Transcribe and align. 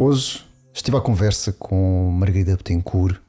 Hoje 0.00 0.46
estive 0.72 0.96
à 0.96 1.00
conversa 1.00 1.52
com 1.52 2.08
Margarida 2.12 2.56
Betancourt 2.56 3.20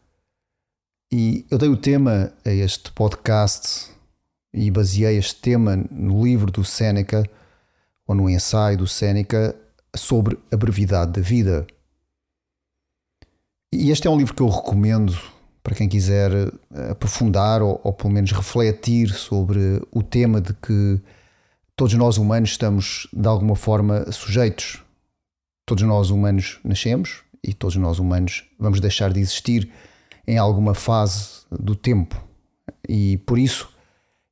e 1.12 1.44
eu 1.50 1.58
dei 1.58 1.68
o 1.68 1.76
tema 1.76 2.32
a 2.46 2.50
este 2.52 2.92
podcast 2.92 3.90
e 4.54 4.70
baseei 4.70 5.18
este 5.18 5.34
tema 5.38 5.78
no 5.90 6.24
livro 6.24 6.52
do 6.52 6.64
Séneca 6.64 7.28
ou 8.06 8.14
no 8.14 8.30
ensaio 8.30 8.78
do 8.78 8.86
Séneca 8.86 9.56
sobre 9.96 10.38
a 10.52 10.56
brevidade 10.56 11.14
da 11.14 11.22
vida. 11.22 11.66
E 13.74 13.90
este 13.90 14.08
é 14.08 14.12
um 14.12 14.18
livro 14.20 14.36
que 14.36 14.44
eu 14.44 14.50
recomendo 14.50 15.20
para 15.64 15.74
quem 15.74 15.90
quiser 15.90 16.32
aprofundar 16.92 17.64
ou, 17.64 17.82
ou 17.84 17.94
pelo 17.94 18.14
menos 18.14 18.32
refletir 18.32 19.10
sobre 19.10 19.82
o 19.92 20.04
tema 20.04 20.40
de 20.40 20.54
que 20.54 21.02
todos 21.76 21.96
nós 21.96 22.20
humanos 22.20 22.52
estamos 22.52 23.08
de 23.12 23.28
alguma 23.28 23.56
forma 23.56 24.12
sujeitos 24.12 24.84
Todos 25.70 25.84
nós 25.84 26.10
humanos 26.10 26.60
nascemos 26.64 27.22
e 27.44 27.54
todos 27.54 27.76
nós 27.76 28.00
humanos 28.00 28.44
vamos 28.58 28.82
deixar 28.82 29.14
de 29.14 29.20
existir 29.20 29.72
em 30.26 30.36
alguma 30.36 30.74
fase 30.74 31.46
do 31.52 31.76
tempo. 31.76 32.20
E 32.88 33.18
por 33.18 33.38
isso, 33.38 33.72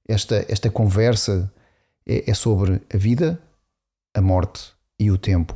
esta, 0.07 0.43
esta 0.49 0.71
conversa 0.71 1.53
é, 2.07 2.31
é 2.31 2.33
sobre 2.33 2.81
a 2.91 2.97
vida, 2.97 3.39
a 4.15 4.19
morte 4.19 4.73
e 4.99 5.11
o 5.11 5.17
tempo. 5.19 5.55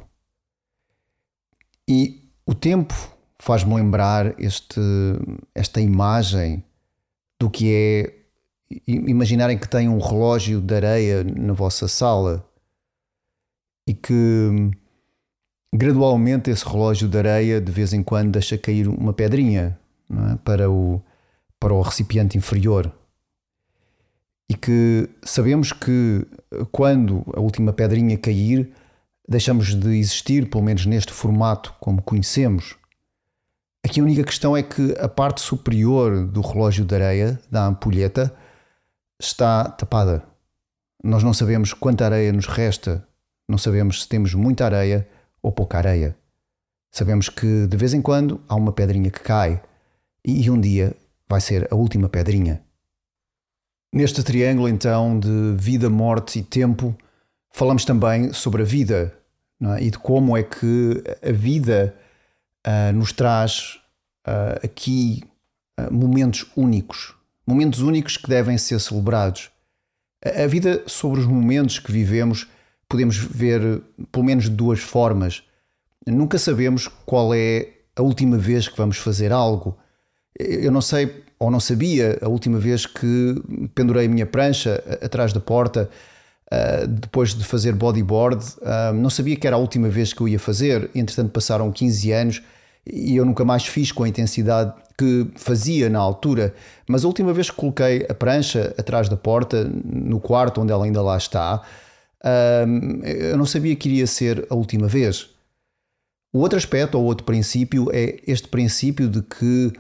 E 1.90 2.30
o 2.46 2.54
tempo 2.54 2.94
faz-me 3.40 3.74
lembrar 3.74 4.40
este, 4.40 4.80
esta 5.56 5.82
imagem 5.82 6.64
do 7.40 7.50
que 7.50 7.74
é 7.74 8.22
imaginarem 8.86 9.58
que 9.58 9.68
tem 9.68 9.90
um 9.90 9.98
relógio 9.98 10.62
de 10.62 10.76
areia 10.76 11.24
na 11.24 11.54
vossa 11.54 11.88
sala 11.88 12.48
e 13.88 13.96
que 13.96 14.72
gradualmente 15.74 16.50
esse 16.50 16.66
relógio 16.66 17.08
de 17.08 17.18
areia 17.18 17.62
de 17.62 17.72
vez 17.72 17.94
em 17.94 18.04
quando 18.04 18.32
deixa 18.32 18.58
cair 18.58 18.88
uma 18.88 19.14
pedrinha 19.14 19.80
é? 20.10 20.36
para, 20.44 20.70
o, 20.70 21.02
para 21.60 21.74
o 21.74 21.82
recipiente 21.82 22.38
inferior. 22.38 22.92
E 24.50 24.54
que 24.54 25.10
sabemos 25.24 25.72
que 25.72 26.28
quando 26.72 27.24
a 27.34 27.40
última 27.40 27.72
pedrinha 27.72 28.18
cair, 28.18 28.74
deixamos 29.28 29.74
de 29.74 29.98
existir, 29.98 30.50
pelo 30.50 30.64
menos 30.64 30.86
neste 30.86 31.14
formato 31.14 31.74
como 31.80 32.02
conhecemos. 32.02 32.76
Aqui 33.84 34.02
a 34.02 34.04
única 34.04 34.24
questão 34.24 34.56
é 34.56 34.62
que 34.62 34.94
a 35.00 35.08
parte 35.08 35.42
superior 35.42 36.28
do 36.28 36.42
relógio 36.42 36.84
de 36.84 36.94
areia, 36.94 37.40
da 37.50 37.66
ampulheta, 37.66 38.36
está 39.20 39.70
tapada. 39.70 40.24
Nós 41.02 41.24
não 41.24 41.34
sabemos 41.34 41.74
quanta 41.74 42.06
areia 42.06 42.34
nos 42.34 42.46
resta, 42.46 43.08
não 43.50 43.58
sabemos 43.58 44.04
se 44.04 44.10
temos 44.10 44.34
muita 44.34 44.66
areia 44.66 45.08
ou 45.42 45.52
pouca 45.52 45.78
areia. 45.78 46.16
Sabemos 46.92 47.30
que 47.30 47.68
de 47.68 47.78
vez 47.78 47.94
em 47.94 48.02
quando 48.02 48.42
há 48.48 48.56
uma 48.56 48.72
pedrinha 48.72 49.10
que 49.10 49.22
cai 49.22 49.62
e 50.26 50.50
um 50.50 50.60
dia 50.60 50.96
vai 51.28 51.40
ser 51.40 51.68
a 51.72 51.76
última 51.76 52.10
pedrinha. 52.10 52.62
Neste 53.94 54.24
triângulo, 54.24 54.70
então, 54.70 55.20
de 55.20 55.56
vida, 55.58 55.90
morte 55.90 56.40
e 56.40 56.44
tempo, 56.44 56.96
falamos 57.52 57.86
também 57.86 58.32
sobre 58.34 58.62
a 58.62 58.66
vida 58.66 59.14
é? 59.62 59.84
e 59.84 59.92
de 59.92 59.98
como 59.98 60.36
é 60.36 60.44
que 60.44 61.04
a 61.22 61.32
vida 61.32 61.96
uh, 62.66 62.94
nos 62.94 63.12
traz 63.12 63.80
uh, 64.28 64.66
aqui 64.66 65.24
uh, 65.80 65.94
momentos 65.94 66.46
únicos, 66.56 67.14
momentos 67.46 67.80
únicos 67.82 68.18
que 68.18 68.30
devem 68.30 68.58
ser 68.58 68.80
celebrados. 68.80 69.50
A 70.24 70.46
vida 70.48 70.84
sobre 70.86 71.20
os 71.20 71.26
momentos 71.26 71.80
que 71.80 71.92
vivemos 71.92 72.48
podemos 72.92 73.18
ver 73.18 73.82
pelo 74.12 74.26
menos 74.26 74.44
de 74.44 74.52
duas 74.52 74.80
formas. 74.80 75.44
Nunca 76.06 76.38
sabemos 76.38 76.88
qual 77.06 77.34
é 77.34 77.70
a 77.96 78.02
última 78.02 78.38
vez 78.38 78.68
que 78.68 78.78
vamos 78.78 78.98
fazer 78.98 79.32
algo. 79.32 79.78
Eu 80.38 80.72
não 80.72 80.82
sei 80.82 81.24
ou 81.40 81.50
não 81.50 81.60
sabia 81.60 82.20
a 82.22 82.28
última 82.28 82.60
vez 82.60 82.86
que 82.86 83.42
pendurei 83.74 84.06
a 84.06 84.10
minha 84.10 84.26
prancha 84.26 84.84
atrás 85.02 85.34
da 85.34 85.40
porta 85.40 85.90
Uh, 86.54 86.86
depois 86.86 87.34
de 87.34 87.46
fazer 87.46 87.74
bodyboard, 87.74 88.44
uh, 88.58 88.94
não 88.94 89.10
sabia 89.10 89.38
que 89.38 89.48
era 89.48 89.56
a 89.56 89.60
última 89.60 89.88
vez 89.88 90.12
que 90.12 90.20
eu 90.20 90.28
ia 90.28 90.38
fazer. 90.38 90.92
Entretanto, 90.94 91.32
passaram 91.32 91.72
15 91.72 92.12
anos 92.12 92.42
e 92.86 93.16
eu 93.16 93.24
nunca 93.24 93.46
mais 93.46 93.66
fiz 93.66 93.90
com 93.90 94.04
a 94.04 94.10
intensidade 94.10 94.74
que 94.98 95.28
fazia 95.38 95.90
na 95.90 96.00
altura. 96.00 96.54
Mas 96.86 97.06
a 97.06 97.08
última 97.08 97.32
vez 97.32 97.50
que 97.50 97.56
coloquei 97.56 98.06
a 98.10 98.14
prancha 98.14 98.76
atrás 98.78 99.08
da 99.08 99.16
porta, 99.16 99.64
no 99.64 100.20
quarto 100.20 100.60
onde 100.60 100.74
ela 100.74 100.84
ainda 100.84 101.02
lá 101.02 101.16
está, 101.16 101.62
eu 102.24 103.38
não 103.38 103.46
sabia 103.46 103.76
que 103.76 103.90
iria 103.90 104.08
ser 104.08 104.46
a 104.50 104.56
última 104.56 104.88
vez. 104.88 105.30
O 106.34 106.40
outro 106.40 106.58
aspecto, 106.58 106.98
ou 106.98 107.04
outro 107.04 107.26
princípio, 107.26 107.90
é 107.92 108.20
este 108.26 108.48
princípio 108.48 109.10
de 109.10 109.22
que 109.22 109.74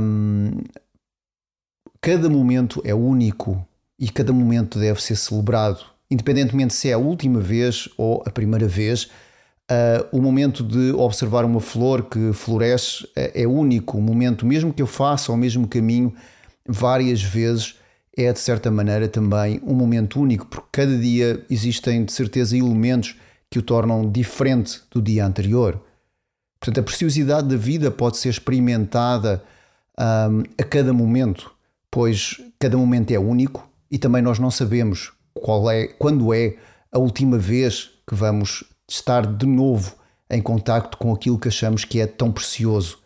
um, 0.00 0.62
cada 2.00 2.30
momento 2.30 2.80
é 2.84 2.94
único 2.94 3.66
e 3.98 4.08
cada 4.08 4.32
momento 4.32 4.78
deve 4.78 5.02
ser 5.02 5.16
celebrado, 5.16 5.84
independentemente 6.10 6.72
se 6.72 6.88
é 6.88 6.94
a 6.94 6.98
última 6.98 7.40
vez 7.40 7.88
ou 7.98 8.22
a 8.26 8.30
primeira 8.30 8.66
vez. 8.66 9.10
Uh, 9.68 10.06
o 10.12 10.22
momento 10.22 10.62
de 10.62 10.92
observar 10.92 11.44
uma 11.44 11.60
flor 11.60 12.04
que 12.04 12.32
floresce 12.32 13.06
é, 13.16 13.42
é 13.42 13.46
único. 13.48 13.98
O 13.98 14.00
momento, 14.00 14.46
mesmo 14.46 14.72
que 14.72 14.80
eu 14.80 14.86
faça 14.86 15.32
o 15.32 15.36
mesmo 15.36 15.66
caminho 15.66 16.14
várias 16.68 17.20
vezes, 17.20 17.76
é 18.16 18.32
de 18.32 18.38
certa 18.38 18.70
maneira 18.70 19.08
também 19.08 19.60
um 19.62 19.74
momento 19.74 20.20
único, 20.20 20.46
porque 20.46 20.68
cada 20.72 20.96
dia 20.96 21.44
existem 21.50 22.04
de 22.04 22.12
certeza 22.12 22.56
elementos 22.56 23.16
que 23.50 23.58
o 23.58 23.62
tornam 23.62 24.10
diferente 24.10 24.80
do 24.90 25.02
dia 25.02 25.26
anterior. 25.26 25.80
Portanto, 26.58 26.80
a 26.80 26.82
preciosidade 26.82 27.48
da 27.48 27.56
vida 27.56 27.90
pode 27.90 28.16
ser 28.16 28.30
experimentada 28.30 29.44
um, 29.98 30.42
a 30.58 30.64
cada 30.64 30.92
momento, 30.92 31.52
pois 31.90 32.40
cada 32.58 32.76
momento 32.76 33.10
é 33.10 33.18
único 33.18 33.68
e 33.90 33.98
também 33.98 34.22
nós 34.22 34.38
não 34.38 34.50
sabemos 34.50 35.12
qual 35.34 35.70
é, 35.70 35.86
quando 35.86 36.32
é 36.32 36.56
a 36.90 36.98
última 36.98 37.38
vez 37.38 37.90
que 38.08 38.14
vamos 38.14 38.64
estar 38.88 39.26
de 39.26 39.46
novo 39.46 39.94
em 40.30 40.40
contacto 40.40 40.96
com 40.96 41.12
aquilo 41.12 41.38
que 41.38 41.48
achamos 41.48 41.84
que 41.84 42.00
é 42.00 42.06
tão 42.06 42.32
precioso, 42.32 42.98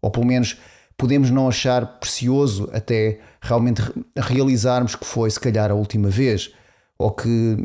ou 0.00 0.10
pelo 0.10 0.26
menos 0.26 0.58
podemos 0.98 1.30
não 1.30 1.48
achar 1.48 1.86
precioso 2.00 2.68
até 2.72 3.20
realmente 3.40 3.80
realizarmos 4.16 4.96
que 4.96 5.06
foi 5.06 5.30
se 5.30 5.38
calhar 5.38 5.70
a 5.70 5.74
última 5.74 6.10
vez 6.10 6.52
ou 6.98 7.12
que 7.12 7.56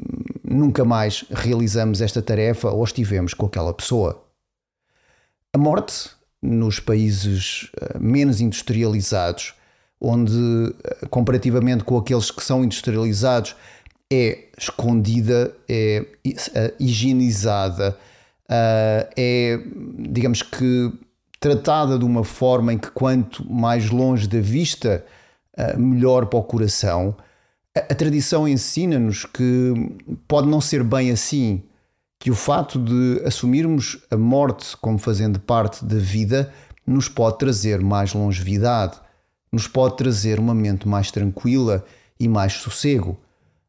nunca 0.44 0.85
mais 0.85 1.25
realizamos 1.31 1.99
esta 1.99 2.21
tarefa 2.21 2.69
ou 2.69 2.83
estivemos 2.83 3.33
com 3.33 3.47
aquela 3.47 3.73
pessoa. 3.73 4.23
A 5.51 5.57
morte 5.57 6.11
nos 6.39 6.79
países 6.79 7.71
eh, 7.81 7.97
menos 7.99 8.39
industrializados, 8.39 9.55
onde 10.00 10.38
eh, 10.83 11.07
comparativamente 11.09 11.83
com 11.83 11.97
aqueles 11.97 12.29
que 12.29 12.44
são 12.44 12.63
industrializados 12.63 13.56
é 14.12 14.50
escondida, 14.57 15.56
é 15.68 16.06
eh, 16.53 16.74
higienizada, 16.79 17.97
é, 18.47 19.59
digamos 19.97 20.44
que 20.44 20.91
tratada 21.44 22.00
de 22.00 22.06
uma 22.06 22.24
forma 22.24 22.72
em 22.72 22.78
que, 22.78 22.90
quanto 22.90 23.45
mais 23.51 23.90
longe 23.90 24.30
da 24.30 24.40
vista, 24.40 25.04
eh, 25.57 25.75
melhor 25.75 26.28
para 26.28 26.40
o 26.40 26.44
coração. 26.44 27.18
A, 27.75 27.94
tradição 27.94 28.48
ensina-nos 28.48 29.25
que 29.25 29.74
pode 30.25 30.48
não 30.48 30.62
ser 30.62 30.86
bem 30.86 31.12
assim, 31.12 31.62
que 32.18 32.31
o 32.31 32.34
fato 32.34 32.80
de 32.80 33.22
assumirmos 33.25 34.01
a 34.10 34.16
morte 34.16 34.78
como 34.78 34.98
fazendo 34.98 35.38
parte 35.38 35.84
da 35.84 35.98
vida 35.98 36.50
nos 36.88 37.10
pode 37.10 37.40
trazer 37.40 37.81
mais 37.81 38.13
longevidade, 38.13 38.98
nos 39.51 39.68
pode 39.68 39.98
trazer 39.98 40.39
uma 40.39 40.56
mente 40.56 40.88
mais 40.88 41.12
tranquila 41.12 41.84
e 42.18 42.25
mais 42.30 42.54
sossego. 42.54 43.18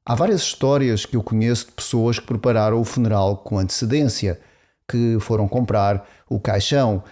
Há 0.07 0.15
várias 0.15 0.43
histórias 0.43 1.05
que 1.05 1.17
eu 1.17 1.25
conheço 1.25 1.67
de 1.67 1.73
pessoas 1.73 2.21
que 2.21 2.27
prepararam 2.27 2.81
o 2.81 2.85
funeral 2.85 3.39
com 3.39 3.59
antecedência, 3.59 4.41
que 4.89 5.17
foram 5.19 5.49
comprar 5.49 6.09
o 6.31 6.39
caixão, 6.39 7.03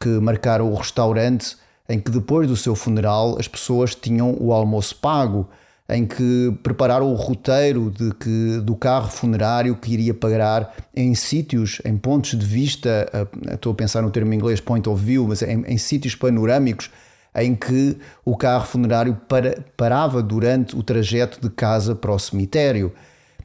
que 0.00 0.08
marcaram 0.08 0.72
o 0.72 0.74
restaurante 0.74 1.56
em 1.88 2.00
que 2.00 2.10
depois 2.10 2.48
do 2.48 2.56
seu 2.56 2.74
funeral 2.74 3.36
as 3.38 3.48
pessoas 3.48 3.94
tinham 3.94 4.36
o 4.40 4.52
almoço 4.52 4.96
pago, 4.96 5.48
em 5.88 6.06
que 6.06 6.56
prepararam 6.62 7.12
o 7.12 7.16
roteiro 7.16 7.90
de 7.90 8.14
que, 8.14 8.60
do 8.62 8.76
carro 8.76 9.10
funerário 9.10 9.74
que 9.74 9.92
iria 9.92 10.14
parar 10.14 10.72
em 10.94 11.14
sítios, 11.16 11.82
em 11.84 11.96
pontos 11.98 12.38
de 12.38 12.46
vista, 12.46 13.10
estou 13.52 13.72
a 13.72 13.74
pensar 13.74 14.00
no 14.00 14.10
termo 14.10 14.32
em 14.32 14.36
inglês 14.36 14.60
point 14.60 14.88
of 14.88 15.04
view, 15.04 15.26
mas 15.26 15.42
em, 15.42 15.64
em 15.66 15.76
sítios 15.76 16.14
panorâmicos 16.14 16.90
em 17.34 17.54
que 17.54 17.96
o 18.24 18.36
carro 18.36 18.66
funerário 18.66 19.20
para, 19.28 19.64
parava 19.76 20.22
durante 20.22 20.76
o 20.76 20.82
trajeto 20.82 21.40
de 21.40 21.50
casa 21.50 21.94
para 21.94 22.12
o 22.12 22.18
cemitério. 22.18 22.92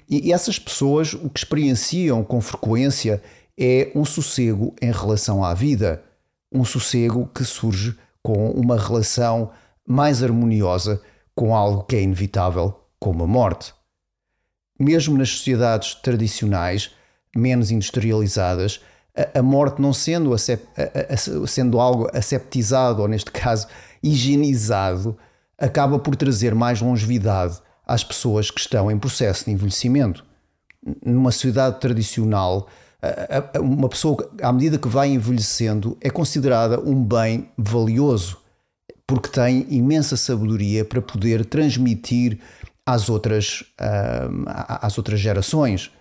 E 0.07 0.31
essas 0.31 0.59
pessoas 0.59 1.13
o 1.13 1.29
que 1.29 1.39
experienciam 1.39 2.23
com 2.23 2.39
frequência 2.41 3.21
é 3.57 3.91
um 3.95 4.05
sossego 4.05 4.75
em 4.79 4.91
relação 4.91 5.43
à 5.43 5.53
vida, 5.53 6.03
um 6.51 6.63
sossego 6.63 7.27
que 7.27 7.43
surge 7.43 7.97
com 8.21 8.51
uma 8.51 8.77
relação 8.77 9.51
mais 9.87 10.23
harmoniosa 10.23 11.01
com 11.35 11.53
algo 11.53 11.83
que 11.83 11.95
é 11.95 12.01
inevitável, 12.01 12.73
como 12.99 13.23
a 13.23 13.27
morte. 13.27 13.73
Mesmo 14.79 15.17
nas 15.17 15.29
sociedades 15.29 15.95
tradicionais, 15.95 16.91
menos 17.35 17.71
industrializadas, 17.71 18.81
a, 19.33 19.41
morte 19.41 19.81
não 19.81 19.93
sendo, 19.93 20.35
sendo 21.47 21.79
algo 21.79 22.09
aseptizado, 22.13 23.01
ou 23.01 23.07
neste 23.07 23.31
caso, 23.31 23.67
higienizado, 24.01 25.17
acaba 25.57 25.99
por 25.99 26.15
trazer 26.15 26.53
mais 26.53 26.81
longevidade 26.81 27.61
às 27.85 28.03
pessoas 28.03 28.51
que 28.51 28.59
estão 28.59 28.91
em 28.91 28.97
processo 28.97 29.45
de 29.45 29.51
envelhecimento. 29.51 30.25
Numa 31.05 31.31
sociedade 31.31 31.79
tradicional, 31.79 32.67
uma 33.59 33.89
pessoa, 33.89 34.29
à 34.41 34.51
medida 34.51 34.77
que 34.77 34.87
vai 34.87 35.09
envelhecendo, 35.09 35.97
é 36.01 36.09
considerada 36.09 36.79
um 36.79 37.03
bem 37.03 37.49
valioso, 37.57 38.37
porque 39.07 39.29
tem 39.29 39.65
imensa 39.69 40.17
sabedoria 40.17 40.83
para 40.83 41.01
poder 41.01 41.45
transmitir 41.45 42.39
às 42.85 43.09
outras, 43.09 43.63
às 44.47 44.97
outras 44.97 45.19
gerações. 45.19 45.91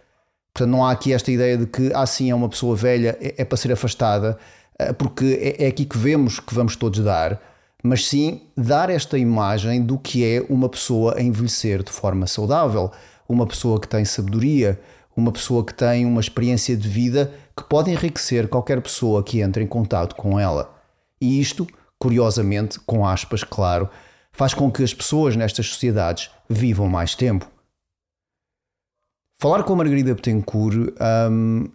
Portanto, 0.52 0.70
não 0.70 0.84
há 0.84 0.92
aqui 0.92 1.12
esta 1.12 1.32
ideia 1.32 1.58
de 1.58 1.66
que, 1.66 1.92
assim, 1.94 2.30
é 2.30 2.34
uma 2.34 2.48
pessoa 2.48 2.76
velha, 2.76 3.18
é, 3.20 3.34
é 3.38 3.44
para 3.44 3.56
ser 3.56 3.72
afastada, 3.72 4.38
eh, 4.78 4.92
porque 4.92 5.56
é, 5.58 5.64
é 5.64 5.66
aqui 5.68 5.84
que 5.84 5.98
vemos 5.98 6.38
que 6.38 6.54
vamos 6.54 6.76
todos 6.76 7.00
dar, 7.00 7.40
mas 7.82 8.06
sim 8.06 8.42
dar 8.56 8.88
esta 8.88 9.18
imagem 9.18 9.82
do 9.82 9.98
que 9.98 10.24
é 10.24 10.44
uma 10.48 10.68
pessoa 10.68 11.16
a 11.18 11.22
envelhecer 11.22 11.82
de 11.82 11.90
forma 11.90 12.26
saudável, 12.26 12.90
uma 13.28 13.46
pessoa 13.46 13.80
que 13.80 13.88
tem 13.88 14.04
sabedoria, 14.04 14.80
uma 15.16 15.32
pessoa 15.32 15.64
que 15.64 15.74
tem 15.74 16.04
uma 16.06 16.20
experiência 16.20 16.76
de 16.76 16.88
vida 16.88 17.32
que 17.56 17.64
pode 17.64 17.90
enriquecer 17.90 18.48
qualquer 18.48 18.80
pessoa 18.80 19.22
que 19.22 19.40
entre 19.40 19.62
em 19.62 19.66
contato 19.66 20.16
com 20.16 20.38
ela. 20.38 20.74
E 21.20 21.40
isto, 21.40 21.66
curiosamente, 21.98 22.80
com 22.80 23.06
aspas, 23.06 23.44
claro, 23.44 23.88
faz 24.32 24.52
com 24.52 24.70
que 24.70 24.82
as 24.82 24.92
pessoas 24.92 25.36
nestas 25.36 25.66
sociedades 25.68 26.30
vivam 26.48 26.88
mais 26.88 27.14
tempo. 27.14 27.48
Falar 29.38 29.62
com 29.62 29.72
a 29.72 29.76
Margarida 29.76 30.14
Betancourt 30.14 30.94
um, 31.30 31.68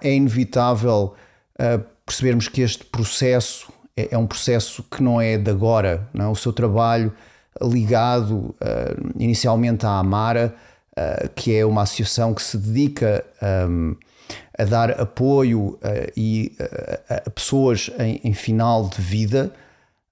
é 0.00 0.14
inevitável 0.14 1.14
uh, 1.58 1.84
percebermos 2.04 2.48
que 2.48 2.60
este 2.60 2.84
processo 2.84 3.72
é, 3.96 4.14
é, 4.14 4.18
um 4.18 4.26
processo 4.26 4.82
que 4.84 5.02
não 5.02 5.20
é 5.20 5.36
de 5.38 5.50
agora. 5.50 6.08
Não 6.12 6.26
é? 6.26 6.28
O 6.28 6.34
seu 6.34 6.52
trabalho 6.52 7.12
ligado 7.60 8.54
uh, 8.60 9.12
inicialmente 9.18 9.86
à 9.86 9.98
Amara, 9.98 10.54
uh, 10.98 11.28
que 11.34 11.54
é 11.54 11.64
uma 11.64 11.82
associação 11.82 12.34
que 12.34 12.42
se 12.42 12.56
dedica 12.56 13.24
um, 13.68 13.96
a 14.58 14.64
dar 14.64 15.00
apoio 15.00 15.78
e, 16.16 16.56
a 17.08 17.30
pessoas 17.30 17.90
em, 17.98 18.20
em, 18.24 18.32
final 18.32 18.88
de 18.88 19.00
vida, 19.00 19.52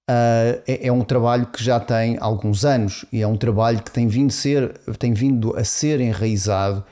é, 0.07 0.87
é, 0.87 0.93
um 0.93 1.03
trabalho 1.03 1.47
que 1.47 1.65
já 1.65 1.81
tem 1.81 2.19
alguns 2.21 2.65
anos 2.65 3.07
e 3.11 3.23
é 3.23 3.27
um 3.27 3.37
trabalho 3.37 3.83
que 3.83 3.91
tem 3.91 4.07
vindo, 4.07 4.31
ser, 4.31 4.79
tem 4.99 5.15
vindo 5.15 5.57
a 5.57 5.65
ser 5.65 5.99
enraizado 6.01 6.85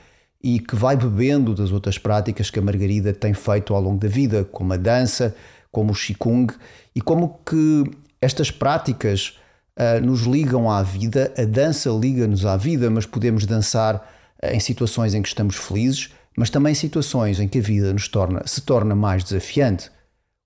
e 0.43 0.59
que 0.59 0.75
vai 0.75 0.97
bebendo 0.97 1.53
das 1.53 1.71
outras 1.71 1.97
práticas 1.97 2.49
que 2.49 2.59
a 2.59 2.61
Margarida 2.61 3.13
tem 3.13 3.33
feito 3.33 3.73
ao 3.73 3.81
longo 3.81 3.99
da 3.99 4.09
vida, 4.09 4.43
como 4.43 4.73
a 4.73 4.77
dança, 4.77 5.35
como 5.71 5.93
o 5.93 5.95
Qigong, 5.95 6.53
e 6.95 7.01
como 7.01 7.39
que 7.45 7.83
estas 8.21 8.51
práticas 8.51 9.37
uh, 9.79 10.05
nos 10.05 10.21
ligam 10.21 10.69
à 10.69 10.81
vida, 10.81 11.33
a 11.37 11.43
dança 11.43 11.89
liga-nos 11.89 12.45
à 12.45 12.57
vida, 12.57 12.89
mas 12.89 13.05
podemos 13.05 13.45
dançar 13.45 13.95
uh, 13.95 14.47
em 14.47 14.59
situações 14.59 15.13
em 15.13 15.21
que 15.21 15.27
estamos 15.27 15.55
felizes, 15.55 16.11
mas 16.37 16.49
também 16.49 16.71
em 16.71 16.75
situações 16.75 17.39
em 17.39 17.47
que 17.47 17.59
a 17.59 17.61
vida 17.61 17.93
nos 17.93 18.07
torna, 18.07 18.41
se 18.45 18.61
torna 18.61 18.95
mais 18.95 19.23
desafiante. 19.23 19.91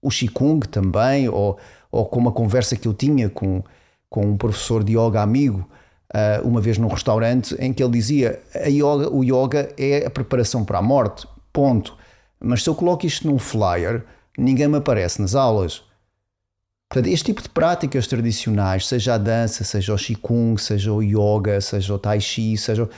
O 0.01 0.09
Qigong 0.09 0.67
também, 0.67 1.27
ou, 1.29 1.57
ou 1.91 2.05
como 2.05 2.29
a 2.29 2.33
conversa 2.33 2.75
que 2.75 2.87
eu 2.87 2.93
tinha 2.93 3.29
com, 3.29 3.63
com 4.09 4.25
um 4.25 4.37
professor 4.37 4.83
de 4.83 4.93
yoga 4.93 5.21
amigo, 5.21 5.67
uh, 6.13 6.47
uma 6.47 6.61
vez 6.61 6.77
num 6.77 6.87
restaurante 6.87 7.55
em 7.59 7.73
que 7.73 7.83
ele 7.83 7.93
dizia 7.93 8.39
yoga, 8.67 9.09
o 9.09 9.23
yoga 9.23 9.73
é 9.77 10.05
a 10.05 10.09
preparação 10.09 10.63
para 10.63 10.79
a 10.79 10.81
morte, 10.81 11.27
ponto. 11.51 11.97
Mas 12.39 12.63
se 12.63 12.69
eu 12.69 12.75
coloco 12.75 13.05
isto 13.05 13.27
num 13.27 13.39
flyer, 13.39 14.03
ninguém 14.37 14.67
me 14.67 14.77
aparece 14.77 15.21
nas 15.21 15.33
aulas. 15.33 15.86
Portanto, 16.89 17.11
este 17.11 17.25
tipo 17.25 17.41
de 17.41 17.49
práticas 17.49 18.07
tradicionais, 18.07 18.87
seja 18.87 19.15
a 19.15 19.17
dança, 19.17 19.63
seja 19.63 19.93
o 19.93 19.97
Qigong, 19.97 20.57
seja 20.59 20.93
o 20.93 21.01
yoga, 21.01 21.59
seja 21.59 21.93
o 21.93 21.99
Tai 21.99 22.19
Chi, 22.21 22.57
seja 22.57 22.89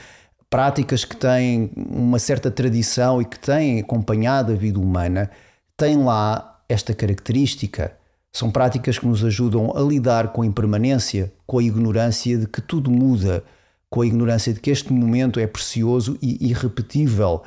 práticas 0.48 1.04
que 1.04 1.16
têm 1.16 1.70
uma 1.76 2.18
certa 2.18 2.50
tradição 2.50 3.20
e 3.20 3.24
que 3.24 3.38
têm 3.38 3.80
acompanhado 3.80 4.52
a 4.52 4.56
vida 4.56 4.78
humana, 4.78 5.30
têm 5.76 5.96
lá 5.96 6.60
esta 6.68 6.94
característica. 6.94 7.92
São 8.32 8.50
práticas 8.50 8.96
que 8.98 9.06
nos 9.06 9.24
ajudam 9.24 9.76
a 9.76 9.80
lidar 9.80 10.28
com 10.28 10.42
a 10.42 10.46
impermanência, 10.46 11.32
com 11.44 11.58
a 11.58 11.62
ignorância 11.62 12.38
de 12.38 12.46
que 12.46 12.60
tudo 12.60 12.90
muda, 12.90 13.42
com 13.88 14.02
a 14.02 14.06
ignorância 14.06 14.52
de 14.52 14.60
que 14.60 14.70
este 14.70 14.92
momento 14.92 15.40
é 15.40 15.48
precioso 15.48 16.16
e 16.22 16.48
irrepetível 16.48 17.42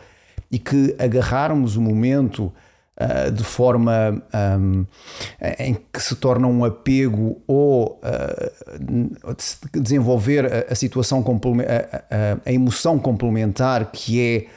e 0.52 0.60
que 0.60 0.94
agarrarmos 1.00 1.78
o 1.78 1.82
momento 1.82 2.52
uh, 3.00 3.32
de 3.32 3.44
forma 3.44 4.22
um, 4.60 4.86
em 5.60 5.74
que 5.74 6.02
se 6.02 6.16
torna 6.16 6.48
um 6.48 6.64
apego 6.64 7.42
ou 7.48 8.00
uh, 8.04 9.80
desenvolver 9.80 10.46
a, 10.46 10.72
a 10.72 10.76
situação, 10.76 11.24
a, 11.24 12.16
a, 12.16 12.50
a 12.50 12.52
emoção 12.52 13.00
complementar 13.00 13.92
que 13.92 14.22
é 14.22 14.48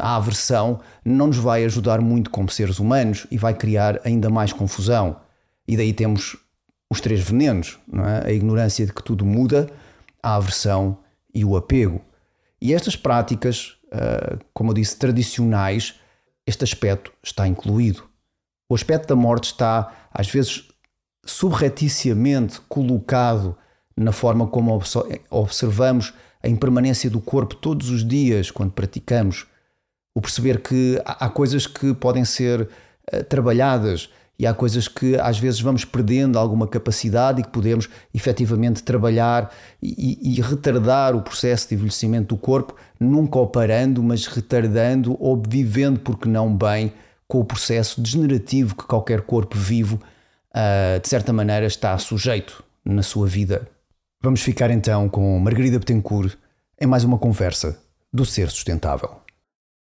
a, 0.00 0.16
aversão 0.16 0.80
não 1.04 1.28
nos 1.28 1.36
vai 1.36 1.64
ajudar 1.64 2.00
muito 2.00 2.30
como 2.30 2.50
seres 2.50 2.80
humanos 2.80 3.28
e 3.30 3.38
vai 3.38 3.54
criar 3.54 4.00
ainda 4.04 4.28
mais 4.28 4.52
confusão. 4.52 5.20
E 5.68 5.76
daí 5.76 5.92
temos 5.92 6.36
os 6.90 7.00
três 7.00 7.20
venenos: 7.20 7.78
é? 7.92 8.28
a 8.28 8.32
ignorância 8.32 8.84
de 8.84 8.92
que 8.92 9.02
tudo 9.02 9.24
muda, 9.24 9.70
a 10.20 10.34
aversão 10.34 10.98
e 11.32 11.44
o 11.44 11.56
apego. 11.56 12.00
E 12.60 12.74
estas 12.74 12.96
práticas, 12.96 13.76
como 14.52 14.70
eu 14.70 14.74
disse, 14.74 14.96
tradicionais, 14.96 15.94
este 16.46 16.64
aspecto 16.64 17.12
está 17.22 17.46
incluído. 17.46 18.04
O 18.68 18.74
aspecto 18.74 19.08
da 19.08 19.16
morte 19.16 19.44
está, 19.44 19.92
às 20.12 20.28
vezes, 20.28 20.68
subrepticiamente 21.24 22.60
colocado 22.68 23.56
na 23.96 24.12
forma 24.12 24.46
como 24.46 24.80
observamos 25.30 26.12
a 26.42 26.48
impermanência 26.48 27.08
do 27.08 27.20
corpo 27.20 27.54
todos 27.54 27.88
os 27.90 28.06
dias 28.06 28.50
quando 28.50 28.72
praticamos, 28.72 29.46
o 30.14 30.20
perceber 30.20 30.60
que 30.60 31.00
há 31.04 31.28
coisas 31.28 31.66
que 31.66 31.94
podem 31.94 32.24
ser 32.24 32.62
uh, 32.62 33.24
trabalhadas 33.24 34.10
e 34.38 34.46
há 34.46 34.52
coisas 34.52 34.88
que 34.88 35.16
às 35.16 35.38
vezes 35.38 35.60
vamos 35.60 35.84
perdendo 35.84 36.38
alguma 36.38 36.66
capacidade 36.66 37.40
e 37.40 37.44
que 37.44 37.50
podemos 37.50 37.88
efetivamente 38.12 38.82
trabalhar 38.82 39.54
e, 39.80 40.36
e 40.36 40.40
retardar 40.40 41.14
o 41.14 41.22
processo 41.22 41.68
de 41.68 41.74
envelhecimento 41.76 42.34
do 42.34 42.40
corpo, 42.40 42.74
nunca 42.98 43.38
operando, 43.38 44.02
mas 44.02 44.26
retardando 44.26 45.16
ou 45.20 45.40
vivendo, 45.48 46.00
porque 46.00 46.28
não 46.28 46.54
bem, 46.54 46.92
com 47.28 47.40
o 47.40 47.44
processo 47.44 48.00
degenerativo 48.00 48.74
que 48.74 48.84
qualquer 48.84 49.22
corpo 49.22 49.56
vivo, 49.56 50.00
uh, 50.50 51.00
de 51.00 51.08
certa 51.08 51.32
maneira, 51.32 51.66
está 51.66 51.96
sujeito 51.98 52.62
na 52.84 53.02
sua 53.02 53.26
vida. 53.26 53.68
Vamos 54.20 54.42
ficar 54.42 54.70
então 54.70 55.08
com 55.08 55.38
Margarida 55.38 55.78
Betancourt 55.78 56.36
em 56.80 56.86
mais 56.86 57.04
uma 57.04 57.18
conversa 57.18 57.80
do 58.12 58.24
Ser 58.24 58.50
Sustentável. 58.50 59.10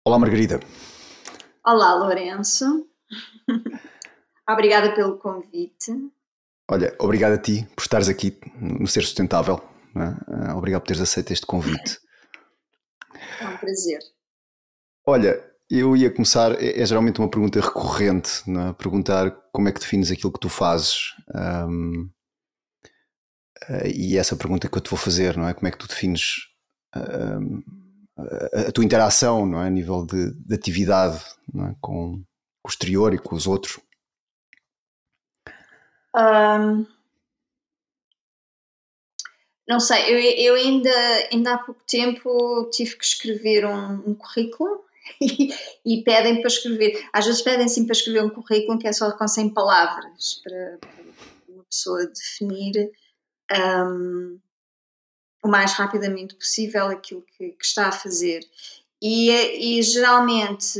Olá, 0.05 0.19
Margarida. 0.19 0.61
Olá, 1.65 1.95
Lourenço. 1.95 2.87
Obrigada 4.49 4.95
pelo 4.95 5.19
convite. 5.19 5.93
Olha, 6.71 6.95
obrigado 6.99 7.33
a 7.33 7.39
ti 7.39 7.67
por 7.75 7.83
estares 7.83 8.09
aqui 8.09 8.39
no 8.57 8.87
Ser 8.87 9.03
Sustentável. 9.03 9.61
É? 9.97 10.53
Obrigado 10.53 10.83
por 10.83 10.89
teres 10.89 11.03
aceito 11.03 11.33
este 11.33 11.47
convite. 11.47 11.99
É 13.41 13.49
um 13.49 13.57
prazer. 13.57 14.01
Olha, 15.07 15.43
eu 15.71 15.97
ia 15.97 16.11
começar, 16.11 16.53
é, 16.63 16.81
é 16.81 16.87
geralmente 16.87 17.21
uma 17.21 17.31
pergunta 17.31 17.61
recorrente, 17.61 18.43
é? 18.49 18.73
perguntar 18.73 19.31
como 19.53 19.69
é 19.69 19.73
que 19.73 19.81
defines 19.81 20.11
aquilo 20.11 20.33
que 20.33 20.41
tu 20.41 20.49
fazes. 20.49 21.15
Um, 21.35 22.11
Uh, 23.69 23.87
e 23.95 24.19
essa 24.19 24.37
pergunta 24.37 24.69
que 24.69 24.77
eu 24.77 24.81
te 24.81 24.91
vou 24.91 24.99
fazer, 24.99 25.37
não 25.37 25.49
é? 25.49 25.55
Como 25.55 25.67
é 25.67 25.71
que 25.71 25.79
tu 25.79 25.89
defines 25.89 26.49
a, 26.93 27.39
a, 28.69 28.73
tua 28.73 28.85
interação, 28.85 29.47
não 29.47 29.63
é? 29.63 29.67
A 29.67 29.71
nível 29.71 30.05
de, 30.05 30.33
de 30.33 30.55
atividade 30.55 31.23
é? 31.55 31.75
com, 31.81 32.23
o 32.65 32.69
exterior 32.69 33.15
e 33.15 33.19
com 33.19 33.35
os 33.35 33.47
outros? 33.47 33.81
Um, 36.15 36.87
Não 39.67 39.81
sei, 39.81 40.03
eu, 40.13 40.19
eu 40.19 40.55
ainda, 40.55 40.91
ainda 41.33 41.55
há 41.55 41.59
pouco 41.59 41.81
tempo 41.87 42.69
tive 42.71 42.97
que 42.97 43.05
escrever 43.05 43.65
um, 43.65 44.11
um 44.11 44.15
currículo 44.15 44.85
e, 45.21 45.49
e, 45.85 46.03
pedem 46.03 46.41
para 46.41 46.49
escrever. 46.49 47.03
Às 47.13 47.27
vezes 47.27 47.41
pedem 47.41 47.67
sim 47.69 47.87
para 47.87 47.95
escrever 47.95 48.23
um 48.23 48.29
currículo 48.29 48.79
que 48.79 48.87
é 48.87 48.93
só 48.93 49.11
com 49.13 49.27
100 49.27 49.55
palavras 49.55 50.41
para, 50.45 50.79
uma 51.49 51.65
pessoa 51.65 52.07
definir 52.07 52.93
um, 53.51 54.39
o 55.43 55.49
mais 55.49 55.73
rapidamente 55.73 56.35
possível 56.35 56.87
aquilo 56.87 57.23
que, 57.23 57.51
que 57.51 57.65
está 57.65 57.89
a 57.89 57.93
fazer. 57.93 58.41
E, 59.01 59.31
e 59.31 59.83
geralmente 59.83 60.79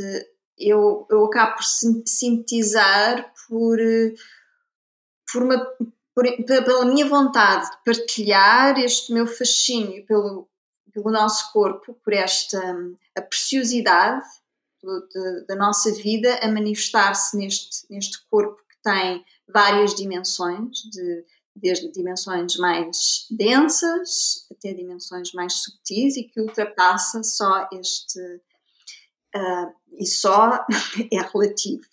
eu, 0.57 1.07
eu 1.09 1.25
acabo 1.25 1.55
por 1.55 1.63
sintetizar 1.63 3.33
por 3.47 3.79
uma, 5.43 5.57
por, 6.13 6.25
pela 6.45 6.85
minha 6.85 7.07
vontade 7.07 7.69
de 7.69 7.77
partilhar 7.83 8.79
este 8.79 9.11
meu 9.13 9.27
fascínio 9.27 10.05
pelo, 10.05 10.47
pelo 10.93 11.11
nosso 11.11 11.51
corpo, 11.51 11.93
por 12.03 12.13
esta 12.13 12.59
a 13.15 13.21
preciosidade 13.21 14.25
da 15.47 15.55
nossa 15.55 15.91
vida 15.91 16.37
a 16.43 16.47
manifestar-se 16.47 17.35
neste, 17.35 17.85
neste 17.89 18.23
corpo 18.29 18.61
que 18.69 18.77
tem 18.83 19.25
várias 19.47 19.95
dimensões, 19.95 20.77
de, 20.91 21.25
desde 21.55 21.91
dimensões 21.91 22.55
mais 22.57 23.25
densas 23.31 24.45
até 24.51 24.73
dimensões 24.73 25.31
mais 25.33 25.53
subtis 25.53 26.17
e 26.17 26.23
que 26.23 26.39
ultrapassa 26.39 27.23
só 27.23 27.67
este. 27.71 28.19
Uh, 29.35 29.73
e 29.97 30.05
só 30.05 30.65
é 31.11 31.21
relativo, 31.21 31.83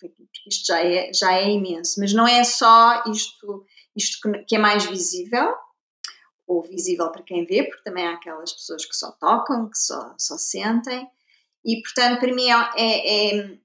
isto 0.47 0.65
já 0.65 0.83
é, 0.83 1.13
já 1.13 1.33
é 1.33 1.49
imenso, 1.49 1.99
mas 1.99 2.13
não 2.13 2.27
é 2.27 2.43
só 2.43 3.03
isto, 3.07 3.65
isto 3.95 4.19
que 4.47 4.55
é 4.55 4.59
mais 4.59 4.85
visível, 4.85 5.53
ou 6.45 6.61
visível 6.61 7.09
para 7.11 7.23
quem 7.23 7.45
vê, 7.45 7.63
porque 7.63 7.83
também 7.83 8.05
há 8.05 8.13
aquelas 8.13 8.51
pessoas 8.53 8.85
que 8.85 8.95
só 8.95 9.11
tocam, 9.11 9.69
que 9.69 9.77
só, 9.77 10.13
só 10.17 10.37
sentem, 10.37 11.07
e 11.63 11.81
portanto 11.81 12.19
para 12.19 12.33
mim 12.33 12.49
é, 12.49 12.69
é, 12.75 13.39
é 13.39 13.57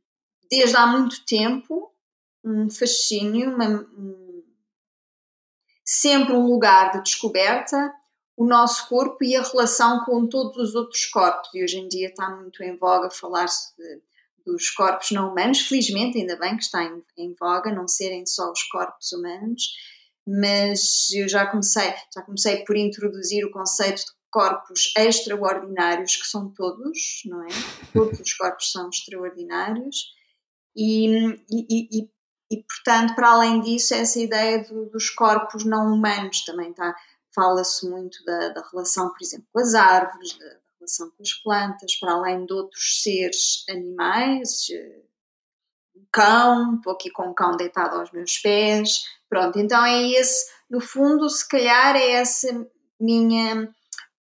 desde 0.50 0.76
há 0.76 0.86
muito 0.86 1.24
tempo 1.24 1.92
um 2.44 2.70
fascínio, 2.70 3.54
uma, 3.54 3.66
um, 3.66 4.44
sempre 5.84 6.34
um 6.34 6.46
lugar 6.46 6.92
de 6.92 7.02
descoberta, 7.02 7.92
o 8.36 8.46
nosso 8.46 8.88
corpo 8.88 9.24
e 9.24 9.34
a 9.34 9.42
relação 9.42 10.04
com 10.04 10.26
todos 10.28 10.56
os 10.56 10.74
outros 10.74 11.06
corpos. 11.06 11.50
E 11.52 11.64
hoje 11.64 11.78
em 11.78 11.88
dia 11.88 12.08
está 12.08 12.30
muito 12.30 12.62
em 12.62 12.76
voga 12.76 13.10
falar-se 13.10 13.74
dos 14.48 14.70
corpos 14.70 15.10
não 15.10 15.30
humanos, 15.30 15.60
felizmente, 15.60 16.18
ainda 16.18 16.36
bem 16.38 16.56
que 16.56 16.62
está 16.62 16.82
em, 16.82 17.02
em, 17.16 17.34
voga, 17.38 17.70
não 17.70 17.86
serem 17.86 18.24
só 18.24 18.50
os 18.50 18.62
corpos 18.64 19.12
humanos, 19.12 19.62
mas 20.26 21.10
eu 21.12 21.28
já 21.28 21.46
comecei, 21.46 21.94
já 22.14 22.22
comecei 22.22 22.64
por 22.64 22.76
introduzir 22.76 23.44
o 23.44 23.50
conceito 23.50 23.98
de 23.98 24.12
corpos 24.30 24.92
extraordinários, 24.96 26.16
que 26.16 26.26
são 26.26 26.52
todos, 26.52 27.22
não 27.26 27.42
é? 27.44 27.48
Todos 27.92 28.20
os 28.20 28.34
corpos 28.34 28.70
são 28.72 28.88
extraordinários. 28.88 30.12
E, 30.76 31.06
e, 31.50 31.88
e, 31.90 32.10
e, 32.50 32.62
portanto, 32.62 33.14
para 33.14 33.30
além 33.30 33.60
disso, 33.60 33.94
essa 33.94 34.18
ideia 34.18 34.62
do, 34.64 34.86
dos 34.86 35.10
corpos 35.10 35.64
não 35.64 35.92
humanos 35.92 36.44
também 36.44 36.70
está. 36.70 36.94
Fala-se 37.34 37.88
muito 37.88 38.24
da, 38.24 38.48
da, 38.50 38.68
relação, 38.70 39.10
por 39.10 39.22
exemplo, 39.22 39.46
com 39.52 39.60
as 39.60 39.74
árvores, 39.74 40.36
da, 40.38 40.57
relação 40.78 41.10
com 41.10 41.22
as 41.22 41.32
plantas, 41.34 41.96
para 41.96 42.12
além 42.12 42.46
de 42.46 42.52
outros 42.52 43.02
seres 43.02 43.64
animais, 43.68 44.68
eh, 44.70 45.02
um 45.96 46.04
cão, 46.12 46.76
estou 46.76 46.92
aqui 46.92 47.10
com 47.10 47.28
um 47.28 47.34
cão 47.34 47.56
deitado 47.56 47.96
aos 47.96 48.12
meus 48.12 48.38
pés. 48.38 49.04
Pronto, 49.28 49.58
então 49.58 49.84
é 49.84 50.10
esse, 50.12 50.50
no 50.70 50.80
fundo, 50.80 51.28
se 51.28 51.46
calhar 51.46 51.96
é 51.96 52.12
essa 52.12 52.66
minha 52.98 53.64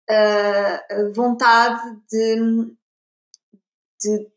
uh, 0.09 1.13
vontade 1.13 1.81
de, 2.11 2.75
de 4.01 4.27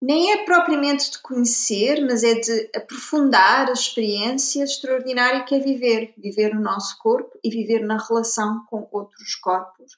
nem 0.00 0.32
é 0.32 0.44
propriamente 0.44 1.10
de 1.10 1.18
conhecer, 1.18 2.04
mas 2.04 2.22
é 2.22 2.34
de 2.34 2.70
aprofundar 2.76 3.68
a 3.68 3.72
experiência 3.72 4.62
extraordinária 4.62 5.44
que 5.44 5.54
é 5.54 5.58
viver, 5.58 6.14
viver 6.16 6.54
no 6.54 6.60
nosso 6.60 6.98
corpo 6.98 7.38
e 7.42 7.50
viver 7.50 7.80
na 7.80 7.98
relação 7.98 8.64
com 8.66 8.86
outros 8.92 9.34
corpos. 9.36 9.96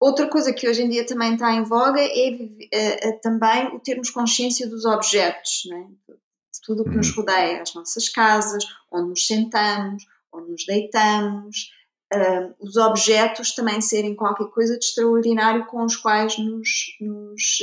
Outra 0.00 0.28
coisa 0.28 0.52
que 0.52 0.68
hoje 0.68 0.82
em 0.82 0.88
dia 0.88 1.04
também 1.04 1.34
está 1.34 1.52
em 1.52 1.64
voga 1.64 2.00
é, 2.00 2.28
é, 2.72 3.08
é 3.08 3.12
também 3.20 3.74
o 3.74 3.80
termos 3.80 4.10
consciência 4.10 4.68
dos 4.68 4.84
objetos, 4.84 5.62
né? 5.68 5.88
de 6.08 6.60
tudo 6.62 6.82
o 6.82 6.84
que 6.84 6.96
nos 6.96 7.10
uhum. 7.10 7.16
rodeia, 7.16 7.62
as 7.62 7.74
nossas 7.74 8.08
casas, 8.08 8.64
onde 8.92 9.10
nos 9.10 9.26
sentamos, 9.26 10.04
onde 10.32 10.50
nos 10.52 10.64
deitamos, 10.66 11.70
uh, 12.12 12.54
os 12.60 12.76
objetos 12.76 13.54
também 13.54 13.80
serem 13.80 14.14
qualquer 14.14 14.46
coisa 14.46 14.78
de 14.78 14.84
extraordinário 14.84 15.66
com 15.66 15.84
os 15.84 15.96
quais 15.96 16.38
nos, 16.38 16.68
nos 17.00 17.58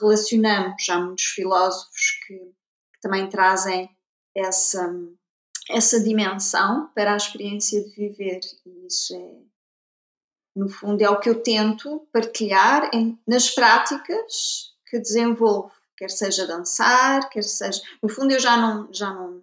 relacionamos. 0.00 0.88
Há 0.88 1.00
muitos 1.00 1.24
filósofos 1.24 2.18
que, 2.26 2.34
que 2.34 3.00
também 3.02 3.28
trazem 3.28 3.90
essa, 4.34 4.94
essa 5.70 6.00
dimensão 6.02 6.90
para 6.94 7.14
a 7.14 7.16
experiência 7.16 7.82
de 7.82 7.90
viver, 7.90 8.40
e 8.64 8.86
isso 8.86 9.14
é, 9.14 9.48
no 10.54 10.68
fundo, 10.68 11.02
é 11.02 11.08
o 11.08 11.20
que 11.20 11.28
eu 11.28 11.42
tento 11.42 12.06
partilhar 12.12 12.90
em, 12.92 13.18
nas 13.26 13.50
práticas 13.50 14.74
que 14.88 14.98
desenvolvo, 14.98 15.72
quer 15.96 16.10
seja 16.10 16.46
dançar, 16.46 17.28
quer 17.28 17.42
seja. 17.42 17.80
No 18.02 18.08
fundo, 18.08 18.32
eu 18.32 18.40
já 18.40 18.56
não, 18.56 18.92
já 18.92 19.12
não 19.12 19.38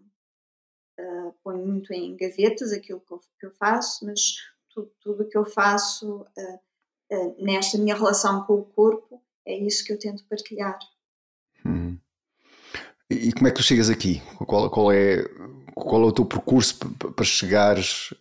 uh, 1.00 1.36
ponho 1.44 1.66
muito 1.66 1.94
em 1.94 2.16
gavetas 2.16 2.72
aquilo 2.72 3.00
que 3.00 3.14
eu, 3.14 3.20
que 3.40 3.46
eu 3.46 3.52
faço, 3.52 4.06
mas 4.06 4.36
tudo 4.70 5.24
o 5.24 5.30
que 5.30 5.38
eu 5.38 5.46
faço 5.46 6.26
uh, 6.38 6.60
uh, 7.14 7.36
nesta 7.44 7.78
minha 7.78 7.96
relação 7.96 8.44
com 8.44 8.56
o 8.56 8.66
corpo 8.66 9.22
é 9.46 9.58
isso 9.58 9.86
que 9.86 9.94
eu 9.94 10.00
tento 10.00 10.26
partilhar. 10.26 10.78
Hum. 11.66 11.98
E 13.10 13.32
como 13.32 13.48
é 13.48 13.52
que 13.52 13.58
tu 13.58 13.64
chegas 13.64 13.90
aqui? 13.90 14.22
Qual, 14.48 14.70
qual, 14.70 14.92
é, 14.92 15.24
qual 15.76 16.02
é 16.02 16.06
o 16.06 16.12
teu 16.12 16.26
percurso 16.26 16.78
para 17.16 17.26
chegares, 17.26 18.14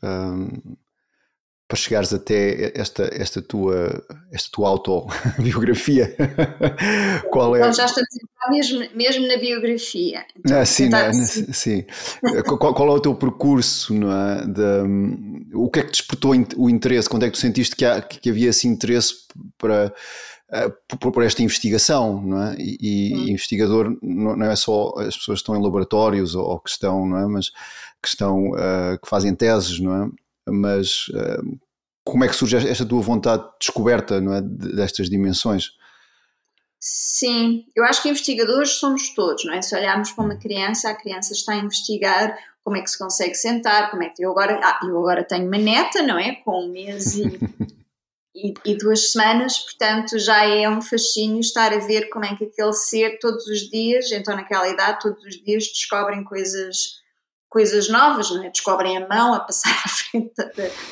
para 1.66 1.78
chegares 1.78 2.12
até 2.12 2.78
esta, 2.78 3.08
esta, 3.12 3.40
tua, 3.40 4.04
esta 4.32 4.48
tua 4.52 4.68
autobiografia? 4.68 6.14
qual 7.30 7.56
é? 7.56 7.60
Então 7.60 7.72
já 7.72 7.86
estamos 7.86 8.08
mesmo, 8.50 8.86
mesmo 8.94 9.26
na 9.26 9.36
biografia. 9.36 10.24
Então, 10.38 10.60
ah, 10.60 10.66
sim, 10.66 10.88
né? 10.88 11.12
sim. 11.12 11.84
qual, 12.58 12.74
qual, 12.74 12.88
é 12.88 12.92
o 12.92 13.00
teu 13.00 13.14
percurso? 13.14 13.94
Não 13.94 14.12
é? 14.12 14.46
De, 14.46 14.86
um, 14.86 15.46
o 15.54 15.70
que 15.70 15.80
é 15.80 15.82
que 15.82 15.90
despertou 15.90 16.32
o 16.56 16.68
interesse? 16.68 17.08
Quando 17.08 17.24
é 17.24 17.26
que 17.26 17.32
tu 17.32 17.38
sentiste 17.38 17.74
que, 17.74 17.84
há, 17.84 18.02
que 18.02 18.28
havia 18.28 18.50
esse 18.50 18.68
interesse 18.68 19.14
para 19.56 19.92
eh, 20.54 20.72
por, 21.00 21.10
por, 21.10 21.24
esta 21.24 21.42
investigação, 21.42 22.22
não 22.22 22.42
é? 22.42 22.56
E, 22.58 22.76
e 22.80 23.30
investigador 23.30 23.96
não 24.00 24.44
é 24.44 24.54
só 24.54 24.94
as 24.98 25.16
pessoas 25.16 25.38
que 25.38 25.42
estão 25.42 25.56
em 25.56 25.62
laboratórios 25.62 26.34
ou, 26.34 26.60
que 26.60 26.70
estão, 26.70 27.06
não 27.06 27.18
é? 27.18 27.26
Mas 27.26 27.50
que 28.00 28.08
estão, 28.08 28.50
uh, 28.50 28.98
que 29.02 29.08
fazem 29.08 29.34
teses, 29.34 29.80
não 29.80 30.04
é? 30.04 30.10
Mas 30.48 31.08
uh, 31.08 31.58
como 32.04 32.24
é 32.24 32.28
que 32.28 32.36
surge 32.36 32.56
esta 32.56 32.84
tua 32.84 33.00
vontade 33.00 33.42
de 33.42 33.50
descoberta, 33.60 34.20
não 34.20 34.34
é? 34.34 34.40
Destas 34.42 35.08
dimensões? 35.08 35.70
Sim, 36.78 37.64
eu 37.74 37.82
acho 37.84 38.02
que 38.02 38.10
investigadores 38.10 38.72
somos 38.72 39.14
todos, 39.14 39.44
não 39.44 39.54
é? 39.54 39.62
Se 39.62 39.74
olharmos 39.74 40.12
para 40.12 40.24
uma 40.24 40.36
criança, 40.36 40.90
a 40.90 40.94
criança 40.94 41.32
está 41.32 41.54
a 41.54 41.58
investigar 41.58 42.36
como 42.62 42.76
é 42.76 42.82
que 42.82 42.90
se 42.90 42.98
consegue 42.98 43.34
sentar, 43.34 43.90
como 43.90 44.02
é 44.02 44.10
que 44.10 44.24
eu 44.24 44.30
agora, 44.30 44.60
ah, 44.62 44.80
eu 44.84 44.98
agora 44.98 45.24
tenho 45.24 45.46
uma 45.46 45.58
neta, 45.58 46.02
não 46.02 46.18
é? 46.18 46.34
Com 46.36 46.66
um 46.66 46.70
mês 46.70 47.16
e 47.16 47.24
e, 48.34 48.52
e, 48.64 48.76
duas 48.76 49.12
semanas, 49.12 49.58
portanto 49.60 50.18
já 50.18 50.44
é 50.44 50.68
um 50.68 50.82
fascínio 50.82 51.38
estar 51.38 51.72
a 51.72 51.78
ver 51.78 52.08
como 52.08 52.24
é 52.24 52.34
que 52.34 52.44
aquele 52.44 52.72
ser 52.72 53.18
todos 53.20 53.46
os 53.46 53.70
dias, 53.70 54.10
então 54.10 54.34
naquela 54.34 54.68
idade, 54.68 55.00
todos 55.00 55.24
os 55.24 55.36
dias 55.42 55.64
descobrem 55.64 56.24
coisas, 56.24 57.00
coisas 57.54 57.88
novas, 57.88 58.28
é? 58.32 58.50
descobrem 58.50 58.96
a 58.96 59.08
mão 59.08 59.32
a 59.32 59.38
passar 59.38 59.70
à 59.86 59.88
frente 59.88 60.34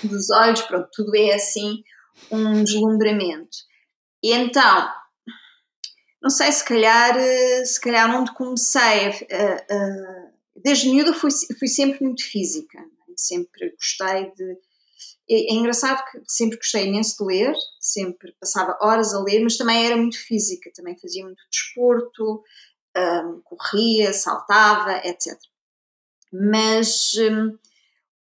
dos 0.05 0.31
olhos, 0.31 0.63
pronto, 0.63 0.89
tudo 0.93 1.17
é 1.17 1.35
assim 1.35 1.83
um 2.31 2.63
deslumbramento. 2.63 3.59
E 4.23 4.33
então, 4.33 4.89
não 6.23 6.31
sei, 6.31 6.53
se 6.53 6.65
calhar, 6.65 7.19
se 7.65 7.81
calhar 7.81 8.09
onde 8.15 8.33
comecei, 8.35 9.27
desde 10.55 10.89
miúda 10.89 11.13
fui, 11.13 11.31
fui 11.59 11.67
sempre 11.67 12.05
muito 12.05 12.25
física, 12.25 12.79
é? 12.79 13.13
sempre 13.17 13.75
gostei 13.75 14.33
de 14.37 14.57
é, 15.29 15.35
é, 15.35 15.55
engraçado 15.55 16.05
que 16.11 16.21
sempre 16.29 16.59
gostei 16.59 16.87
imenso 16.87 17.17
de 17.19 17.25
ler, 17.25 17.55
sempre 17.81 18.33
passava 18.41 18.79
horas 18.81 19.15
a 19.15 19.21
ler, 19.21 19.43
mas 19.43 19.57
também 19.57 19.85
era 19.85 19.97
muito 19.97 20.19
física, 20.19 20.71
também 20.75 20.99
fazia 20.99 21.25
muito 21.25 21.43
desporto, 21.51 22.43
um, 22.97 23.41
corria, 23.45 24.13
saltava, 24.13 24.99
etc. 25.05 25.39
Mas 26.33 27.13
um, 27.19 27.59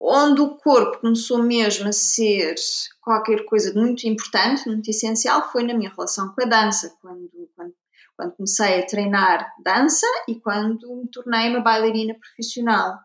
onde 0.00 0.40
o 0.40 0.56
corpo 0.56 1.00
começou 1.00 1.42
mesmo 1.42 1.88
a 1.88 1.92
ser 1.92 2.54
qualquer 3.00 3.44
coisa 3.44 3.72
de 3.72 3.78
muito 3.78 4.06
importante, 4.06 4.68
muito 4.68 4.90
essencial, 4.90 5.50
foi 5.50 5.62
na 5.62 5.74
minha 5.74 5.90
relação 5.90 6.34
com 6.34 6.42
a 6.42 6.44
dança, 6.46 6.96
quando, 7.00 7.30
quando, 7.56 7.74
quando 8.16 8.36
comecei 8.36 8.80
a 8.80 8.86
treinar 8.86 9.54
dança 9.62 10.06
e 10.28 10.38
quando 10.40 10.94
me 10.96 11.08
tornei 11.08 11.48
uma 11.48 11.60
bailarina 11.60 12.14
profissional. 12.14 12.98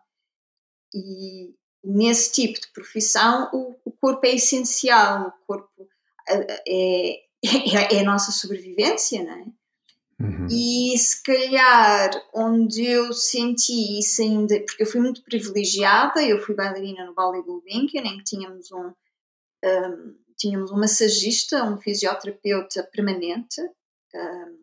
E, 0.94 1.54
nesse 1.82 2.32
tipo 2.32 2.60
de 2.60 2.70
profissão, 2.72 3.48
o, 3.52 3.74
o 3.84 3.92
corpo 3.92 4.26
é 4.26 4.34
essencial, 4.34 5.28
o 5.28 5.46
corpo 5.46 5.88
é, 6.28 7.22
é, 7.44 7.96
é 7.96 8.00
a 8.00 8.04
nossa 8.04 8.30
sobrevivência, 8.30 9.24
não 9.24 9.32
é? 9.32 9.61
Uhum. 10.22 10.46
E 10.48 10.96
se 10.96 11.20
calhar 11.22 12.10
onde 12.32 12.84
eu 12.84 13.12
senti 13.12 13.98
isso 13.98 14.22
ainda, 14.22 14.60
porque 14.60 14.84
eu 14.84 14.86
fui 14.86 15.00
muito 15.00 15.22
privilegiada, 15.24 16.22
eu 16.22 16.40
fui 16.40 16.54
bailarina 16.54 17.04
no 17.04 17.14
Ballet 17.14 17.42
Gulbenkian, 17.42 18.02
em 18.02 18.18
que 18.18 18.24
tínhamos 18.24 18.70
um, 18.70 18.92
um, 19.64 20.16
tínhamos 20.36 20.70
um 20.70 20.78
massagista, 20.78 21.64
um 21.64 21.76
fisioterapeuta 21.76 22.84
permanente 22.84 23.60
um, 24.14 24.58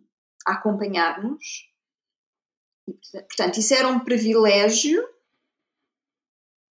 a 0.47 0.53
acompanhar-nos. 0.53 1.67
Portanto, 3.11 3.59
isso 3.59 3.73
era 3.73 3.87
um 3.87 3.99
privilégio, 3.99 5.05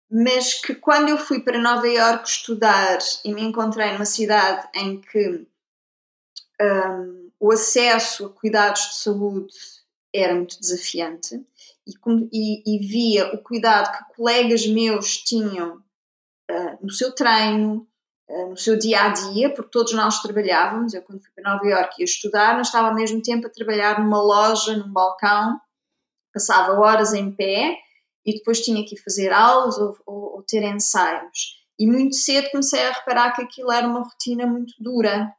mas 0.09 0.55
que 0.55 0.77
quando 0.77 1.09
eu 1.09 1.19
fui 1.19 1.41
para 1.41 1.59
Nova 1.59 1.89
Iorque 1.89 2.29
estudar 2.29 2.99
e 3.25 3.35
me 3.35 3.43
encontrei 3.43 3.93
numa 3.93 4.07
cidade 4.07 4.69
em 4.75 5.01
que 5.01 5.47
um, 6.61 7.16
o 7.41 7.53
acesso 7.53 8.27
a 8.27 8.31
cuidados 8.31 8.83
de 8.89 8.95
saúde 8.97 9.55
era 10.15 10.35
muito 10.35 10.59
desafiante 10.59 11.45
e, 11.87 11.93
e, 12.33 12.77
e 12.77 12.87
via 12.87 13.35
o 13.35 13.39
cuidado 13.43 13.97
que 13.97 14.15
colegas 14.17 14.67
meus 14.67 15.19
tinham 15.19 15.77
uh, 16.51 16.79
no 16.81 16.91
seu 16.91 17.15
treino, 17.15 17.87
uh, 18.29 18.51
no 18.51 18.57
seu 18.57 18.79
dia 18.79 19.05
a 19.05 19.09
dia, 19.11 19.53
porque 19.53 19.71
todos 19.71 19.93
nós 19.93 20.21
trabalhávamos. 20.21 20.95
Eu, 20.95 21.03
quando 21.03 21.21
fui 21.21 21.31
para 21.35 21.53
Nova 21.53 21.67
Iorque 21.67 22.03
ia 22.03 22.05
estudar, 22.05 22.57
mas 22.57 22.69
estava 22.69 22.89
ao 22.89 22.95
mesmo 22.95 23.23
tempo 23.23 23.47
a 23.47 23.51
trabalhar 23.51 24.01
numa 24.01 24.21
loja, 24.21 24.77
num 24.77 24.93
balcão, 24.93 25.61
passava 26.33 26.73
horas 26.73 27.13
em 27.13 27.31
pé 27.31 27.79
e 28.25 28.35
depois 28.35 28.61
tinha 28.61 28.85
que 28.85 28.97
fazer 28.97 29.33
aulas 29.33 29.79
ou, 29.79 29.97
ou, 30.05 30.37
ou 30.37 30.43
ter 30.43 30.63
ensaios. 30.63 31.65
E 31.79 31.87
muito 31.87 32.17
cedo 32.17 32.51
comecei 32.51 32.83
a 32.85 32.93
reparar 32.93 33.33
que 33.33 33.43
aquilo 33.43 33.71
era 33.71 33.87
uma 33.87 34.03
rotina 34.03 34.47
muito 34.47 34.75
dura 34.81 35.31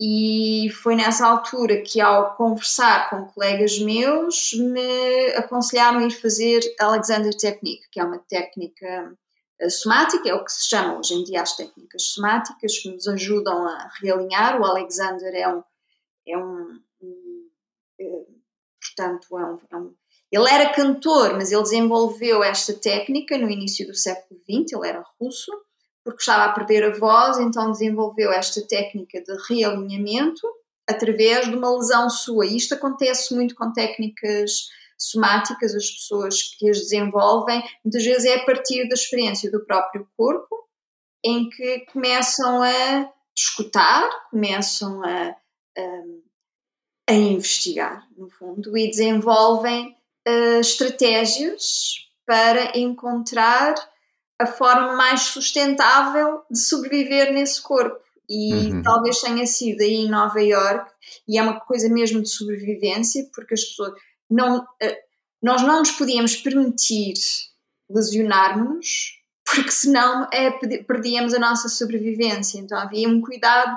e 0.00 0.68
foi 0.82 0.96
nessa 0.96 1.26
altura 1.26 1.80
que, 1.82 2.00
ao 2.00 2.34
conversar 2.34 3.08
com 3.08 3.26
colegas 3.26 3.78
meus, 3.78 4.52
me 4.54 5.28
aconselharam 5.36 6.00
a 6.00 6.06
ir 6.06 6.10
fazer 6.10 6.60
Alexander 6.80 7.32
Technique, 7.36 7.88
que 7.90 8.00
é 8.00 8.04
uma 8.04 8.18
técnica 8.18 9.16
eh, 9.60 9.70
somática, 9.70 10.28
é 10.28 10.34
o 10.34 10.44
que 10.44 10.52
se 10.52 10.68
chama 10.68 10.98
hoje 10.98 11.14
em 11.14 11.22
dia 11.22 11.42
as 11.42 11.56
técnicas 11.56 12.02
somáticas, 12.02 12.78
que 12.78 12.90
nos 12.90 13.06
ajudam 13.06 13.66
a 13.68 13.88
realinhar. 14.02 14.60
O 14.60 14.64
Alexander 14.64 15.32
é 15.32 15.48
um. 15.48 15.62
É 16.26 16.38
um, 16.38 16.80
um 17.00 17.48
é, 18.00 18.24
portanto, 18.80 19.38
é 19.38 19.44
um, 19.44 19.58
é 19.70 19.76
um, 19.76 19.94
ele 20.32 20.50
era 20.50 20.72
cantor, 20.72 21.34
mas 21.34 21.52
ele 21.52 21.62
desenvolveu 21.62 22.42
esta 22.42 22.74
técnica 22.74 23.38
no 23.38 23.48
início 23.48 23.86
do 23.86 23.94
século 23.94 24.40
XX, 24.40 24.72
ele 24.72 24.88
era 24.88 25.04
russo 25.20 25.52
porque 26.04 26.20
estava 26.20 26.44
a 26.44 26.52
perder 26.52 26.84
a 26.84 26.98
voz, 26.98 27.38
então 27.38 27.72
desenvolveu 27.72 28.30
esta 28.30 28.60
técnica 28.66 29.22
de 29.22 29.34
realinhamento 29.48 30.46
através 30.86 31.48
de 31.48 31.56
uma 31.56 31.74
lesão 31.74 32.10
sua. 32.10 32.44
E 32.44 32.56
isto 32.56 32.74
acontece 32.74 33.34
muito 33.34 33.54
com 33.54 33.72
técnicas 33.72 34.68
somáticas, 34.98 35.74
as 35.74 35.90
pessoas 35.90 36.42
que 36.42 36.68
as 36.68 36.78
desenvolvem, 36.78 37.62
muitas 37.84 38.04
vezes 38.04 38.24
é 38.26 38.36
a 38.36 38.44
partir 38.44 38.86
da 38.88 38.94
experiência 38.94 39.50
do 39.50 39.64
próprio 39.64 40.06
corpo, 40.16 40.68
em 41.24 41.48
que 41.48 41.80
começam 41.92 42.62
a 42.62 43.10
escutar, 43.36 44.08
começam 44.30 45.02
a, 45.02 45.34
a, 45.76 46.02
a 47.10 47.14
investigar, 47.14 48.06
no 48.16 48.28
fundo, 48.28 48.76
e 48.76 48.88
desenvolvem 48.88 49.96
uh, 50.28 50.60
estratégias 50.60 52.04
para 52.26 52.78
encontrar 52.78 53.74
a 54.40 54.46
forma 54.46 54.96
mais 54.96 55.22
sustentável 55.22 56.42
de 56.50 56.58
sobreviver 56.58 57.32
nesse 57.32 57.62
corpo. 57.62 58.02
E 58.28 58.72
uhum. 58.72 58.82
talvez 58.82 59.20
tenha 59.20 59.46
sido 59.46 59.82
aí 59.82 59.94
em 59.94 60.08
Nova 60.08 60.40
York, 60.40 60.90
e 61.28 61.38
é 61.38 61.42
uma 61.42 61.60
coisa 61.60 61.88
mesmo 61.88 62.22
de 62.22 62.30
sobrevivência, 62.30 63.28
porque 63.34 63.54
as 63.54 63.64
pessoas 63.64 63.92
não. 64.30 64.66
Eh, 64.80 64.98
nós 65.42 65.60
não 65.60 65.80
nos 65.80 65.90
podíamos 65.90 66.36
permitir 66.36 67.12
lesionar-nos, 67.90 69.20
porque 69.44 69.70
senão 69.70 70.26
é, 70.32 70.50
perdíamos 70.84 71.34
a 71.34 71.38
nossa 71.38 71.68
sobrevivência. 71.68 72.58
Então 72.58 72.78
havia 72.78 73.08
um 73.08 73.20
cuidado 73.20 73.76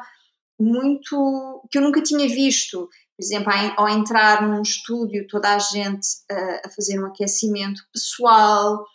muito. 0.58 1.67
que 1.69 1.77
eu 1.77 1.82
nunca 1.82 2.01
tinha 2.01 2.27
visto. 2.27 2.89
Por 3.17 3.23
exemplo, 3.23 3.51
ao 3.75 3.89
entrar 3.89 4.47
num 4.47 4.62
estúdio, 4.62 5.27
toda 5.27 5.55
a 5.55 5.60
gente 5.60 6.08
uh, 6.32 6.67
a 6.67 6.69
fazer 6.69 6.99
um 6.99 7.08
aquecimento 7.08 7.82
pessoal, 7.91 8.86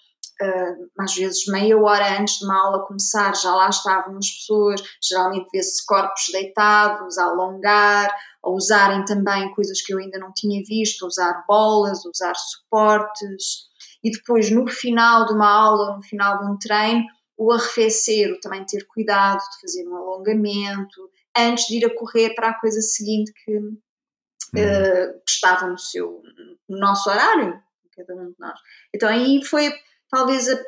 às 0.98 1.14
vezes 1.14 1.46
meia 1.46 1.78
hora 1.78 2.20
antes 2.20 2.38
de 2.38 2.44
uma 2.44 2.60
aula 2.60 2.86
começar, 2.86 3.34
já 3.34 3.54
lá 3.54 3.68
estavam 3.68 4.16
as 4.16 4.30
pessoas, 4.30 4.82
geralmente 5.02 5.48
vê-se 5.52 5.84
corpos 5.86 6.24
deitados, 6.32 7.18
a 7.18 7.24
alongar, 7.24 8.14
a 8.42 8.50
usarem 8.50 9.04
também 9.04 9.52
coisas 9.54 9.80
que 9.80 9.94
eu 9.94 9.98
ainda 9.98 10.18
não 10.18 10.32
tinha 10.34 10.62
visto, 10.66 11.06
usar 11.06 11.44
bolas, 11.46 12.04
usar 12.04 12.34
suportes, 12.34 13.70
e 14.02 14.10
depois 14.10 14.50
no 14.50 14.66
final 14.68 15.26
de 15.26 15.34
uma 15.34 15.48
aula, 15.48 15.96
no 15.96 16.02
final 16.02 16.38
de 16.38 16.50
um 16.50 16.58
treino, 16.58 17.04
o 17.36 17.52
arrefecer, 17.52 18.32
o 18.32 18.40
também 18.40 18.64
ter 18.64 18.86
cuidado 18.86 19.38
de 19.38 19.60
fazer 19.60 19.88
um 19.88 19.96
alongamento, 19.96 21.10
antes 21.36 21.66
de 21.66 21.78
ir 21.78 21.84
a 21.86 21.94
correr 21.94 22.34
para 22.34 22.50
a 22.50 22.60
coisa 22.60 22.80
seguinte 22.80 23.32
que, 23.44 23.56
uh, 23.56 25.12
que 25.24 25.30
estava 25.30 25.66
no, 25.66 25.78
seu, 25.78 26.20
no 26.68 26.78
nosso 26.78 27.08
horário, 27.08 27.60
cada 27.96 28.14
um 28.14 28.30
de 28.30 28.36
nós. 28.38 28.58
Então 28.94 29.08
aí 29.08 29.44
foi 29.44 29.72
talvez 30.12 30.48
a, 30.48 30.62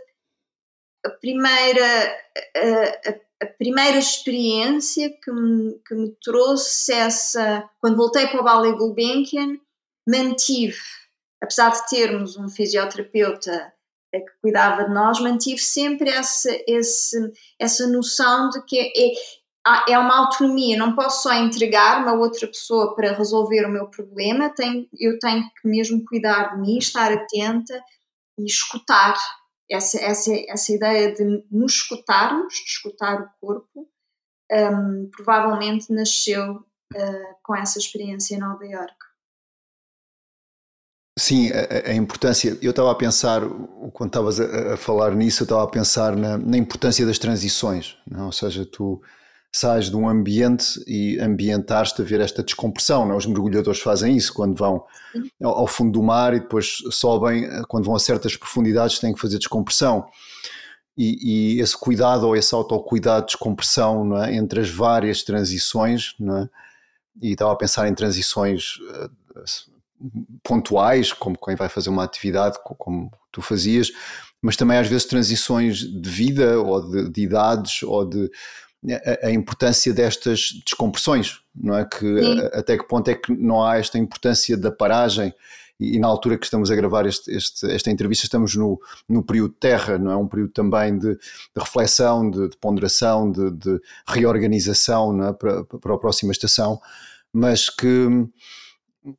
a 1.07 1.11
primeira, 1.11 2.17
a, 2.57 3.45
a, 3.45 3.47
primeira 3.59 3.99
experiência 3.99 5.11
que 5.23 5.31
me, 5.31 5.79
que 5.87 5.95
me 5.95 6.17
trouxe 6.23 6.93
essa. 6.93 7.69
Quando 7.81 7.97
voltei 7.97 8.27
para 8.27 8.41
o 8.41 8.45
Ballet 8.45 8.77
Gulbenkian, 8.77 9.59
mantive, 10.09 10.81
apesar 11.43 11.71
de 11.71 11.87
termos 11.89 12.37
um 12.37 12.49
fisioterapeuta 12.49 13.73
que 14.11 14.25
cuidava 14.41 14.85
de 14.85 14.95
nós, 14.95 15.21
mantive 15.21 15.59
sempre 15.59 16.09
essa, 16.09 16.51
essa, 16.69 17.33
essa 17.59 17.87
noção 17.89 18.49
de 18.49 18.65
que 18.65 18.79
é, 18.79 19.93
é 19.93 19.99
uma 19.99 20.19
autonomia, 20.19 20.79
não 20.79 20.95
posso 20.95 21.25
só 21.25 21.35
entregar 21.35 22.01
uma 22.01 22.13
outra 22.13 22.47
pessoa 22.47 22.95
para 22.95 23.13
resolver 23.13 23.67
o 23.67 23.71
meu 23.71 23.89
problema, 23.89 24.51
tenho, 24.51 24.87
eu 24.99 25.19
tenho 25.19 25.43
que 25.61 25.67
mesmo 25.69 26.05
cuidar 26.05 26.55
de 26.55 26.61
mim, 26.61 26.79
estar 26.79 27.13
atenta 27.13 27.83
e 28.39 28.45
escutar. 28.45 29.15
Essa, 29.71 29.99
essa, 29.99 30.31
essa 30.49 30.73
ideia 30.73 31.15
de 31.15 31.45
nos 31.51 31.75
escutarmos, 31.75 32.55
de 32.55 32.71
escutar 32.71 33.21
o 33.23 33.31
corpo, 33.41 33.89
um, 34.53 35.09
provavelmente 35.11 35.93
nasceu 35.93 36.57
uh, 36.57 37.37
com 37.43 37.57
essa 37.57 37.79
experiência 37.79 38.35
em 38.35 38.39
Nova 38.39 38.65
York. 38.65 38.95
Sim, 41.19 41.51
a, 41.53 41.91
a, 41.91 41.95
importância. 41.95 42.59
Eu 42.61 42.71
estava 42.71 42.91
a 42.91 42.95
pensar, 42.95 43.41
quando 43.93 44.11
estavas 44.11 44.41
a, 44.41 44.75
a, 44.75 44.77
falar 44.77 45.15
nisso, 45.15 45.43
eu 45.43 45.45
estava 45.45 45.63
a 45.63 45.69
pensar 45.69 46.17
na, 46.17 46.37
na 46.37 46.57
importância 46.57 47.07
das 47.07 47.19
transições. 47.19 47.97
Não? 48.07 48.27
Ou 48.27 48.33
seja, 48.33 48.67
tu 48.67 49.01
sais 49.57 49.89
de 49.89 49.95
um 49.95 50.09
ambiente 50.09 50.83
e 50.85 51.17
ambientaste 51.21 52.03
a 52.03 52.05
ver 52.05 52.21
esta 52.21 52.43
descompressão. 52.43 53.07
Não? 53.07 53.17
Os 53.17 53.25
mergulhadores 53.25 53.81
fazem 53.81 54.17
isso 54.17 54.35
quando 54.35 54.59
vão 54.59 54.85
ao, 55.41 55.69
fundo 55.69 55.93
do 55.93 56.03
mar 56.03 56.35
e 56.35 56.41
depois 56.41 56.79
sobem, 56.91 57.49
quando 57.69 57.85
vão 57.85 57.95
a 57.95 58.01
certas 58.01 58.37
profundidades, 58.37 58.99
têm 58.99 59.15
que 59.15 59.21
fazer 59.21 59.39
descompressão. 59.39 60.07
E, 60.99 61.57
e 61.57 61.61
esse 61.61 61.79
cuidado 61.79 62.27
ou 62.27 62.35
esse 62.35 62.53
autocuidado 62.53 63.27
de 63.27 63.33
descompressão 63.33 64.05
não 64.05 64.25
é? 64.25 64.35
entre 64.35 64.61
as 64.61 64.69
várias 64.69 65.23
transições, 65.23 66.17
não 66.19 66.39
é? 66.39 66.49
e 67.23 67.33
estava 67.33 67.53
a 67.53 67.57
pensar 67.57 67.87
em 67.87 67.95
transições 67.95 68.79
uh, 68.81 69.11
pontuais, 70.43 71.13
como 71.13 71.39
quem 71.39 71.55
vai 71.55 71.69
fazer 71.69 71.91
uma 71.91 72.03
atividade, 72.03 72.59
como 72.63 73.09
tu 73.31 73.41
fazias, 73.41 73.93
mas 74.43 74.57
também 74.57 74.79
às 74.79 74.89
vezes 74.89 75.07
transições 75.07 75.79
de 75.79 76.11
vida 76.11 76.61
ou 76.61 76.91
de, 76.91 77.09
de 77.09 77.23
idades 77.23 77.85
ou 77.85 78.05
de 78.05 78.29
a, 78.93 79.29
a, 79.29 79.31
importância 79.31 79.93
destas 79.93 80.61
descompressões, 80.65 81.41
não 81.55 81.77
é? 81.77 81.85
Que 81.85 82.21
a, 82.21 82.59
até 82.59 82.77
que 82.77 82.87
ponto 82.87 83.09
é 83.09 83.15
que 83.15 83.33
não 83.33 83.65
há 83.65 83.79
esta 83.79 83.99
importância 83.99 84.57
da 84.57 84.71
paragem 84.71 85.33
e, 85.79 85.97
e 85.97 85.99
na 85.99 86.07
altura 86.07 86.39
que 86.39 86.45
estamos 86.45 86.71
a 86.71 86.77
gravar 86.77 87.07
este, 87.07 87.31
este, 87.31 87.71
esta 87.71 87.91
entrevista 87.91 88.27
estamos 88.27 88.55
no, 88.55 88.81
no 89.09 89.23
período 89.23 89.55
terra, 89.55 89.99
não 89.99 90.11
é? 90.11 90.17
Um 90.17 90.29
período 90.29 90.53
também 90.53 90.99
de, 90.99 91.15
de 91.15 91.19
reflexão, 91.57 92.31
de, 92.31 92.49
de 92.49 92.57
ponderação, 92.57 93.31
de, 93.31 93.51
de, 93.51 93.81
reorganização 94.07 95.25
é? 95.25 95.33
para, 95.33 95.65
para 95.65 95.95
a 95.95 95.99
próxima 95.99 96.33
estação, 96.33 96.81
mas 97.33 97.69
que 97.69 98.09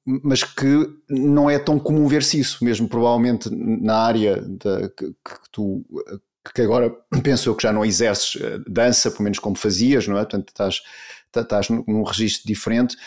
mas 0.03 0.43
que 0.43 0.89
não 1.07 1.47
é 1.47 1.59
tão 1.59 1.77
comum 1.77 2.07
ver-se 2.07 2.39
isso, 2.39 2.65
mesmo 2.65 2.89
provavelmente 2.89 3.49
na 3.51 3.97
área 3.97 4.41
da, 4.41 4.89
que, 4.89 5.11
que, 5.11 5.51
tu 5.51 5.85
que 6.53 6.61
agora 6.61 6.89
penso 7.23 7.49
eu 7.49 7.55
que 7.55 7.63
já 7.63 7.73
não 7.73 7.85
exerces 7.85 8.41
eh, 8.41 8.59
dança, 8.67 9.11
pelo 9.11 9.23
menos 9.23 9.39
como 9.39 9.55
fazias, 9.55 10.07
não 10.07 10.17
é? 10.17 10.21
Portanto, 10.21 10.49
estás, 10.49 10.81
estás 11.35 11.69
num 11.69 12.03
registro 12.03 12.47
diferente, 12.47 12.97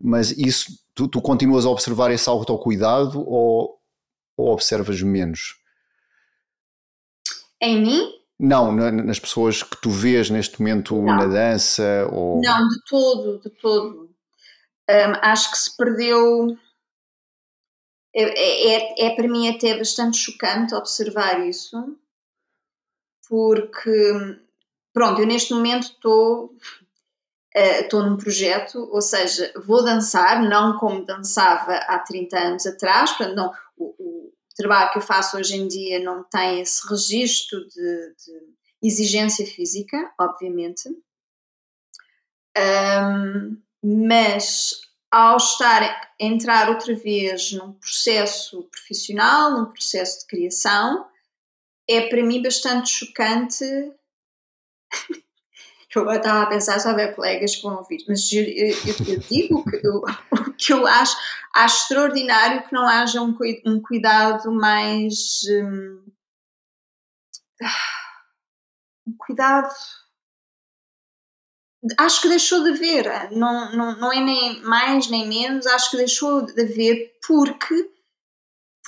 mas 0.00 0.30
isso, 0.30 0.78
tu, 0.94 1.08
tu 1.08 1.20
continuas 1.20 1.64
a 1.66 1.70
observar 1.70 2.10
esse 2.10 2.28
autocuidado 2.28 3.20
ou, 3.20 3.80
ou 4.36 4.52
observas 4.52 5.00
menos? 5.02 5.56
Em 7.60 7.82
mim? 7.82 8.18
Não, 8.38 8.70
nas 8.72 9.18
pessoas 9.18 9.64
que 9.64 9.76
tu 9.80 9.90
vês 9.90 10.30
neste 10.30 10.60
momento 10.60 10.94
não. 10.94 11.16
na 11.16 11.26
dança? 11.26 12.08
Ou... 12.12 12.40
Não, 12.40 12.68
de 12.68 12.80
todo, 12.88 13.40
de 13.40 13.50
todo. 13.50 14.08
Um, 14.88 15.12
acho 15.20 15.50
que 15.50 15.58
se 15.58 15.76
perdeu. 15.76 16.56
É, 18.14 18.22
é, 18.22 18.74
é, 18.74 19.06
é, 19.06 19.16
para 19.16 19.28
mim 19.28 19.48
até 19.48 19.76
bastante 19.76 20.16
chocante 20.16 20.74
observar 20.74 21.46
isso, 21.46 21.76
porque, 23.28 24.38
pronto, 24.92 25.20
eu 25.20 25.26
neste 25.26 25.52
momento 25.52 25.84
estou 25.84 26.56
estou 27.54 28.00
uh, 28.00 28.02
num 28.04 28.16
projeto, 28.16 28.88
ou 28.92 29.00
seja, 29.00 29.52
vou 29.66 29.82
dançar, 29.82 30.42
não 30.42 30.78
como 30.78 31.04
dançava 31.04 31.74
há 31.74 31.98
30 31.98 32.38
anos 32.38 32.66
atrás, 32.66 33.10
portanto, 33.12 33.34
não, 33.34 33.52
o, 33.76 33.86
o, 33.98 34.32
trabalho 34.56 34.90
que 34.92 34.98
eu 34.98 35.02
faço 35.02 35.36
hoje 35.36 35.56
em 35.56 35.66
dia 35.66 35.98
não 36.00 36.22
tem 36.24 36.60
esse 36.60 36.86
registro 36.88 37.60
de, 37.68 38.14
de 38.14 38.54
exigência 38.82 39.46
física, 39.46 40.12
obviamente, 40.20 40.88
um, 42.56 43.56
mas 43.82 44.80
ao 45.10 45.36
estar 45.36 46.12
entrar 46.18 46.68
outra 46.68 46.94
vez 46.94 47.52
num 47.52 47.72
processo 47.72 48.64
profissional, 48.64 49.52
num 49.52 49.66
processo 49.66 50.20
de 50.20 50.26
criação, 50.26 51.07
é 51.88 52.08
para 52.08 52.22
mim 52.22 52.42
bastante 52.42 52.90
chocante 52.90 53.64
eu 55.98 56.02
agora 56.02 56.18
estava 56.18 56.42
a 56.42 56.46
pensar 56.46 56.78
se 56.78 56.88
houver 56.88 57.14
colegas 57.14 57.56
que 57.56 57.62
vão 57.62 57.76
ouvir, 57.76 58.04
mas 58.08 58.30
eu, 58.32 58.44
eu, 58.44 58.74
eu 59.08 59.18
digo 59.20 59.64
que 59.64 59.86
eu, 59.86 60.02
o 60.32 60.52
que 60.54 60.72
eu 60.72 60.86
acho, 60.86 61.16
acho 61.54 61.82
extraordinário 61.82 62.66
que 62.66 62.72
não 62.72 62.86
haja 62.86 63.22
um, 63.22 63.36
um 63.66 63.80
cuidado 63.80 64.52
mais. 64.52 65.42
Um, 65.50 66.04
um 69.06 69.16
cuidado. 69.16 69.74
Acho 71.96 72.22
que 72.22 72.28
deixou 72.28 72.64
de 72.64 72.70
haver, 72.70 73.30
não, 73.30 73.72
não, 73.72 73.96
não 73.96 74.12
é 74.12 74.20
nem 74.20 74.60
mais 74.62 75.08
nem 75.08 75.28
menos, 75.28 75.64
acho 75.64 75.92
que 75.92 75.96
deixou 75.96 76.44
de 76.44 76.60
haver 76.60 77.16
porque, 77.24 77.88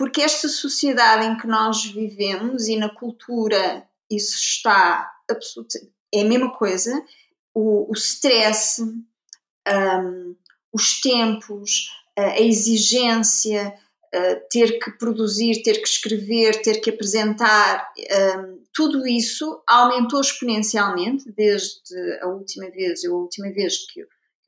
porque 0.00 0.22
esta 0.22 0.48
sociedade 0.48 1.26
em 1.26 1.36
que 1.36 1.46
nós 1.46 1.84
vivemos 1.84 2.68
e 2.68 2.74
na 2.74 2.88
cultura 2.88 3.86
isso 4.10 4.34
está 4.34 5.12
absolutamente 5.30 5.92
é 6.10 6.22
a 6.22 6.24
mesma 6.24 6.50
coisa, 6.56 7.04
o, 7.52 7.86
o 7.86 7.92
stress, 7.92 8.80
um, 8.80 10.34
os 10.72 11.02
tempos, 11.02 11.90
a 12.16 12.40
exigência, 12.40 13.74
uh, 14.14 14.48
ter 14.50 14.78
que 14.78 14.90
produzir, 14.92 15.62
ter 15.62 15.74
que 15.74 15.88
escrever, 15.88 16.62
ter 16.62 16.80
que 16.80 16.88
apresentar, 16.88 17.86
um, 18.38 18.58
tudo 18.72 19.06
isso 19.06 19.62
aumentou 19.66 20.22
exponencialmente 20.22 21.30
desde 21.30 22.18
a 22.22 22.26
última 22.26 22.70
vez. 22.70 23.04
Eu, 23.04 23.16
a 23.16 23.18
última 23.18 23.52
vez 23.52 23.86
que 23.86 24.00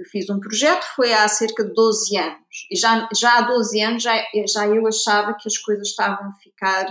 eu, 0.03 0.11
fiz 0.11 0.29
um 0.29 0.41
projeto 0.41 0.85
foi 0.95 1.13
há 1.13 1.27
cerca 1.29 1.65
de 1.65 1.73
12 1.73 2.17
anos. 2.17 2.67
E 2.71 2.77
já, 2.77 3.09
já 3.17 3.39
há 3.39 3.43
12 3.43 3.81
anos 3.81 4.03
já, 4.03 4.15
já 4.47 4.67
eu 4.67 4.87
achava 4.87 5.35
que 5.35 5.49
as 5.49 5.59
coisas 5.59 5.89
estavam 5.89 6.29
a 6.29 6.35
ficar 6.35 6.87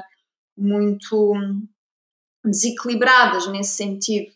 muito 0.57 1.33
desequilibradas 2.43 3.47
nesse 3.47 3.75
sentido 3.75 4.31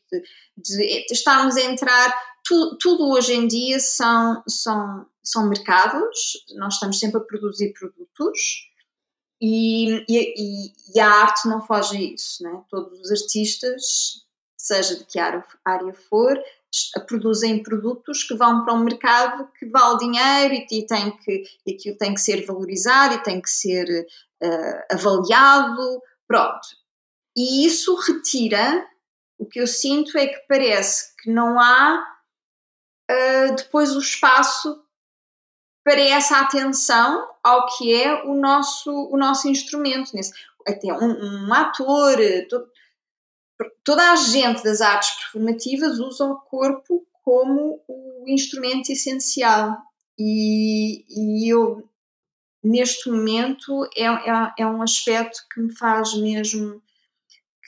de, 0.57 1.05
de, 1.05 1.13
estarmos 1.13 1.57
a 1.57 1.61
entrar. 1.61 2.13
Tu, 2.43 2.77
tudo 2.79 3.09
hoje 3.09 3.33
em 3.33 3.47
dia 3.47 3.79
são, 3.79 4.43
são, 4.47 5.05
são 5.23 5.49
mercados, 5.49 6.45
nós 6.55 6.75
estamos 6.75 6.99
sempre 6.99 7.17
a 7.17 7.23
produzir 7.23 7.73
produtos 7.73 8.69
e, 9.41 10.05
e, 10.07 10.73
e 10.95 10.99
a 10.99 11.09
arte 11.09 11.47
não 11.47 11.61
foge 11.61 11.97
a 11.97 12.01
isso. 12.01 12.43
Né? 12.43 12.63
Todos 12.69 12.99
os 12.99 13.11
artistas, 13.11 14.25
seja 14.57 14.95
de 14.95 15.05
que 15.05 15.19
área 15.19 15.93
for, 16.09 16.39
produzem 17.07 17.63
produtos 17.63 18.23
que 18.23 18.35
vão 18.35 18.63
para 18.63 18.73
um 18.73 18.83
mercado 18.83 19.49
que 19.57 19.65
vale 19.65 19.97
dinheiro 19.97 20.53
e, 20.53 20.79
e 20.79 20.85
tem 20.85 21.15
que, 21.17 21.43
e 21.65 21.73
aquilo 21.73 21.97
tem 21.97 22.13
que 22.13 22.21
ser 22.21 22.45
valorizado 22.45 23.15
e 23.15 23.23
tem 23.23 23.41
que 23.41 23.49
ser 23.49 23.85
uh, 24.43 24.93
avaliado. 24.93 26.01
Pronto, 26.27 26.67
e 27.38 27.65
isso 27.65 27.95
retira, 27.95 28.88
o 29.38 29.45
que 29.45 29.59
eu 29.59 29.67
sinto 29.67 30.17
é 30.17 30.27
que 30.27 30.39
parece 30.47 31.15
que 31.21 31.31
não 31.31 31.59
há 31.59 32.03
uh, 33.11 33.55
depois 33.55 33.95
o 33.95 33.99
espaço 33.99 34.81
para 35.83 36.01
essa 36.01 36.39
atenção 36.39 37.29
ao 37.43 37.67
que 37.77 37.93
é 37.93 38.23
o 38.23 38.33
nosso, 38.33 38.91
o 38.91 39.17
nosso 39.17 39.47
instrumento. 39.47 40.15
Nesse, 40.15 40.33
até 40.67 40.91
um, 40.91 41.47
um 41.47 41.53
ator, 41.53 42.17
todo, 42.49 42.67
toda 43.83 44.11
a 44.11 44.15
gente 44.15 44.63
das 44.63 44.81
artes 44.81 45.11
performativas 45.11 45.99
usa 45.99 46.25
o 46.25 46.39
corpo 46.41 47.05
como 47.23 47.81
o 47.87 48.25
instrumento 48.27 48.91
essencial. 48.91 49.77
E, 50.17 51.05
e 51.09 51.51
eu, 51.51 51.87
neste 52.63 53.09
momento, 53.09 53.87
é, 53.95 54.05
é, 54.05 54.53
é 54.59 54.67
um 54.67 54.81
aspecto 54.81 55.39
que 55.53 55.59
me 55.59 55.75
faz 55.75 56.13
mesmo 56.15 56.81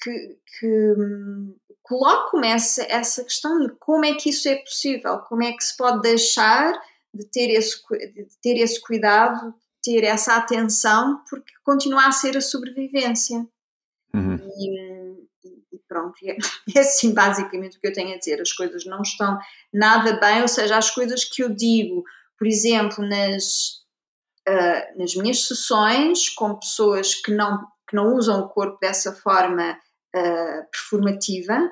que, 0.02 0.38
que 0.60 0.93
hum, 0.97 1.56
colocam 1.82 2.43
essa, 2.43 2.84
essa 2.84 3.23
questão 3.23 3.60
de 3.60 3.73
como 3.80 4.06
é 4.06 4.13
que 4.13 4.30
isso 4.30 4.47
é 4.47 4.58
possível, 4.58 5.19
como 5.19 5.43
é 5.43 5.52
que 5.54 5.63
se 5.63 5.76
pode 5.76 6.02
deixar 6.02 6.73
de 7.13 7.26
ter 7.26 7.50
esse, 7.50 7.82
de 8.13 8.28
ter 8.41 8.58
esse 8.58 8.80
cuidado, 8.82 9.54
ter 9.84 10.04
essa 10.04 10.36
atenção, 10.36 11.23
porque 11.30 11.54
continua 11.63 12.08
a 12.08 12.12
ser 12.12 12.38
a 12.38 12.41
sobrevivência. 12.41 13.47
Uhum. 14.13 14.38
E, 14.58 14.87
e, 15.88 15.89
pronto, 15.89 16.15
é, 16.23 16.38
é 16.76 16.80
assim 16.80 17.13
basicamente 17.13 17.78
o 17.78 17.80
que 17.80 17.88
eu 17.88 17.93
tenho 17.93 18.13
a 18.13 18.17
dizer. 18.17 18.41
As 18.41 18.52
coisas 18.52 18.86
não 18.86 19.02
estão 19.02 19.38
nada 19.73 20.19
bem, 20.19 20.41
ou 20.41 20.47
seja, 20.47 20.78
as 20.78 20.91
coisas 20.91 21.23
que 21.23 21.43
eu 21.43 21.50
digo, 21.50 22.04
por 22.38 22.47
exemplo, 22.47 23.08
nas, 23.08 23.82
uh, 24.47 25.00
nas 25.00 25.15
minhas 25.15 25.47
sessões 25.47 26.30
com 26.30 26.60
pessoas 26.60 27.15
que 27.15 27.32
não, 27.32 27.65
que 27.89 27.95
não 27.95 28.15
usam 28.15 28.41
o 28.41 28.50
corpo 28.50 28.78
dessa 28.80 29.13
forma 29.13 29.78
uh, 30.15 30.69
performativa, 30.71 31.71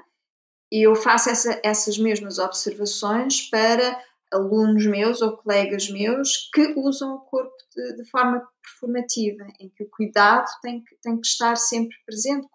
e 0.71 0.85
eu 0.85 0.95
faço 0.95 1.29
essa, 1.29 1.59
essas 1.63 1.97
mesmas 1.97 2.39
observações 2.39 3.49
para 3.49 3.97
alunos 4.33 4.85
meus 4.85 5.21
ou 5.21 5.37
colegas 5.37 5.89
meus 5.89 6.49
que 6.53 6.73
usam 6.75 7.15
o 7.15 7.19
corpo 7.19 7.53
de, 7.75 7.95
de 7.97 8.09
forma 8.09 8.45
performativa, 8.61 9.45
em 9.59 9.69
que 9.69 9.83
o 9.83 9.89
cuidado 9.89 10.45
tem 10.61 10.83
que, 10.83 10.95
tem 11.01 11.19
que 11.19 11.27
estar 11.27 11.55
sempre 11.55 11.95
presente. 12.05 12.47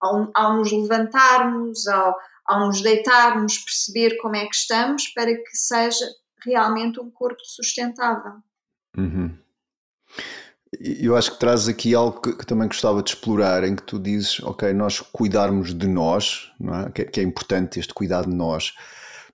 Ao, 0.00 0.30
ao 0.34 0.56
nos 0.56 0.70
levantarmos, 0.70 1.86
ao, 1.86 2.14
ao 2.46 2.66
nos 2.66 2.82
deitarmos, 2.82 3.58
perceber 3.58 4.16
como 4.18 4.36
é 4.36 4.46
que 4.46 4.54
estamos 4.54 5.08
para 5.08 5.34
que 5.34 5.56
seja 5.56 6.04
realmente 6.44 7.00
um 7.00 7.10
corpo 7.10 7.40
sustentável. 7.44 8.34
Uhum. 8.96 9.36
Eu 10.78 11.16
acho 11.16 11.32
que 11.32 11.38
traz 11.38 11.68
aqui 11.68 11.94
algo 11.94 12.20
que, 12.20 12.34
que, 12.34 12.46
também 12.46 12.68
gostava 12.68 13.02
de 13.02 13.10
explorar, 13.10 13.64
em 13.64 13.74
que 13.74 13.82
tu 13.82 13.98
dizes, 13.98 14.40
ok, 14.40 14.72
nós 14.72 15.00
cuidarmos 15.00 15.74
de 15.74 15.86
nós, 15.86 16.52
é? 16.60 16.90
Que, 16.90 17.04
que, 17.04 17.20
é 17.20 17.22
importante 17.22 17.78
este 17.80 17.94
cuidar 17.94 18.26
de 18.26 18.34
nós, 18.34 18.74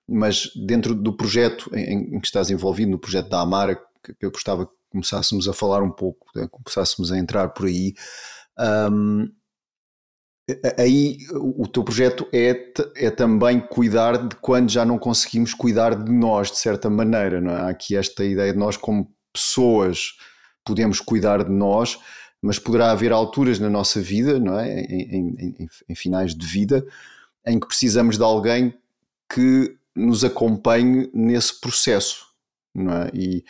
mas 0.07 0.49
dentro 0.55 0.93
do 0.93 1.15
projeto 1.15 1.69
em, 1.73 2.15
em, 2.15 2.19
que 2.19 2.27
estás 2.27 2.49
envolvido, 2.49 2.91
no 2.91 2.99
projeto 2.99 3.29
da 3.29 3.41
Amara, 3.41 3.75
que, 4.03 4.13
que 4.13 4.25
eu 4.25 4.31
gostava 4.31 4.65
que 4.65 4.73
começássemos 4.89 5.47
a 5.47 5.53
falar 5.53 5.81
um 5.81 5.91
pouco, 5.91 6.27
né? 6.35 6.47
começássemos 6.49 7.11
a 7.11 7.17
entrar 7.17 7.49
por 7.49 7.65
aí, 7.65 7.93
um, 8.91 9.27
aí 10.77 11.17
o 11.31 11.65
teu 11.67 11.83
projeto 11.83 12.27
é, 12.33 12.73
é 12.95 13.09
também 13.09 13.59
cuidar 13.59 14.27
de 14.27 14.35
quando 14.37 14.69
já 14.69 14.83
não 14.83 14.97
conseguimos 14.97 15.53
cuidar 15.53 15.95
de 15.95 16.11
nós, 16.11 16.51
de 16.51 16.57
certa 16.57 16.89
maneira, 16.89 17.39
não 17.39 17.51
é? 17.51 17.61
Há 17.61 17.69
aqui 17.69 17.95
esta 17.95 18.25
ideia 18.25 18.51
de 18.51 18.59
nós 18.59 18.75
como 18.75 19.09
pessoas 19.31 20.17
podemos 20.65 20.99
cuidar 20.99 21.43
de 21.43 21.51
nós, 21.51 21.97
mas 22.41 22.59
poderá 22.59 22.91
haver 22.91 23.11
alturas 23.11 23.57
na 23.59 23.69
nossa 23.69 24.01
vida, 24.01 24.39
não 24.39 24.59
é? 24.59 24.81
em, 24.81 25.35
em, 25.39 25.67
em 25.89 25.95
finais 25.95 26.35
de 26.35 26.45
vida, 26.45 26.85
em 27.45 27.59
que 27.59 27.67
precisamos 27.67 28.17
de 28.17 28.23
alguém 28.23 28.73
que 29.33 29.77
nos 29.95 30.23
acompanhe 30.23 31.09
nesse 31.13 31.59
processo. 31.59 32.27
Não 32.75 32.93
é? 32.93 33.11
E, 33.13 33.45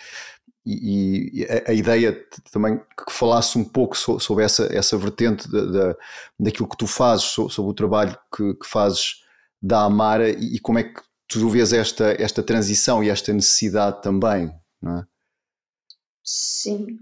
e, 0.65 1.41
e 1.41 1.45
a, 1.45 1.71
a, 1.71 1.73
ideia 1.73 2.13
também 2.52 2.78
que 2.78 3.12
falasse 3.12 3.58
um 3.58 3.63
pouco 3.63 3.97
sobre 3.97 4.43
essa, 4.45 4.65
essa 4.71 4.97
vertente 4.97 5.52
da, 5.52 5.65
da, 5.65 5.95
daquilo 6.39 6.69
que 6.69 6.78
tu 6.78 6.88
fazes, 6.88 7.26
sobre, 7.26 7.69
o 7.69 7.73
trabalho 7.73 8.17
que, 8.36 8.54
que 8.56 8.67
fazes 8.67 9.23
da 9.62 9.84
Amara 9.84 10.30
e, 10.30 10.56
e, 10.56 10.60
como 10.60 10.80
é 10.80 10.84
que 10.84 11.02
tu 11.28 11.49
vês 11.49 11.73
esta, 11.73 12.15
esta 12.21 12.41
transição 12.41 13.04
e 13.04 13.10
esta 13.10 13.34
necessidade 13.34 14.02
também, 14.02 14.54
não 14.82 14.99
é? 14.99 15.04
Sim. 16.23 16.97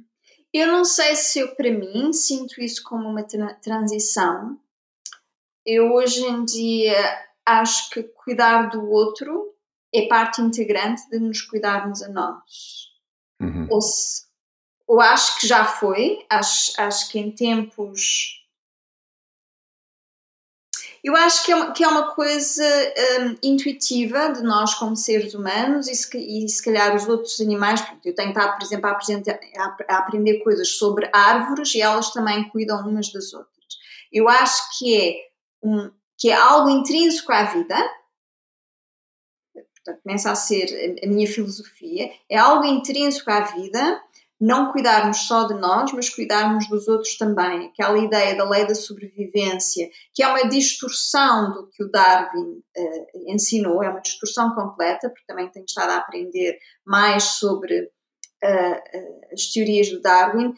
Eu 0.54 0.67
não 0.67 0.84
sei 0.84 1.15
se 1.15 1.39
eu, 1.39 1.56
para 1.56 1.71
mim, 1.71 2.12
sinto 2.12 2.60
isso 2.60 2.84
como 2.84 3.08
uma 3.08 3.24
tra 3.24 3.54
transição. 3.56 4.60
Eu, 5.65 5.93
hoje 5.93 6.26
em 6.26 6.43
dia, 6.43 6.97
acho 7.45 7.89
que 7.91 8.04
cuidar 8.04 8.69
do 8.69 8.89
outro 8.89 9.56
é 9.93 10.08
parte 10.08 10.41
integrante 10.41 11.08
de 11.10 11.19
nos 11.19 11.41
cuidarmos 11.41 12.02
a 12.02 12.10
nós. 12.10 12.91
Uhum. 13.42 13.68
Ou, 13.70 13.82
se, 13.82 14.24
ou 14.88 15.02
acho 15.02 15.40
que 15.40 15.48
já 15.48 15.66
foi, 15.66 16.26
acho, 16.30 16.74
acho 16.80 17.10
que 17.10 17.20
em 17.20 17.32
tempos 17.32 18.42
Eu 21.04 21.16
acho 21.16 21.44
que 21.44 21.52
é 21.52 21.56
uma, 21.56 21.72
que 21.72 21.84
é 21.84 21.88
uma 21.88 22.14
coisa 22.14 22.64
um, 23.22 23.36
intuitiva 23.42 24.32
de 24.32 24.44
nós 24.44 24.76
como 24.76 24.96
seres 24.96 25.34
humanos 25.34 25.88
e 25.88 25.96
se, 25.96 26.16
e 26.16 26.48
se 26.48 26.64
calhar 26.64 26.96
os 26.96 27.08
outros 27.08 27.42
animais, 27.42 27.82
porque 27.82 28.10
eu 28.10 28.16
tenho 28.16 28.30
estado, 28.30 28.56
por 28.56 28.64
exemplo, 28.64 28.88
a, 28.88 28.94
a, 28.94 29.78
a, 29.90 29.98
aprender 29.98 30.44
coisas 30.44 30.78
sobre 30.78 31.10
árvores 31.12 31.74
e 31.74 31.82
elas 31.82 32.12
também 32.12 32.48
cuidam 32.50 32.88
umas 32.88 33.12
das 33.12 33.34
outras. 33.34 33.52
Eu 34.12 34.30
acho 34.30 34.78
que 34.78 34.96
é, 34.96 35.16
um, 35.64 35.90
que 36.18 36.30
é 36.30 36.36
algo 36.36 36.70
intrínseco 36.70 37.32
à 37.32 37.46
vida, 37.46 37.76
portanto, 39.84 40.04
começa 40.04 40.32
a 40.32 40.36
ser 40.36 41.00
a, 41.04 41.08
minha 41.08 41.28
filosofia, 41.28 42.12
é 42.30 42.38
algo 42.38 42.65
intrínseco 42.65 43.30
à 43.30 43.41
vida 43.41 44.02
não 44.41 44.72
cuidarmos 44.72 45.28
só 45.28 45.44
de 45.44 45.54
nós, 45.54 45.94
mas 45.94 46.10
cuidarmos 46.10 46.67
dos 46.67 46.88
outros 46.88 47.15
também. 47.15 47.67
Aquela 47.67 48.00
ideia 48.00 48.36
da 48.36 48.50
lei 48.50 48.65
da 48.65 48.74
sobrevivência, 48.74 49.88
que 50.15 50.24
é 50.24 50.28
uma 50.28 50.50
distorção 50.50 51.52
do 51.52 51.67
que 51.67 51.84
o 51.84 51.91
Darwin 51.91 52.58
uh, 52.76 53.32
ensinou, 53.32 53.84
é 53.84 53.89
uma 53.89 54.02
distorção 54.02 54.56
completa, 54.56 55.10
porque 55.10 55.28
também 55.28 55.48
tenho 55.50 55.65
estado 55.65 55.91
a 55.91 55.98
aprender 55.98 56.58
mais 56.84 57.24
sobre 57.24 57.82
uh, 57.84 59.32
as 59.32 59.46
teorias 59.54 59.91
do 59.91 60.02
Darwin. 60.02 60.56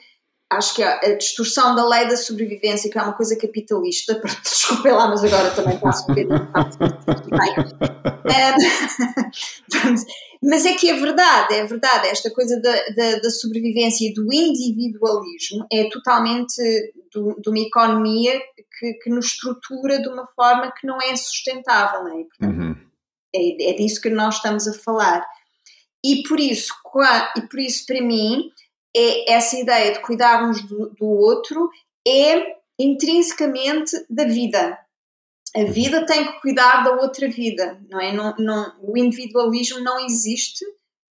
Acho 0.57 0.75
que 0.75 0.83
a, 0.83 1.15
distorção 1.17 1.75
da 1.75 1.87
lei 1.87 2.07
da 2.07 2.17
sobrevivência, 2.17 2.89
que 2.89 2.97
é 2.97 3.01
uma 3.01 3.13
coisa 3.13 3.37
capitalista, 3.37 4.21
desculpem 4.43 4.91
lá, 4.91 5.07
mas 5.07 5.23
agora 5.23 5.51
também 5.51 5.77
posso 5.77 6.05
ver. 6.13 6.27
Mas 10.41 10.65
é 10.65 10.73
que 10.73 10.89
é 10.89 10.93
verdade, 10.93 11.53
é 11.53 11.65
verdade, 11.65 12.07
esta 12.07 12.29
coisa 12.29 12.59
da, 12.59 12.71
da, 12.89 13.19
da 13.19 13.29
sobrevivência 13.29 14.09
e 14.09 14.13
do 14.13 14.25
individualismo 14.33 15.65
é 15.71 15.89
totalmente 15.89 16.55
do, 17.13 17.39
de 17.39 17.49
uma 17.49 17.59
economia 17.59 18.41
que, 18.77 18.93
que, 18.95 19.09
nos 19.09 19.27
estrutura 19.27 20.01
de 20.01 20.09
uma 20.09 20.27
forma 20.27 20.73
que 20.77 20.85
não 20.85 21.01
é 21.01 21.15
sustentável, 21.15 22.03
não 22.03 22.19
é? 22.19 22.23
Portanto, 22.23 22.59
uhum. 22.59 22.75
é, 23.33 23.69
é 23.69 23.73
disso 23.73 24.01
que 24.01 24.09
nós 24.09 24.35
estamos 24.35 24.67
a 24.67 24.73
falar. 24.73 25.25
E 26.03 26.23
por 26.27 26.37
isso, 26.39 26.73
e 27.37 27.41
por 27.43 27.59
isso 27.59 27.85
para 27.85 28.01
mim, 28.01 28.51
é 28.95 29.32
essa 29.34 29.58
ideia 29.58 29.93
de 29.93 29.99
cuidarmos 29.99 30.62
do, 30.63 30.89
do 30.89 31.06
outro 31.06 31.69
é 32.08 32.58
intrinsecamente 32.79 33.91
da 34.10 34.25
vida 34.25 34.77
a 35.56 35.63
vida 35.65 36.06
tem 36.06 36.25
que 36.25 36.41
cuidar 36.41 36.84
da 36.84 36.93
outra 36.93 37.29
vida, 37.29 37.79
não 37.88 38.01
é? 38.01 38.12
Não, 38.12 38.36
não, 38.38 38.75
o 38.82 38.97
individualismo 38.97 39.79
não 39.82 40.03
existe 40.03 40.65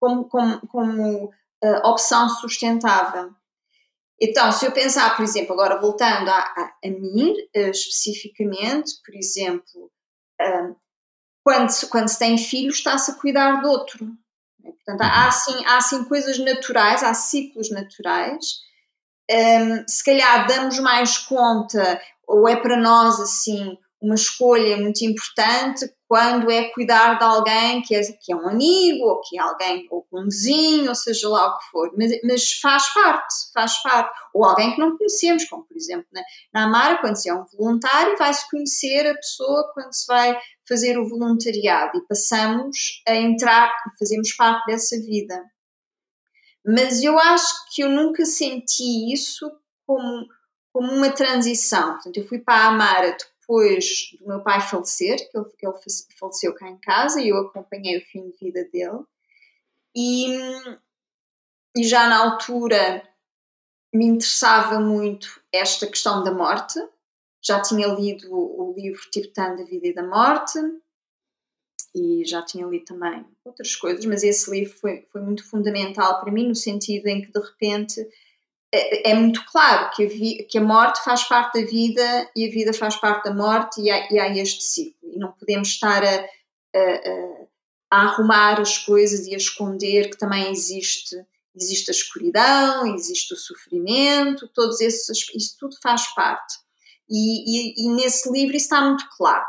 como, 0.01 0.29
como, 0.29 0.61
como 0.69 1.25
uh, 1.25 1.89
opção 1.89 2.29
sustentável. 2.29 3.33
Então, 4.21 4.51
se 4.53 4.65
eu 4.65 4.73
pensar, 4.73 5.17
por 5.17 5.25
exemplo, 5.25 5.53
agora 5.53 5.81
voltando 5.81 6.29
a, 6.29 6.39
a, 6.39 6.77
a 6.85 6.89
mim 6.89 7.33
uh, 7.57 7.71
especificamente, 7.71 8.93
por 9.05 9.15
exemplo, 9.15 9.91
uh, 10.41 10.77
quando, 11.45 11.71
se, 11.71 11.89
quando 11.89 12.09
se 12.09 12.19
tem 12.19 12.39
filhos, 12.39 12.77
está-se 12.77 13.11
a 13.11 13.15
cuidar 13.15 13.61
do 13.61 13.69
outro. 13.69 14.07
Portanto, 14.89 15.03
há 15.03 15.29
assim, 15.29 15.67
há 15.67 15.77
assim 15.77 16.05
coisas 16.05 16.39
naturais, 16.39 17.03
há 17.03 17.13
ciclos 17.13 17.71
naturais. 17.71 18.39
Um, 19.31 19.87
se 19.87 20.03
calhar 20.03 20.47
damos 20.47 20.79
mais 20.79 21.19
conta, 21.19 22.01
ou 22.27 22.49
é 22.49 22.57
para 22.57 22.75
nós 22.75 23.21
assim, 23.21 23.77
uma 24.01 24.15
escolha 24.15 24.79
muito 24.79 25.05
importante 25.05 25.93
quando 26.07 26.51
é 26.51 26.71
cuidar 26.71 27.19
de 27.19 27.25
alguém 27.25 27.83
que 27.83 27.95
é, 27.95 28.01
que 28.01 28.33
é 28.33 28.37
um 28.37 28.49
amigo, 28.49 29.05
ou 29.05 29.21
que 29.21 29.39
é 29.39 29.43
alguém, 29.43 29.87
ou 29.91 30.07
um 30.11 30.25
vizinho, 30.25 30.89
ou 30.89 30.95
seja 30.95 31.29
lá 31.29 31.49
o 31.49 31.59
que 31.59 31.65
for, 31.71 31.93
mas, 31.95 32.11
mas 32.25 32.53
faz 32.53 32.89
parte, 32.95 33.35
faz 33.53 33.83
parte. 33.83 34.11
Ou 34.33 34.43
alguém 34.43 34.75
que 34.75 34.81
não 34.81 34.97
conhecemos, 34.97 35.45
como 35.45 35.65
por 35.65 35.77
exemplo 35.77 36.07
na, 36.11 36.23
na 36.55 36.65
Amara, 36.65 36.99
quando 36.99 37.17
se 37.17 37.29
é 37.29 37.35
um 37.35 37.45
voluntário, 37.59 38.17
vai-se 38.17 38.49
conhecer 38.51 39.07
a 39.07 39.15
pessoa 39.15 39.71
quando 39.75 39.93
se 39.93 40.07
vai 40.07 40.39
fazer 40.69 40.99
o 40.99 41.09
voluntariado 41.09 41.99
e 41.99 42.07
passamos 42.07 43.03
a 43.07 43.15
entrar, 43.15 43.73
fazemos 43.99 44.33
parte 44.35 44.67
dessa 44.67 44.97
vida. 45.01 45.43
Mas 46.65 47.03
eu 47.03 47.19
acho 47.19 47.75
que 47.75 47.83
eu 47.83 47.89
nunca 47.89 48.27
senti 48.27 49.13
isso 49.13 49.51
como, 49.87 50.27
como 50.73 50.93
uma 50.93 51.11
transição. 51.11 51.95
Portanto, 51.95 52.19
eu 52.19 52.29
fui 52.29 52.39
para 52.39 52.65
a 52.65 52.69
Amara 52.69 53.17
depois 53.17 54.11
do 54.21 54.29
meu 54.29 54.43
pai 54.43 54.61
falecer, 54.61 55.17
que 55.31 55.39
ele, 55.39 55.47
ele 55.63 55.73
faleceu 56.21 56.55
cá 56.55 56.69
em 56.69 56.79
casa 56.79 57.21
e 57.23 57.31
eu 57.31 57.39
acompanhei 57.39 57.97
o 57.97 58.05
fim 58.07 58.29
de 58.29 58.37
vida 58.39 58.69
dele. 58.71 59.03
E, 59.97 60.37
e 61.75 61.83
já 61.83 62.07
na 62.09 62.19
altura 62.19 63.03
me 63.95 64.05
interessava 64.05 64.79
muito 64.79 65.41
esta 65.51 65.87
questão 65.87 66.23
da 66.23 66.31
morte. 66.31 66.79
Já 67.41 67.61
tinha 67.61 67.87
lido 67.89 68.29
o, 68.33 68.75
livro 68.77 69.01
Tibetano 69.11 69.57
da 69.57 69.65
Vida 69.65 69.89
e 69.89 69.95
da 69.95 70.03
Morte 70.03 70.59
e 71.95 72.25
já 72.25 72.43
tinha 72.43 72.67
lido 72.67 72.85
também 72.85 73.25
outras 73.45 73.75
coisas, 73.75 74.05
mas 74.05 74.23
esse 74.23 74.51
livro 74.51 74.77
foi, 74.79 75.07
foi 75.11 75.21
muito 75.21 75.49
fundamental 75.49 76.21
para 76.21 76.33
mim, 76.33 76.49
no 76.49 76.55
sentido 76.55 77.07
em 77.07 77.23
que 77.23 77.33
de 77.33 77.41
repente 77.41 78.07
é, 78.73 79.11
é, 79.11 79.15
muito 79.15 79.45
claro 79.47 79.91
que 79.95 80.05
a, 80.05 80.09
vi, 80.09 80.45
que 80.45 80.59
a, 80.59 80.61
morte 80.61 81.03
faz 81.03 81.25
parte 81.25 81.61
da 81.61 81.67
vida 81.67 82.31
e 82.37 82.47
a 82.47 82.51
vida 82.51 82.73
faz 82.73 82.97
parte 82.97 83.25
da 83.25 83.35
morte 83.35 83.81
e 83.81 83.91
há, 83.91 84.13
e 84.13 84.19
há 84.19 84.29
este 84.37 84.63
ciclo. 84.63 85.11
E 85.11 85.19
não 85.19 85.33
podemos 85.33 85.69
estar 85.69 86.05
a, 86.05 86.17
a, 86.77 87.47
a, 87.91 88.03
arrumar 88.03 88.61
as 88.61 88.77
coisas 88.79 89.27
e 89.27 89.35
a 89.35 89.39
esconder 89.39 90.11
que 90.11 90.19
também 90.19 90.51
existe, 90.51 91.17
existe 91.55 91.91
a 91.91 91.95
escuridão, 91.95 92.95
existe 92.95 93.33
o 93.33 93.37
sofrimento, 93.37 94.49
todos 94.49 94.81
esses, 94.83 95.27
isso 95.35 95.57
tudo 95.59 95.77
faz 95.83 96.07
parte. 96.15 96.59
E, 97.11 97.85
e, 97.85 97.87
e 97.87 97.95
nesse 97.95 98.31
livro 98.31 98.57
isso 98.57 98.67
está 98.67 98.81
muito 98.83 99.05
claro. 99.17 99.47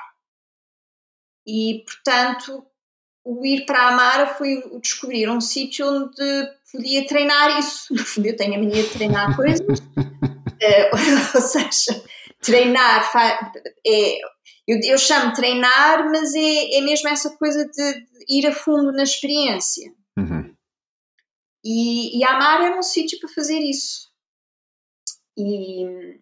E, 1.46 1.84
portanto, 1.86 2.66
o 3.26 3.46
ir 3.46 3.66
para 3.66 3.82
a 3.82 3.88
Amara 3.90 4.28
foi 4.36 4.62
descobrir 4.80 5.30
um 5.30 5.42
sítio 5.42 5.88
onde 5.88 6.50
podia 6.72 7.06
treinar 7.08 7.60
isso. 7.60 7.94
No 7.94 8.06
fundo, 8.06 8.28
eu 8.28 8.36
tenho 8.36 8.56
a 8.56 8.58
mania 8.58 8.84
de 8.84 8.90
treinar 8.90 9.36
coisas, 9.36 9.80
uh, 9.80 10.96
ou 11.36 11.42
seja, 11.42 12.04
treinar 12.42 13.12
é, 13.86 14.20
eu, 14.70 14.80
eu 14.84 14.98
chamo 15.00 15.34
treinar, 15.34 16.08
mas 16.12 16.36
é, 16.36 16.78
é 16.78 16.82
mesmo 16.82 17.10
essa 17.10 17.36
coisa 17.38 17.66
de, 17.66 17.94
de 17.94 18.26
ir 18.30 18.46
a 18.46 18.54
fundo 18.54 18.92
na 18.92 19.02
experiência. 19.02 19.92
Uhum. 20.16 20.56
E, 21.66 22.20
e 22.20 22.24
a 22.24 22.36
Amara 22.36 22.66
era 22.66 22.78
um 22.78 22.84
sítio 22.84 23.20
para 23.20 23.30
fazer 23.30 23.60
isso. 23.60 24.08
E, 25.36 26.20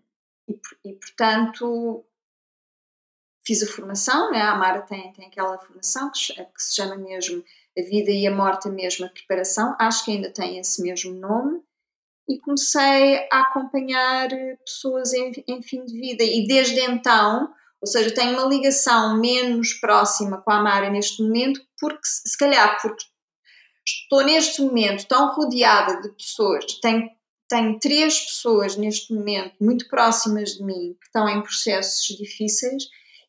e, 0.48 0.60
e 0.86 0.94
portanto, 0.94 2.06
fiz 3.46 3.64
a 3.64 3.68
formação, 3.68 4.32
né? 4.32 4.42
a 4.42 4.52
Amara 4.52 4.82
tem, 4.82 5.12
tem 5.14 5.28
aquela 5.28 5.58
formação 5.58 6.12
que, 6.12 6.34
que, 6.34 6.64
se 6.64 6.76
chama 6.76 6.98
mesmo 6.98 7.44
A 7.78 7.82
Vida 7.82 8.12
e 8.12 8.28
a 8.28 8.32
Morte, 8.32 8.68
a 8.68 8.72
mesma 8.72 9.10
preparação, 9.10 9.76
acho 9.80 10.04
que 10.04 10.12
ainda 10.12 10.32
tem 10.32 10.60
esse 10.60 10.82
mesmo 10.82 11.14
nome, 11.14 11.62
e 12.30 12.38
comecei 12.40 13.28
a 13.32 13.42
acompanhar 13.42 14.28
pessoas 14.66 15.14
em, 15.14 15.32
em 15.48 15.62
fim 15.62 15.86
de 15.86 15.98
vida, 15.98 16.24
e 16.24 16.46
desde 16.46 16.80
então, 16.82 17.54
ou 17.80 17.88
seja, 17.88 18.14
tenho 18.14 18.38
uma 18.38 18.48
ligação 18.48 19.18
menos 19.18 19.74
próxima 19.74 20.42
com 20.42 20.52
a 20.52 20.58
Amara 20.58 20.90
neste 20.90 21.24
momento, 21.24 21.62
porque 21.80 22.02
se 22.04 22.38
calhar 22.38 22.82
porque 22.82 23.06
estou 23.86 24.24
neste 24.26 24.62
momento 24.62 25.08
tão 25.08 25.34
rodeada 25.34 26.02
de 26.02 26.10
pessoas, 26.10 26.66
tenho 26.82 27.10
tenho 27.50 27.80
três 27.80 28.20
pessoas 28.20 28.76
neste 28.76 29.14
momento 29.14 29.56
muito 29.62 29.88
próximas 29.88 30.52
de 30.52 30.64
mim 30.64 30.96
que 31.00 31.06
estão 31.06 31.28
em 31.30 31.42
processos 31.42 32.16
difíceis 32.18 32.84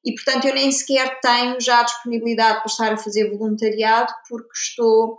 e 0.04 0.12
portanto 0.14 0.46
eu 0.46 0.54
nem 0.54 0.70
sequer 0.72 1.20
tenho 1.20 1.60
já 1.60 1.80
a 1.80 1.84
disponibilidade 1.84 2.58
para 2.58 2.66
estar 2.66 2.92
a 2.92 2.98
fazer 2.98 3.30
voluntariado 3.30 4.12
porque 4.28 4.52
estou, 4.54 5.18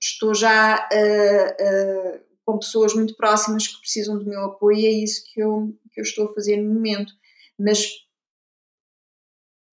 estou 0.00 0.34
já 0.34 0.88
uh, 0.92 2.18
uh, 2.18 2.32
com 2.44 2.58
pessoas 2.58 2.94
muito 2.94 3.16
próximas 3.16 3.66
que 3.66 3.80
precisam 3.80 4.18
do 4.18 4.24
meu 4.24 4.44
apoio 4.44 4.78
e 4.78 4.86
é 4.86 4.90
isso 4.90 5.22
que 5.32 5.40
eu, 5.40 5.74
que 5.92 6.00
eu 6.00 6.02
estou 6.02 6.30
a 6.30 6.34
fazer 6.34 6.56
no 6.56 6.74
momento. 6.74 7.12
Mas 7.58 7.86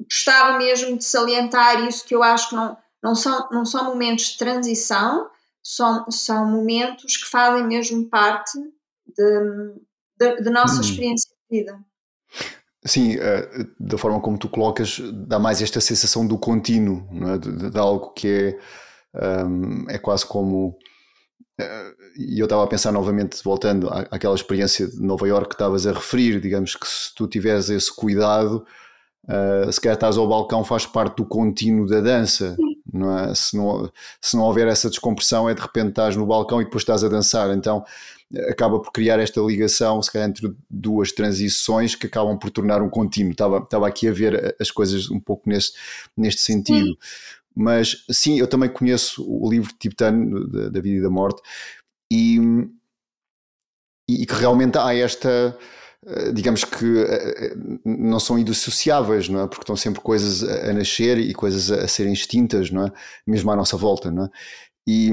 gostava 0.02 0.58
mesmo 0.58 0.98
de 0.98 1.04
salientar 1.04 1.86
isso 1.88 2.06
que 2.06 2.16
eu 2.16 2.24
acho 2.24 2.50
que 2.50 2.56
não, 2.56 2.78
não, 3.04 3.16
são, 3.16 3.50
não 3.52 3.66
são 3.66 3.86
momentos 3.86 4.32
de 4.32 4.38
transição, 4.38 5.30
são, 5.64 6.10
são 6.10 6.46
momentos 6.46 7.18
que 7.18 7.30
fazem 7.30 7.66
mesmo 7.68 8.10
parte 8.10 8.58
da 10.18 10.52
nossa 10.52 10.78
hum. 10.78 10.82
experiência 10.82 11.30
de 11.50 11.58
vida. 11.58 11.80
Sim, 12.86 13.18
eh, 13.20 13.66
da 13.80 13.98
forma 13.98 14.22
como 14.22 14.38
tu 14.38 14.48
colocas, 14.48 15.00
dá 15.28 15.38
mais 15.38 15.62
esta 15.62 15.82
sensação 15.82 16.26
do 16.26 16.38
contínuo, 16.38 17.06
é? 17.34 17.38
de, 17.38 17.72
de, 17.72 17.78
algo 17.78 18.14
que 18.14 18.58
é, 19.14 19.44
um, 19.44 19.86
é 19.90 19.98
quase 19.98 20.26
como. 20.26 20.78
Eh, 21.60 21.94
e 22.18 22.40
eu 22.40 22.46
estava 22.46 22.64
a 22.64 22.68
pensar 22.68 22.94
novamente, 22.94 23.44
voltando 23.44 23.90
à, 23.90 24.08
àquela 24.12 24.34
experiência 24.34 24.88
de 24.88 25.02
Nova 25.02 25.28
Iorque 25.28 25.50
que 25.50 25.56
estavas 25.56 25.86
a 25.86 25.92
referir, 25.92 26.40
digamos 26.40 26.76
que 26.76 26.88
se 26.88 27.14
tu 27.14 27.28
tiveres 27.28 27.70
esse 27.70 27.94
cuidado, 27.94 28.66
uh, 29.26 29.72
se 29.72 29.82
calhar 29.82 29.96
estás 29.96 30.18
ao 30.18 30.28
balcão, 30.28 30.64
faz 30.64 30.86
parte 30.86 31.18
do 31.18 31.26
contínuo 31.26 31.86
da 31.86 32.00
dança. 32.00 32.56
Não 32.94 33.18
é? 33.18 33.36
Se 33.36 33.56
não, 33.56 33.92
se 34.22 34.36
não 34.36 34.44
houver 34.44 34.68
essa 34.68 34.90
descompressão, 34.90 35.50
é 35.50 35.54
de 35.54 35.62
repente 35.62 35.90
estás 35.90 36.16
no 36.16 36.26
balcão 36.26 36.62
e 36.62 36.66
depois 36.66 36.82
estás 36.82 37.04
a 37.04 37.10
dançar. 37.10 37.50
Então 37.56 37.84
acaba 38.48 38.80
por 38.80 38.92
criar 38.92 39.20
esta 39.20 39.42
ligação, 39.42 40.02
se 40.02 40.12
calhar, 40.12 40.30
entre 40.30 40.54
duas 40.70 41.12
transições 41.12 41.96
que 41.96 42.06
acabam 42.06 42.38
por 42.38 42.52
tornar 42.52 42.82
um 42.82 42.90
contínuo. 42.90 43.32
Estava, 43.32 43.58
estava 43.58 43.88
aqui 43.88 44.08
a 44.08 44.12
ver 44.12 44.56
as 44.60 44.70
coisas 44.70 45.10
um 45.10 45.20
pouco 45.20 45.50
neste, 45.50 45.78
neste 46.16 46.42
sentido. 46.42 46.90
Sim. 46.90 46.98
Mas 47.56 48.06
sim, 48.10 48.40
eu 48.40 48.48
também 48.48 48.70
conheço 48.70 49.26
o 49.28 49.50
livro 49.50 49.74
Tibetano 49.78 50.48
da, 50.48 50.70
da 50.70 50.80
Vida 50.80 51.00
e 51.00 51.02
da 51.02 51.10
Morte 51.10 51.42
e, 52.12 52.40
e 54.08 54.26
que 54.26 54.34
realmente 54.34 54.78
há 54.78 54.96
esta 54.96 55.30
eh, 55.30 55.79
digamos 56.34 56.64
que 56.64 56.86
eh, 56.86 57.52
eh, 57.52 57.56
não 57.86 58.20
são 58.20 58.40
indissociáveis, 58.40 59.28
não 59.28 59.42
é? 59.42 59.48
Porque 59.48 59.64
estão 59.64 59.76
sempre 59.76 60.02
coisas 60.02 60.44
a 60.44 60.74
nascer 60.74 61.18
e 61.18 61.34
coisas 61.34 61.70
a 61.72 61.88
serem 61.88 62.14
extintas, 62.14 62.72
não 62.72 62.88
é? 62.88 62.92
Mesmo 63.28 63.52
à 63.52 63.56
nossa 63.56 63.76
volta, 63.76 64.10
não 64.10 64.26
é? 64.26 64.30
E, 64.88 65.10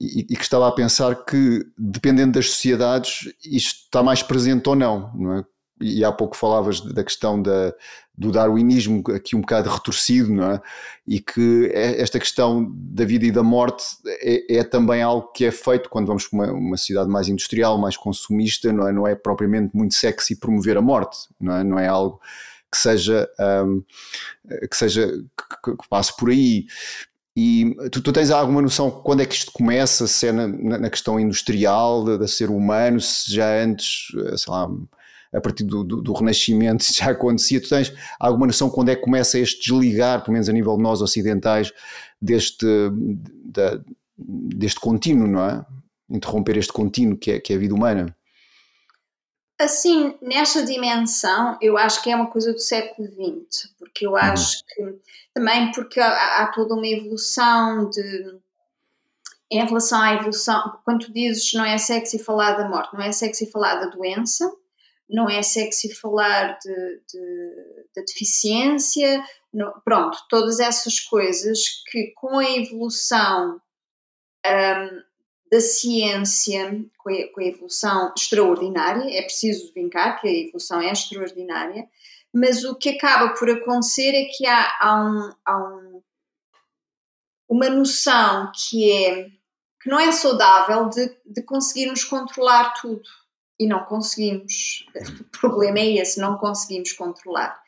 e, 0.00 0.20
e, 0.20 0.36
que 0.36 0.42
estava 0.42 0.68
a 0.68 0.72
pensar 0.72 1.24
que, 1.24 1.66
dependendo 1.76 2.32
das 2.32 2.50
sociedades, 2.50 3.32
isto 3.44 3.84
está 3.84 4.02
mais 4.02 4.22
presente 4.22 4.68
ou 4.68 4.76
não, 4.76 5.12
não 5.14 5.38
é? 5.38 5.44
E 5.80 6.04
há 6.04 6.12
pouco 6.12 6.36
falavas 6.36 6.80
da 6.80 7.02
questão 7.02 7.40
da, 7.40 7.74
do 8.20 8.30
darwinismo 8.30 9.02
aqui 9.14 9.34
um 9.34 9.40
bocado 9.40 9.70
retorcido, 9.70 10.30
não 10.30 10.52
é? 10.52 10.62
E 11.06 11.20
que 11.20 11.70
é, 11.72 12.02
esta 12.02 12.20
questão 12.20 12.70
da 12.70 13.02
vida 13.02 13.24
e 13.24 13.32
da 13.32 13.42
morte 13.42 13.82
é, 14.06 14.58
é 14.58 14.62
também 14.62 15.00
algo 15.00 15.32
que 15.32 15.46
é 15.46 15.50
feito 15.50 15.88
quando 15.88 16.06
vamos 16.06 16.28
para 16.28 16.36
uma, 16.36 16.52
uma 16.52 16.76
sociedade 16.76 17.08
mais 17.08 17.28
industrial, 17.28 17.78
mais 17.78 17.96
consumista, 17.96 18.70
não 18.74 18.86
é? 18.86 18.92
Não 18.92 19.06
é 19.06 19.14
propriamente 19.14 19.74
muito 19.74 19.94
sexy 19.94 20.36
promover 20.36 20.76
a 20.76 20.82
morte, 20.82 21.16
não 21.40 21.56
é? 21.56 21.64
Não 21.64 21.78
é 21.78 21.88
algo 21.88 22.20
que 22.70 22.76
seja 22.76 23.26
um, 23.64 23.82
que 24.70 24.76
seja 24.76 25.08
que, 25.64 25.76
que, 25.76 25.88
passe 25.88 26.14
por 26.14 26.28
aí 26.28 26.66
e 27.34 27.74
tu, 27.90 28.02
tu, 28.02 28.12
tens 28.12 28.30
alguma 28.30 28.60
noção 28.60 28.90
quando 28.90 29.22
é 29.22 29.26
que 29.26 29.34
isto 29.34 29.50
começa, 29.50 30.06
se 30.06 30.26
é 30.26 30.32
na, 30.32 30.46
na 30.46 30.90
questão 30.90 31.18
industrial, 31.18 32.04
da 32.04 32.28
ser 32.28 32.50
humano, 32.50 33.00
se 33.00 33.34
já 33.34 33.62
antes, 33.62 34.08
sei 34.36 34.52
lá, 34.52 34.68
a 35.32 35.40
partir 35.40 35.64
do, 35.64 35.84
do, 35.84 36.02
do, 36.02 36.12
Renascimento 36.12 36.84
já 36.92 37.10
acontecia, 37.10 37.60
tu 37.60 37.68
tens 37.68 37.92
alguma 38.18 38.46
noção 38.46 38.70
quando 38.70 38.90
é 38.90 38.96
que 38.96 39.02
começa 39.02 39.38
este 39.38 39.70
desligar, 39.70 40.22
pelo 40.22 40.32
menos 40.32 40.48
a 40.48 40.52
nível 40.52 40.76
de 40.76 40.82
nós 40.82 41.00
ocidentais, 41.00 41.72
deste, 42.20 42.66
da, 43.44 43.80
deste 44.16 44.80
contínuo, 44.80 45.26
não 45.26 45.44
é? 45.44 45.64
Interromper 46.08 46.56
este 46.56 46.72
contínuo 46.72 47.16
que 47.16 47.32
é, 47.32 47.40
que 47.40 47.52
é 47.52 47.56
a 47.56 47.58
vida 47.58 47.74
humana. 47.74 48.14
Assim, 49.60 50.14
nesta 50.22 50.64
dimensão, 50.64 51.58
eu 51.60 51.76
acho 51.76 52.02
que 52.02 52.10
é 52.10 52.16
uma 52.16 52.30
coisa 52.30 52.52
do 52.52 52.58
século 52.58 53.06
XX, 53.08 53.70
porque 53.78 54.06
eu 54.06 54.12
uhum. 54.12 54.16
acho 54.16 54.64
que 54.64 54.98
também 55.34 55.70
porque 55.72 56.00
há, 56.00 56.42
há, 56.42 56.46
toda 56.46 56.74
uma 56.74 56.86
evolução 56.86 57.88
de 57.90 58.40
em 59.52 59.66
relação 59.66 60.00
à 60.00 60.14
evolução, 60.14 60.78
quando 60.84 61.06
tu 61.06 61.12
dizes 61.12 61.52
não 61.54 61.64
é 61.64 61.76
sexy 61.76 62.20
falar 62.20 62.52
da 62.52 62.68
morte, 62.68 62.94
não 62.94 63.02
é 63.02 63.10
sexy 63.10 63.50
falar 63.50 63.74
da 63.80 63.86
doença, 63.86 64.50
não 65.10 65.28
é 65.28 65.42
sexy 65.42 65.92
falar 65.94 66.58
de, 66.58 67.00
de, 67.12 67.86
da 67.94 68.02
deficiência, 68.02 69.22
não, 69.52 69.72
pronto, 69.84 70.16
todas 70.28 70.60
essas 70.60 71.00
coisas 71.00 71.82
que 71.90 72.12
com 72.14 72.38
a 72.38 72.48
evolução 72.48 73.60
um, 74.46 75.02
da 75.50 75.60
ciência, 75.60 76.84
com 76.96 77.10
a, 77.10 77.32
com 77.32 77.40
a, 77.40 77.44
evolução 77.44 78.14
extraordinária, 78.16 79.18
é 79.18 79.22
preciso 79.22 79.72
vincar 79.74 80.20
que 80.20 80.28
a 80.28 80.32
evolução 80.32 80.80
é 80.80 80.92
extraordinária, 80.92 81.88
mas 82.32 82.64
o 82.64 82.76
que 82.76 82.90
acaba 82.90 83.34
por 83.34 83.50
acontecer 83.50 84.14
é 84.14 84.26
que 84.26 84.46
há, 84.46 84.78
há, 84.80 85.04
um, 85.04 85.34
há 85.44 85.58
um, 85.58 86.02
uma 87.48 87.68
noção 87.68 88.52
que 88.54 88.90
é 88.92 89.28
que 89.82 89.88
não 89.88 89.98
é 89.98 90.12
saudável 90.12 90.90
de, 90.90 91.16
de 91.24 91.42
conseguirmos 91.42 92.04
controlar 92.04 92.74
tudo 92.74 93.02
e 93.60 93.66
não 93.66 93.84
conseguimos. 93.84 94.86
O 95.20 95.24
problema 95.38 95.78
é 95.78 95.96
esse, 95.98 96.18
não 96.18 96.38
conseguimos 96.38 96.94
controlar. 96.94 97.60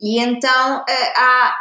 E 0.00 0.20
então 0.20 0.84
eh, 0.88 1.12
há, 1.16 1.56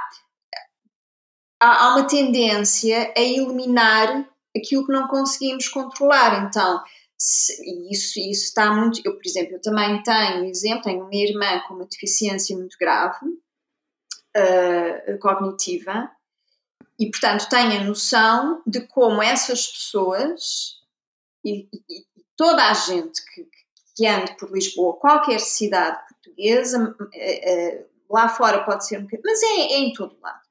há 1.60 1.96
uma 1.96 2.08
tendência 2.08 3.12
a 3.18 3.20
eliminar 3.20 4.30
aquilo 4.56 4.86
que 4.86 4.94
não 4.94 5.08
conseguimos 5.08 5.68
controlar. 5.68 6.48
Então, 6.48 6.84
se, 7.18 7.54
isso, 7.92 8.20
isso 8.20 8.46
está 8.46 8.72
muito. 8.72 9.02
Eu, 9.04 9.16
por 9.16 9.26
exemplo, 9.26 9.56
eu 9.56 9.62
também 9.62 10.02
tenho 10.04 10.46
exemplo, 10.46 10.84
tenho 10.84 11.04
uma 11.04 11.16
irmã 11.16 11.60
com 11.68 11.74
uma 11.74 11.86
deficiência 11.86 12.56
muito 12.56 12.78
grave, 12.80 13.26
uh, 14.38 15.20
cognitiva, 15.20 16.12
e 17.00 17.10
portanto 17.10 17.50
tenho 17.50 17.82
a 17.82 17.84
noção 17.84 18.62
de 18.66 18.82
como 18.82 19.24
essas 19.24 19.66
pessoas 19.68 20.80
e, 21.44 21.68
e, 21.74 22.00
e 22.18 22.26
toda 22.36 22.70
a 22.70 22.74
gente 22.74 23.24
que, 23.26 23.48
que 23.96 24.08
ande 24.08 24.36
por 24.38 24.52
Lisboa, 24.52 24.98
qualquer 24.98 25.40
cidade 25.40 26.00
portuguesa, 26.08 26.96
eh, 27.14 27.52
eh, 27.52 27.86
lá 28.10 28.30
fora 28.30 28.64
pode 28.64 28.86
ser 28.86 28.98
um 28.98 29.04
bocadinho, 29.04 29.24
mas 29.26 29.44
é, 29.44 29.74
é 29.74 29.80
em 29.80 29.94
todo 29.94 30.18
lado. 30.22 30.42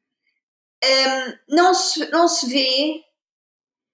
Um, 0.83 1.55
não, 1.55 1.75
se, 1.75 2.11
não 2.11 2.27
se 2.27 2.49
vê 2.49 3.05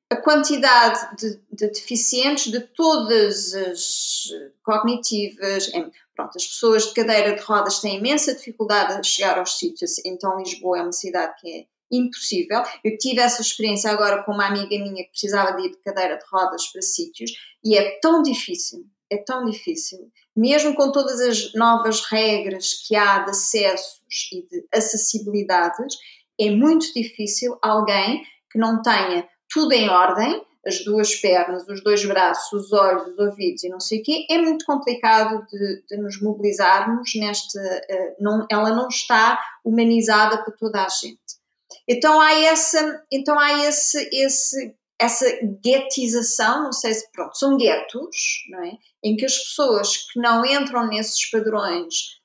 a 0.08 0.16
quantidade 0.16 1.16
de, 1.16 1.40
de, 1.52 1.66
deficientes 1.68 2.50
de 2.50 2.60
todas 2.60 3.52
as 3.54 4.28
cognitivas. 4.62 5.70
Pronto, 6.14 6.36
as 6.36 6.46
pessoas 6.46 6.86
de 6.86 6.94
cadeira 6.94 7.34
de 7.34 7.42
rodas 7.42 7.80
têm 7.80 7.98
imensa 7.98 8.34
dificuldade 8.34 8.92
a 8.92 9.02
chegar 9.02 9.38
aos 9.38 9.58
sítios, 9.58 9.98
então 10.04 10.38
Lisboa 10.38 10.78
é 10.78 10.82
uma 10.82 10.92
cidade 10.92 11.34
que 11.40 11.50
é 11.50 11.66
impossível. 11.90 12.62
Eu 12.84 12.96
tive 12.98 13.20
essa 13.20 13.42
experiência 13.42 13.90
agora 13.90 14.22
com 14.22 14.32
uma 14.32 14.46
amiga 14.46 14.78
minha 14.78 15.04
que 15.04 15.10
precisava 15.10 15.56
de 15.56 15.66
ir 15.66 15.70
de 15.72 15.78
cadeira 15.78 16.16
de 16.16 16.24
rodas 16.30 16.66
para 16.68 16.82
sítios 16.82 17.32
e 17.64 17.76
é 17.76 17.98
tão 18.00 18.22
difícil 18.22 18.86
é 19.10 19.16
tão 19.18 19.44
difícil, 19.44 20.10
mesmo 20.34 20.74
com 20.74 20.92
todas 20.92 21.20
as 21.20 21.54
novas 21.54 22.04
regras 22.06 22.74
que 22.86 22.94
há 22.94 23.20
de 23.20 23.30
acessos 23.30 24.02
e 24.32 24.42
de 24.42 24.66
acessibilidades, 24.72 25.96
é 26.38 26.50
muito 26.50 26.92
difícil 26.92 27.58
alguém 27.62 28.22
que 28.50 28.58
não 28.58 28.82
tenha 28.82 29.26
tudo 29.48 29.72
em 29.72 29.88
ordem, 29.88 30.44
as 30.66 30.84
duas 30.84 31.14
pernas, 31.14 31.66
os 31.68 31.82
dois 31.82 32.04
braços, 32.04 32.52
os 32.52 32.72
olhos, 32.72 33.06
os 33.06 33.18
ouvidos 33.18 33.62
e 33.62 33.68
não 33.68 33.78
sei 33.78 34.00
o 34.00 34.02
quê, 34.02 34.26
é 34.28 34.36
muito 34.36 34.64
complicado 34.64 35.46
de, 35.46 35.82
de 35.88 35.96
nos 35.96 36.20
mobilizarmos 36.20 37.12
nesta. 37.14 37.60
Uh, 37.60 38.16
não, 38.22 38.46
ela 38.50 38.74
não 38.74 38.88
está 38.88 39.40
humanizada 39.64 40.42
para 40.42 40.52
toda 40.52 40.84
a 40.84 40.88
gente. 40.88 41.20
Então 41.88 42.20
há 42.20 42.34
essa, 42.34 43.04
então 43.12 43.38
há 43.38 43.64
esse, 43.64 44.08
esse 44.12 44.74
essa 44.98 45.26
guetização, 45.62 46.64
não 46.64 46.72
sei 46.72 46.94
se, 46.94 47.10
pronto, 47.12 47.36
são 47.36 47.56
guetos, 47.56 48.44
não 48.48 48.64
é? 48.64 48.72
Em 49.02 49.16
que 49.16 49.24
as 49.24 49.36
pessoas 49.38 49.96
que 50.10 50.18
não 50.18 50.44
entram 50.44 50.86
nesses 50.86 51.30
padrões, 51.30 52.20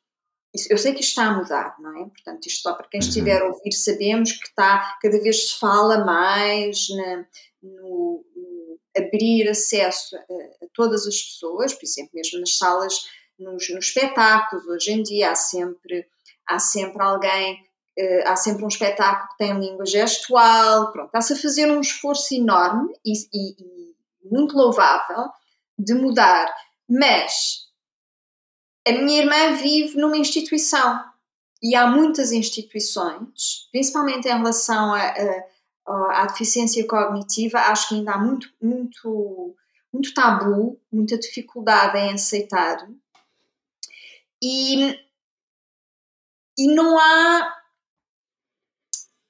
eu 0.69 0.77
sei 0.77 0.93
que 0.93 1.01
isto 1.01 1.09
está 1.09 1.25
a 1.25 1.37
mudar, 1.37 1.75
não 1.79 1.97
é? 1.97 2.05
Portanto, 2.05 2.45
isto 2.45 2.61
só 2.61 2.73
para 2.73 2.87
quem 2.87 2.99
estiver 2.99 3.41
a 3.41 3.45
uhum. 3.45 3.53
ouvir, 3.53 3.71
sabemos 3.73 4.31
que 4.33 4.47
está, 4.47 4.97
cada 5.01 5.19
vez 5.21 5.49
se 5.49 5.59
fala 5.59 6.03
mais 6.05 6.87
na, 6.89 7.25
no, 7.61 8.25
no, 8.35 8.79
abrir 8.97 9.49
acesso 9.49 10.15
a, 10.15 10.19
a, 10.19 10.67
todas 10.73 11.05
as 11.05 11.21
pessoas, 11.21 11.73
por 11.73 11.83
exemplo, 11.83 12.11
mesmo 12.13 12.39
nas 12.39 12.57
salas, 12.57 12.93
nos, 13.37 13.69
nos 13.69 13.87
espetáculos, 13.87 14.65
hoje 14.67 14.91
em 14.91 15.03
dia 15.03 15.31
há 15.31 15.35
sempre, 15.35 16.05
há 16.47 16.59
sempre 16.59 17.01
alguém 17.01 17.57
Uh, 17.99 18.23
há 18.25 18.37
sempre 18.37 18.63
um 18.63 18.69
espetáculo 18.69 19.29
que 19.31 19.37
tem 19.37 19.59
língua 19.59 19.85
gestual, 19.85 20.91
pronto, 20.93 21.07
está-se 21.07 21.33
a 21.33 21.37
fazer 21.37 21.69
um 21.69 21.81
esforço 21.81 22.33
enorme 22.33 22.93
e, 23.05 23.11
e, 23.33 23.51
e, 23.59 23.95
muito 24.31 24.55
louvável 24.55 25.29
de 25.77 25.93
mudar, 25.93 26.49
mas 26.89 27.67
a 28.87 28.93
minha 28.93 29.21
irmã 29.21 29.55
vive 29.57 29.97
numa 29.97 30.17
instituição 30.17 31.03
e 31.61 31.75
há 31.75 31.85
muitas 31.85 32.31
instituições, 32.31 33.67
principalmente 33.71 34.27
em 34.27 34.37
relação 34.37 34.93
a, 34.93 35.13
a, 35.85 36.23
à 36.23 36.25
deficiência 36.27 36.85
cognitiva, 36.87 37.59
acho 37.59 37.89
que 37.89 37.95
ainda 37.95 38.13
há 38.13 38.17
muito, 38.17 38.49
muito, 38.61 39.55
muito 39.93 40.13
tabu, 40.13 40.79
muita 40.91 41.19
dificuldade 41.19 41.97
em 41.97 42.13
aceitar. 42.13 42.87
E, 44.41 44.97
e 46.57 46.73
não 46.73 46.97
há 46.97 47.60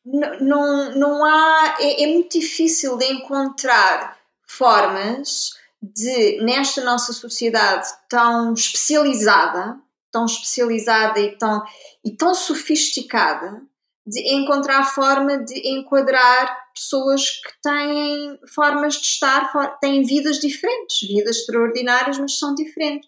não, 0.05 0.91
não 0.95 1.25
há. 1.25 1.77
É, 1.79 2.03
é 2.03 2.07
muito 2.07 2.39
difícil 2.39 2.97
de 2.97 3.05
encontrar 3.05 4.17
formas 4.47 5.51
de, 5.81 6.41
nesta 6.43 6.83
nossa 6.83 7.13
sociedade 7.13 7.87
tão 8.09 8.53
especializada, 8.53 9.79
tão 10.11 10.25
especializada 10.25 11.19
e 11.19 11.37
tão, 11.37 11.63
e 12.03 12.11
tão 12.15 12.33
sofisticada, 12.33 13.61
de 14.05 14.33
encontrar 14.33 14.83
forma 14.83 15.37
de 15.43 15.67
enquadrar 15.69 16.57
pessoas 16.73 17.29
que 17.29 17.61
têm 17.61 18.39
formas 18.53 18.95
de 18.95 19.05
estar, 19.05 19.51
têm 19.79 20.03
vidas 20.03 20.39
diferentes, 20.39 21.07
vidas 21.07 21.37
extraordinárias, 21.37 22.17
mas 22.17 22.37
são 22.37 22.53
diferentes. 22.55 23.07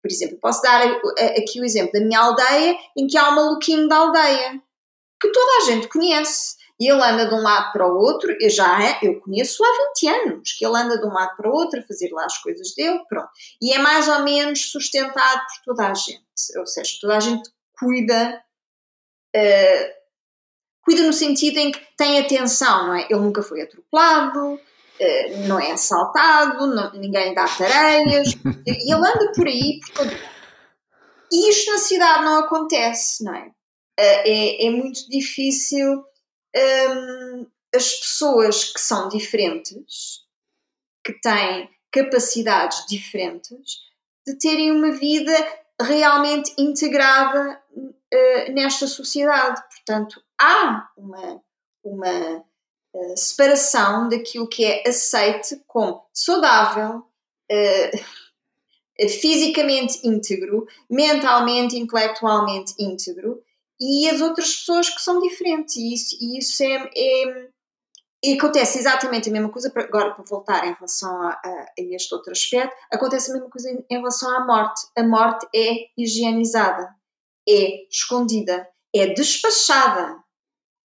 Por 0.00 0.10
exemplo, 0.10 0.38
posso 0.40 0.60
dar 0.62 0.82
aqui 1.38 1.60
o 1.60 1.64
exemplo 1.64 1.92
da 1.92 2.00
minha 2.00 2.18
aldeia, 2.18 2.76
em 2.96 3.06
que 3.06 3.16
há 3.16 3.30
um 3.30 3.36
maluquinho 3.36 3.88
da 3.88 3.96
aldeia 3.96 4.60
que 5.22 5.30
toda 5.30 5.58
a 5.58 5.70
gente 5.70 5.88
conhece. 5.88 6.56
E 6.80 6.90
ele 6.90 7.00
anda 7.00 7.28
de 7.28 7.34
um 7.34 7.40
lado 7.40 7.72
para 7.72 7.86
o 7.86 7.96
outro, 7.96 8.34
eu 8.40 8.50
já 8.50 8.98
eu 9.02 9.20
conheço 9.20 9.62
há 9.64 9.68
20 10.00 10.08
anos, 10.08 10.52
que 10.52 10.66
ele 10.66 10.76
anda 10.76 10.98
de 10.98 11.06
um 11.06 11.12
lado 11.12 11.36
para 11.36 11.48
o 11.48 11.54
outro 11.54 11.78
a 11.78 11.82
fazer 11.84 12.10
lá 12.10 12.24
as 12.24 12.38
coisas 12.38 12.74
dele, 12.74 13.00
pronto. 13.08 13.28
E 13.60 13.72
é 13.72 13.78
mais 13.78 14.08
ou 14.08 14.24
menos 14.24 14.72
sustentado 14.72 15.40
por 15.46 15.76
toda 15.76 15.88
a 15.88 15.94
gente, 15.94 16.24
ou 16.56 16.66
seja, 16.66 16.98
toda 17.00 17.16
a 17.18 17.20
gente 17.20 17.48
cuida, 17.78 18.42
uh, 19.36 19.92
cuida 20.82 21.04
no 21.04 21.12
sentido 21.12 21.58
em 21.58 21.70
que 21.70 21.80
tem 21.96 22.18
atenção, 22.18 22.88
não 22.88 22.94
é? 22.96 23.06
Ele 23.08 23.20
nunca 23.20 23.44
foi 23.44 23.62
atropelado, 23.62 24.54
uh, 24.54 25.46
não 25.46 25.60
é 25.60 25.70
assaltado, 25.70 26.66
não, 26.66 26.92
ninguém 26.94 27.32
dá 27.32 27.46
tareias, 27.46 28.32
e 28.66 28.92
ele 28.92 29.06
anda 29.06 29.30
por 29.36 29.46
aí 29.46 29.78
por 29.86 29.94
todo 29.94 30.16
E 31.30 31.48
isto 31.48 31.70
na 31.70 31.78
cidade 31.78 32.24
não 32.24 32.40
acontece, 32.40 33.22
não 33.22 33.36
é? 33.36 33.52
Uh, 33.98 34.22
é, 34.24 34.66
é 34.66 34.70
muito 34.70 35.08
difícil 35.08 36.04
um, 36.56 37.46
as 37.74 37.94
pessoas 37.94 38.72
que 38.72 38.80
são 38.80 39.08
diferentes, 39.08 40.20
que 41.04 41.12
têm 41.20 41.68
capacidades 41.90 42.86
diferentes, 42.86 43.80
de 44.26 44.38
terem 44.38 44.70
uma 44.70 44.92
vida 44.92 45.32
realmente 45.80 46.52
integrada 46.58 47.60
uh, 47.76 48.52
nesta 48.52 48.86
sociedade. 48.86 49.60
Portanto, 49.68 50.22
há 50.40 50.88
uma, 50.96 51.42
uma 51.82 52.44
uh, 52.94 53.16
separação 53.16 54.08
daquilo 54.08 54.48
que 54.48 54.64
é 54.64 54.88
aceite 54.88 55.60
como 55.66 56.06
saudável, 56.12 57.04
uh, 57.50 59.08
fisicamente 59.08 60.06
íntegro, 60.06 60.66
mentalmente, 60.88 61.76
intelectualmente 61.76 62.74
íntegro 62.78 63.42
e 63.82 64.08
as 64.08 64.20
outras 64.20 64.54
pessoas 64.54 64.88
que 64.88 65.02
são 65.02 65.20
diferentes. 65.20 65.74
E 65.74 65.92
isso, 65.92 66.16
e 66.20 66.38
isso 66.38 66.62
é, 66.62 66.90
é, 66.96 67.48
e 68.24 68.34
acontece 68.34 68.78
exatamente 68.78 69.28
a 69.28 69.32
mesma 69.32 69.50
coisa, 69.50 69.72
agora 69.74 70.14
para 70.14 70.24
voltar 70.24 70.64
em 70.64 70.72
relação 70.72 71.10
a, 71.20 71.30
a, 71.30 71.50
a, 71.50 71.82
este 71.90 72.14
outro 72.14 72.30
aspecto, 72.30 72.76
acontece 72.92 73.30
a 73.30 73.34
mesma 73.34 73.50
coisa 73.50 73.68
em, 73.68 73.84
em 73.90 73.98
relação 73.98 74.30
à 74.30 74.46
morte. 74.46 74.80
A 74.96 75.02
morte 75.02 75.48
é 75.52 75.86
higienizada, 75.98 76.94
é 77.48 77.84
escondida, 77.90 78.68
é 78.94 79.08
despachada. 79.08 80.21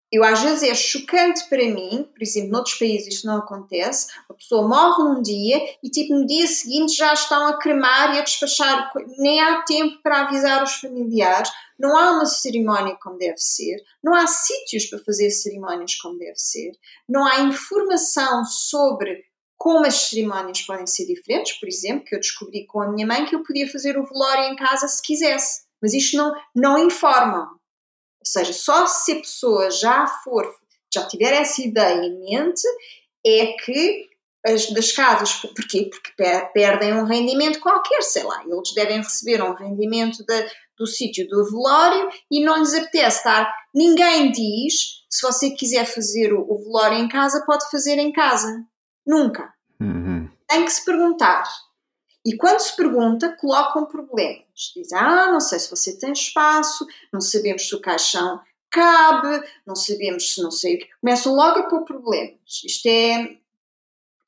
Eu 0.10 0.24
às 0.24 0.42
vezes 0.42 0.64
é 0.64 0.74
chocante 0.74 1.50
para 1.50 1.66
mim, 1.66 2.08
por 2.14 2.24
exemplo, 2.24 2.52
noutros 2.52 2.76
países 2.76 3.16
isto 3.16 3.28
não 3.28 3.40
acontece, 3.40 4.08
a 4.30 4.34
pessoa 4.34 4.66
morre 4.66 5.04
num 5.04 5.22
dia 5.22 5.58
e 5.84 5.90
tipo 5.90 6.14
no 6.14 6.26
dia 6.26 6.48
seguinte 6.48 6.96
já 6.96 7.14
estão 7.14 7.48
a 7.48 7.60
cremar 7.60 8.16
e 8.16 8.20
a 8.20 8.24
despachar, 8.24 8.92
nem 9.18 9.42
há 9.42 9.64
tempo 9.64 10.02
para 10.02 10.22
avisar 10.22 10.64
os 10.64 10.76
familiares, 10.76 11.52
não 11.78 11.98
há 11.98 12.12
uma 12.12 12.26
cerimónia 12.26 12.98
como 13.02 13.18
deve 13.18 13.38
ser, 13.38 13.78
não 14.02 14.14
há 14.14 14.26
sítios 14.28 14.86
para 14.86 15.00
fazer 15.00 15.30
cerimónias 15.30 15.96
como 15.96 16.18
deve 16.18 16.38
ser, 16.38 16.72
não 17.08 17.26
há 17.26 17.42
informação 17.42 18.46
sobre 18.46 19.26
como 19.58 19.86
as 19.86 20.08
cerimónias 20.08 20.62
podem 20.62 20.88
ser 20.88 21.06
diferentes, 21.06 21.60
por 21.60 21.68
exemplo, 21.68 22.06
que 22.06 22.16
eu 22.16 22.20
descobri 22.20 22.66
com 22.66 22.80
a 22.80 22.90
minha 22.90 23.06
mãe 23.06 23.26
que 23.26 23.36
eu 23.36 23.44
podia 23.44 23.70
fazer 23.70 23.98
o 23.98 24.06
velório 24.06 24.46
em 24.46 24.56
casa 24.56 24.88
se 24.88 25.02
quisesse, 25.02 25.64
mas 25.82 25.94
isto 25.94 26.16
não, 26.16 26.34
não 26.56 26.78
informam. 26.78 27.58
Ou 28.28 28.44
seja, 28.44 28.54
só 28.54 28.86
se 28.86 29.14
a 29.14 29.16
pessoa 29.16 29.72
já 29.72 30.06
for, 30.24 30.46
já 30.94 31.08
tiver 31.08 31.34
essa 31.34 31.62
ideia 31.62 32.04
em 32.04 32.20
mente, 32.20 32.68
é 33.26 33.54
que 33.64 34.08
as, 34.46 34.70
das 34.72 34.92
casas, 34.92 35.34
porquê? 35.34 35.90
Porque 35.90 36.12
perdem 36.54 36.94
um 36.94 37.06
rendimento 37.06 37.60
qualquer, 37.60 38.02
sei 38.02 38.24
lá, 38.24 38.44
eles 38.46 38.74
devem 38.74 38.98
receber 38.98 39.42
um 39.42 39.54
rendimento 39.54 40.24
do 40.78 40.86
sítio 40.86 41.28
do 41.28 41.44
velório 41.50 42.10
e 42.30 42.44
não 42.44 42.58
lhes 42.58 42.74
apetece 42.74 43.18
estar. 43.18 43.52
Ninguém 43.74 44.32
diz, 44.32 45.04
se 45.10 45.22
você 45.22 45.52
quiser 45.52 45.86
fazer 45.86 46.34
o, 46.34 46.42
o 46.42 46.58
velório 46.64 46.98
em 46.98 47.08
casa, 47.08 47.44
pode 47.46 47.70
fazer 47.72 47.98
em 47.98 48.12
casa. 48.12 48.64
Nunca. 49.06 49.54
Uhum. 49.80 50.30
Tem 50.48 50.66
que 50.66 50.72
se 50.72 50.84
perguntar. 50.84 51.44
E 52.28 52.36
quando 52.36 52.60
se 52.60 52.76
pergunta, 52.76 53.38
colocam 53.40 53.86
problemas. 53.86 54.44
Dizem, 54.76 54.98
ah, 54.98 55.32
não 55.32 55.40
sei 55.40 55.60
se 55.60 55.70
você 55.70 55.98
tem 55.98 56.12
espaço, 56.12 56.86
não 57.12 57.22
sabemos 57.22 57.70
se 57.70 57.74
o 57.74 57.80
caixão 57.80 58.42
cabe, 58.70 59.48
não 59.66 59.78
sabemos 59.78 60.34
se 60.34 60.42
não 60.42 60.52
sei 60.52 60.76
o 60.76 60.80
que. 60.80 60.90
Começam 61.00 61.34
logo 61.34 61.60
a 61.60 61.64
pôr 61.70 61.86
problemas. 61.86 62.36
Isto 62.66 62.86
é, 62.86 63.38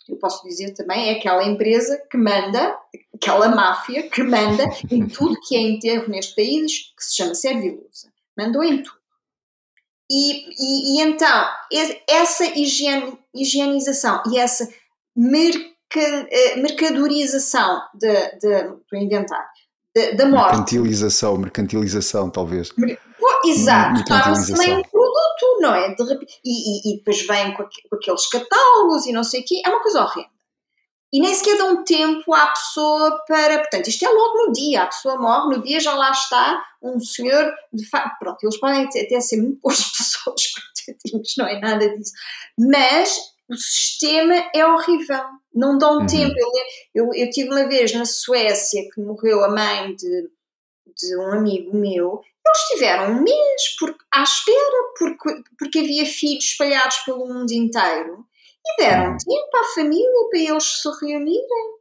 eu 0.08 0.16
posso 0.16 0.48
dizer 0.48 0.74
também, 0.76 1.10
é 1.10 1.18
aquela 1.18 1.44
empresa 1.44 2.02
que 2.10 2.16
manda, 2.16 2.74
aquela 3.14 3.50
máfia 3.50 4.10
que 4.10 4.24
manda 4.24 4.64
em 4.90 5.06
tudo 5.06 5.38
que 5.42 5.58
é 5.58 5.60
enterro 5.60 6.08
neste 6.08 6.36
país, 6.36 6.94
que 6.96 7.04
se 7.04 7.18
chama 7.18 7.36
Servilusa. 7.36 8.14
Mandou 8.38 8.64
em 8.64 8.82
tudo. 8.82 8.98
E, 10.10 10.46
e, 10.58 10.96
e 10.96 11.02
então, 11.02 11.50
essa 12.08 12.46
higiene, 12.46 13.20
higienização 13.36 14.24
e 14.32 14.40
essa 14.40 14.64
eh, 14.64 15.69
mercadorização 16.58 17.82
de, 17.96 18.38
de, 18.38 18.64
do 18.64 18.98
inventário, 18.98 19.48
da 20.16 20.26
morte. 20.26 20.58
Mercantilização, 20.58 21.38
mercantilização, 21.38 22.30
talvez. 22.30 22.72
exato, 23.46 24.04
torna-se 24.06 24.54
também 24.54 24.78
um 24.78 24.82
produto, 24.82 25.62
não 25.62 25.74
é? 25.74 25.94
De, 25.94 26.04
e, 26.44 26.92
e, 26.92 26.94
e, 26.94 26.98
depois 26.98 27.26
vem 27.26 27.54
com, 27.54 27.64
com, 27.64 27.96
aqueles 27.96 28.28
catálogos 28.28 29.06
e 29.06 29.12
não 29.12 29.24
sei 29.24 29.42
o 29.42 29.46
quê, 29.46 29.62
é 29.66 29.70
uma 29.70 29.82
coisa 29.82 30.04
horrenda. 30.04 30.30
E 31.12 31.20
nem 31.20 31.34
sequer 31.34 31.58
dão 31.58 31.84
tempo 31.84 32.34
à 32.34 32.48
pessoa 32.48 33.20
para. 33.28 33.58
Portanto, 33.60 33.88
isto 33.88 34.06
é 34.06 34.10
logo 34.10 34.46
no 34.46 34.52
dia, 34.54 34.84
a 34.84 34.86
pessoa 34.86 35.18
morre, 35.18 35.56
no 35.56 35.64
dia 35.64 35.80
já 35.80 35.96
lá 35.96 36.12
está 36.12 36.64
um 36.84 37.00
senhor, 37.00 37.52
de 37.74 37.90
facto, 37.90 38.20
pronto, 38.20 38.38
eles 38.44 38.60
podem 38.60 38.84
até 38.84 39.20
ser 39.20 39.38
muito 39.38 39.60
boas 39.60 39.84
pessoas, 39.90 40.42
não 41.38 41.48
é 41.48 41.60
nada 41.60 41.90
disso, 41.90 42.12
mas 42.58 43.18
o 43.50 43.56
sistema 43.56 44.36
é 44.54 44.66
horrível, 44.66 45.24
não 45.54 45.78
dão 45.78 46.00
uhum. 46.00 46.06
tempo. 46.06 46.36
Eu, 46.38 47.06
eu, 47.06 47.14
eu, 47.14 47.30
tive 47.32 47.50
uma 47.50 47.68
vez 47.68 47.94
na 47.94 48.06
Suécia 48.06 48.88
que 48.94 49.02
morreu 49.02 49.44
a 49.44 49.50
mãe 49.50 49.96
de, 49.96 50.30
de 50.96 51.18
um 51.18 51.32
amigo 51.34 51.76
meu, 51.76 52.22
eles 52.46 52.68
tiveram 52.70 53.14
um 53.14 53.24
mês 53.24 53.76
por, 53.80 53.96
à 54.12 54.24
espera, 54.24 54.94
porque, 54.98 55.44
porque 55.58 55.80
havia 55.80 56.06
filhos 56.06 56.46
espalhados 56.46 56.98
pelo 57.00 57.28
mundo 57.28 57.52
inteiro, 57.52 58.26
e 58.66 58.82
deram 58.82 59.12
uhum. 59.12 59.18
tempo 59.18 59.58
à 59.58 59.64
família 59.74 60.30
para 60.30 60.40
eles 60.40 60.82
se 60.82 60.90
reunirem. 61.02 61.80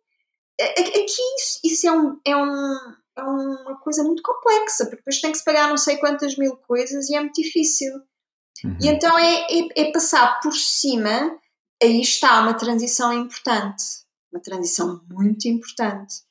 Aqui 0.60 1.22
isso, 1.36 1.60
isso 1.64 1.86
é, 1.86 1.92
um, 1.92 2.20
é, 2.24 2.36
um, 2.36 2.76
é 3.16 3.22
uma 3.22 3.78
coisa 3.80 4.02
muito 4.02 4.22
complexa, 4.22 4.84
porque 4.84 4.96
depois 4.96 5.20
tem 5.20 5.32
que 5.32 5.38
se 5.38 5.44
pagar 5.44 5.68
não 5.68 5.76
sei 5.76 5.98
quantas 5.98 6.36
mil 6.36 6.56
coisas 6.56 7.08
e 7.08 7.14
é 7.14 7.20
muito 7.20 7.40
difícil. 7.40 7.92
Uhum. 8.64 8.76
E 8.80 8.88
então 8.88 9.16
é, 9.18 9.42
é, 9.42 9.68
é 9.76 9.92
passar 9.92 10.40
por 10.40 10.52
cima 10.52 11.38
aí 11.82 12.00
está 12.00 12.40
uma 12.40 12.54
transição 12.54 13.12
importante, 13.12 13.84
uma 14.32 14.40
transição 14.40 15.00
muito 15.08 15.48
importante. 15.48 16.26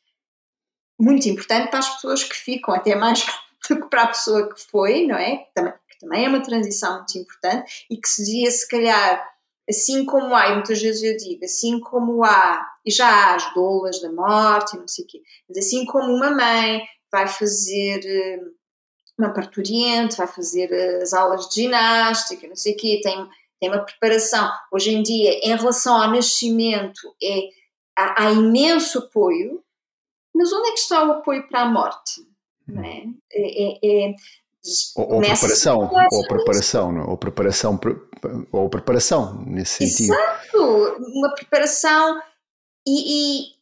Muito 1.00 1.28
importante 1.30 1.70
para 1.70 1.80
as 1.80 1.90
pessoas 1.90 2.24
que 2.24 2.36
ficam, 2.36 2.74
até 2.74 2.96
mais 2.96 3.26
do 3.70 3.82
que 3.82 3.90
para 3.90 4.04
a 4.04 4.08
pessoa 4.08 4.54
que 4.54 4.60
foi, 4.62 5.06
não 5.06 5.16
é? 5.16 5.38
Que 5.38 5.54
também, 5.54 5.74
que 5.90 6.00
também 6.00 6.26
é 6.26 6.30
uma 6.30 6.42
transição 6.42 6.98
muito 6.98 7.18
importante 7.18 7.86
e 7.90 7.98
que 7.98 8.10
se 8.10 8.26
devia, 8.26 8.50
se 8.50 8.68
calhar, 8.68 9.24
assim 9.70 10.06
como 10.06 10.36
há, 10.36 10.50
e 10.50 10.54
muitas 10.56 10.82
vezes 10.82 11.04
eu 11.04 11.18
digo, 11.18 11.46
assim 11.46 11.80
como 11.80 12.24
há, 12.24 12.66
e 12.86 12.92
já 12.92 13.08
há 13.08 13.36
as 13.36 13.54
doulas 13.54 14.02
da 14.02 14.12
morte 14.12 14.76
e 14.76 14.80
não 14.80 14.88
sei 14.88 15.06
o 15.06 15.08
quê, 15.08 15.22
mas 15.48 15.58
assim 15.58 15.86
como 15.86 16.14
uma 16.14 16.32
mãe 16.32 16.82
vai 17.12 17.28
fazer 17.28 18.02
eh, 18.06 18.40
uma 19.18 19.34
parturiente, 19.34 20.18
vai 20.18 20.28
fazer 20.28 20.72
eh, 20.72 21.02
as 21.02 21.14
aulas 21.14 21.48
de 21.50 21.62
ginástica, 21.64 22.48
não 22.48 22.56
sei 22.56 22.74
o 22.74 22.78
quê, 22.78 23.02
tem 23.04 23.28
tem 23.60 23.70
uma 23.70 23.84
preparação. 23.84 24.52
Hoje 24.72 24.94
em 24.94 25.04
dia, 25.04 25.40
em 25.44 25.56
relação 25.56 26.02
ao 26.02 26.12
nascimento, 26.12 27.16
é, 27.22 27.50
há, 27.98 28.26
há 28.26 28.32
imenso 28.32 29.00
apoio, 29.00 29.64
mas 30.34 30.52
onde 30.54 30.70
é 30.70 30.72
que 30.74 30.80
está 30.80 31.04
o 31.04 31.12
apoio 31.14 31.48
para 31.48 31.62
a 31.62 31.70
morte? 31.70 32.22
Não 32.68 32.84
é? 32.84 33.04
é, 33.32 33.64
é, 33.64 34.10
é 34.10 34.16
ou, 34.96 35.14
ou 35.14 35.22
preparação, 35.22 35.90
ou 36.12 36.28
preparação, 36.28 36.92
não? 36.92 37.02
É? 37.02 37.06
ou 37.06 37.18
preparação, 37.18 37.80
ou 38.52 38.70
preparação 38.70 39.46
nesse 39.46 39.88
sentido. 39.88 40.14
Exato, 40.14 40.98
uma 41.00 41.34
preparação 41.34 42.22
e, 42.86 43.46
e 43.46 43.57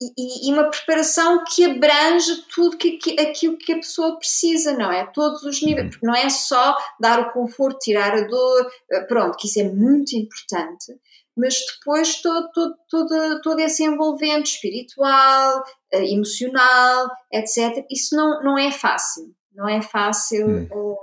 e, 0.00 0.48
e, 0.48 0.52
uma 0.52 0.70
preparação 0.70 1.44
que 1.44 1.64
abrange 1.64 2.42
tudo 2.52 2.76
que, 2.76 2.92
que, 2.92 3.20
aquilo 3.20 3.56
que 3.56 3.72
a 3.72 3.76
pessoa 3.76 4.18
precisa, 4.18 4.76
não 4.76 4.90
é? 4.90 5.06
Todos 5.06 5.42
os 5.44 5.62
níveis, 5.62 5.84
uhum. 5.84 5.90
porque 5.90 6.06
não 6.06 6.14
é 6.14 6.28
só 6.28 6.76
dar 6.98 7.20
o 7.20 7.32
conforto, 7.32 7.78
tirar 7.78 8.12
a 8.12 8.22
dor, 8.22 8.70
eh, 8.90 9.00
pronto, 9.02 9.36
que 9.36 9.46
isso 9.46 9.60
é 9.60 9.64
muito 9.64 10.16
importante, 10.16 10.98
mas 11.36 11.54
depois 11.60 12.20
todo, 12.20 12.50
todo, 12.52 12.74
todo, 12.88 13.40
todo 13.40 13.60
esse 13.60 13.84
envolvente 13.84 14.54
espiritual, 14.54 15.64
eh, 15.92 16.12
emocional, 16.12 17.08
etc. 17.32 17.84
Isso 17.90 18.16
não, 18.16 18.42
não 18.42 18.58
é 18.58 18.72
fácil, 18.72 19.32
não 19.54 19.68
é 19.68 19.80
fácil 19.80 20.68
uh, 20.72 20.92
uh, 20.92 20.98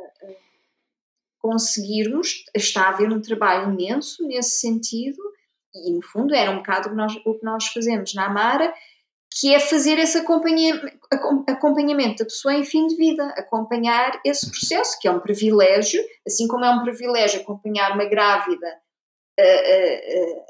conseguirmos. 1.39 2.43
Está 2.53 2.83
a 2.83 2.89
haver 2.89 3.11
um 3.11 3.21
trabalho 3.21 3.71
imenso 3.71 4.27
nesse 4.27 4.59
sentido 4.59 5.21
e 5.73 5.91
no 5.91 6.01
fundo 6.01 6.33
era 6.33 6.51
um 6.51 6.57
bocado 6.57 6.87
o 6.87 6.91
que 6.91 6.97
nós, 6.97 7.15
o 7.25 7.33
que 7.35 7.45
nós 7.45 7.67
fazemos 7.67 8.13
na 8.13 8.25
Amara, 8.25 8.73
que 9.33 9.53
é 9.53 9.59
fazer 9.59 9.97
esse 9.97 10.17
acompanhamento 10.17 12.19
da 12.19 12.25
pessoa 12.25 12.53
em 12.53 12.65
fim 12.65 12.87
de 12.87 12.97
vida, 12.97 13.25
acompanhar 13.37 14.19
esse 14.25 14.51
processo, 14.51 14.99
que 14.99 15.07
é 15.07 15.11
um 15.11 15.21
privilégio, 15.21 16.03
assim 16.27 16.47
como 16.47 16.65
é 16.65 16.69
um 16.69 16.83
privilégio 16.83 17.39
acompanhar 17.39 17.93
uma 17.93 18.03
grávida 18.05 18.67
uh, 19.39 20.37
uh, 20.37 20.43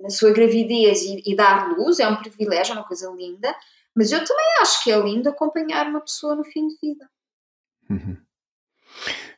na 0.00 0.10
sua 0.10 0.30
gravidez 0.30 1.02
e, 1.02 1.22
e, 1.24 1.34
dar 1.34 1.70
luz, 1.70 1.98
é 1.98 2.06
um 2.06 2.16
privilégio, 2.16 2.72
é 2.72 2.76
uma 2.76 2.86
coisa 2.86 3.10
linda, 3.16 3.54
mas 3.96 4.12
eu 4.12 4.22
também 4.24 4.46
acho 4.60 4.84
que 4.84 4.92
é 4.92 4.98
lindo 4.98 5.30
acompanhar 5.30 5.86
uma 5.86 6.02
pessoa 6.02 6.36
no 6.36 6.44
fim 6.44 6.68
de 6.68 6.76
vida. 6.82 7.08
Uhum. 7.88 8.18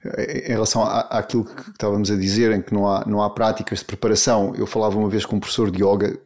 Em 0.04 0.52
relação 0.52 0.82
à, 0.82 1.00
àquilo 1.00 1.44
que 1.44 1.70
estávamos 1.70 2.10
a 2.10 2.16
dizer, 2.16 2.52
em 2.52 2.60
que 2.60 2.74
não 2.74 2.88
há, 2.88 3.04
não 3.06 3.22
há 3.22 3.30
práticas 3.30 3.80
de 3.80 3.84
preparação, 3.84 4.54
eu 4.56 4.66
falava 4.66 4.98
uma 4.98 5.08
vez 5.08 5.24
com 5.24 5.36
um 5.36 5.40
professor 5.40 5.70
de 5.70 5.82
yoga 5.82 6.18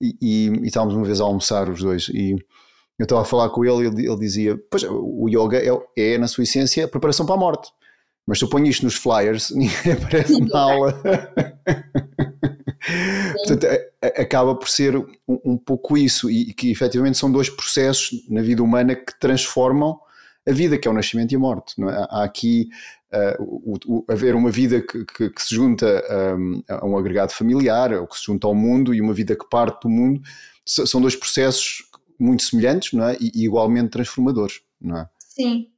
e, 0.00 0.16
e, 0.20 0.48
e 0.48 0.66
estávamos 0.66 0.94
uma 0.94 1.04
vez 1.04 1.20
a 1.20 1.24
almoçar 1.24 1.68
os 1.68 1.82
dois 1.82 2.08
e 2.08 2.36
eu 2.98 3.04
estava 3.04 3.22
a 3.22 3.24
falar 3.24 3.50
com 3.50 3.64
ele 3.64 3.84
e 3.84 3.86
ele, 3.86 4.06
ele 4.06 4.18
dizia, 4.18 4.58
pois 4.70 4.84
o 4.84 5.28
yoga 5.28 5.58
é, 5.58 6.14
é 6.14 6.18
na 6.18 6.28
sua 6.28 6.44
essência 6.44 6.84
a 6.84 6.88
preparação 6.88 7.26
para 7.26 7.34
a 7.34 7.38
morte, 7.38 7.70
mas 8.26 8.38
se 8.38 8.44
eu 8.44 8.48
ponho 8.48 8.66
isto 8.66 8.84
nos 8.84 8.94
flyers, 8.94 9.50
ninguém 9.54 9.92
aparece 9.92 10.40
na 10.40 10.60
aula. 10.60 11.02
Portanto, 13.44 13.66
acaba 14.02 14.54
por 14.54 14.68
ser 14.68 14.96
um, 14.96 15.06
um, 15.26 15.56
pouco 15.56 15.96
isso, 15.96 16.30
e 16.30 16.52
que 16.52 16.70
efetivamente 16.70 17.18
são 17.18 17.30
dois 17.30 17.48
processos 17.48 18.10
na 18.28 18.42
vida 18.42 18.62
humana 18.62 18.94
que 18.94 19.18
transformam 19.18 19.98
a 20.46 20.52
vida, 20.52 20.78
que 20.78 20.88
é 20.88 20.90
o 20.90 20.94
nascimento 20.94 21.32
e 21.32 21.36
a 21.36 21.38
morte. 21.38 21.74
É? 21.82 22.06
Há 22.10 22.24
aqui 22.24 22.68
uh, 23.12 23.42
o, 23.42 23.78
o, 23.86 24.04
haver 24.08 24.34
uma 24.34 24.50
vida 24.50 24.80
que, 24.80 25.04
que, 25.04 25.30
que 25.30 25.42
se 25.42 25.54
junta 25.54 25.86
um, 26.36 26.62
a 26.68 26.86
um 26.86 26.96
agregado 26.96 27.32
familiar, 27.32 27.92
ou 27.92 28.06
que 28.06 28.18
se 28.18 28.24
junta 28.24 28.46
ao 28.46 28.54
mundo, 28.54 28.94
e 28.94 29.00
uma 29.00 29.14
vida 29.14 29.36
que 29.36 29.48
parte 29.48 29.82
do 29.82 29.88
mundo, 29.88 30.20
são 30.64 31.00
dois 31.00 31.16
processos 31.16 31.84
muito 32.18 32.42
semelhantes 32.42 32.92
não 32.92 33.08
é? 33.08 33.16
e, 33.20 33.32
e 33.34 33.44
igualmente 33.44 33.90
transformadores. 33.90 34.60
Não 34.80 34.98
é? 34.98 35.08
Sim. 35.18 35.68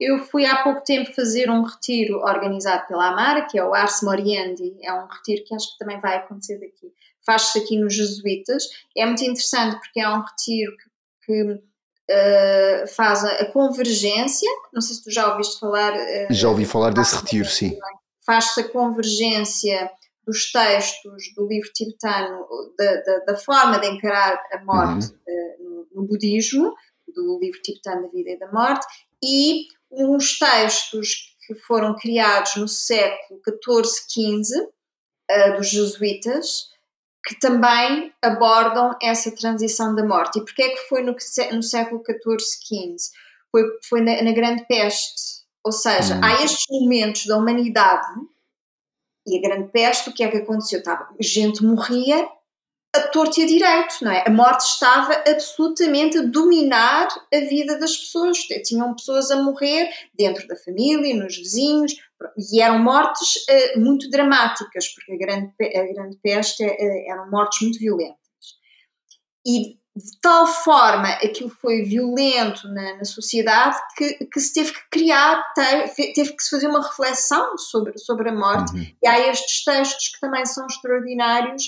Eu 0.00 0.20
fui 0.20 0.46
há 0.46 0.62
pouco 0.62 0.84
tempo 0.84 1.12
fazer 1.12 1.50
um 1.50 1.62
retiro 1.62 2.18
organizado 2.18 2.86
pela 2.86 3.08
Amara, 3.08 3.46
que 3.46 3.58
é 3.58 3.64
o 3.64 3.74
Ars 3.74 4.00
Moriendi, 4.02 4.76
é 4.80 4.92
um 4.92 5.06
retiro 5.08 5.42
que 5.44 5.54
acho 5.54 5.72
que 5.72 5.78
também 5.78 6.00
vai 6.00 6.16
acontecer 6.18 6.58
daqui. 6.58 6.92
Faz-se 7.26 7.58
aqui 7.58 7.76
nos 7.76 7.94
Jesuítas. 7.94 8.62
É 8.96 9.04
muito 9.04 9.22
interessante 9.24 9.76
porque 9.76 10.00
é 10.00 10.08
um 10.08 10.20
retiro 10.20 10.72
que, 10.76 11.26
que 11.26 11.62
uh, 12.10 12.86
faz 12.88 13.24
a, 13.24 13.44
convergência. 13.46 14.48
Não 14.72 14.80
sei 14.80 14.96
se 14.96 15.04
tu 15.04 15.10
já 15.10 15.30
ouviste 15.32 15.58
falar. 15.58 15.94
Uh, 15.94 16.32
já 16.32 16.48
ouvi 16.48 16.64
falar 16.64 16.90
desse 16.90 17.16
retiro, 17.16 17.48
sim. 17.48 17.78
Faz-se 18.24 18.60
a 18.60 18.68
convergência 18.68 19.90
dos 20.26 20.52
textos 20.52 21.32
do 21.34 21.46
livro 21.48 21.70
tibetano, 21.72 22.46
da, 22.78 22.94
da, 23.00 23.18
da 23.28 23.36
forma 23.36 23.78
de 23.78 23.86
encarar 23.86 24.38
a 24.52 24.64
morte 24.64 25.06
uhum. 25.06 25.18
uh, 25.26 25.64
no, 25.64 26.02
no, 26.02 26.06
budismo, 26.06 26.74
do 27.14 27.38
livro 27.40 27.60
tibetano 27.62 28.02
da 28.02 28.08
vida 28.08 28.30
e 28.30 28.38
da 28.38 28.52
morte, 28.52 28.86
e 29.22 29.66
uns 29.90 30.38
textos 30.38 31.34
que 31.46 31.54
foram 31.54 31.96
criados 31.96 32.56
no 32.56 32.68
século 32.68 33.40
XIV, 33.42 34.42
XV, 34.42 34.60
uh, 34.60 35.56
dos 35.56 35.68
jesuítas, 35.68 36.68
que 37.28 37.38
também 37.38 38.10
abordam 38.22 38.96
essa 39.02 39.30
transição 39.30 39.94
da 39.94 40.02
morte. 40.02 40.38
E 40.38 40.42
porquê 40.42 40.62
é 40.62 40.68
que 40.70 40.88
foi 40.88 41.02
no, 41.02 41.14
no 41.52 41.62
século 41.62 42.02
XIV, 42.02 42.38
XV? 42.40 42.96
Foi, 43.52 43.62
foi 43.86 44.00
na, 44.00 44.22
na 44.22 44.32
Grande 44.32 44.64
Peste. 44.66 45.42
Ou 45.62 45.70
seja, 45.70 46.14
hum. 46.14 46.20
há 46.24 46.42
estes 46.42 46.64
momentos 46.70 47.26
da 47.26 47.36
humanidade 47.36 48.08
e 49.26 49.36
a 49.36 49.42
Grande 49.42 49.70
Peste, 49.70 50.08
o 50.08 50.14
que 50.14 50.24
é 50.24 50.30
que 50.30 50.38
aconteceu? 50.38 50.82
Tava, 50.82 51.06
gente 51.20 51.62
morria 51.62 52.26
a 52.96 53.00
torto 53.08 53.38
e 53.40 53.44
a 53.44 53.46
direito, 53.46 53.96
não 54.02 54.10
é? 54.10 54.24
A 54.26 54.30
morte 54.30 54.62
estava 54.62 55.12
absolutamente 55.26 56.18
a 56.18 56.22
dominar 56.22 57.08
a 57.32 57.40
vida 57.40 57.78
das 57.78 57.96
pessoas. 57.96 58.38
Tinham 58.64 58.94
pessoas 58.94 59.30
a 59.30 59.42
morrer 59.42 59.90
dentro 60.14 60.46
da 60.48 60.56
família, 60.56 61.14
nos 61.14 61.36
vizinhos, 61.36 61.92
e 62.52 62.60
eram 62.60 62.78
mortes 62.78 63.36
uh, 63.36 63.80
muito 63.80 64.08
dramáticas, 64.10 64.88
porque 64.88 65.12
a 65.12 65.18
grande, 65.18 65.52
a 65.60 65.92
grande 65.92 66.18
peste 66.22 66.64
uh, 66.64 67.10
eram 67.10 67.30
mortes 67.30 67.60
muito 67.60 67.78
violentas. 67.78 68.18
E 69.46 69.78
de 69.98 70.20
tal 70.20 70.46
forma 70.46 71.08
aquilo 71.14 71.50
foi 71.50 71.82
violento 71.82 72.68
na, 72.68 72.96
na 72.96 73.04
sociedade 73.04 73.76
que, 73.96 74.26
que, 74.26 74.40
se 74.40 74.52
teve 74.52 74.72
que 74.72 74.90
criar, 74.90 75.42
teve, 75.54 76.12
teve, 76.12 76.32
que 76.34 76.42
se 76.42 76.50
fazer 76.50 76.68
uma 76.68 76.86
reflexão 76.86 77.58
sobre, 77.58 77.98
sobre 77.98 78.28
a 78.28 78.32
morte. 78.32 78.72
Uhum. 78.72 78.86
E 79.02 79.08
há 79.08 79.28
estes 79.28 79.64
textos 79.64 80.08
que 80.08 80.20
também 80.20 80.46
são 80.46 80.66
extraordinários, 80.66 81.64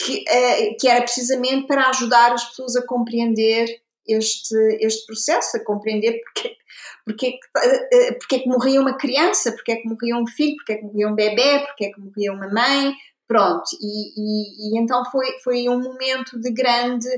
que, 0.00 0.22
uh, 0.22 0.76
que 0.80 0.88
era 0.88 1.02
precisamente 1.02 1.66
para 1.66 1.88
ajudar 1.90 2.32
as 2.32 2.44
pessoas 2.48 2.74
a 2.74 2.86
compreender 2.86 3.68
este, 4.08 4.56
este 4.80 5.06
processo, 5.06 5.58
a 5.58 5.64
compreender 5.64 6.20
porque, 6.24 6.56
porque, 7.04 7.38
porque, 7.52 8.12
porque 8.14 8.36
é 8.36 8.38
que 8.38 8.48
morria 8.48 8.80
uma 8.80 8.96
criança, 8.96 9.52
porque 9.52 9.72
é 9.72 9.76
que 9.76 9.88
morria 9.88 10.16
um 10.16 10.26
filho, 10.26 10.56
porque 10.56 10.72
é 10.72 10.76
que 10.76 10.84
morria 10.84 11.08
um 11.08 11.14
bebê, 11.14 11.60
porque 11.66 11.84
é 11.84 11.92
que 11.92 12.00
morria 12.00 12.32
uma 12.32 12.48
mãe, 12.48 12.94
pronto. 13.28 13.64
E, 13.80 14.12
e, 14.16 14.74
e 14.74 14.80
então 14.80 15.04
foi, 15.10 15.38
foi 15.44 15.68
um 15.68 15.80
momento 15.80 16.40
de 16.40 16.50
grande 16.50 17.08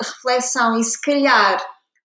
reflexão 0.00 0.78
e 0.78 0.84
se 0.84 1.00
calhar 1.00 1.58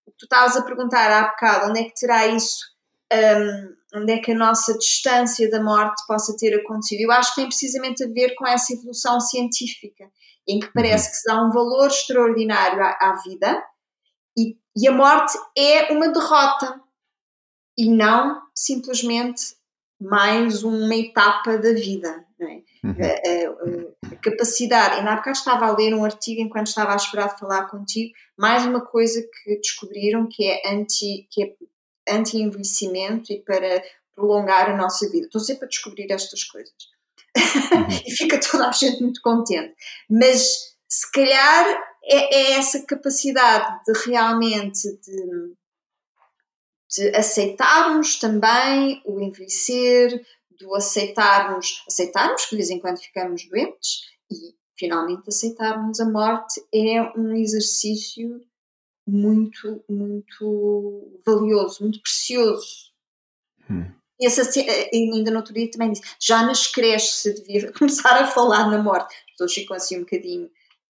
que 0.06 0.12
tu 0.18 0.26
estavas 0.26 0.58
a 0.58 0.64
perguntar 0.64 1.10
há 1.10 1.30
bocado, 1.30 1.70
onde 1.70 1.80
é 1.80 1.84
que 1.86 1.94
terá 1.94 2.28
isso, 2.28 2.71
um, 3.12 4.00
onde 4.00 4.14
é 4.14 4.20
que 4.20 4.32
a 4.32 4.38
nossa 4.38 4.78
distância 4.78 5.50
da 5.50 5.62
morte 5.62 6.02
possa 6.08 6.36
ter 6.38 6.56
acontecido? 6.56 7.02
Eu 7.02 7.12
acho 7.12 7.32
que 7.32 7.42
tem 7.42 7.48
precisamente 7.48 8.04
a 8.04 8.08
ver 8.08 8.36
com 8.36 8.48
essa 8.48 8.74
evolução 8.74 9.20
científica, 9.20 10.10
em 10.48 10.60
que 10.60 10.72
parece 10.74 11.06
uhum. 11.06 11.12
que 11.12 11.18
se 11.18 11.28
dá 11.28 11.44
um 11.44 11.52
valor 11.52 11.88
extraordinário 11.88 12.82
à, 12.82 12.98
à 13.00 13.22
vida 13.24 13.64
e, 14.38 14.58
e 14.76 14.88
a 14.88 14.92
morte 14.92 15.38
é 15.58 15.92
uma 15.92 16.08
derrota 16.08 16.82
e 17.78 17.90
não 17.90 18.42
simplesmente 18.56 19.56
mais 20.00 20.64
uma 20.64 20.96
etapa 20.96 21.58
da 21.58 21.74
vida. 21.74 22.26
É? 22.40 22.62
Uhum. 22.84 22.96
A, 23.00 24.10
a, 24.10 24.14
a, 24.14 24.16
capacidade, 24.16 24.96
ainda 24.96 25.12
há 25.12 25.16
bocado 25.18 25.38
estava 25.38 25.68
a 25.68 25.78
ler 25.78 25.94
um 25.94 26.04
artigo 26.04 26.42
enquanto 26.42 26.68
estava 26.68 26.94
a 26.94 26.96
esperar 26.96 27.38
falar 27.38 27.68
contigo, 27.70 28.12
mais 28.36 28.66
uma 28.66 28.82
coisa 28.82 29.22
que 29.22 29.58
descobriram 29.58 30.28
que 30.28 30.44
é 30.48 30.74
anti, 30.74 31.28
que 31.30 31.44
é 31.44 31.54
anti-envelhecimento 32.12 33.32
e 33.32 33.40
para 33.42 33.84
prolongar 34.16 34.70
a 34.70 34.78
nossa 34.78 35.10
vida. 35.10 35.26
Estou 35.26 35.42
sempre 35.42 35.66
a 35.66 35.70
descobrir 35.70 36.12
estas 36.12 36.44
coisas. 36.44 36.74
Uhum. 37.38 37.98
e 38.06 38.12
fica 38.12 38.40
toda 38.40 38.68
a 38.68 38.72
gente 38.72 39.02
muito 39.02 39.22
contente. 39.22 39.74
Mas 40.10 40.76
se 40.88 41.12
calhar 41.12 41.66
é, 42.04 42.36
é 42.36 42.52
essa 42.54 42.86
capacidade 42.86 43.84
de 43.86 43.94
realmente 44.06 44.82
de, 45.02 45.54
de 46.90 47.16
aceitarmos 47.16 48.20
também 48.20 49.02
o 49.06 49.22
envelhecer, 49.22 50.26
do 50.60 50.76
aceitarmos, 50.76 51.84
aceitarmos 51.88 52.46
que 52.46 52.52
de 52.52 52.58
vez 52.58 52.70
em 52.70 52.80
quando 52.80 53.00
ficamos 53.00 53.48
doentes 53.48 54.02
e 54.30 54.56
finalmente 54.78 55.28
aceitarmos 55.28 56.00
a 56.00 56.06
morte 56.06 56.62
é 56.74 57.02
um 57.18 57.36
exercício 57.36 58.42
muito, 59.08 59.84
muito 59.90 61.20
valioso, 61.26 61.84
muito 61.84 62.02
precioso. 62.02 62.92
Hum. 63.70 63.92
Esse, 64.20 64.60
ainda 64.94 65.32
no 65.32 65.38
outro 65.38 65.54
dia 65.54 65.70
também 65.72 65.92
disse, 65.92 66.04
já 66.20 66.44
nas 66.44 66.68
creches 66.68 67.16
se 67.16 67.34
devia 67.34 67.72
começar 67.78 68.22
a 68.22 68.28
falar 68.28 68.70
na 68.70 68.82
morte. 68.82 69.14
As 69.14 69.32
pessoas 69.32 69.54
ficam 69.54 69.76
assim 69.76 69.98
um 69.98 70.02
bocadinho 70.02 70.50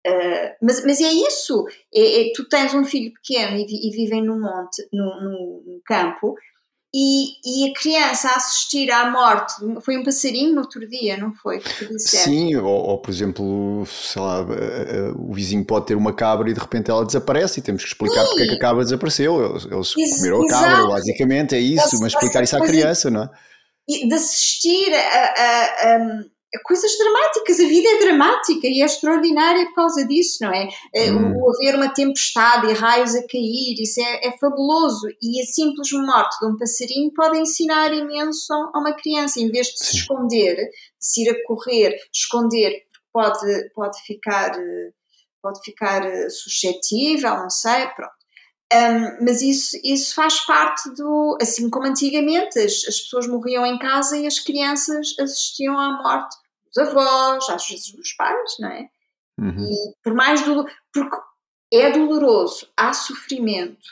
Uh, 0.07 0.55
mas, 0.61 0.83
mas 0.85 1.01
é 1.01 1.11
isso, 1.11 1.65
é, 1.93 2.21
é, 2.21 2.31
tu 2.33 2.47
tens 2.47 2.73
um 2.73 2.85
filho 2.85 3.13
pequeno 3.15 3.57
e, 3.57 3.65
e 3.65 3.91
vivem 3.91 4.23
no 4.23 4.39
monte, 4.39 4.87
no, 4.93 5.21
no, 5.21 5.63
no 5.65 5.81
campo, 5.85 6.35
e, 6.93 7.33
e, 7.45 7.69
a 7.69 7.73
criança 7.79 8.29
a 8.29 8.35
assistir 8.35 8.89
à 8.89 9.11
morte, 9.11 9.53
foi 9.81 9.95
um 9.95 10.03
passarinho 10.03 10.55
no 10.55 10.61
outro 10.61 10.87
dia, 10.89 11.17
não 11.17 11.31
foi? 11.31 11.61
Sim, 11.97 12.55
ou, 12.55 12.65
ou, 12.65 12.97
por 12.97 13.11
exemplo, 13.11 13.85
sei 13.85 14.19
lá, 14.19 14.39
eh, 14.39 15.11
o 15.15 15.31
vizinho 15.31 15.63
pode 15.63 15.85
ter 15.85 15.95
uma 15.95 16.11
cabra 16.11 16.49
e 16.49 16.53
de 16.53 16.59
repente 16.59 16.89
ela 16.89 17.05
desaparece 17.05 17.59
e 17.59 17.63
temos 17.63 17.83
que 17.83 17.89
explicar 17.89 18.21
Sim. 18.21 18.29
porque 18.29 18.43
é 18.43 18.47
que 18.47 18.55
a 18.55 18.59
cabra 18.59 18.83
desapareceu. 18.83 19.51
Eles, 19.51 19.65
eles 19.65 20.17
comeram 20.17 20.41
a 20.41 20.47
cabra, 20.47 20.87
basicamente, 20.87 21.53
é 21.53 21.59
isso, 21.59 21.99
mas 22.01 22.11
explicar 22.13 22.43
isso 22.43 22.57
à 22.57 22.65
criança, 22.65 23.11
não 23.11 23.23
é? 23.23 23.29
De 23.87 24.13
assistir 24.13 24.91
a, 24.93 24.97
a, 24.97 25.95
a 25.95 26.23
coisas 26.63 26.97
dramáticas, 26.97 27.59
a 27.59 27.67
vida 27.67 27.87
é 27.89 27.99
dramática 27.99 28.67
e 28.67 28.81
é 28.81 28.85
extraordinária 28.85 29.65
por 29.67 29.75
causa 29.75 30.05
disso, 30.07 30.39
não 30.41 30.53
é? 30.53 30.67
Eh, 30.93 31.11
hum. 31.11 31.33
O 31.35 31.51
haver 31.51 31.75
uma 31.75 31.93
tempestade 31.93 32.67
e 32.67 32.73
raios 32.73 33.15
a 33.15 33.21
cair, 33.27 33.75
isso 33.79 34.01
é, 34.01 34.27
é, 34.27 34.37
fabuloso. 34.37 35.07
E 35.21 35.41
a 35.41 35.45
simples 35.45 35.91
morte 35.91 36.39
de 36.39 36.47
um 36.47 36.57
passarinho 36.57 37.13
pode 37.13 37.39
ensinar 37.39 37.93
imenso 37.93 38.53
a 38.53 38.79
uma 38.79 38.93
criança, 38.93 39.39
em 39.39 39.51
vez 39.51 39.67
de 39.67 39.85
se 39.85 39.97
esconder, 39.97 40.55
de 40.55 40.71
se 40.99 41.23
ir 41.23 41.29
a 41.29 41.45
correr, 41.45 41.95
esconder, 42.13 42.73
pode, 43.13 43.69
pode 43.73 44.01
ficar 44.03 44.51
pode 45.41 45.61
ficar 45.63 46.05
eh, 46.05 46.29
suscetível, 46.29 47.35
não 47.37 47.49
sei, 47.49 47.87
pronto. 47.95 48.18
Um, 48.71 49.25
mas 49.25 49.41
isso, 49.41 49.79
isso 49.83 50.13
faz 50.13 50.39
parte 50.45 50.93
do. 50.93 51.37
Assim 51.41 51.69
como 51.69 51.87
antigamente 51.87 52.59
as, 52.59 52.85
as 52.87 52.99
pessoas 52.99 53.27
morriam 53.27 53.65
em 53.65 53.79
casa 53.79 54.15
e 54.15 54.27
as 54.27 54.39
crianças 54.39 55.15
assistiam 55.19 55.77
à 55.77 56.01
morte 56.01 56.35
dos 56.67 56.77
avós, 56.77 57.49
às 57.49 57.67
vezes 57.67 57.91
dos 57.91 58.13
pais, 58.13 58.57
não 58.59 58.69
é? 58.69 58.89
Uhum. 59.39 59.65
E 59.65 59.93
por 60.03 60.13
mais 60.13 60.43
do. 60.43 60.67
Porque 60.93 61.17
é 61.71 61.91
doloroso, 61.91 62.67
há 62.75 62.93
sofrimento, 62.93 63.87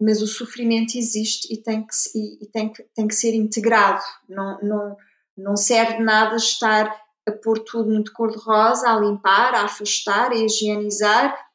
mas 0.00 0.22
o 0.22 0.26
sofrimento 0.26 0.96
existe 0.96 1.52
e 1.52 1.56
tem 1.56 1.82
que, 1.82 1.94
e, 2.14 2.44
e 2.44 2.46
tem 2.46 2.72
que, 2.72 2.82
tem 2.94 3.08
que 3.08 3.14
ser 3.14 3.34
integrado. 3.34 4.02
Não, 4.28 4.58
não, 4.62 4.96
não 5.36 5.56
serve 5.56 5.96
de 5.96 6.02
nada 6.02 6.36
estar 6.36 6.94
a 7.26 7.32
pôr 7.32 7.58
tudo 7.58 7.90
muito 7.90 8.12
cor-de-rosa, 8.12 8.88
a 8.88 8.98
limpar, 8.98 9.54
a 9.54 9.64
afastar, 9.64 10.30
a 10.30 10.36
higienizar. 10.36 11.47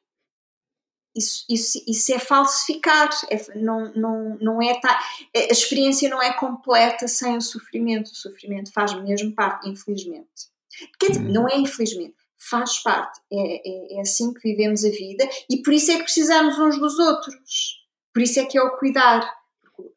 Isso, 1.15 1.45
isso, 1.47 1.83
isso 1.87 2.13
é 2.13 2.17
falsificar, 2.17 3.09
é, 3.29 3.37
não, 3.55 3.93
não, 3.93 4.37
não 4.41 4.61
é 4.61 4.79
tá, 4.79 4.99
a 5.35 5.51
experiência 5.51 6.09
não 6.09 6.19
é 6.21 6.33
completa 6.33 7.07
sem 7.07 7.37
o 7.37 7.41
sofrimento. 7.41 8.07
O 8.07 8.15
sofrimento 8.15 8.71
faz 8.73 8.93
mesmo 8.93 9.33
parte, 9.33 9.69
infelizmente. 9.69 10.51
Quer 10.99 11.11
dizer, 11.11 11.23
não 11.23 11.47
é 11.47 11.55
infelizmente, 11.55 12.15
faz 12.49 12.81
parte. 12.81 13.19
É, 13.31 13.95
é, 13.95 13.97
é 13.97 14.01
assim 14.01 14.33
que 14.33 14.41
vivemos 14.41 14.83
a 14.83 14.89
vida 14.89 15.29
e 15.49 15.61
por 15.61 15.73
isso 15.73 15.91
é 15.91 15.97
que 15.97 16.03
precisamos 16.03 16.57
uns 16.57 16.79
dos 16.79 16.97
outros. 16.99 17.83
Por 18.13 18.21
isso 18.21 18.39
é 18.39 18.45
que 18.45 18.57
é 18.57 18.61
o 18.61 18.77
cuidar. 18.77 19.43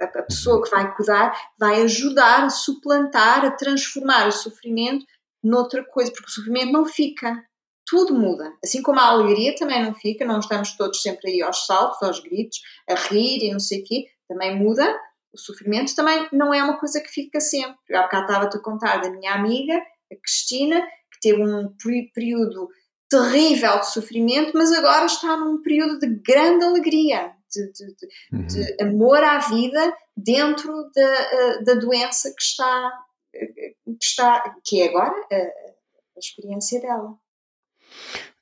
A, 0.01 0.23
pessoa 0.23 0.62
que 0.62 0.71
vai 0.71 0.95
cuidar 0.95 1.39
vai 1.59 1.83
ajudar 1.83 2.45
a 2.45 2.51
suplantar, 2.51 3.45
a 3.45 3.51
transformar 3.51 4.27
o 4.27 4.33
sofrimento 4.33 5.05
noutra 5.43 5.85
coisa, 5.85 6.11
porque 6.11 6.29
o 6.29 6.33
sofrimento 6.33 6.73
não 6.73 6.87
fica. 6.87 7.45
Tudo 7.87 8.14
muda. 8.14 8.53
Assim 8.64 8.82
como 8.82 8.99
a 8.99 9.05
alegria 9.07 9.55
também 9.55 9.82
não 9.82 9.95
fica, 9.95 10.24
não 10.24 10.41
estamos 10.41 10.76
todos 10.76 11.01
sempre 11.01 11.30
aí 11.30 11.43
aos 11.43 11.64
saltos, 11.66 12.03
aos 12.03 12.20
gritos, 12.20 12.61
a 12.89 12.95
rir 12.95 13.45
e 13.45 13.53
não 13.53 13.61
sei 13.61 13.80
o 13.80 13.84
quê, 13.84 14.07
também 14.28 14.57
muda. 14.57 14.99
O 15.32 15.39
sofrimento 15.39 15.95
também 15.95 16.26
não 16.32 16.53
é 16.53 16.62
uma 16.62 16.78
coisa 16.78 17.01
que 17.01 17.09
fica 17.09 17.41
sempre. 17.41 17.76
Eu 17.89 18.01
há 18.01 18.03
bocado 18.03 18.26
estava-te 18.26 18.57
a 18.57 18.61
contar 18.61 18.97
da 19.01 19.11
minha 19.11 19.34
amiga, 19.34 19.76
a 19.76 20.16
Cristina, 20.16 20.80
que 21.12 21.20
teve 21.20 21.43
um 21.43 21.72
período 22.12 22.68
terrível 23.09 23.78
de 23.78 23.93
sofrimento, 23.93 24.53
mas 24.55 24.72
agora 24.72 25.07
está 25.07 25.37
num 25.37 25.62
período 25.62 25.99
de 25.99 26.09
grande 26.20 26.64
alegria 26.64 27.32
de, 27.51 27.72
de, 27.72 27.87
de, 27.95 28.09
uhum. 28.32 28.47
de 28.47 28.82
amor 28.82 29.22
à 29.22 29.39
vida 29.39 29.97
dentro 30.16 30.91
da, 30.95 31.03
eh, 31.03 31.62
da 31.62 31.74
doença 31.74 32.30
que 32.30 32.43
está, 32.43 32.93
eh, 33.34 33.74
que 33.84 34.05
está, 34.05 34.57
que 34.64 34.82
é 34.82 34.89
agora 34.89 35.14
a, 35.32 35.37
a 35.37 36.18
experiência 36.18 36.80
dela. 36.80 37.16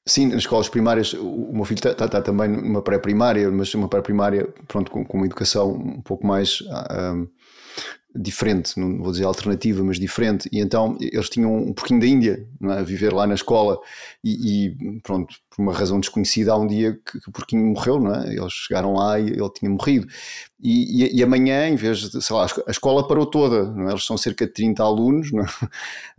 Sim, 0.07 0.27
nas 0.27 0.41
escolas 0.41 0.69
primárias, 0.69 1.15
o 1.15 1.51
meu 1.53 1.65
filho 1.65 1.79
está, 1.79 2.21
também 2.21 2.47
numa 2.47 2.83
pré-primária, 2.83 3.51
mas 3.51 3.73
uma 3.75 3.89
pré-primária, 3.89 4.47
pronto, 4.69 4.91
com, 4.91 5.03
com, 5.03 5.17
uma 5.17 5.25
educação 5.25 5.73
um 5.73 6.03
pouco 6.03 6.27
mais 6.27 6.63
um, 7.15 7.27
diferente, 8.15 8.79
não 8.79 9.03
vou 9.03 9.11
dizer 9.11 9.25
alternativa, 9.25 9.83
mas 9.83 9.99
diferente. 9.99 10.49
E 10.53 10.61
então 10.61 10.97
eles 11.01 11.29
tinham 11.29 11.55
um 11.55 11.73
porquinho 11.73 12.01
da 12.01 12.07
Índia 12.07 12.47
é? 12.62 12.73
a 12.73 12.83
viver 12.83 13.12
lá 13.12 13.27
na 13.27 13.35
escola 13.35 13.79
e, 14.23 14.67
e, 14.67 15.01
pronto, 15.01 15.35
por 15.51 15.62
uma 15.62 15.73
razão 15.73 16.01
desconhecida, 16.01 16.53
há 16.53 16.57
um 16.57 16.67
dia 16.67 16.99
que, 17.05 17.21
que, 17.21 17.29
o 17.29 17.33
porquinho 17.33 17.67
morreu, 17.67 18.01
não 18.01 18.15
é? 18.15 18.35
Eles 18.35 18.53
chegaram 18.53 18.95
lá 18.95 19.19
e 19.19 19.29
ele 19.29 19.51
tinha 19.51 19.71
morrido. 19.71 20.07
E, 20.61 21.05
e, 21.05 21.19
e 21.19 21.23
amanhã, 21.23 21.69
em 21.69 21.77
vez 21.77 22.11
de, 22.11 22.23
sei 22.23 22.35
lá, 22.35 22.47
a 22.67 22.71
escola 22.71 23.07
parou 23.07 23.27
toda, 23.27 23.65
não 23.65 23.89
é? 23.89 23.93
Eles 23.93 24.05
são 24.05 24.17
cerca 24.17 24.47
de 24.47 24.53
30 24.53 24.83
alunos, 24.83 25.33
é? 25.33 25.67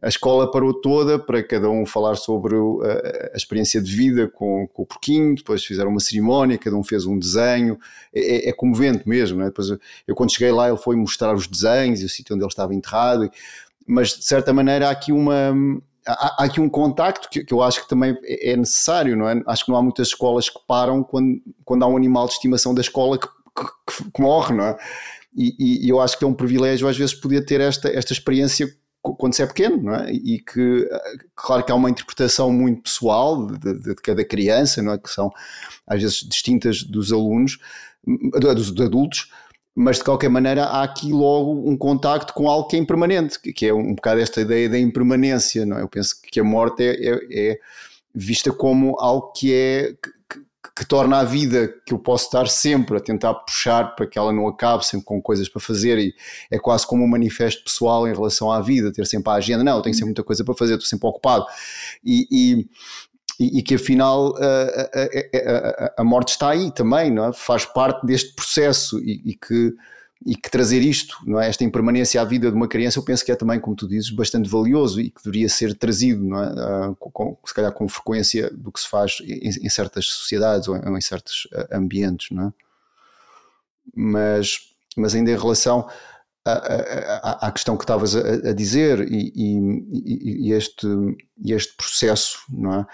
a 0.04 0.08
escola 0.08 0.52
parou 0.52 0.74
toda 0.74 1.18
para 1.18 1.42
cada 1.42 1.70
um 1.70 1.86
falar 1.86 2.16
sobre 2.16 2.56
a, 2.56 3.32
a 3.34 3.38
experiência 3.38 3.82
de 3.82 3.94
vida 3.94 4.28
com, 4.28 4.68
com, 4.72 4.84
o 4.84 4.86
porquinho, 4.86 5.36
depois 5.36 5.66
fizeram 5.66 5.90
uma 5.90 6.00
cerimónia, 6.00 6.58
cada 6.58 6.76
um 6.76 6.84
fez 6.84 7.06
um 7.06 7.18
desenho, 7.18 7.78
é, 8.14 8.48
é, 8.48 8.50
é 8.50 8.54
comovente 8.54 9.08
mesmo, 9.08 9.40
não 9.40 9.46
é? 9.46 9.50
Depois 9.50 9.70
eu, 10.08 10.16
quando 10.16 10.32
cheguei 10.32 10.52
lá, 10.52 10.68
ele 10.70 10.78
foi 10.78 10.96
mostrar 10.96 11.34
os 11.34 11.48
desenhos 11.48 11.85
e 11.94 12.06
o 12.06 12.10
sítio 12.10 12.36
onde 12.36 12.44
ele 12.44 12.50
estava 12.50 12.74
enterrado, 12.74 13.30
mas 13.88 14.10
de 14.10 14.26
certa 14.26 14.54
maneira 14.54 14.88
há 14.88 14.92
aqui 14.92 15.12
uma 15.12 15.54
há, 16.06 16.36
há 16.40 16.46
aqui 16.46 16.62
um 16.62 16.70
contacto 16.70 17.30
que, 17.30 17.44
que, 17.44 17.54
eu 17.54 17.62
acho 17.62 17.82
que 17.82 17.90
também 17.90 18.18
é, 18.24 18.52
é 18.52 18.58
necessário, 18.58 19.16
não 19.16 19.28
é? 19.28 19.42
Acho 19.48 19.66
que 19.66 19.72
não 19.72 19.78
há 19.78 19.82
muitas 19.82 20.08
escolas 20.08 20.50
que 20.50 20.60
param 20.68 21.04
quando, 21.04 21.42
quando 21.64 21.84
há 21.84 21.88
um 21.88 21.98
animal 21.98 22.28
de 22.28 22.34
estimação 22.34 22.74
da 22.74 22.82
escola 22.82 23.18
que, 23.18 23.28
que, 23.28 24.12
que 24.12 24.22
morre, 24.22 24.54
não 24.56 24.66
é? 24.66 24.78
E, 25.36 25.86
e, 25.86 25.90
eu 25.90 26.00
acho 26.00 26.18
que 26.18 26.24
é 26.24 26.28
um 26.28 26.34
privilégio 26.34 26.88
às 26.88 26.98
vezes 26.98 27.14
poder 27.14 27.46
ter 27.46 27.60
esta, 27.60 27.90
esta 27.90 28.14
experiência 28.14 28.74
quando 29.02 29.36
se 29.36 29.44
é 29.44 29.46
pequeno, 29.46 29.84
não 29.84 29.96
é? 29.96 30.12
E 30.12 30.40
que, 30.40 30.90
claro 31.36 31.64
que 31.64 31.72
há 31.72 31.76
uma 31.76 31.90
interpretação 31.90 32.52
muito 32.52 32.84
pessoal 32.84 33.46
de, 33.46 33.58
de, 33.58 33.80
de 33.80 33.96
cada 33.96 34.24
criança, 34.24 34.82
não 34.82 34.94
é? 34.94 34.98
Que 34.98 35.10
são 35.10 35.32
às 35.86 36.02
vezes 36.02 36.20
distintas 36.22 36.82
dos 36.84 37.12
alunos, 37.12 37.60
dos 38.06 38.72
adultos, 38.82 39.30
mas 39.76 39.98
de 39.98 40.06
qualquer 40.06 40.30
maneira 40.30 40.64
há 40.64 40.84
aqui 40.84 41.12
logo 41.12 41.70
um 41.70 41.78
contacto 41.78 42.34
com 42.34 42.48
algo 42.48 42.68
que 42.70 42.78
é 42.78 42.80
impermanente, 42.80 43.38
que 43.40 43.66
é 43.66 43.74
um 43.74 43.94
bocado 43.94 44.22
esta 44.22 44.40
ideia 44.40 44.70
da 44.70 44.80
impermanência, 44.80 45.66
não 45.66 45.78
é? 45.78 45.82
Eu 45.82 45.90
penso 45.90 46.16
que 46.22 46.40
a 46.40 46.44
morte 46.46 46.82
é, 46.82 46.94
é, 46.94 47.52
é 47.52 47.60
vista 48.14 48.54
como 48.54 48.98
algo 48.98 49.34
que 49.34 49.54
é 49.54 49.94
que, 50.30 50.40
que, 50.78 50.86
torna 50.88 51.20
a 51.20 51.24
vida 51.26 51.68
que 51.86 51.94
eu 51.94 52.00
posso 52.00 52.24
estar 52.24 52.48
sempre 52.48 52.96
a 52.96 53.02
tentar 53.02 53.34
puxar 53.34 53.98
para 53.98 54.08
que 54.08 54.18
ela 54.18 54.32
não 54.32 54.48
acabe, 54.48 54.86
sempre 54.86 55.06
com 55.06 55.22
coisas 55.22 55.50
para 55.50 55.60
fazer, 55.60 56.00
e 56.00 56.16
é 56.50 56.58
quase 56.58 56.88
como 56.88 57.04
um 57.04 57.08
manifesto 57.08 57.62
pessoal 57.62 58.08
em 58.08 58.14
relação 58.14 58.50
à 58.50 58.62
vida, 58.62 58.94
ter 58.94 59.06
sempre 59.06 59.30
a 59.34 59.36
agenda, 59.36 59.62
não, 59.62 59.76
eu 59.76 59.82
tenho 59.82 59.94
sempre 59.94 60.08
muita 60.08 60.24
coisa 60.24 60.46
para 60.46 60.56
fazer, 60.56 60.76
estou 60.76 60.88
sempre 60.88 61.10
ocupado. 61.10 61.46
E, 62.02 62.28
e, 62.32 62.70
e, 63.40 63.60
e 63.60 63.64
que 63.64 63.76
afinal 63.76 64.36
a, 64.38 64.42
a, 64.42 65.94
a, 65.98 66.02
a, 66.02 66.04
morte 66.04 66.30
está 66.30 66.50
aí 66.50 66.72
também, 66.72 67.12
não 67.12 67.26
é? 67.26 67.34
faz 67.34 67.66
parte 67.66 68.06
deste 68.06 68.34
processo 68.34 69.00
e, 69.00 69.22
e, 69.26 69.36
que, 69.36 69.74
e 70.26 70.36
que 70.36 70.50
trazer 70.50 70.82
isto, 70.82 71.18
não 71.26 71.40
é? 71.40 71.48
esta 71.48 71.64
impermanência 71.64 72.22
à 72.22 72.26
vida 72.26 72.50
de 72.50 72.56
uma 72.56 72.68
criança, 72.68 73.00
eu 73.00 73.04
penso 73.04 73.26
que 73.26 73.32
é 73.32 73.36
também, 73.36 73.60
como 73.60 73.76
tu 73.76 73.88
dizes, 73.88 74.10
bastante 74.10 74.50
valioso 74.50 75.02
e 75.02 75.10
que 75.10 75.24
deveria 75.24 75.50
ser 75.50 75.76
trazido, 75.76 76.24
não 76.24 76.44
é? 76.44 76.96
com, 77.00 77.38
se 77.46 77.54
calhar 77.54 77.72
com 77.72 77.88
frequência 77.88 78.50
do 78.52 78.72
que 78.72 78.80
se 78.80 78.88
faz 78.88 79.18
em, 79.22 79.50
em 79.66 79.70
certas 79.70 80.06
sociedades 80.06 80.68
ou 80.68 80.76
em, 80.76 80.98
em 80.98 81.02
certos 81.02 81.48
ambientes. 81.72 82.30
Não 82.32 82.48
é? 82.48 82.54
mas, 83.94 84.60
mas 84.96 85.14
ainda 85.14 85.32
em 85.32 85.38
relação 85.38 85.88
à, 86.46 87.52
questão 87.52 87.76
que 87.76 87.84
estavas 87.84 88.16
a, 88.16 88.50
a 88.50 88.54
dizer 88.54 89.12
e, 89.12 89.32
e, 89.36 90.48
e, 90.48 90.54
este, 90.54 90.88
este 91.44 91.76
processo, 91.76 92.40
não 92.50 92.82
é? 92.82 92.86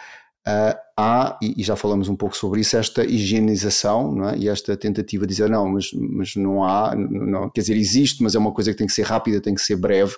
Uh, 0.47 0.73
há, 0.97 1.37
e, 1.39 1.61
já 1.61 1.75
falamos 1.75 2.09
um 2.09 2.15
pouco 2.15 2.35
sobre 2.35 2.61
isso, 2.61 2.75
esta 2.75 3.05
higienização 3.05 4.27
é? 4.27 4.37
e 4.37 4.49
esta 4.49 4.75
tentativa 4.75 5.25
de 5.27 5.33
dizer 5.33 5.47
não, 5.49 5.69
mas, 5.69 5.91
mas 5.93 6.35
não 6.35 6.63
há, 6.63 6.95
não, 6.95 7.47
quer 7.47 7.61
dizer, 7.61 7.77
existe, 7.77 8.23
mas 8.23 8.33
é 8.33 8.39
uma 8.39 8.51
coisa 8.51 8.71
que 8.71 8.77
tem 8.77 8.87
que 8.87 8.93
ser 8.93 9.03
rápida, 9.03 9.39
tem 9.39 9.53
que 9.53 9.61
ser 9.61 9.75
breve, 9.75 10.15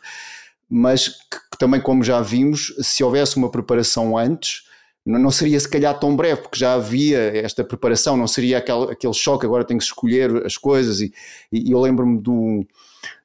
mas 0.70 1.10
que, 1.10 1.38
que 1.52 1.58
também, 1.60 1.82
como 1.82 2.04
já 2.04 2.22
vimos, 2.22 2.74
se 2.82 3.04
houvesse 3.04 3.36
uma 3.36 3.52
preparação 3.52 4.18
antes, 4.18 4.64
não, 5.06 5.20
não 5.20 5.32
seria 5.32 5.60
se 5.60 5.68
calhar 5.68 6.00
tão 6.00 6.16
breve, 6.16 6.42
porque 6.42 6.58
já 6.58 6.76
havia 6.76 7.20
esta 7.38 7.62
preparação, 7.62 8.16
não 8.16 8.28
seria 8.28 8.60
aquele, 8.60 8.94
aquele 8.94 9.14
choque, 9.14 9.46
agora 9.46 9.66
tem 9.66 9.78
que 9.78 9.84
escolher 9.84 10.46
as 10.46 10.58
coisas, 10.58 11.02
e, 11.02 11.14
e 11.52 11.70
eu 11.70 11.82
lembro-me 11.82 12.18
do 12.18 12.66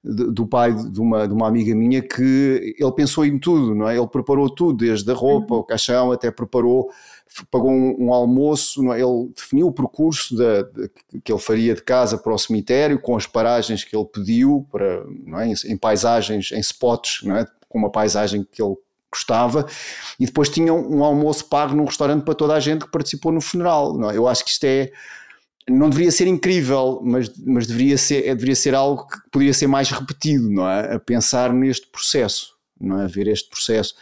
do 0.02 0.46
pai 0.46 0.72
de 0.72 1.00
uma, 1.00 1.26
de 1.26 1.34
uma 1.34 1.46
amiga 1.46 1.74
minha 1.74 2.00
que 2.00 2.74
ele 2.78 2.92
pensou 2.92 3.24
em 3.24 3.38
tudo, 3.38 3.74
não 3.74 3.88
é? 3.88 3.96
Ele 3.96 4.06
preparou 4.06 4.48
tudo, 4.48 4.78
desde 4.78 5.10
a 5.10 5.14
roupa, 5.14 5.54
uhum. 5.54 5.60
o 5.60 5.64
caixão, 5.64 6.12
até 6.12 6.30
preparou, 6.30 6.90
pagou 7.50 7.70
um, 7.70 8.06
um 8.06 8.12
almoço, 8.12 8.82
não 8.82 8.92
é? 8.92 9.00
ele 9.00 9.30
definiu 9.34 9.68
o 9.68 9.72
percurso 9.72 10.36
de, 10.36 10.62
de, 10.64 10.90
que 11.22 11.32
ele 11.32 11.40
faria 11.40 11.74
de 11.74 11.82
casa 11.82 12.16
para 12.16 12.32
o 12.32 12.38
cemitério, 12.38 13.00
com 13.00 13.16
as 13.16 13.26
paragens 13.26 13.84
que 13.84 13.96
ele 13.96 14.06
pediu, 14.06 14.66
para, 14.70 15.04
não 15.26 15.40
é? 15.40 15.48
em, 15.48 15.54
em 15.66 15.76
paisagens, 15.76 16.50
em 16.52 16.60
spots, 16.60 17.20
não 17.24 17.36
é? 17.36 17.46
com 17.68 17.78
uma 17.78 17.90
paisagem 17.90 18.46
que 18.50 18.62
ele 18.62 18.76
gostava, 19.10 19.66
e 20.18 20.26
depois 20.26 20.48
tinha 20.48 20.72
um, 20.72 20.98
um 20.98 21.04
almoço 21.04 21.46
pago 21.46 21.74
num 21.74 21.84
restaurante 21.84 22.24
para 22.24 22.34
toda 22.34 22.54
a 22.54 22.60
gente 22.60 22.84
que 22.84 22.90
participou 22.90 23.32
no 23.32 23.40
funeral. 23.40 23.96
Não 23.96 24.10
é? 24.10 24.16
Eu 24.16 24.28
acho 24.28 24.44
que 24.44 24.50
isto 24.50 24.64
é 24.64 24.90
não 25.68 25.90
deveria 25.90 26.10
ser 26.10 26.26
incrível, 26.26 27.00
mas, 27.04 27.30
mas 27.44 27.66
deveria, 27.66 27.98
ser, 27.98 28.22
deveria 28.34 28.56
ser 28.56 28.74
algo 28.74 29.06
que 29.06 29.18
poderia 29.30 29.54
ser 29.54 29.66
mais 29.66 29.90
repetido, 29.90 30.48
não 30.50 30.68
é? 30.68 30.94
A 30.94 31.00
pensar 31.00 31.52
neste 31.52 31.86
processo, 31.88 32.54
não 32.80 33.00
é? 33.00 33.04
A 33.04 33.08
ver 33.08 33.28
este 33.28 33.48
processo 33.48 33.94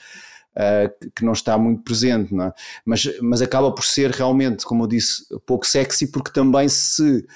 uh, 0.56 1.10
que 1.14 1.24
não 1.24 1.32
está 1.32 1.58
muito 1.58 1.82
presente, 1.82 2.34
não 2.34 2.46
é? 2.46 2.52
Mas, 2.84 3.08
mas 3.20 3.42
acaba 3.42 3.72
por 3.72 3.84
ser 3.84 4.10
realmente, 4.10 4.64
como 4.64 4.84
eu 4.84 4.88
disse, 4.88 5.24
pouco 5.44 5.66
sexy, 5.66 6.08
porque 6.08 6.30
também 6.30 6.68
se 6.68 7.26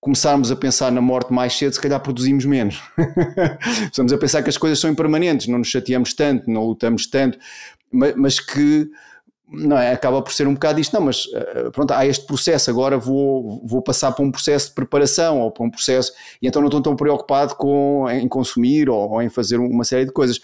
começarmos 0.00 0.50
a 0.52 0.56
pensar 0.56 0.92
na 0.92 1.00
morte 1.00 1.32
mais 1.32 1.56
cedo, 1.56 1.72
se 1.72 1.80
calhar 1.80 2.00
produzimos 2.00 2.44
menos. 2.44 2.80
Estamos 3.90 4.12
a 4.12 4.18
pensar 4.18 4.42
que 4.42 4.48
as 4.48 4.58
coisas 4.58 4.78
são 4.78 4.90
impermanentes, 4.90 5.48
não 5.48 5.58
nos 5.58 5.68
chateamos 5.68 6.14
tanto, 6.14 6.50
não 6.50 6.64
lutamos 6.64 7.06
tanto, 7.06 7.38
mas, 7.90 8.14
mas 8.14 8.40
que 8.40 8.88
não 9.48 9.78
é? 9.78 9.92
Acaba 9.92 10.20
por 10.20 10.32
ser 10.32 10.48
um 10.48 10.54
bocado 10.54 10.80
isto, 10.80 10.92
não, 10.92 11.02
mas 11.02 11.24
eh, 11.32 11.70
pronto, 11.70 11.92
há 11.92 12.04
este 12.04 12.26
processo, 12.26 12.68
agora 12.68 12.98
vou, 12.98 13.64
vou 13.64 13.80
passar 13.80 14.12
para 14.12 14.24
um 14.24 14.30
processo 14.30 14.68
de 14.68 14.74
preparação 14.74 15.40
ou 15.40 15.50
para 15.50 15.64
um 15.64 15.70
processo, 15.70 16.12
e 16.42 16.48
então 16.48 16.60
não 16.60 16.66
estou 16.66 16.82
tão 16.82 16.96
preocupado 16.96 17.54
com, 17.54 18.08
em 18.10 18.26
consumir 18.28 18.90
ou, 18.90 19.10
ou 19.10 19.22
em 19.22 19.28
fazer 19.28 19.58
uma 19.58 19.84
série 19.84 20.04
de 20.04 20.12
coisas. 20.12 20.40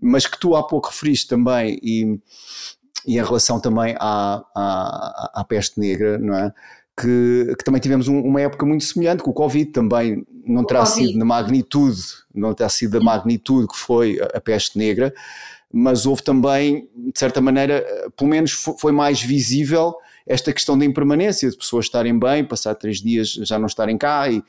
Mas 0.00 0.26
que 0.26 0.38
tu 0.40 0.56
há 0.56 0.66
pouco 0.66 0.88
referiste 0.88 1.28
também, 1.28 1.78
e, 1.82 2.18
e 3.06 3.18
em 3.18 3.22
relação 3.22 3.60
também 3.60 3.94
à, 3.98 4.42
à, 4.54 5.40
à 5.40 5.44
peste 5.44 5.78
negra, 5.78 6.18
não 6.18 6.34
é? 6.34 6.52
Que, 6.98 7.54
que, 7.58 7.62
também 7.62 7.78
tivemos 7.78 8.08
um, 8.08 8.18
uma 8.22 8.40
época 8.40 8.64
muito 8.64 8.82
semelhante 8.84 9.22
com 9.22 9.30
o 9.30 9.34
Covid 9.34 9.70
também 9.70 10.26
não 10.46 10.64
terá 10.64 10.86
sido 10.86 11.18
na 11.18 11.26
magnitude 11.26 12.00
não 12.34 12.54
terá 12.54 12.70
sido 12.70 12.98
da 12.98 13.04
magnitude 13.04 13.68
que 13.68 13.76
foi 13.76 14.18
a, 14.18 14.38
a 14.38 14.40
peste 14.40 14.78
negra 14.78 15.12
mas 15.78 16.06
houve 16.06 16.22
também, 16.22 16.88
de 16.96 17.18
certa 17.18 17.38
maneira, 17.38 17.84
pelo 18.16 18.30
menos 18.30 18.52
foi 18.52 18.92
mais 18.92 19.20
visível 19.20 19.94
esta 20.26 20.50
questão 20.50 20.76
da 20.76 20.86
impermanência, 20.86 21.50
de 21.50 21.56
pessoas 21.56 21.84
estarem 21.84 22.18
bem, 22.18 22.42
passar 22.42 22.74
três 22.74 23.02
dias 23.02 23.28
já 23.28 23.58
não 23.58 23.66
estarem 23.66 23.98
cá 23.98 24.26
e, 24.30 24.38
uh, 24.38 24.44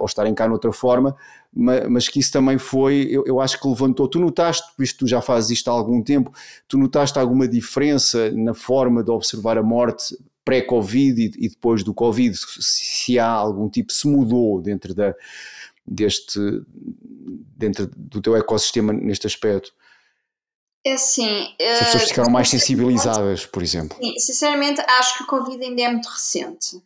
ou 0.00 0.06
estarem 0.06 0.34
cá 0.34 0.48
noutra 0.48 0.72
forma, 0.72 1.14
mas, 1.54 1.88
mas, 1.88 2.08
que 2.08 2.18
isso 2.18 2.32
também 2.32 2.58
foi, 2.58 3.06
eu, 3.08 3.22
eu 3.28 3.40
acho 3.40 3.60
que 3.60 3.68
levantou. 3.68 4.08
Tu 4.08 4.18
notaste, 4.18 4.64
visto 4.76 4.94
que 4.94 4.98
tu 5.04 5.06
já 5.06 5.22
fazes 5.22 5.50
isto 5.50 5.70
há 5.70 5.72
algum 5.72 6.02
tempo, 6.02 6.32
tu 6.66 6.76
notaste 6.76 7.16
alguma 7.16 7.46
diferença 7.46 8.32
na 8.32 8.52
forma 8.52 9.04
de 9.04 9.10
observar 9.12 9.56
a 9.56 9.62
morte 9.62 10.18
pré-Covid 10.44 11.22
e, 11.22 11.46
e, 11.46 11.48
depois 11.48 11.84
do 11.84 11.94
Covid? 11.94 12.36
Se, 12.36 12.44
se 12.58 13.18
há 13.20 13.30
algum 13.30 13.68
tipo, 13.68 13.92
se 13.92 14.08
mudou 14.08 14.60
dentro 14.60 14.92
da 14.92 15.14
deste 15.86 16.40
dentro 17.56 17.88
do 17.96 18.20
teu 18.20 18.34
ecossistema 18.34 18.92
neste 18.92 19.28
aspecto? 19.28 19.72
É 20.86 20.92
assim. 20.92 21.52
Se 21.58 21.66
as 21.66 21.78
pessoas 21.80 22.02
eh, 22.04 22.06
ficaram 22.06 22.30
mais 22.30 22.48
sensibilizadas, 22.48 23.44
por 23.44 23.60
exemplo. 23.60 23.98
Sim, 24.00 24.16
sinceramente, 24.20 24.80
acho 24.82 25.18
que 25.18 25.24
o 25.24 25.26
Covid 25.26 25.64
ainda 25.64 25.82
é 25.82 25.90
muito 25.90 26.08
recente. 26.08 26.80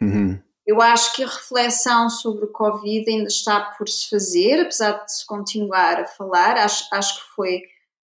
Uhum. 0.00 0.40
Eu 0.66 0.80
acho 0.80 1.14
que 1.14 1.22
a 1.22 1.26
reflexão 1.26 2.08
sobre 2.08 2.46
o 2.46 2.48
Covid 2.50 3.10
ainda 3.10 3.28
está 3.28 3.60
por 3.60 3.86
se 3.90 4.08
fazer, 4.08 4.60
apesar 4.60 5.04
de 5.04 5.12
se 5.12 5.26
continuar 5.26 6.00
a 6.00 6.06
falar. 6.06 6.56
Acho, 6.56 6.88
acho 6.90 7.14
que 7.16 7.34
foi. 7.36 7.62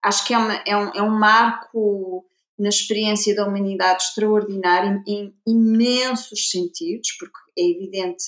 Acho 0.03 0.27
que 0.27 0.35
é, 0.35 0.39
uma, 0.39 0.55
é, 0.67 0.77
um, 0.77 0.91
é 0.97 1.03
um 1.03 1.19
marco 1.19 2.27
na 2.59 2.69
experiência 2.69 3.35
da 3.35 3.47
humanidade 3.47 4.03
extraordinário 4.03 5.03
em, 5.07 5.35
em 5.47 5.53
imensos 5.53 6.51
sentidos, 6.51 7.13
porque 7.19 7.39
é 7.59 7.63
evidente 7.63 8.25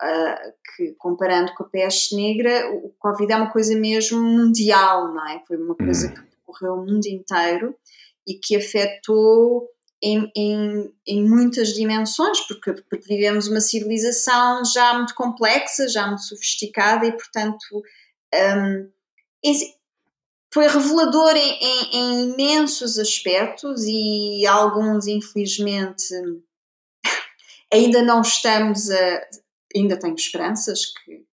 uh, 0.00 0.52
que, 0.76 0.92
comparando 0.92 1.52
com 1.54 1.64
a 1.64 1.68
peste 1.68 2.14
negra, 2.14 2.70
o 2.72 2.94
Covid 3.00 3.32
é 3.32 3.36
uma 3.36 3.50
coisa 3.50 3.76
mesmo 3.76 4.22
mundial, 4.22 5.12
não 5.12 5.28
é? 5.28 5.42
Foi 5.44 5.56
uma 5.56 5.74
coisa 5.74 6.06
uhum. 6.06 6.14
que 6.14 6.31
ocorreu 6.52 6.74
o 6.74 6.86
mundo 6.86 7.06
inteiro 7.06 7.74
e 8.26 8.34
que 8.34 8.56
afetou 8.56 9.68
em, 10.02 10.30
em, 10.36 10.94
em, 11.06 11.28
muitas 11.28 11.68
dimensões, 11.68 12.40
porque, 12.40 12.72
porque, 12.72 13.06
vivemos 13.06 13.46
uma 13.46 13.60
civilização 13.60 14.64
já 14.64 14.94
muito 14.94 15.14
complexa, 15.14 15.88
já 15.88 16.06
muito 16.06 16.22
sofisticada 16.22 17.06
e, 17.06 17.12
portanto, 17.12 17.82
um, 18.34 18.90
foi 20.52 20.66
revelador 20.66 21.34
em, 21.36 21.96
em, 21.96 22.32
imensos 22.32 22.98
aspectos 22.98 23.84
e 23.84 24.46
alguns, 24.46 25.06
infelizmente, 25.06 26.04
ainda 27.72 28.02
não 28.02 28.20
estamos 28.20 28.90
a. 28.90 29.28
Ainda 29.74 29.98
tenho 29.98 30.14
esperanças 30.14 30.84
que 30.84 31.24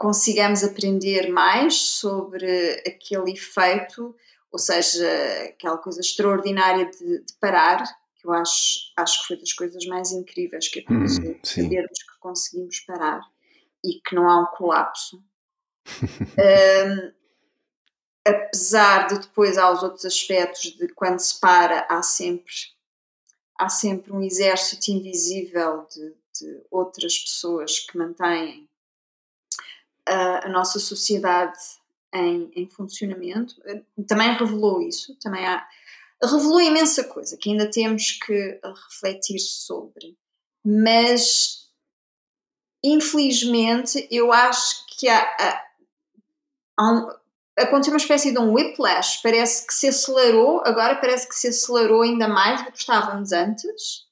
consigamos 0.00 0.64
aprender 0.64 1.30
mais 1.30 1.74
sobre 1.74 2.82
aquele 2.86 3.32
efeito 3.32 4.16
ou 4.50 4.58
seja, 4.58 5.06
aquela 5.44 5.76
coisa 5.76 6.00
extraordinária 6.00 6.86
de, 6.86 7.22
de, 7.22 7.32
parar, 7.34 7.84
que 8.16 8.26
eu 8.26 8.32
acho, 8.32 8.92
acho 8.96 9.20
que 9.20 9.28
foi 9.28 9.36
das 9.36 9.52
coisas 9.52 9.84
mais 9.86 10.10
incríveis 10.10 10.68
que 10.68 10.80
aconteceu, 10.80 11.32
hum, 11.32 11.38
sabermos 11.44 12.02
que 12.02 12.18
conseguimos 12.18 12.80
parar 12.80 13.20
e 13.84 14.00
que 14.00 14.14
não 14.14 14.28
há 14.28 14.40
um 14.40 14.46
colapso. 14.46 15.22
um, 15.86 17.12
apesar 18.26 19.06
de 19.06 19.20
depois 19.20 19.58
há 19.58 19.70
os 19.70 19.82
outros 19.82 20.06
aspectos 20.06 20.76
de 20.78 20.88
quando 20.94 21.18
se 21.18 21.38
para 21.38 21.86
há 21.88 22.02
sempre 22.02 22.54
há 23.58 23.68
sempre 23.68 24.12
um 24.12 24.22
exército 24.22 24.90
invisível 24.90 25.86
de, 25.90 26.14
de 26.38 26.62
outras 26.70 27.18
pessoas 27.18 27.78
que 27.78 27.96
mantêm 27.96 28.69
a, 30.06 30.46
a 30.46 30.48
nossa 30.48 30.78
sociedade 30.78 31.58
em, 32.14 32.50
em 32.54 32.68
funcionamento, 32.68 33.54
também 34.06 34.34
revelou 34.34 34.82
isso, 34.82 35.14
também 35.16 35.46
há, 35.46 35.66
revelou 36.22 36.60
imensa 36.60 37.04
coisa 37.04 37.36
que 37.36 37.50
ainda 37.50 37.70
temos 37.70 38.12
que 38.12 38.60
refletir 38.64 39.38
sobre, 39.38 40.16
mas 40.64 41.68
infelizmente 42.82 44.06
eu 44.10 44.32
acho 44.32 44.86
que 44.86 45.08
há, 45.08 45.20
há, 45.20 45.66
há 46.78 46.92
um, 46.92 47.08
aconteceu 47.56 47.92
uma 47.92 47.98
espécie 47.98 48.32
de 48.32 48.38
um 48.38 48.52
whiplash, 48.52 49.20
parece 49.22 49.66
que 49.66 49.74
se 49.74 49.88
acelerou, 49.88 50.62
agora 50.64 50.96
parece 50.96 51.28
que 51.28 51.34
se 51.34 51.48
acelerou 51.48 52.02
ainda 52.02 52.26
mais 52.26 52.64
do 52.64 52.72
que 52.72 52.78
estávamos 52.78 53.32
antes. 53.32 54.08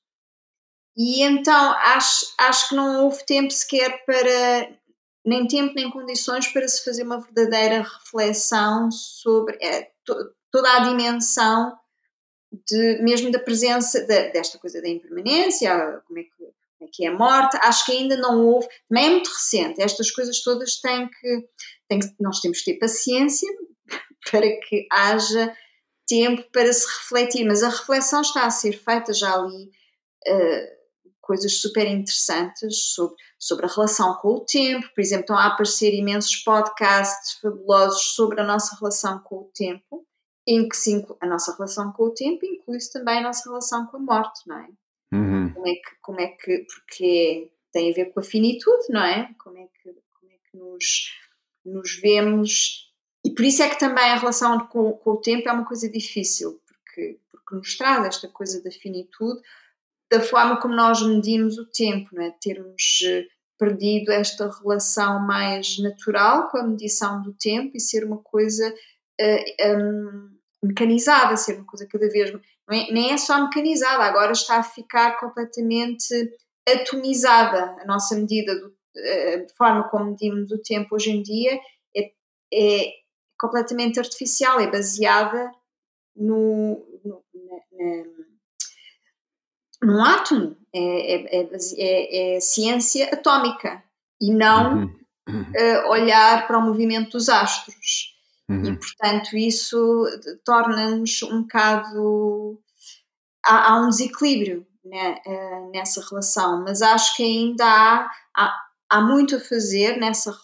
E 0.96 1.22
então 1.22 1.72
acho, 1.72 2.26
acho 2.38 2.68
que 2.68 2.74
não 2.74 3.04
houve 3.04 3.24
tempo 3.24 3.52
sequer 3.52 4.04
para 4.04 4.77
nem 5.28 5.46
tempo 5.46 5.74
nem 5.74 5.90
condições 5.90 6.48
para 6.48 6.66
se 6.66 6.84
fazer 6.84 7.02
uma 7.02 7.20
verdadeira 7.20 7.82
reflexão 7.82 8.90
sobre 8.90 9.56
é, 9.60 9.90
to, 10.04 10.14
toda 10.50 10.72
a 10.72 10.88
dimensão 10.88 11.76
de, 12.66 13.02
mesmo 13.02 13.30
da 13.30 13.38
presença 13.38 14.00
de, 14.00 14.30
desta 14.30 14.58
coisa 14.58 14.80
da 14.80 14.88
impermanência, 14.88 16.02
como 16.06 16.18
é, 16.18 16.22
que, 16.22 16.30
como 16.38 16.54
é 16.82 16.86
que 16.90 17.04
é 17.04 17.08
a 17.08 17.14
morte, 17.14 17.58
acho 17.60 17.84
que 17.84 17.92
ainda 17.92 18.16
não 18.16 18.46
houve, 18.46 18.66
também 18.88 19.06
é 19.06 19.10
muito 19.10 19.28
recente, 19.28 19.82
estas 19.82 20.10
coisas 20.10 20.42
todas 20.42 20.80
têm 20.80 21.08
que, 21.08 21.48
têm 21.88 22.00
que 22.00 22.08
nós 22.18 22.40
temos 22.40 22.60
que 22.60 22.72
ter 22.72 22.78
paciência 22.78 23.48
para 24.30 24.48
que 24.66 24.86
haja 24.90 25.54
tempo 26.06 26.42
para 26.50 26.72
se 26.72 26.86
refletir, 26.86 27.44
mas 27.44 27.62
a 27.62 27.68
reflexão 27.68 28.22
está 28.22 28.46
a 28.46 28.50
ser 28.50 28.72
feita 28.72 29.12
já 29.12 29.34
ali 29.34 29.64
uh, 30.26 30.78
coisas 31.20 31.60
super 31.60 31.86
interessantes 31.86 32.94
sobre, 32.94 33.14
sobre 33.38 33.66
a 33.66 33.68
relação 33.68 34.14
com 34.14 34.34
o 34.34 34.40
tempo. 34.40 34.88
Por 34.94 35.00
exemplo, 35.00 35.22
estão 35.22 35.36
a 35.36 35.46
aparecer 35.46 35.94
imensos 35.94 36.36
podcasts 36.36 37.38
fabulosos 37.40 38.02
sobre 38.14 38.40
a 38.40 38.44
nossa 38.44 38.76
relação 38.76 39.18
com 39.20 39.36
o 39.36 39.50
tempo, 39.54 40.06
em 40.46 40.68
que 40.68 40.76
se 40.76 41.06
a 41.20 41.26
nossa 41.26 41.54
relação 41.54 41.92
com 41.92 42.04
o 42.04 42.10
tempo 42.14 42.44
inclui-se 42.44 42.92
também 42.92 43.18
a 43.18 43.22
nossa 43.22 43.48
relação 43.48 43.86
com 43.86 43.98
a 43.98 44.00
morte, 44.00 44.40
não 44.46 44.58
é? 44.58 44.68
Uhum. 45.12 45.52
Como 45.54 45.68
é 45.68 45.74
que, 45.74 45.96
como 46.02 46.20
é 46.20 46.26
que, 46.28 46.66
porque 46.66 47.50
tem 47.72 47.90
a 47.90 47.94
ver 47.94 48.06
com 48.06 48.20
a 48.20 48.22
finitude, 48.22 48.86
não 48.90 49.02
é? 49.02 49.34
Como 49.38 49.58
é 49.58 49.66
que, 49.66 49.94
como 50.18 50.32
é 50.32 50.36
que 50.50 50.56
nos, 50.56 51.12
nos 51.64 52.00
vemos. 52.00 52.92
E 53.24 53.30
por 53.30 53.44
isso 53.44 53.62
é 53.62 53.68
que 53.68 53.78
também 53.78 54.04
a 54.04 54.16
relação 54.16 54.66
com, 54.66 54.92
com 54.92 55.10
o 55.12 55.20
tempo 55.20 55.48
é 55.48 55.52
uma 55.52 55.66
coisa 55.66 55.88
difícil, 55.88 56.60
porque, 56.66 57.20
porque 57.30 57.54
nos 57.54 57.76
traz 57.76 58.06
esta 58.06 58.28
coisa 58.28 58.62
da 58.62 58.70
finitude, 58.70 59.40
da 60.10 60.20
forma 60.20 60.60
como 60.60 60.74
nós 60.74 61.02
medimos 61.02 61.58
o 61.58 61.66
tempo, 61.66 62.08
não 62.12 62.22
é? 62.22 62.34
Termos 62.40 63.00
eh, 63.04 63.26
perdido 63.58 64.10
esta 64.12 64.48
relação 64.48 65.18
mais 65.20 65.78
natural 65.78 66.48
com 66.48 66.58
a 66.58 66.62
medição 66.62 67.20
do 67.22 67.32
tempo 67.34 67.76
e 67.76 67.80
ser 67.80 68.04
uma 68.04 68.18
coisa 68.18 68.72
uh, 69.20 69.76
um, 69.76 70.38
mecanizada, 70.62 71.36
ser 71.36 71.56
uma 71.56 71.66
coisa 71.66 71.86
cada 71.86 72.08
vez 72.08 72.30
é, 72.70 72.92
nem 72.92 73.12
é 73.12 73.16
só 73.16 73.42
mecanizada, 73.42 74.04
agora 74.04 74.32
está 74.32 74.58
a 74.58 74.62
ficar 74.62 75.18
completamente 75.18 76.14
atomizada. 76.68 77.76
A 77.80 77.86
nossa 77.86 78.14
medida, 78.14 78.54
do, 78.54 78.74
eh, 78.96 79.46
a 79.50 79.56
forma 79.56 79.88
como 79.88 80.10
medimos 80.10 80.50
o 80.52 80.62
tempo 80.62 80.94
hoje 80.94 81.10
em 81.10 81.22
dia 81.22 81.58
é, 81.96 82.10
é 82.52 82.92
completamente 83.38 83.98
artificial, 83.98 84.60
é 84.60 84.70
baseada 84.70 85.50
no, 86.14 87.00
no 87.04 87.24
na, 87.34 87.56
na 87.72 88.27
num 89.82 90.02
átomo, 90.02 90.56
é, 90.72 90.80
é, 90.80 91.40
é, 91.40 91.48
é, 91.76 92.36
é 92.36 92.40
ciência 92.40 93.08
atómica 93.12 93.82
e 94.20 94.32
não 94.32 94.82
uhum. 94.82 94.98
Uh, 95.28 95.90
olhar 95.90 96.46
para 96.46 96.58
o 96.58 96.62
movimento 96.62 97.10
dos 97.10 97.28
astros. 97.28 98.16
Uhum. 98.48 98.64
E, 98.64 98.78
portanto, 98.78 99.36
isso 99.36 100.06
torna-nos 100.42 101.22
um 101.22 101.42
bocado. 101.42 102.58
Há, 103.44 103.72
há 103.72 103.80
um 103.80 103.90
desequilíbrio 103.90 104.66
né, 104.82 105.18
uh, 105.26 105.70
nessa 105.70 106.02
relação, 106.08 106.64
mas 106.64 106.80
acho 106.80 107.14
que 107.14 107.22
ainda 107.22 107.64
há, 107.64 108.10
há, 108.34 108.66
há 108.88 109.00
muito 109.02 109.36
a 109.36 109.40
fazer 109.40 109.98
nessa, 109.98 110.34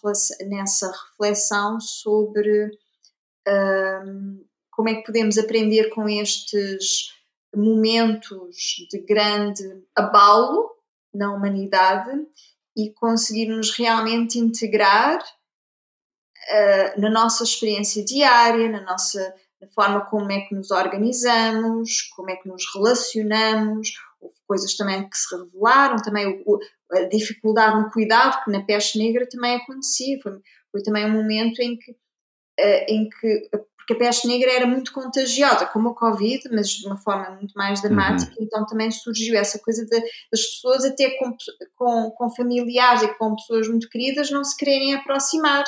nessa 0.47 0.93
reflexão 0.93 1.81
sobre 1.81 2.67
uh, 3.49 4.45
como 4.71 4.89
é 4.91 4.97
que 4.97 5.05
podemos 5.05 5.39
aprender 5.39 5.89
com 5.91 6.09
estes 6.09 7.14
momentos 7.57 8.87
de 8.91 8.99
grande 9.01 9.63
abalo 9.95 10.71
na 11.13 11.33
humanidade 11.33 12.11
e 12.77 12.91
conseguirmos 12.91 13.71
realmente 13.77 14.39
integrar 14.39 15.19
uh, 15.19 17.01
na 17.01 17.11
nossa 17.11 17.45
experiência 17.45 18.05
diária, 18.05 18.69
na 18.69 18.83
nossa 18.83 19.35
na 19.61 19.69
forma 19.71 20.05
como 20.07 20.31
é 20.31 20.43
que 20.43 20.55
nos 20.55 20.71
organizamos, 20.71 22.03
como 22.15 22.31
é 22.31 22.37
que 22.37 22.49
nos 22.49 22.65
relacionamos, 22.75 23.95
coisas 24.47 24.77
também 24.77 25.09
que 25.09 25.17
se 25.17 25.35
revelaram, 25.35 25.97
também 25.97 26.43
o, 26.47 26.59
a 26.93 27.05
dificuldade 27.05 27.81
no 27.81 27.91
cuidado, 27.91 28.45
que 28.45 28.51
na 28.51 28.63
peste 28.63 28.99
negra 28.99 29.27
também 29.29 29.57
acontecia, 29.57 30.19
foi, 30.23 30.39
foi 30.71 30.83
também 30.83 31.07
um 31.07 31.13
momento 31.13 31.61
em 31.61 31.77
que, 31.77 31.97
em 32.89 33.09
que 33.09 33.49
porque 33.85 33.93
a 33.93 33.99
peste 33.99 34.27
negra 34.27 34.51
era 34.51 34.67
muito 34.67 34.93
contagiosa, 34.93 35.67
como 35.67 35.91
a 35.91 35.95
Covid, 35.95 36.49
mas 36.51 36.71
de 36.71 36.87
uma 36.87 36.97
forma 36.97 37.37
muito 37.37 37.53
mais 37.53 37.83
dramática, 37.83 38.33
uhum. 38.33 38.47
então 38.47 38.65
também 38.65 38.91
surgiu 38.91 39.37
essa 39.37 39.59
coisa 39.59 39.85
de, 39.85 40.01
das 40.33 40.43
pessoas, 40.43 40.85
até 40.87 41.11
com, 41.19 41.37
com, 41.77 42.11
com, 42.13 42.31
familiares 42.35 43.03
e 43.03 43.15
com 43.19 43.37
pessoas 43.37 43.69
muito 43.69 43.89
queridas, 43.91 44.31
não 44.31 44.43
se 44.43 44.57
quererem 44.57 44.95
aproximar. 44.95 45.65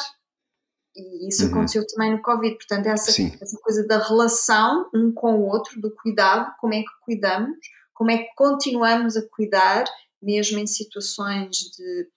E 0.94 1.28
isso 1.28 1.44
uhum. 1.44 1.50
aconteceu 1.50 1.86
também 1.86 2.12
no 2.12 2.22
Covid. 2.22 2.56
Portanto, 2.56 2.86
essa, 2.86 3.10
essa 3.20 3.58
coisa 3.60 3.86
da 3.86 3.98
relação 3.98 4.88
um 4.94 5.12
com 5.12 5.34
o 5.34 5.48
outro, 5.48 5.78
do 5.78 5.94
cuidado, 5.94 6.50
como 6.58 6.72
é 6.72 6.80
que 6.80 7.00
cuidamos, 7.04 7.58
como 7.92 8.10
é 8.10 8.18
que 8.18 8.28
continuamos 8.34 9.14
a 9.18 9.28
cuidar, 9.28 9.84
mesmo 10.22 10.58
em 10.58 10.66
situações 10.66 11.50
de, 11.76 12.08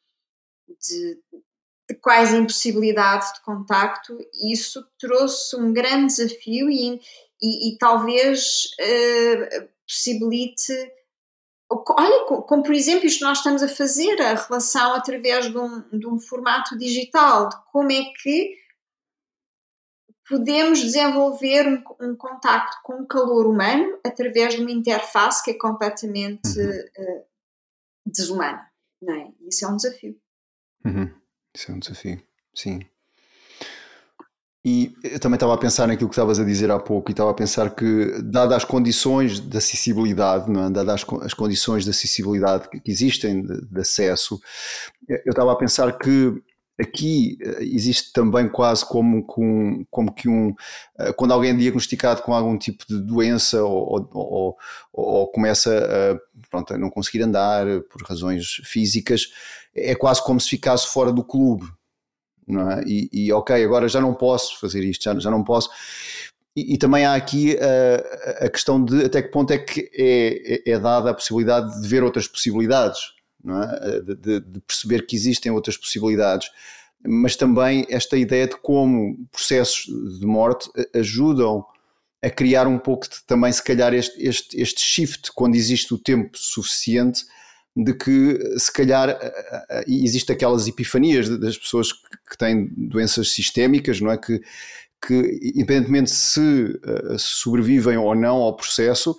de 0.80 1.20
quase 1.96 2.36
impossibilidade 2.36 3.34
de 3.34 3.42
contacto, 3.42 4.18
isso 4.34 4.86
trouxe 4.98 5.56
um 5.56 5.74
grande 5.74 6.16
desafio 6.16 6.70
e, 6.70 7.00
e, 7.42 7.70
e 7.70 7.78
talvez 7.78 8.70
uh, 8.80 9.68
possibilite 9.88 10.74
Olha, 11.72 12.26
como 12.26 12.64
por 12.64 12.74
exemplo 12.74 13.06
isto 13.06 13.24
nós 13.24 13.38
estamos 13.38 13.62
a 13.62 13.68
fazer, 13.68 14.20
a 14.20 14.34
relação 14.34 14.96
através 14.96 15.52
de 15.52 15.58
um, 15.58 15.82
de 15.92 16.08
um 16.08 16.20
formato 16.20 16.76
digital, 16.76 17.48
de 17.48 17.56
como 17.72 17.92
é 17.92 18.06
que 18.06 18.58
podemos 20.28 20.80
desenvolver 20.80 21.68
um, 21.68 21.84
um, 22.08 22.16
contacto 22.16 22.78
com 22.84 23.02
o 23.02 23.08
calor 23.08 23.46
humano 23.46 24.00
através 24.04 24.56
de 24.56 24.62
uma 24.62 24.72
interface 24.72 25.44
que 25.44 25.52
é 25.52 25.58
completamente 25.58 26.60
uhum. 26.60 27.18
uh, 27.20 27.26
desumana. 28.06 28.68
Não 29.02 29.14
é? 29.14 29.32
Isso 29.42 29.66
é 29.66 29.68
um 29.68 29.76
desafio. 29.76 30.20
Uhum. 30.86 31.19
Isso 31.60 31.74
é 31.74 31.76
um 31.76 31.80
desafio, 31.80 32.22
sim. 32.56 32.80
E 34.64 34.94
eu 35.04 35.20
também 35.20 35.36
estava 35.36 35.54
a 35.54 35.58
pensar 35.58 35.88
naquilo 35.88 36.08
que 36.08 36.14
estavas 36.14 36.40
a 36.40 36.46
dizer 36.46 36.72
há 36.72 36.80
pouco 36.80 37.10
e 37.10 37.14
estava 37.14 37.32
a 37.32 37.34
pensar 37.34 37.76
que, 37.76 38.22
dadas 38.24 38.58
as 38.58 38.64
condições 38.64 39.42
de 39.42 39.58
acessibilidade, 39.58 40.50
não 40.50 40.68
é? 40.68 40.70
dadas 40.70 41.04
as, 41.04 41.24
as 41.24 41.34
condições 41.34 41.84
de 41.84 41.90
acessibilidade 41.90 42.70
que, 42.70 42.82
existem 42.90 43.42
de, 43.42 43.66
de, 43.66 43.82
acesso, 43.82 44.40
eu 45.10 45.32
estava 45.32 45.52
a 45.52 45.56
pensar 45.58 45.98
que 45.98 46.42
aqui 46.80 47.38
eh, 47.42 47.58
existe 47.64 48.14
também 48.14 48.48
quase 48.48 48.86
como, 48.86 49.26
como, 49.26 49.86
como 49.92 50.14
que 50.14 50.30
um. 50.30 50.56
Eh, 50.98 51.12
quando 51.12 51.34
alguém 51.34 51.52
é 51.52 51.54
diagnosticado 51.54 52.22
com 52.22 52.34
algum 52.34 52.58
tipo 52.58 52.86
de 52.88 53.02
doença 53.02 53.62
ou, 53.66 54.10
ou, 54.14 54.58
ou 54.94 55.28
começa 55.28 55.78
a, 55.78 56.48
pronto, 56.50 56.74
a 56.74 56.78
não 56.78 56.90
conseguir 56.90 57.22
andar 57.22 57.66
por 57.92 58.02
razões 58.04 58.62
físicas, 58.64 59.28
é 59.76 59.96
quase 59.96 60.24
como 60.24 60.40
se 60.40 60.50
ficasse 60.50 60.88
fora 60.88 61.12
do 61.12 61.24
clube 61.24 61.66
é? 62.58 62.84
E, 62.88 63.10
e, 63.12 63.34
ok, 63.34 63.64
agora 63.64 63.88
já 63.88 64.02
não 64.02 64.14
posso 64.14 64.60
fazer 64.60 64.84
isto, 64.84 65.04
já, 65.04 65.18
já 65.20 65.30
não 65.30 65.44
posso. 65.44 65.70
E, 66.56 66.74
e 66.74 66.78
também 66.78 67.06
há 67.06 67.14
aqui 67.14 67.56
a, 67.60 68.46
a, 68.46 68.50
questão 68.50 68.84
de 68.84 69.06
até 69.06 69.22
que 69.22 69.30
ponto 69.30 69.52
é 69.52 69.58
que 69.58 69.90
é, 69.94 70.70
é, 70.70 70.72
é 70.72 70.80
dada 70.80 71.12
a 71.12 71.14
possibilidade 71.14 71.82
de 71.82 71.88
ver 71.88 72.04
outras 72.04 72.28
possibilidades, 72.28 73.00
é? 73.46 74.02
De, 74.02 74.16
de, 74.16 74.40
de, 74.40 74.60
perceber 74.62 75.06
que 75.06 75.16
existem 75.16 75.52
outras 75.52 75.78
possibilidades, 75.78 76.50
mas 77.06 77.36
também 77.36 77.86
esta 77.90 78.18
ideia 78.18 78.48
de 78.48 78.58
como 78.58 79.16
processos 79.32 79.86
de 80.20 80.26
morte 80.26 80.70
ajudam 80.96 81.64
a 82.22 82.30
criar 82.30 82.68
um 82.68 82.78
pouco 82.78 83.08
de, 83.08 83.24
também, 83.26 83.52
se 83.52 83.64
calhar, 83.64 83.94
este, 83.94 84.22
este, 84.22 84.60
este 84.60 84.82
shift 84.82 85.32
quando 85.34 85.56
existe 85.56 85.94
o 85.94 85.98
tempo 85.98 86.38
suficiente 86.38 87.26
de 87.76 87.94
que 87.94 88.40
se 88.58 88.72
calhar 88.72 89.18
existe 89.88 90.32
aquelas 90.32 90.68
epifanias 90.68 91.30
das 91.30 91.58
pessoas 91.58 91.94
que 91.94 92.38
têm 92.38 92.70
doenças 92.76 93.32
sistémicas, 93.32 94.02
não 94.02 94.12
é? 94.12 94.18
Que, 94.18 94.42
que 95.06 95.40
independentemente 95.56 96.12
se 96.12 96.80
eh, 96.84 97.16
sobrevivem 97.18 97.98
ou 97.98 98.14
não 98.14 98.38
ao 98.38 98.56
processo, 98.56 99.16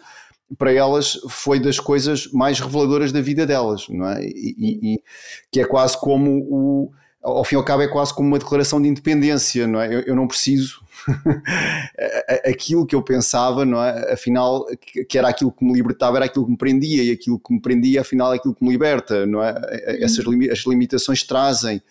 para 0.59 0.73
elas 0.73 1.19
foi 1.29 1.61
das 1.61 1.79
coisas 1.79 2.31
mais 2.33 2.61
reveladoras 2.61 3.13
da 3.13 3.21
vida 3.21 3.47
delas, 3.47 3.87
não 3.89 4.09
é? 4.09 4.23
E, 4.25 4.55
e, 4.59 4.95
e 4.95 5.03
que 5.51 5.61
é 5.61 5.65
quase 5.65 5.99
como 5.99 6.47
o 6.51 6.93
ao 7.23 7.45
fim 7.45 7.57
e 7.57 7.59
ao 7.59 7.65
cabo 7.65 7.83
é 7.83 7.89
quase 7.89 8.15
como 8.15 8.29
uma 8.29 8.39
declaração 8.39 8.81
de 8.81 8.89
independência, 8.89 9.67
não 9.67 9.81
é? 9.81 9.95
Eu, 9.95 10.01
eu 10.01 10.17
não 10.17 10.27
preciso 10.27 10.81
aquilo 12.45 12.87
que 12.87 12.95
eu 12.95 13.03
pensava, 13.03 13.65
não 13.65 13.83
é? 13.83 14.13
Afinal, 14.13 14.67
que 15.09 15.19
era 15.19 15.29
aquilo 15.29 15.53
que 15.53 15.65
me 15.65 15.73
libertava, 15.73 16.17
era 16.19 16.27
aquilo 16.27 16.45
que 16.45 16.51
me 16.51 16.57
prendia, 16.57 17.03
e 17.03 17.11
aquilo 17.11 17.39
que 17.39 17.53
me 17.53 17.61
prendia, 17.61 18.01
afinal, 18.01 18.33
é 18.33 18.37
aquilo 18.37 18.55
que 18.55 18.65
me 18.65 18.71
liberta, 18.71 19.27
não 19.27 19.43
é? 19.43 19.55
Essas 20.03 20.25
as 20.27 20.67
limitações 20.67 21.23
trazem 21.23 21.83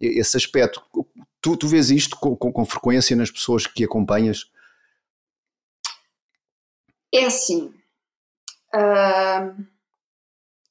esse 0.00 0.36
aspecto. 0.36 0.82
Tu, 1.40 1.56
tu 1.56 1.68
vês 1.68 1.90
isto 1.90 2.16
com, 2.16 2.36
com, 2.36 2.52
com 2.52 2.64
frequência 2.64 3.16
nas 3.16 3.30
pessoas 3.30 3.66
que 3.66 3.84
acompanhas? 3.84 4.50
É 7.12 7.26
assim. 7.26 7.72
Uh, 8.74 9.64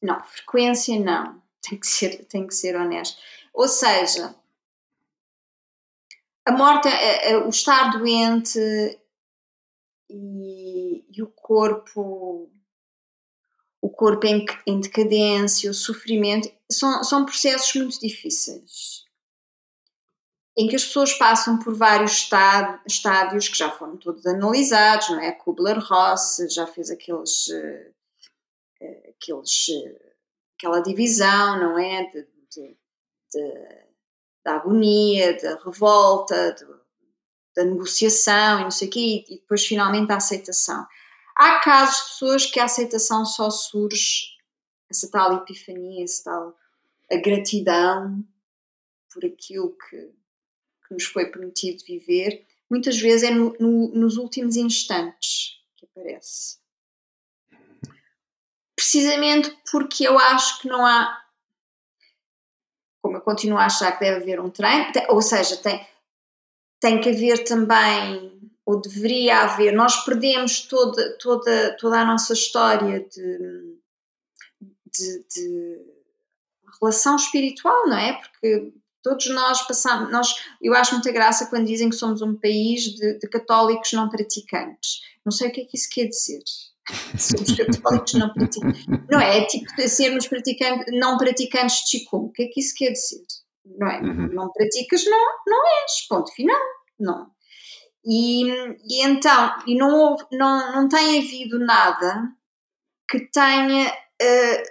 não, 0.01 0.21
frequência 0.23 0.99
não. 0.99 1.41
Tem 1.61 1.79
que 1.79 1.87
ser, 1.87 2.25
tem 2.25 2.45
que 2.45 2.53
ser 2.53 2.75
honesto. 2.75 3.17
Ou 3.53 3.67
seja, 3.67 4.35
a 6.45 6.51
morte, 6.51 6.89
o 7.45 7.49
estar 7.49 7.91
doente 7.91 8.59
e, 10.09 11.05
e 11.11 11.21
o 11.21 11.27
corpo 11.27 12.49
o 13.83 13.89
corpo 13.89 14.25
em, 14.25 14.45
em, 14.65 14.79
decadência, 14.79 15.69
o 15.69 15.73
sofrimento, 15.73 16.49
são, 16.71 17.03
são 17.03 17.25
processos 17.25 17.75
muito 17.75 17.99
difíceis. 17.99 19.03
Em 20.57 20.69
que 20.69 20.75
as 20.77 20.85
pessoas 20.85 21.13
passam 21.13 21.59
por 21.59 21.75
vários 21.75 22.29
estádios 22.87 23.49
que 23.49 23.57
já 23.57 23.69
foram 23.71 23.97
todos 23.97 24.25
analisados, 24.25 25.09
não 25.09 25.19
é? 25.19 25.33
Kubler-Ross 25.33 26.37
já 26.49 26.65
fez 26.65 26.89
aqueles, 26.89 27.49
eh, 27.49 27.91
aqueles, 29.09 29.67
eh, 29.67 30.13
aquela 30.57 30.79
divisão, 30.79 31.59
não 31.59 31.77
é? 31.77 32.05
De, 32.05 32.27
de, 32.51 32.77
de, 33.33 33.83
da 34.43 34.55
agonia, 34.55 35.37
da 35.41 35.57
revolta, 35.63 36.53
de, 36.53 36.65
da 37.55 37.63
negociação 37.63 38.59
e 38.59 38.63
não 38.63 38.71
sei 38.71 38.87
o 38.87 38.91
quê, 38.91 39.25
e 39.27 39.35
depois 39.35 39.65
finalmente 39.65 40.11
a 40.11 40.17
aceitação. 40.17 40.85
Há 41.35 41.59
casos 41.59 41.95
de 41.95 42.09
pessoas 42.09 42.45
que 42.45 42.59
a 42.59 42.65
aceitação 42.65 43.25
só 43.25 43.49
surge, 43.49 44.33
essa 44.89 45.09
tal 45.09 45.37
epifania, 45.37 46.03
essa 46.03 46.23
tal 46.25 46.57
a 47.11 47.15
gratidão 47.17 48.23
por 49.11 49.25
aquilo 49.25 49.75
que, 49.77 49.97
que 50.87 50.93
nos 50.93 51.05
foi 51.05 51.27
permitido 51.27 51.83
viver, 51.85 52.45
muitas 52.69 52.97
vezes 52.97 53.29
é 53.29 53.31
no, 53.31 53.55
no, 53.59 53.89
nos 53.89 54.17
últimos 54.17 54.55
instantes 54.55 55.59
que 55.75 55.85
aparece. 55.85 56.57
Precisamente 58.75 59.55
porque 59.71 60.07
eu 60.07 60.17
acho 60.17 60.59
que 60.59 60.67
não 60.67 60.85
há 60.85 61.22
como 63.03 63.17
eu 63.17 63.21
continuo 63.21 63.57
a 63.57 63.65
achar 63.65 63.91
que 63.91 64.05
deve 64.05 64.21
haver 64.21 64.39
um 64.39 64.49
treino, 64.49 64.85
ou 65.09 65.21
seja, 65.21 65.57
tem, 65.57 65.85
tem 66.79 67.01
que 67.01 67.09
haver 67.09 67.43
também, 67.43 68.31
ou 68.65 68.79
deveria 68.79 69.41
haver, 69.41 69.73
nós 69.73 70.05
perdemos 70.05 70.61
toda, 70.61 71.17
toda, 71.17 71.75
toda 71.77 71.99
a 71.99 72.05
nossa 72.05 72.31
história 72.31 73.01
de, 73.01 73.77
de, 74.89 75.25
de 75.35 75.81
relação 76.79 77.17
espiritual, 77.17 77.87
não 77.89 77.97
é? 77.97 78.13
Porque 78.13 78.71
todos 79.03 79.27
nós 79.27 79.67
passamos, 79.67 80.09
nós, 80.09 80.33
eu 80.61 80.73
acho 80.73 80.93
muita 80.93 81.11
graça 81.11 81.47
quando 81.47 81.67
dizem 81.67 81.89
que 81.89 81.97
somos 81.97 82.21
um 82.21 82.35
país 82.35 82.83
de, 82.83 83.19
de 83.19 83.27
católicos 83.27 83.91
não 83.91 84.07
praticantes. 84.07 85.01
Não 85.25 85.31
sei 85.31 85.49
o 85.49 85.51
que 85.51 85.61
é 85.61 85.65
que 85.65 85.75
isso 85.75 85.89
quer 85.91 86.05
dizer 86.05 86.41
somos 87.17 87.55
católicos 87.55 88.13
não 88.13 88.33
praticantes. 88.33 88.85
Não 89.09 89.19
é? 89.19 89.39
É 89.39 89.45
tipo 89.45 89.65
sermos 89.87 90.27
praticantes, 90.27 90.93
não 90.97 91.17
praticantes 91.17 91.83
de 91.89 91.99
Qigong. 91.99 92.27
O 92.27 92.31
que 92.31 92.43
é 92.43 92.47
que 92.47 92.59
isso 92.59 92.73
quer 92.75 92.91
dizer? 92.91 93.23
Não 93.65 93.87
é? 93.87 94.01
Uhum. 94.01 94.29
Não 94.33 94.51
praticas, 94.51 95.05
não, 95.05 95.25
não 95.47 95.67
és. 95.83 96.07
Ponto 96.07 96.31
final. 96.33 96.59
Não. 96.99 97.31
E, 98.05 98.45
e 98.85 99.01
então, 99.01 99.55
e 99.65 99.77
não, 99.77 99.95
houve, 99.95 100.25
não, 100.31 100.73
não 100.73 100.89
tem 100.89 101.19
havido 101.19 101.57
nada 101.59 102.29
que 103.09 103.19
tenha 103.31 103.89
uh, 103.89 104.63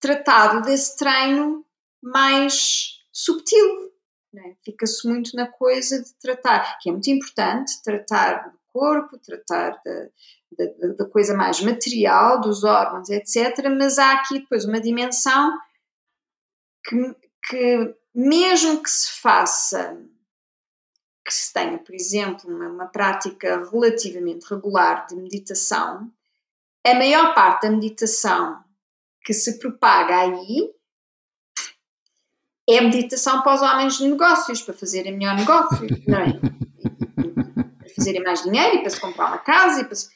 tratado 0.00 0.62
desse 0.62 0.96
treino 0.96 1.64
mais 2.02 2.98
subtil. 3.10 3.92
É? 4.36 4.54
Fica-se 4.64 5.08
muito 5.08 5.34
na 5.36 5.46
coisa 5.46 6.02
de 6.02 6.12
tratar, 6.18 6.78
que 6.80 6.88
é 6.90 6.92
muito 6.92 7.08
importante, 7.08 7.80
tratar 7.82 8.50
do 8.50 8.58
corpo, 8.72 9.16
tratar 9.18 9.80
da, 9.84 10.08
da, 10.56 10.88
da, 10.94 11.04
coisa 11.04 11.36
mais 11.36 11.60
material, 11.60 12.40
dos 12.40 12.64
órgãos, 12.64 13.08
etc. 13.08 13.68
Mas 13.76 13.98
há 13.98 14.12
aqui 14.12 14.40
depois 14.40 14.64
uma 14.64 14.80
dimensão 14.80 15.52
que, 16.84 17.16
que 17.48 17.94
mesmo 18.14 18.82
que 18.82 18.90
se 18.90 19.20
faça, 19.20 19.98
que 21.24 21.32
se 21.32 21.52
tenha, 21.52 21.78
por 21.78 21.94
exemplo, 21.94 22.48
uma, 22.48 22.68
uma 22.68 22.86
prática 22.86 23.68
relativamente 23.70 24.44
regular 24.44 25.06
de 25.06 25.16
meditação, 25.16 26.10
a 26.86 26.94
maior 26.94 27.34
parte 27.34 27.62
da 27.62 27.70
meditação 27.70 28.62
que 29.24 29.32
se 29.32 29.58
propaga 29.58 30.20
aí 30.20 30.70
é 32.68 32.80
meditação 32.80 33.42
para 33.42 33.54
os 33.54 33.62
homens 33.62 33.98
de 33.98 34.08
negócios, 34.08 34.62
para 34.62 34.74
fazerem 34.74 35.16
melhor 35.16 35.36
negócio, 35.36 35.86
não 36.06 36.18
é? 36.18 36.32
para 37.78 37.88
fazerem 37.94 38.22
mais 38.22 38.42
dinheiro 38.42 38.76
e 38.76 38.80
para 38.80 38.90
se 38.90 39.00
comprar 39.00 39.26
uma 39.28 39.38
casa 39.38 39.80
e 39.80 39.84
para 39.84 39.94
se... 39.94 40.08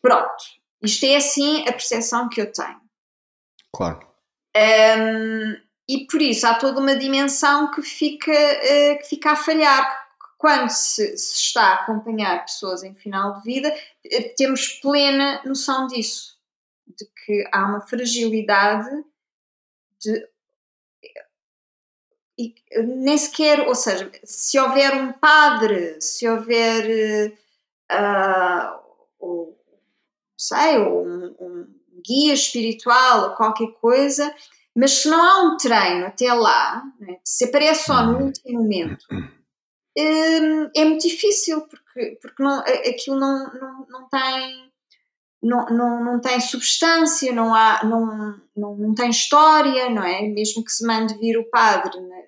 Pronto. 0.00 0.44
Isto 0.82 1.04
é 1.04 1.16
assim 1.16 1.68
a 1.68 1.72
percepção 1.72 2.28
que 2.28 2.40
eu 2.40 2.50
tenho. 2.50 2.80
Claro. 3.72 4.06
Um, 4.56 5.56
e 5.88 6.06
por 6.06 6.22
isso 6.22 6.46
há 6.46 6.54
toda 6.54 6.80
uma 6.80 6.96
dimensão 6.96 7.70
que 7.70 7.82
fica, 7.82 8.32
uh, 8.32 8.98
que 8.98 9.04
fica 9.08 9.32
a 9.32 9.36
falhar. 9.36 10.08
quando 10.38 10.70
se, 10.70 11.16
se, 11.18 11.34
está 11.34 11.62
a 11.62 11.74
acompanhar 11.82 12.44
pessoas 12.44 12.82
em 12.82 12.94
final 12.94 13.34
de 13.34 13.42
vida, 13.42 13.74
eh, 14.04 14.34
temos 14.36 14.68
plena 14.80 15.42
noção 15.44 15.86
disso, 15.86 16.38
de 16.86 17.04
que 17.04 17.48
há 17.52 17.66
uma 17.66 17.80
fragilidade 17.80 18.88
de. 20.00 20.28
E 22.38 22.54
nem 22.82 23.18
sequer, 23.18 23.68
ou 23.68 23.74
seja, 23.74 24.10
se 24.24 24.58
houver 24.58 24.94
um 24.94 25.12
padre, 25.12 26.00
se 26.00 26.26
houver. 26.26 27.36
Uh, 27.92 28.80
ou, 29.18 29.59
sei, 30.40 30.78
ou 30.78 31.06
um, 31.06 31.36
um 31.40 31.66
guia 32.04 32.34
espiritual 32.34 33.30
ou 33.30 33.34
qualquer 33.36 33.70
coisa, 33.80 34.34
mas 34.74 34.92
se 34.92 35.08
não 35.08 35.22
há 35.22 35.42
um 35.42 35.56
treino 35.56 36.06
até 36.06 36.32
lá, 36.32 36.82
né, 36.98 37.18
se 37.24 37.44
aparece 37.44 37.84
só 37.84 38.04
no 38.04 38.24
último 38.24 38.60
momento, 38.60 39.04
hum, 39.12 40.70
é 40.74 40.84
muito 40.84 41.06
difícil, 41.06 41.62
porque, 41.62 42.18
porque 42.20 42.42
não, 42.42 42.60
aquilo 42.60 43.18
não, 43.18 43.52
não, 43.54 43.86
não 43.88 44.08
tem. 44.08 44.70
Não, 45.42 45.64
não, 45.70 46.04
não 46.04 46.20
tem 46.20 46.38
substância, 46.38 47.32
não, 47.32 47.54
há, 47.54 47.82
não, 47.82 48.38
não, 48.54 48.76
não 48.76 48.94
tem 48.94 49.08
história, 49.08 49.88
não 49.88 50.04
é? 50.04 50.20
Mesmo 50.20 50.62
que 50.62 50.70
se 50.70 50.86
mande 50.86 51.16
vir 51.16 51.38
o 51.38 51.48
padre 51.48 51.98
né, 51.98 52.24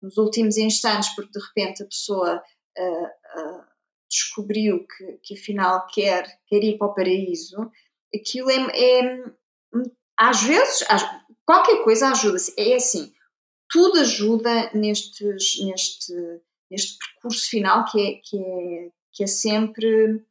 nos 0.00 0.16
últimos 0.16 0.56
instantes, 0.56 1.14
porque 1.14 1.30
de 1.30 1.44
repente 1.44 1.82
a 1.82 1.86
pessoa 1.86 2.42
uh, 2.78 3.04
uh, 3.38 3.64
descobriu 4.12 4.86
que, 4.86 5.18
que 5.22 5.34
afinal 5.34 5.86
quer, 5.86 6.38
quer 6.46 6.62
ir 6.62 6.76
para 6.76 6.86
o 6.86 6.94
paraíso, 6.94 7.70
aquilo 8.14 8.50
é, 8.50 9.00
é 9.00 9.24
às 10.16 10.42
vezes, 10.42 10.84
qualquer 11.46 11.82
coisa 11.82 12.10
ajuda-se. 12.10 12.54
É 12.58 12.76
assim, 12.76 13.12
tudo 13.70 14.00
ajuda 14.00 14.70
nestes, 14.74 15.64
neste, 15.64 16.12
neste 16.70 16.98
percurso 16.98 17.48
final 17.48 17.86
que 17.86 18.00
é, 18.00 18.20
que 18.22 18.38
é, 18.38 18.88
que 19.12 19.24
é 19.24 19.26
sempre 19.26 20.22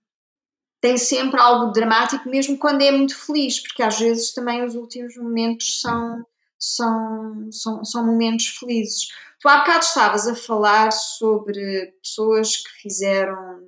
tem 0.80 0.98
sempre 0.98 1.40
algo 1.40 1.72
dramático, 1.72 2.28
mesmo 2.28 2.58
quando 2.58 2.82
é 2.82 2.92
muito 2.92 3.16
feliz, 3.16 3.60
porque 3.60 3.84
às 3.84 4.00
vezes 4.00 4.34
também 4.34 4.64
os 4.66 4.74
últimos 4.74 5.16
momentos 5.16 5.80
são, 5.80 6.26
são, 6.58 7.52
são, 7.52 7.86
são 7.86 8.06
momentos 8.06 8.48
felizes. 8.48 9.10
Tu 9.40 9.48
há 9.48 9.58
bocado 9.58 9.86
estavas 9.86 10.28
a 10.28 10.36
falar 10.36 10.92
sobre 10.92 11.94
pessoas 12.02 12.58
que 12.58 12.82
fizeram 12.82 13.61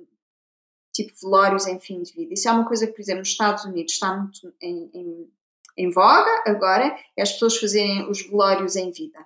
tipo 0.94 1.12
velórios 1.20 1.66
em 1.66 1.78
fim 1.78 2.02
de 2.02 2.12
vida. 2.12 2.32
Isso 2.32 2.48
é 2.48 2.52
uma 2.52 2.66
coisa 2.66 2.86
que, 2.86 2.92
por 2.92 3.00
exemplo, 3.00 3.20
nos 3.20 3.30
Estados 3.30 3.64
Unidos 3.64 3.92
está 3.92 4.16
muito 4.16 4.54
em, 4.62 4.90
em, 4.94 5.30
em 5.76 5.90
voga 5.90 6.42
agora, 6.46 6.96
é 7.16 7.22
as 7.22 7.32
pessoas 7.32 7.58
fazerem 7.58 8.08
os 8.08 8.22
velórios 8.22 8.76
em 8.76 8.92
vida. 8.92 9.18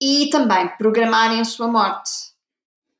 E 0.00 0.30
também 0.30 0.68
programarem 0.78 1.40
a 1.40 1.44
sua 1.44 1.68
morte. 1.68 2.10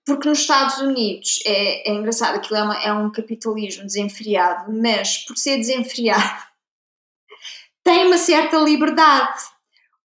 Porque 0.05 0.29
nos 0.29 0.41
Estados 0.41 0.79
Unidos 0.79 1.41
é, 1.45 1.91
é 1.91 1.95
engraçado, 1.95 2.37
aquilo 2.37 2.59
é, 2.59 2.63
uma, 2.63 2.83
é 2.85 2.93
um 2.93 3.11
capitalismo 3.11 3.85
desenfreado, 3.85 4.73
mas 4.73 5.19
por 5.19 5.37
ser 5.37 5.57
desenfreado 5.57 6.45
tem 7.83 8.07
uma 8.07 8.19
certa 8.19 8.57
liberdade. 8.59 9.43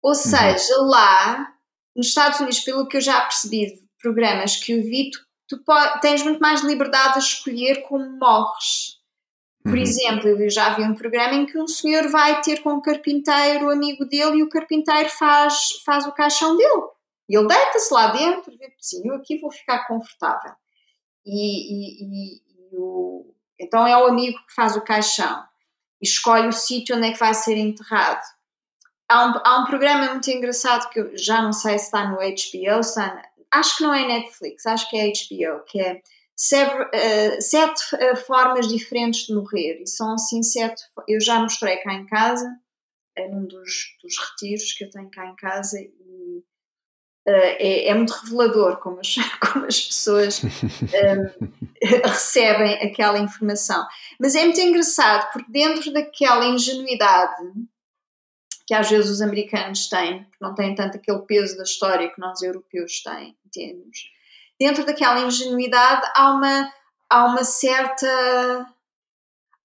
Ou 0.01 0.11
uhum. 0.11 0.15
seja, 0.15 0.81
lá 0.81 1.53
nos 1.95 2.07
Estados 2.07 2.39
Unidos, 2.39 2.61
pelo 2.61 2.87
que 2.87 2.97
eu 2.97 3.01
já 3.01 3.21
percebi 3.21 3.67
de 3.67 3.81
programas 4.01 4.55
que 4.55 4.71
eu 4.71 4.81
vi, 4.81 5.11
tu 5.11 5.19
tu 5.51 5.99
tens 5.99 6.23
muito 6.23 6.39
mais 6.39 6.61
liberdade 6.61 7.15
a 7.15 7.19
escolher 7.19 7.81
como 7.83 8.17
morres. 8.17 8.99
Por 9.63 9.73
uhum. 9.73 9.77
exemplo, 9.77 10.29
eu 10.29 10.49
já 10.49 10.73
vi 10.73 10.83
um 10.83 10.95
programa 10.95 11.33
em 11.35 11.45
que 11.45 11.59
um 11.59 11.67
senhor 11.67 12.07
vai 12.07 12.41
ter 12.41 12.61
com 12.61 12.73
um 12.73 12.81
carpinteiro 12.81 13.69
amigo 13.69 14.05
dele 14.05 14.37
e 14.37 14.43
o 14.43 14.49
carpinteiro 14.49 15.09
faz, 15.09 15.81
faz 15.85 16.07
o 16.07 16.13
caixão 16.13 16.55
dele. 16.55 16.83
E 17.29 17.37
ele 17.37 17.47
deita-se 17.47 17.93
lá 17.93 18.11
dentro 18.11 18.51
diz 18.57 18.73
assim, 18.79 19.07
eu 19.07 19.15
aqui 19.15 19.37
vou 19.39 19.51
ficar 19.51 19.87
confortável. 19.87 20.53
E, 21.25 21.73
e, 21.73 22.35
e, 22.35 22.41
o, 22.73 23.33
então 23.59 23.85
é 23.85 23.95
o 23.95 24.07
amigo 24.07 24.39
que 24.47 24.55
faz 24.55 24.75
o 24.75 24.81
caixão 24.81 25.43
e 26.01 26.07
escolhe 26.07 26.47
o 26.47 26.53
sítio 26.53 26.95
onde 26.95 27.07
é 27.07 27.11
que 27.11 27.19
vai 27.19 27.33
ser 27.33 27.57
enterrado. 27.57 28.23
Há 29.07 29.25
um, 29.25 29.33
há 29.43 29.59
um 29.59 29.65
programa 29.65 30.13
muito 30.13 30.29
engraçado 30.31 30.89
que 30.89 30.99
eu 30.99 31.15
já 31.17 31.41
não 31.41 31.53
sei 31.53 31.77
se 31.77 31.85
está 31.85 32.07
no 32.07 32.15
HBO, 32.15 32.79
está 32.79 33.21
acho 33.53 33.77
que 33.77 33.83
não 33.83 33.93
é 33.93 34.07
Netflix, 34.07 34.65
acho 34.65 34.89
que 34.89 34.97
é 34.97 35.07
HBO, 35.07 35.63
que 35.65 35.79
é 35.79 36.01
sete, 36.35 36.75
uh, 36.75 37.41
sete 37.41 37.95
uh, 37.95 38.15
formas 38.15 38.67
diferentes 38.67 39.27
de 39.27 39.33
morrer. 39.33 39.81
E 39.81 39.87
são 39.87 40.13
assim 40.13 40.41
sete. 40.41 40.81
Eu 41.07 41.19
já 41.21 41.39
mostrei 41.39 41.77
cá 41.77 41.93
em 41.93 42.05
casa, 42.05 42.49
é 43.15 43.27
um 43.27 43.45
dos, 43.45 43.95
dos 44.01 44.17
retiros 44.17 44.73
que 44.73 44.85
eu 44.85 44.89
tenho 44.89 45.09
cá 45.11 45.27
em 45.27 45.35
casa, 45.35 45.79
e 45.79 46.43
uh, 47.27 47.31
é, 47.31 47.87
é, 47.89 47.93
muito 47.93 48.11
revelador 48.11 48.77
como 48.79 48.99
as, 48.99 49.15
como 49.51 49.65
as 49.65 49.81
pessoas 49.81 50.41
recebem 51.83 52.73
aquela 52.75 53.19
informação. 53.19 53.85
Mas 54.19 54.35
é 54.35 54.43
muito 54.43 54.59
engraçado, 54.59 55.31
porque 55.33 55.51
dentro 55.51 55.91
daquela 55.91 56.45
ingenuidade 56.45 57.51
que 58.71 58.75
às 58.75 58.89
vezes 58.89 59.11
os 59.11 59.21
americanos 59.21 59.89
têm, 59.89 60.23
porque 60.23 60.37
não 60.39 60.55
têm 60.55 60.73
tanto 60.73 60.95
aquele 60.95 61.19
peso 61.23 61.57
da 61.57 61.63
história 61.63 62.09
que 62.09 62.21
nós 62.21 62.41
europeus 62.41 63.03
têm, 63.03 63.35
temos. 63.51 64.09
Dentro 64.59 64.85
daquela 64.85 65.21
ingenuidade 65.21 66.09
há 66.15 66.33
uma, 66.33 66.73
há 67.09 67.25
uma 67.25 67.43
certa. 67.43 68.07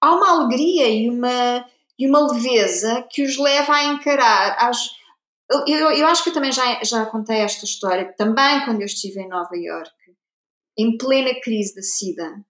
há 0.01 0.15
uma 0.15 0.31
alegria 0.31 0.89
e 0.89 1.09
uma, 1.09 1.67
e 1.99 2.09
uma 2.09 2.33
leveza 2.33 3.07
que 3.11 3.23
os 3.23 3.37
leva 3.39 3.75
a 3.75 3.85
encarar. 3.85 4.57
As, 4.69 4.91
eu, 5.67 5.91
eu 5.91 6.07
acho 6.07 6.25
que 6.25 6.31
eu 6.31 6.35
também 6.35 6.53
já, 6.53 6.83
já 6.83 7.07
contei 7.07 7.39
esta 7.39 7.65
história, 7.65 8.13
também 8.17 8.65
quando 8.65 8.81
eu 8.81 8.87
estive 8.87 9.21
em 9.21 9.29
Nova 9.29 9.57
York, 9.57 9.95
em 10.79 10.97
plena 10.99 11.31
crise 11.41 11.75
da 11.75 11.83
SIDA, 11.83 12.45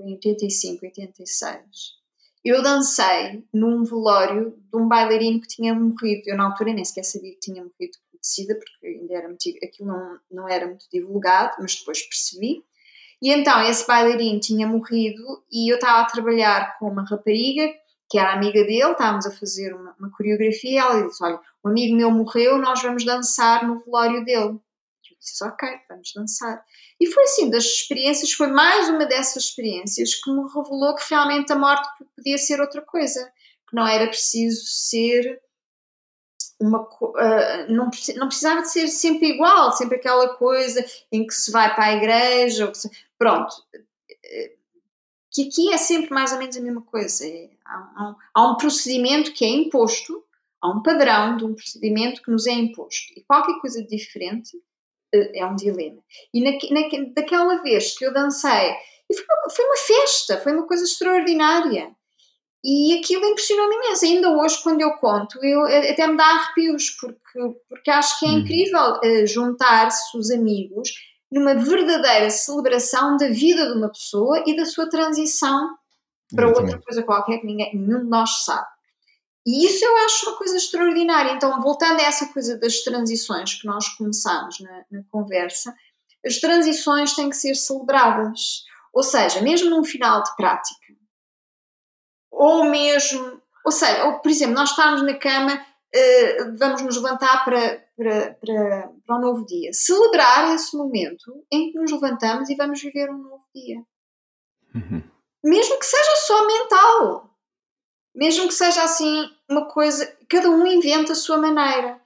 em 0.00 0.14
85, 0.14 0.84
86 0.86 2.02
eu 2.44 2.62
dancei 2.62 3.44
num 3.52 3.84
velório 3.84 4.50
de 4.50 4.76
um 4.76 4.88
bailarino 4.88 5.40
que 5.40 5.46
tinha 5.46 5.74
morrido. 5.74 6.22
Eu, 6.26 6.36
na 6.36 6.46
altura, 6.46 6.72
nem 6.72 6.84
sequer 6.84 7.04
sabia 7.04 7.32
que 7.32 7.40
tinha 7.40 7.62
morrido 7.62 7.98
porque 8.54 8.86
ainda 8.86 9.14
era 9.14 9.28
muito, 9.28 9.42
aquilo 9.62 9.88
não, 9.88 10.18
não 10.30 10.48
era 10.48 10.66
muito 10.66 10.86
divulgado, 10.92 11.56
mas 11.60 11.74
depois 11.74 12.02
percebi. 12.02 12.64
E 13.20 13.30
então, 13.30 13.62
esse 13.68 13.86
bailarino 13.86 14.40
tinha 14.40 14.66
morrido 14.66 15.44
e 15.50 15.70
eu 15.70 15.76
estava 15.76 16.00
a 16.00 16.06
trabalhar 16.06 16.76
com 16.78 16.88
uma 16.88 17.04
rapariga 17.04 17.72
que 18.12 18.18
era 18.18 18.34
amiga 18.34 18.62
dele, 18.64 18.92
estávamos 18.92 19.24
a 19.24 19.30
fazer 19.30 19.72
uma, 19.72 19.96
uma 19.98 20.10
coreografia 20.10 20.82
ela 20.82 21.08
disse: 21.08 21.24
Olha, 21.24 21.40
um 21.64 21.70
amigo 21.70 21.96
meu 21.96 22.10
morreu, 22.10 22.58
nós 22.58 22.82
vamos 22.82 23.06
dançar 23.06 23.66
no 23.66 23.82
velório 23.82 24.22
dele. 24.22 24.50
Eu 24.50 25.16
disse: 25.18 25.42
Ok, 25.42 25.66
vamos 25.88 26.12
dançar. 26.14 26.62
E 27.00 27.06
foi 27.06 27.22
assim, 27.22 27.48
das 27.48 27.64
experiências, 27.64 28.32
foi 28.32 28.48
mais 28.48 28.90
uma 28.90 29.06
dessas 29.06 29.44
experiências 29.44 30.14
que 30.14 30.30
me 30.30 30.42
revelou 30.42 30.94
que 30.94 31.08
realmente 31.08 31.50
a 31.54 31.56
morte 31.56 31.88
podia 32.14 32.36
ser 32.36 32.60
outra 32.60 32.82
coisa, 32.82 33.32
que 33.66 33.74
não 33.74 33.86
era 33.86 34.06
preciso 34.06 34.62
ser 34.66 35.40
uma. 36.62 36.82
Uh, 36.82 37.66
não, 37.68 37.90
não 38.16 38.28
precisava 38.28 38.62
de 38.62 38.70
ser 38.70 38.88
sempre 38.88 39.28
igual, 39.28 39.72
sempre 39.72 39.96
aquela 39.96 40.34
coisa 40.36 40.84
em 41.10 41.26
que 41.26 41.34
se 41.34 41.50
vai 41.50 41.74
para 41.74 41.86
a 41.86 41.92
igreja, 41.94 42.72
se, 42.74 42.90
pronto. 43.18 43.54
Que 45.30 45.48
aqui 45.48 45.72
é 45.72 45.78
sempre 45.78 46.10
mais 46.10 46.32
ou 46.32 46.38
menos 46.38 46.56
a 46.56 46.60
mesma 46.60 46.82
coisa. 46.82 47.26
É, 47.26 47.50
há, 47.64 47.74
há, 47.74 48.16
há 48.34 48.50
um 48.50 48.56
procedimento 48.56 49.32
que 49.32 49.44
é 49.44 49.48
imposto, 49.48 50.22
há 50.60 50.68
um 50.68 50.82
padrão 50.82 51.36
de 51.36 51.44
um 51.44 51.54
procedimento 51.54 52.22
que 52.22 52.30
nos 52.30 52.46
é 52.46 52.52
imposto. 52.52 53.12
E 53.16 53.22
qualquer 53.22 53.58
coisa 53.60 53.82
diferente 53.82 54.56
eh, 55.12 55.40
é 55.40 55.46
um 55.46 55.56
dilema. 55.56 56.02
E 56.32 56.42
na, 56.42 56.50
na, 56.50 57.12
daquela 57.14 57.62
vez 57.62 57.96
que 57.96 58.04
eu 58.04 58.12
dancei, 58.12 58.74
foi, 59.14 59.24
uma, 59.24 59.50
foi 59.50 59.64
uma 59.64 59.76
festa, 59.76 60.38
foi 60.38 60.52
uma 60.52 60.66
coisa 60.66 60.84
extraordinária. 60.84 61.94
E 62.64 62.98
aquilo 62.98 63.26
impressionou-me 63.26 63.74
imenso. 63.74 64.04
Ainda 64.04 64.30
hoje, 64.30 64.62
quando 64.62 64.80
eu 64.80 64.92
conto, 64.98 65.44
eu, 65.44 65.62
até 65.64 66.06
me 66.06 66.16
dá 66.16 66.24
arrepios, 66.24 66.90
porque, 66.90 67.58
porque 67.68 67.90
acho 67.90 68.18
que 68.20 68.26
é 68.26 68.28
uhum. 68.28 68.38
incrível 68.38 68.92
uh, 68.92 69.26
juntar-se 69.26 70.16
os 70.16 70.30
amigos 70.30 70.92
numa 71.30 71.54
verdadeira 71.54 72.30
celebração 72.30 73.16
da 73.16 73.28
vida 73.28 73.66
de 73.66 73.78
uma 73.78 73.88
pessoa 73.88 74.44
e 74.46 74.54
da 74.54 74.66
sua 74.66 74.88
transição 74.88 75.70
para 76.34 76.48
outra 76.48 76.78
coisa 76.80 77.02
qualquer 77.02 77.38
que 77.38 77.46
ninguém, 77.46 77.74
nenhum 77.74 78.00
de 78.00 78.08
nós 78.08 78.44
sabe. 78.44 78.66
E 79.46 79.66
isso 79.66 79.84
eu 79.84 79.96
acho 80.04 80.28
uma 80.28 80.38
coisa 80.38 80.56
extraordinária. 80.56 81.32
Então, 81.32 81.60
voltando 81.60 82.00
a 82.00 82.04
essa 82.04 82.26
coisa 82.32 82.56
das 82.58 82.82
transições 82.82 83.54
que 83.54 83.66
nós 83.66 83.88
começámos 83.96 84.60
na, 84.60 84.84
na 84.90 85.02
conversa, 85.10 85.74
as 86.24 86.38
transições 86.38 87.14
têm 87.14 87.28
que 87.28 87.36
ser 87.36 87.54
celebradas. 87.54 88.64
Ou 88.92 89.02
seja, 89.02 89.40
mesmo 89.40 89.70
num 89.70 89.84
final 89.84 90.22
de 90.22 90.36
prática, 90.36 90.81
ou 92.32 92.64
mesmo, 92.64 93.40
ou 93.64 93.70
seja, 93.70 94.06
ou, 94.06 94.18
por 94.18 94.30
exemplo, 94.30 94.54
nós 94.54 94.70
estamos 94.70 95.02
na 95.02 95.14
cama, 95.14 95.54
uh, 95.54 96.58
vamos 96.58 96.82
nos 96.82 96.96
levantar 96.96 97.44
para, 97.44 97.84
para, 97.96 98.34
para, 98.34 98.90
para 99.06 99.16
um 99.16 99.20
novo 99.20 99.46
dia. 99.46 99.70
Celebrar 99.72 100.52
esse 100.54 100.76
momento 100.76 101.44
em 101.52 101.70
que 101.70 101.78
nos 101.78 101.92
levantamos 101.92 102.50
e 102.50 102.56
vamos 102.56 102.82
viver 102.82 103.10
um 103.10 103.18
novo 103.18 103.44
dia. 103.54 103.76
Uhum. 104.74 105.02
Mesmo 105.44 105.78
que 105.78 105.86
seja 105.86 106.16
só 106.16 106.46
mental 106.46 107.32
mesmo 108.14 108.46
que 108.48 108.54
seja 108.54 108.84
assim 108.84 109.30
uma 109.48 109.66
coisa, 109.66 110.10
cada 110.28 110.50
um 110.50 110.66
inventa 110.66 111.12
a 111.12 111.16
sua 111.16 111.38
maneira. 111.38 112.00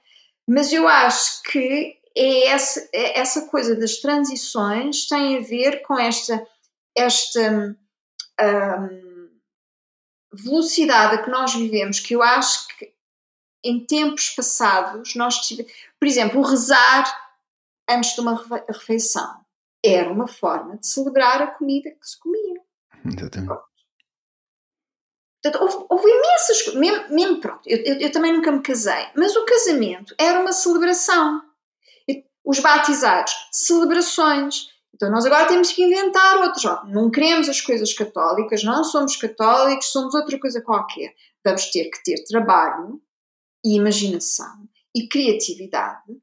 Mas 0.47 0.71
eu 0.71 0.87
acho 0.87 1.43
que 1.43 1.97
é 2.15 2.47
essa, 2.47 2.89
é 2.93 3.19
essa 3.19 3.47
coisa 3.47 3.75
das 3.75 3.97
transições 3.97 5.07
tem 5.07 5.37
a 5.37 5.41
ver 5.41 5.81
com 5.81 5.99
esta, 5.99 6.41
esta 6.95 7.75
um, 8.41 9.06
velocidade 10.31 11.15
a 11.15 11.23
que 11.23 11.29
nós 11.29 11.53
vivemos, 11.53 11.99
que 11.99 12.15
eu 12.15 12.21
acho 12.21 12.67
que 12.67 12.93
em 13.63 13.85
tempos 13.85 14.29
passados 14.29 15.15
nós 15.15 15.39
tivemos, 15.39 15.71
por 15.99 16.07
exemplo, 16.07 16.39
o 16.39 16.43
rezar 16.43 17.05
antes 17.89 18.13
de 18.13 18.21
uma 18.21 18.35
refeição 18.67 19.45
era 19.83 20.11
uma 20.11 20.27
forma 20.27 20.77
de 20.77 20.87
celebrar 20.87 21.41
a 21.41 21.47
comida 21.47 21.91
que 21.91 22.07
se 22.07 22.19
comia. 22.19 22.61
Exatamente. 23.05 23.67
Portanto, 25.41 25.61
houve, 25.61 25.85
houve 25.89 26.09
imensas 26.09 26.61
coisas. 26.63 26.79
Mesmo, 26.79 27.13
mesmo, 27.13 27.39
pronto, 27.39 27.61
eu, 27.65 27.77
eu, 27.77 27.99
eu, 28.01 28.11
também 28.11 28.33
nunca 28.33 28.51
me 28.51 28.61
casei, 28.61 29.07
mas 29.15 29.35
o 29.35 29.45
casamento 29.45 30.13
era 30.17 30.39
uma 30.39 30.51
celebração. 30.51 31.41
Os 32.43 32.59
batizados, 32.59 33.33
celebrações. 33.51 34.69
Então 34.93 35.11
nós 35.11 35.25
agora 35.25 35.47
temos 35.47 35.71
que 35.71 35.83
inventar 35.83 36.37
outros. 36.37 36.63
Não 36.87 37.11
queremos 37.11 37.47
as 37.47 37.61
coisas 37.61 37.93
católicas, 37.93 38.63
não 38.63 38.83
somos 38.83 39.15
católicos, 39.15 39.91
somos 39.91 40.13
outra 40.15 40.39
coisa 40.39 40.61
qualquer. 40.61 41.13
Vamos 41.45 41.69
ter 41.71 41.89
que 41.89 42.03
ter 42.03 42.23
trabalho 42.25 42.99
e 43.63 43.75
imaginação 43.75 44.67
e 44.95 45.07
criatividade 45.07 46.17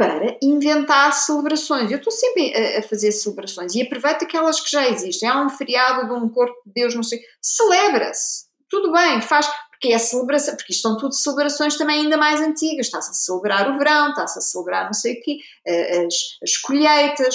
para 0.00 0.38
inventar 0.42 1.12
celebrações. 1.12 1.90
Eu 1.90 1.98
estou 1.98 2.10
sempre 2.10 2.54
a, 2.54 2.82
fazer 2.82 3.12
celebrações 3.12 3.74
e 3.74 3.82
aproveito 3.82 4.22
aquelas 4.22 4.58
que 4.58 4.70
já 4.70 4.88
existem. 4.88 5.28
Há 5.28 5.44
um 5.44 5.50
feriado 5.50 6.08
de 6.08 6.14
um 6.14 6.26
corpo 6.26 6.56
de 6.64 6.72
Deus, 6.72 6.94
não 6.94 7.02
sei. 7.02 7.20
Celebra-se. 7.42 8.46
Tudo 8.70 8.90
bem, 8.92 9.20
faz. 9.20 9.46
Porque 9.70 9.92
é 9.92 9.98
celebração, 9.98 10.56
porque 10.56 10.72
isto 10.72 10.82
são 10.82 10.96
tudo 10.96 11.14
celebrações 11.14 11.76
também 11.76 12.00
ainda 12.00 12.16
mais 12.16 12.40
antigas. 12.40 12.86
Está-se 12.86 13.10
a 13.10 13.12
celebrar 13.12 13.70
o 13.70 13.78
verão, 13.78 14.08
está-se 14.08 14.38
a 14.38 14.42
celebrar 14.42 14.84
não 14.86 14.94
sei 14.94 15.14
o 15.18 15.22
quê, 15.22 15.38
as, 15.66 16.14
as 16.42 16.56
colheitas. 16.56 17.34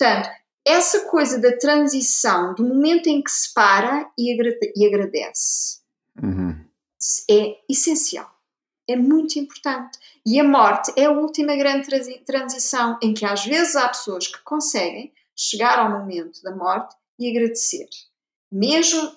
Portanto, 0.00 0.30
essa 0.64 1.08
coisa 1.08 1.38
da 1.38 1.56
transição, 1.58 2.54
do 2.54 2.64
momento 2.64 3.08
em 3.08 3.22
que 3.22 3.30
se 3.30 3.52
para 3.52 4.10
e, 4.18 4.32
agrade, 4.32 4.72
e 4.74 4.86
agradece, 4.86 5.80
uhum. 6.22 6.64
é 7.30 7.58
essencial 7.68 8.40
é 8.92 8.96
muito 8.96 9.38
importante. 9.38 9.98
E 10.26 10.40
a 10.40 10.44
morte 10.44 10.92
é 10.96 11.04
a 11.04 11.12
última 11.12 11.54
grande 11.56 11.88
transição 12.24 12.98
em 13.00 13.14
que 13.14 13.24
às 13.24 13.44
vezes 13.44 13.76
há 13.76 13.88
pessoas 13.88 14.26
que 14.26 14.42
conseguem 14.42 15.12
chegar 15.36 15.78
ao 15.78 15.90
momento 15.90 16.42
da 16.42 16.54
morte 16.54 16.96
e 17.18 17.30
agradecer. 17.30 17.88
Mesmo, 18.50 19.12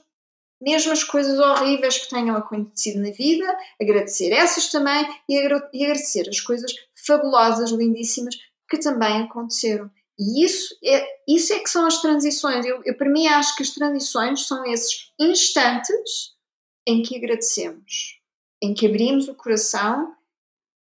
mesmo 0.62 0.92
as 0.92 1.04
coisas 1.04 1.40
horríveis 1.40 1.98
que 1.98 2.10
tenham 2.10 2.36
acontecido 2.36 3.02
na 3.02 3.12
vida, 3.12 3.46
agradecer 3.82 4.32
essas 4.32 4.70
também 4.70 5.06
e, 5.28 5.36
e 5.74 5.86
agradecer 5.86 6.30
as 6.30 6.40
coisas 6.40 6.72
fabulosas, 7.06 7.72
lindíssimas 7.72 8.36
que 8.70 8.78
também 8.78 9.24
aconteceram. 9.24 9.90
E 10.18 10.46
isso 10.46 10.78
é, 10.84 11.08
isso 11.28 11.54
é 11.54 11.60
que 11.60 11.70
são 11.70 11.86
as 11.86 12.02
transições. 12.02 12.66
Eu, 12.66 12.82
eu, 12.86 12.96
para 12.96 13.10
mim, 13.10 13.28
acho 13.28 13.56
que 13.56 13.64
as 13.64 13.72
transições 13.72 14.46
são 14.46 14.66
esses 14.66 15.12
instantes 15.20 16.34
em 16.88 17.02
que 17.02 17.18
agradecemos 17.18 18.24
em 18.64 18.74
que 18.74 18.88
abrimos 18.88 19.28
o 19.28 19.36
coração 19.36 20.16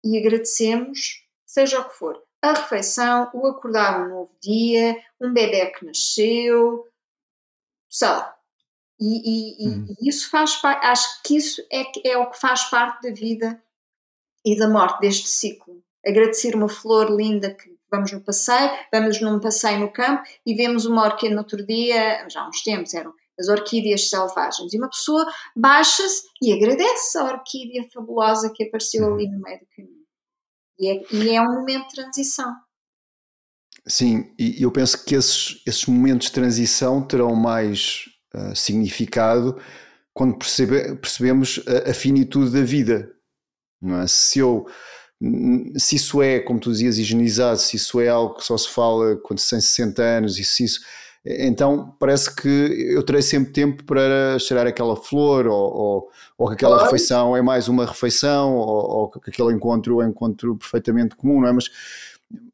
e 0.05 0.17
agradecemos, 0.17 1.27
seja 1.45 1.81
o 1.81 1.89
que 1.89 1.97
for, 1.97 2.23
a 2.41 2.53
refeição, 2.53 3.29
o 3.35 3.45
acordar 3.49 4.07
um 4.07 4.09
novo 4.09 4.37
dia, 4.41 4.97
um 5.21 5.33
bebê 5.33 5.67
que 5.67 5.85
nasceu, 5.85 6.87
sei 7.91 8.09
lá. 8.09 8.37
E, 9.01 9.65
e, 9.65 9.69
hum. 9.69 9.87
e 10.01 10.09
isso 10.09 10.31
faz 10.31 10.55
parte, 10.57 10.87
acho 10.87 11.23
que 11.25 11.37
isso 11.37 11.61
é, 11.73 12.11
é 12.11 12.17
o 12.17 12.31
que 12.31 12.39
faz 12.39 12.71
parte 12.71 13.03
da 13.03 13.13
vida 13.13 13.61
e 14.45 14.57
da 14.57 14.69
morte 14.69 15.01
deste 15.01 15.29
ciclo. 15.29 15.83
Agradecer 16.07 16.55
uma 16.55 16.69
flor 16.69 17.11
linda 17.11 17.53
que 17.53 17.72
vamos 17.93 18.11
no 18.11 18.21
passeio, 18.21 18.71
vamos 18.93 19.21
num 19.21 19.39
passeio 19.39 19.79
no 19.79 19.93
campo 19.93 20.23
e 20.47 20.55
vemos 20.55 20.87
uma 20.87 21.05
orquídea 21.05 21.37
no 21.37 21.43
outro 21.43 21.65
dia, 21.65 22.27
já 22.29 22.41
há 22.41 22.49
uns 22.49 22.63
tempos, 22.63 22.95
eram 22.95 23.13
as 23.39 23.49
orquídeas 23.49 24.09
selvagens. 24.09 24.73
E 24.73 24.79
uma 24.79 24.89
pessoa 24.89 25.27
baixa-se 25.55 26.23
e 26.43 26.53
agradece 26.53 27.19
a 27.19 27.25
orquídea 27.25 27.87
fabulosa 27.93 28.51
que 28.55 28.65
apareceu 28.65 29.13
ali 29.13 29.29
no 29.29 29.41
meio 29.41 29.61
do 29.61 29.67
caminho. 29.77 30.03
E 30.79 30.89
é, 30.89 31.03
e 31.13 31.37
é 31.37 31.43
um 31.43 31.55
momento 31.55 31.89
de 31.89 31.95
transição. 31.95 32.55
Sim, 33.87 34.33
e 34.39 34.63
eu 34.63 34.71
penso 34.71 35.05
que 35.05 35.15
esses, 35.15 35.61
esses 35.67 35.87
momentos 35.87 36.29
de 36.29 36.33
transição 36.33 37.07
terão 37.07 37.35
mais 37.35 38.05
uh, 38.35 38.55
significado 38.55 39.61
quando 40.15 40.39
percebe, 40.39 40.97
percebemos 40.97 41.61
a, 41.67 41.91
a, 41.91 41.95
finitude 41.95 42.53
da 42.53 42.63
vida. 42.63 43.13
Não 43.81 44.01
é? 44.01 44.07
Se 44.07 44.39
eu 44.39 44.67
se 45.77 45.97
isso 45.97 46.21
é, 46.23 46.41
como 46.41 46.59
tu 46.59 46.71
dizias, 46.71 46.99
higienizado, 46.99 47.59
se 47.59 47.77
isso 47.77 48.01
é 48.01 48.09
algo 48.09 48.35
que 48.35 48.45
só 48.45 48.57
se 48.57 48.69
fala 48.69 49.17
quando 49.17 49.39
se 49.39 49.51
tem 49.51 49.61
60 49.61 50.03
anos, 50.03 50.39
e 50.39 50.45
se 50.45 50.65
isso 50.65 50.81
então 51.25 51.95
parece 52.01 52.35
que 52.35 52.49
eu 52.49 53.03
terei 53.05 53.23
sempre 53.23 53.53
tempo 53.53 53.85
para 53.85 54.37
cheirar 54.41 54.67
aquela 54.67 54.97
flor, 54.97 55.47
ou, 55.47 55.73
ou, 55.73 56.11
ou 56.37 56.49
que 56.49 56.55
aquela 56.55 56.83
refeição 56.83 57.37
é 57.37 57.41
mais 57.41 57.69
uma 57.69 57.87
refeição, 57.87 58.57
ou, 58.57 58.91
ou, 58.91 59.09
que 59.09 59.31
aquele 59.31 59.53
encontro 59.53 60.01
é 60.01 60.07
um 60.07 60.09
encontro 60.09 60.57
perfeitamente 60.57 61.15
comum, 61.15 61.41
não 61.41 61.49
é? 61.49 61.53
Mas, 61.53 61.71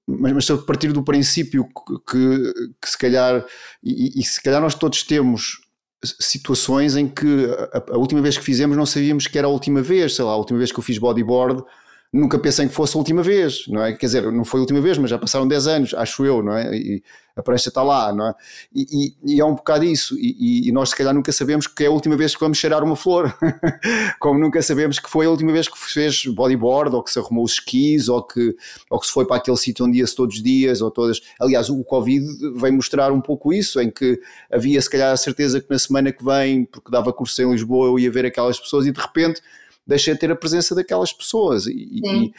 mas, 0.06 0.32
mas 0.32 0.50
a 0.50 0.58
partir 0.58 0.92
do 0.92 1.02
princípio 1.02 1.66
que, 2.06 2.52
que 2.80 2.90
se 2.90 2.98
calhar, 2.98 3.42
e, 3.82 4.20
e, 4.20 4.22
se 4.22 4.42
calhar 4.42 4.60
nós 4.60 4.74
todos 4.74 5.02
temos 5.02 5.62
situações 6.04 6.94
em 6.94 7.08
que 7.08 7.46
a, 7.72 7.94
a, 7.94 7.96
última 7.96 8.20
vez 8.20 8.36
que 8.36 8.44
fizemos 8.44 8.76
não 8.76 8.86
sabíamos 8.86 9.26
que 9.26 9.38
era 9.38 9.46
a 9.46 9.50
última 9.50 9.80
vez, 9.80 10.14
sei 10.14 10.24
lá, 10.26 10.32
a 10.32 10.36
última 10.36 10.58
vez 10.58 10.70
que 10.70 10.78
eu 10.78 10.84
fiz 10.84 10.98
bodyboard 10.98 11.64
nunca 12.12 12.38
pensei 12.38 12.66
que 12.66 12.74
fosse 12.74 12.96
a 12.96 12.98
última 12.98 13.22
vez, 13.22 13.66
não 13.68 13.82
é? 13.82 13.92
Quer 13.92 14.06
dizer, 14.06 14.32
não 14.32 14.44
foi 14.44 14.60
a 14.60 14.62
última 14.62 14.80
vez, 14.80 14.96
mas 14.96 15.10
já 15.10 15.18
passaram 15.18 15.46
10 15.46 15.66
anos, 15.66 15.94
acho 15.94 16.24
eu, 16.24 16.42
não 16.42 16.56
é? 16.56 16.74
E 16.74 17.02
a 17.36 17.42
prancha 17.42 17.68
está 17.68 17.82
lá, 17.82 18.12
não 18.12 18.28
é? 18.28 18.34
E, 18.74 19.14
e, 19.24 19.34
e 19.34 19.40
é 19.40 19.44
um 19.44 19.54
bocado 19.54 19.84
isso, 19.84 20.16
e, 20.18 20.68
e, 20.68 20.72
nós 20.72 20.90
se 20.90 20.96
calhar 20.96 21.14
nunca 21.14 21.30
sabemos 21.30 21.66
que 21.66 21.84
é 21.84 21.86
a 21.86 21.90
última 21.90 22.16
vez 22.16 22.34
que 22.34 22.40
vamos 22.40 22.58
cheirar 22.58 22.82
uma 22.82 22.96
flor, 22.96 23.32
como 24.18 24.40
nunca 24.40 24.60
sabemos 24.62 24.98
que 24.98 25.08
foi 25.08 25.26
a 25.26 25.30
última 25.30 25.52
vez 25.52 25.68
que 25.68 25.78
fez 25.78 26.26
bodyboard, 26.26 26.96
ou 26.96 27.02
que 27.02 27.12
se 27.12 27.18
arrumou 27.18 27.44
os 27.44 27.52
skis, 27.52 28.08
ou 28.08 28.22
que, 28.22 28.56
ou 28.90 28.98
que 28.98 29.06
se 29.06 29.12
foi 29.12 29.26
para 29.26 29.36
aquele 29.36 29.56
sítio 29.56 29.84
onde 29.84 29.98
ia-se 29.98 30.16
todos 30.16 30.36
os 30.36 30.42
dias, 30.42 30.80
ou 30.80 30.90
todas. 30.90 31.20
Aliás, 31.38 31.68
o 31.68 31.84
Covid 31.84 32.26
vem 32.56 32.72
mostrar 32.72 33.12
um 33.12 33.20
pouco 33.20 33.52
isso, 33.52 33.80
em 33.80 33.90
que 33.90 34.18
havia 34.50 34.80
se 34.80 34.90
calhar 34.90 35.12
a 35.12 35.16
certeza 35.16 35.60
que 35.60 35.70
na 35.70 35.78
semana 35.78 36.10
que 36.10 36.24
vem, 36.24 36.64
porque 36.64 36.90
dava 36.90 37.12
curso 37.12 37.40
em 37.40 37.50
Lisboa, 37.50 37.86
eu 37.86 37.98
ia 37.98 38.10
ver 38.10 38.24
aquelas 38.26 38.58
pessoas 38.58 38.86
e 38.86 38.92
de 38.92 39.00
repente 39.00 39.40
deixei 39.88 40.14
de 40.14 40.20
ter 40.20 40.30
a 40.30 40.36
presença 40.36 40.74
daquelas 40.74 41.12
pessoas. 41.12 41.66
E, 41.66 42.32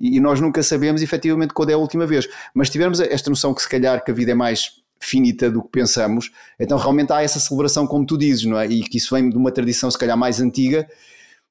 e, 0.00 0.16
e, 0.16 0.20
nós 0.20 0.40
nunca 0.40 0.62
sabemos 0.62 1.00
efetivamente 1.00 1.54
quando 1.54 1.70
é 1.70 1.74
a 1.74 1.78
última 1.78 2.06
vez. 2.06 2.28
Mas 2.52 2.68
tivermos 2.68 3.00
esta 3.00 3.30
noção 3.30 3.54
que 3.54 3.62
se 3.62 3.68
calhar 3.68 4.04
que 4.04 4.10
a 4.10 4.14
vida 4.14 4.32
é 4.32 4.34
mais 4.34 4.84
finita 4.98 5.48
do 5.50 5.62
que 5.62 5.68
pensamos, 5.68 6.32
então 6.58 6.78
realmente 6.78 7.12
há 7.12 7.22
essa 7.22 7.38
celebração, 7.38 7.86
como 7.86 8.04
tu 8.04 8.18
dizes, 8.18 8.44
não 8.44 8.58
é? 8.58 8.66
E 8.66 8.82
que 8.82 8.98
isso 8.98 9.14
vem 9.14 9.30
de 9.30 9.36
uma 9.36 9.52
tradição 9.52 9.88
se 9.90 9.98
calhar 9.98 10.16
mais 10.16 10.40
antiga 10.40 10.88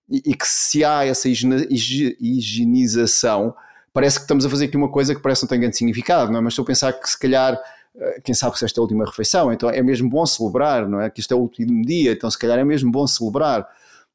e, 0.10 0.18
e 0.26 0.36
que 0.36 0.48
se 0.48 0.84
há 0.84 1.06
essa 1.06 1.30
higienização, 1.30 3.56
parece 3.94 4.18
que 4.18 4.24
estamos 4.24 4.46
a 4.46 4.50
fazer 4.50 4.66
aqui 4.66 4.76
uma 4.76 4.90
coisa 4.90 5.16
que 5.16 5.22
parece 5.22 5.42
que 5.42 5.46
não 5.46 5.50
tem 5.50 5.60
grande 5.60 5.78
significado, 5.78 6.32
não 6.32 6.40
é? 6.40 6.42
Mas 6.42 6.54
estou 6.54 6.64
a 6.64 6.66
pensar 6.66 6.92
que 6.94 7.08
se 7.10 7.18
calhar 7.18 7.58
eh, 7.98 8.20
quem 8.24 8.36
sabe 8.36 8.58
se 8.58 8.66
esta 8.66 8.80
é 8.80 8.82
a 8.82 8.84
última 8.84 9.06
refeição, 9.06 9.54
então 9.54 9.70
é 9.70 9.82
mesmo 9.82 10.10
bom 10.10 10.26
celebrar, 10.26 10.90
não 10.90 11.00
é? 11.00 11.10
Que 11.10 11.22
isto 11.22 11.34
é 11.34 11.38
o 11.38 11.40
último 11.40 11.86
dia, 11.86 12.12
então 12.12 12.30
se 12.30 12.38
calhar 12.38 12.60
é 12.60 12.64
mesmo 12.64 12.92
bom 12.92 13.08
celebrar. 13.08 13.66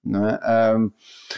Não 0.03 0.29
é? 0.29 0.77
Um, 0.77 0.93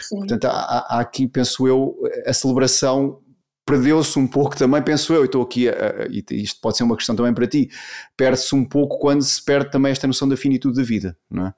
portanto, 0.09 0.45
há, 0.45 0.97
há, 0.97 0.99
aqui, 0.99 1.27
penso 1.27 1.67
eu, 1.67 1.97
a 2.25 2.33
celebração 2.33 3.21
perdeu-se 3.65 4.19
um 4.19 4.27
pouco 4.27 4.57
também, 4.57 4.81
penso 4.81 5.13
eu, 5.13 5.23
e 5.23 5.25
estou 5.25 5.41
aqui, 5.41 5.69
a, 5.69 6.07
e 6.09 6.23
isto 6.31 6.59
pode 6.59 6.77
ser 6.77 6.83
uma 6.83 6.97
questão 6.97 7.15
também 7.15 7.33
para 7.33 7.47
ti, 7.47 7.69
perde-se 8.15 8.53
um 8.55 8.65
pouco 8.65 8.99
quando 8.99 9.21
se 9.21 9.43
perde 9.43 9.71
também 9.71 9.91
esta 9.91 10.07
noção 10.07 10.27
da 10.27 10.37
finitude 10.37 10.75
da 10.75 10.83
vida, 10.83 11.17
não 11.29 11.47
é? 11.47 11.53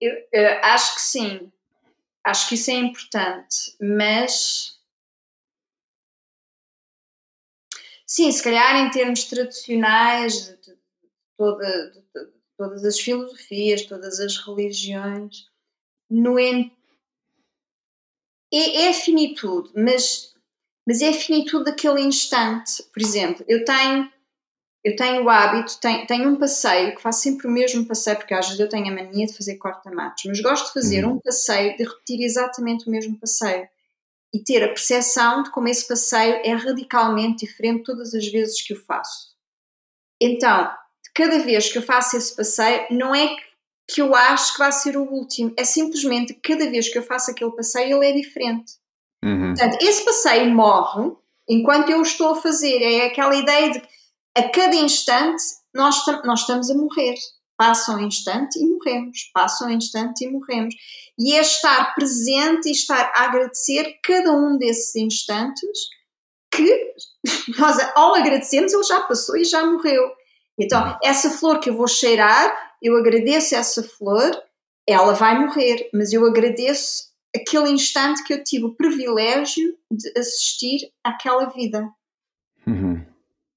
Eu, 0.00 0.12
eu 0.32 0.48
acho 0.62 0.94
que 0.94 1.00
sim, 1.00 1.50
acho 2.24 2.48
que 2.48 2.54
isso 2.54 2.70
é 2.70 2.74
importante, 2.74 3.76
mas 3.80 4.78
sim, 8.06 8.30
se 8.30 8.42
calhar 8.42 8.76
em 8.76 8.90
termos 8.90 9.24
tradicionais 9.24 10.46
de, 10.46 10.56
de, 10.56 10.78
toda, 11.38 11.90
de, 11.90 12.00
de 12.00 12.32
todas 12.58 12.84
as 12.84 12.98
filosofias, 12.98 13.86
todas 13.86 14.20
as 14.20 14.36
religiões, 14.36 15.46
no 16.10 16.38
ent... 16.38 16.72
é, 18.52 18.84
é 18.84 18.88
a 18.90 18.94
finitude, 18.94 19.70
mas, 19.74 20.34
mas 20.86 21.02
é 21.02 21.10
a 21.10 21.14
finitude 21.14 21.64
daquele 21.64 22.00
instante. 22.00 22.82
Por 22.92 23.02
exemplo, 23.02 23.44
eu 23.48 23.64
tenho 23.64 24.10
eu 24.86 24.94
tenho 24.94 25.24
o 25.24 25.28
hábito, 25.28 25.80
tenho, 25.80 26.06
tenho 26.06 26.28
um 26.30 26.36
passeio 26.36 26.94
que 26.94 27.02
faço 27.02 27.22
sempre 27.22 27.48
o 27.48 27.50
mesmo 27.50 27.84
passeio, 27.84 28.18
porque 28.18 28.32
às 28.32 28.46
vezes 28.46 28.60
eu 28.60 28.68
tenho 28.68 28.86
a 28.86 28.94
mania 28.94 29.26
de 29.26 29.36
fazer 29.36 29.56
corta-matos, 29.56 30.22
mas 30.26 30.40
gosto 30.40 30.68
de 30.68 30.74
fazer 30.74 31.04
uhum. 31.04 31.14
um 31.14 31.20
passeio, 31.20 31.76
de 31.76 31.82
repetir 31.82 32.22
exatamente 32.22 32.86
o 32.86 32.90
mesmo 32.92 33.18
passeio 33.18 33.68
e 34.32 34.44
ter 34.44 34.62
a 34.62 34.68
percepção 34.68 35.42
de 35.42 35.50
como 35.50 35.66
esse 35.66 35.88
passeio 35.88 36.40
é 36.44 36.52
radicalmente 36.52 37.46
diferente 37.46 37.82
todas 37.82 38.14
as 38.14 38.28
vezes 38.28 38.62
que 38.62 38.74
o 38.74 38.84
faço. 38.84 39.34
Então, 40.22 40.70
cada 41.12 41.40
vez 41.40 41.72
que 41.72 41.78
eu 41.78 41.82
faço 41.82 42.16
esse 42.16 42.36
passeio, 42.36 42.86
não 42.92 43.12
é 43.12 43.34
que 43.34 43.42
que 43.88 44.02
eu 44.02 44.14
acho 44.14 44.52
que 44.54 44.58
vai 44.58 44.72
ser 44.72 44.96
o 44.96 45.04
último. 45.04 45.52
É 45.56 45.64
simplesmente 45.64 46.34
cada 46.34 46.68
vez 46.68 46.88
que 46.88 46.98
eu 46.98 47.02
faço 47.02 47.30
aquele 47.30 47.52
passeio, 47.52 48.02
ele 48.02 48.18
é 48.18 48.22
diferente. 48.22 48.74
Uhum. 49.24 49.54
Portanto, 49.54 49.78
esse 49.80 50.04
passeio 50.04 50.50
morre 50.52 51.12
enquanto 51.48 51.90
eu 51.90 52.02
estou 52.02 52.30
a 52.30 52.42
fazer. 52.42 52.82
É 52.82 53.06
aquela 53.06 53.34
ideia 53.34 53.70
de 53.70 53.80
que 53.80 53.88
a 54.36 54.48
cada 54.50 54.74
instante 54.74 55.42
nós, 55.74 55.96
nós 56.24 56.40
estamos 56.40 56.70
a 56.70 56.74
morrer. 56.74 57.14
Passa 57.56 57.96
um 57.96 58.00
instante 58.00 58.58
e 58.58 58.66
morremos, 58.66 59.30
passa 59.32 59.64
um 59.64 59.70
instante 59.70 60.24
e 60.24 60.30
morremos. 60.30 60.74
E 61.18 61.34
é 61.34 61.40
estar 61.40 61.94
presente 61.94 62.68
e 62.68 62.72
estar 62.72 63.12
a 63.14 63.24
agradecer 63.24 63.98
cada 64.02 64.30
um 64.32 64.58
desses 64.58 64.94
instantes 64.96 65.88
que 66.50 66.94
nós, 67.58 67.78
ao 67.94 68.14
agradecermos, 68.14 68.74
ele 68.74 68.82
já 68.82 69.00
passou 69.02 69.36
e 69.36 69.44
já 69.44 69.64
morreu. 69.64 70.10
Então, 70.58 70.98
essa 71.02 71.30
flor 71.30 71.58
que 71.60 71.70
eu 71.70 71.76
vou 71.76 71.88
cheirar, 71.88 72.65
eu 72.82 72.96
agradeço 72.96 73.54
essa 73.54 73.82
flor, 73.82 74.30
ela 74.86 75.12
vai 75.12 75.38
morrer, 75.38 75.88
mas 75.92 76.12
eu 76.12 76.24
agradeço 76.26 77.10
aquele 77.34 77.70
instante 77.70 78.22
que 78.24 78.32
eu 78.32 78.42
tive 78.42 78.64
o 78.64 78.74
privilégio 78.74 79.76
de 79.90 80.12
assistir 80.18 80.92
àquela 81.04 81.46
vida. 81.46 81.88
Uhum. 82.66 83.04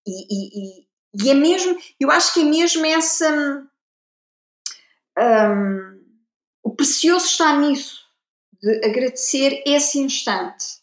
E, 0.05 0.25
e, 0.29 0.79
e, 0.81 0.87
e, 1.23 1.29
é 1.29 1.33
mesmo, 1.33 1.77
eu 1.99 2.11
acho 2.11 2.33
que 2.33 2.41
é 2.41 2.43
mesmo 2.43 2.85
essa. 2.85 3.67
Um, 5.17 5.99
o 6.63 6.75
precioso 6.75 7.25
está 7.25 7.55
nisso, 7.57 8.05
de 8.61 8.85
agradecer 8.85 9.63
esse 9.65 9.99
instante. 9.99 10.79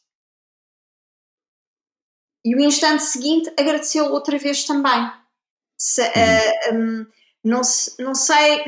E 2.44 2.54
o 2.54 2.60
instante 2.60 3.02
seguinte 3.02 3.52
agradeceu 3.58 4.06
outra 4.06 4.38
vez 4.38 4.64
também. 4.64 5.10
Se, 5.78 6.02
uhum. 6.02 6.08
uh, 6.08 6.74
um, 6.74 7.06
não, 7.46 7.60
não 8.00 8.14
sei, 8.14 8.64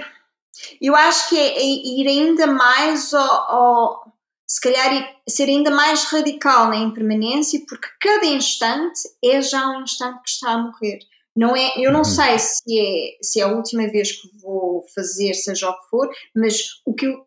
eu 0.81 0.95
acho 0.95 1.29
que 1.29 1.37
é, 1.37 1.59
é 1.59 1.65
ir 1.65 2.07
ainda 2.07 2.47
mais 2.47 3.13
ao, 3.13 3.51
ao, 3.51 4.13
se 4.47 4.61
calhar 4.61 5.17
ser 5.29 5.45
ainda 5.45 5.71
mais 5.71 6.05
radical 6.05 6.69
na 6.69 6.77
impermanência, 6.77 7.61
porque 7.69 7.89
cada 8.01 8.27
instante 8.27 9.01
é 9.23 9.43
já 9.43 9.69
um 9.69 9.83
instante 9.83 10.23
que 10.23 10.31
está 10.31 10.53
a 10.53 10.59
morrer. 10.59 11.01
Não 11.37 11.55
é, 11.55 11.73
eu 11.77 11.93
não 11.93 12.01
uhum. 12.01 12.05
sei 12.05 12.39
se 12.39 12.79
é, 12.79 13.17
se 13.23 13.41
é 13.41 13.45
a 13.45 13.53
última 13.53 13.87
vez 13.89 14.13
que 14.13 14.29
vou 14.41 14.85
fazer, 14.95 15.35
seja 15.35 15.69
o 15.69 15.81
que 15.81 15.89
for, 15.89 16.09
mas 16.35 16.81
o, 16.85 16.95
que 16.95 17.07
eu, 17.07 17.27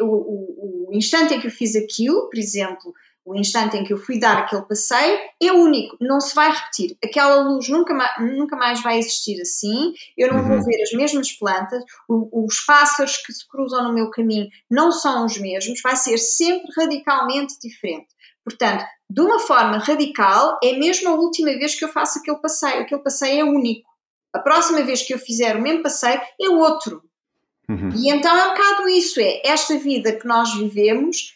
o, 0.00 0.06
o, 0.06 0.88
o 0.88 0.94
instante 0.94 1.34
em 1.34 1.40
que 1.40 1.46
eu 1.46 1.50
fiz 1.50 1.74
aquilo, 1.76 2.28
por 2.28 2.38
exemplo, 2.38 2.92
o 3.24 3.34
instante 3.34 3.76
em 3.76 3.84
que 3.84 3.92
eu 3.92 3.96
fui 3.96 4.18
dar 4.18 4.38
aquele 4.38 4.62
passeio 4.62 5.18
é 5.42 5.52
único, 5.52 5.96
não 6.00 6.20
se 6.20 6.34
vai 6.34 6.50
repetir. 6.50 6.96
Aquela 7.02 7.36
luz 7.42 7.68
nunca 7.68 7.94
mais, 7.94 8.10
nunca 8.20 8.56
mais 8.56 8.82
vai 8.82 8.98
existir 8.98 9.40
assim, 9.40 9.94
eu 10.16 10.32
não 10.32 10.40
uhum. 10.40 10.48
vou 10.48 10.64
ver 10.64 10.82
as 10.82 10.92
mesmas 10.92 11.32
plantas, 11.32 11.82
o, 12.08 12.44
os 12.44 12.60
pássaros 12.60 13.16
que 13.18 13.32
se 13.32 13.48
cruzam 13.48 13.84
no 13.84 13.94
meu 13.94 14.10
caminho 14.10 14.48
não 14.70 14.92
são 14.92 15.24
os 15.24 15.38
mesmos, 15.38 15.80
vai 15.82 15.96
ser 15.96 16.18
sempre 16.18 16.70
radicalmente 16.76 17.54
diferente. 17.60 18.08
Portanto, 18.44 18.84
de 19.08 19.20
uma 19.22 19.38
forma 19.38 19.78
radical, 19.78 20.58
é 20.62 20.74
mesmo 20.74 21.08
a 21.08 21.14
última 21.14 21.50
vez 21.52 21.74
que 21.74 21.84
eu 21.84 21.88
faço 21.88 22.18
aquele 22.18 22.36
passeio, 22.38 22.82
aquele 22.82 23.02
passeio 23.02 23.40
é 23.40 23.44
único. 23.44 23.88
A 24.34 24.38
próxima 24.38 24.82
vez 24.82 25.02
que 25.02 25.14
eu 25.14 25.18
fizer 25.18 25.56
o 25.56 25.62
mesmo 25.62 25.82
passeio 25.82 26.20
é 26.40 26.48
outro. 26.50 27.02
Uhum. 27.68 27.88
E 27.96 28.10
então 28.10 28.36
é 28.36 28.46
um 28.48 28.54
bocado 28.54 28.88
isso: 28.88 29.18
é 29.20 29.40
esta 29.44 29.78
vida 29.78 30.12
que 30.12 30.26
nós 30.26 30.52
vivemos 30.54 31.34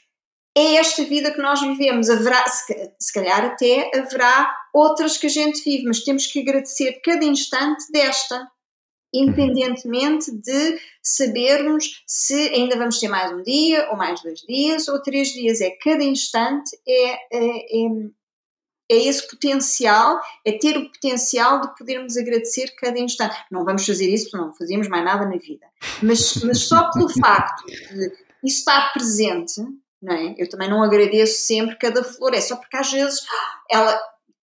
é 0.59 0.75
esta 0.75 1.05
vida 1.05 1.31
que 1.31 1.41
nós 1.41 1.61
vivemos. 1.61 2.11
Haverá, 2.11 2.45
se, 2.49 3.13
calhar 3.13 3.45
até 3.45 3.91
haverá 3.97 4.53
outras 4.75 5.17
que 5.17 5.27
a 5.27 5.31
gente 5.31 5.63
vive, 5.63 5.85
mas 5.85 6.03
temos 6.03 6.27
que 6.27 6.41
agradecer 6.41 7.01
cada 7.05 7.25
instante 7.25 7.85
desta, 7.93 8.51
independentemente 9.15 10.33
de 10.33 10.81
sabermos 11.01 12.03
se 12.07 12.35
ainda 12.49 12.77
vamos 12.77 12.99
ter 12.99 13.09
mais 13.09 13.33
um 13.33 13.43
dia, 13.43 13.89
ou 13.91 13.97
mais 13.97 14.21
dois 14.21 14.41
dias, 14.41 14.89
ou 14.89 15.01
três 15.01 15.29
dias. 15.29 15.61
É 15.61 15.71
cada 15.71 16.03
instante 16.03 16.77
é, 16.87 17.13
é, 17.13 17.85
é, 17.87 17.89
é 18.91 18.97
esse 18.97 19.29
potencial, 19.29 20.21
é 20.45 20.53
ter 20.59 20.77
o 20.77 20.91
potencial 20.91 21.61
de 21.61 21.77
podermos 21.79 22.17
agradecer 22.17 22.75
cada 22.77 22.99
instante. 22.99 23.37
Não 23.49 23.65
vamos 23.65 23.87
fazer 23.87 24.13
isso 24.13 24.25
porque 24.31 24.45
não 24.45 24.53
fazíamos 24.53 24.89
mais 24.89 25.05
nada 25.05 25.25
na 25.25 25.37
vida. 25.37 25.67
Mas, 26.03 26.43
mas 26.43 26.59
só 26.63 26.91
pelo 26.91 27.09
facto 27.09 27.65
de 27.65 28.13
isso 28.43 28.59
estar 28.59 28.93
presente 28.93 29.63
não 30.03 30.15
é? 30.15 30.35
Eu 30.39 30.49
também 30.49 30.69
não 30.69 30.83
agradeço 30.83 31.41
sempre 31.47 31.77
cada 31.77 32.03
flor, 32.05 32.35
é 32.35 32.41
só 32.41 32.57
porque 32.57 32.77
às 32.77 32.91
vezes 32.91 33.21
ela 33.71 34.01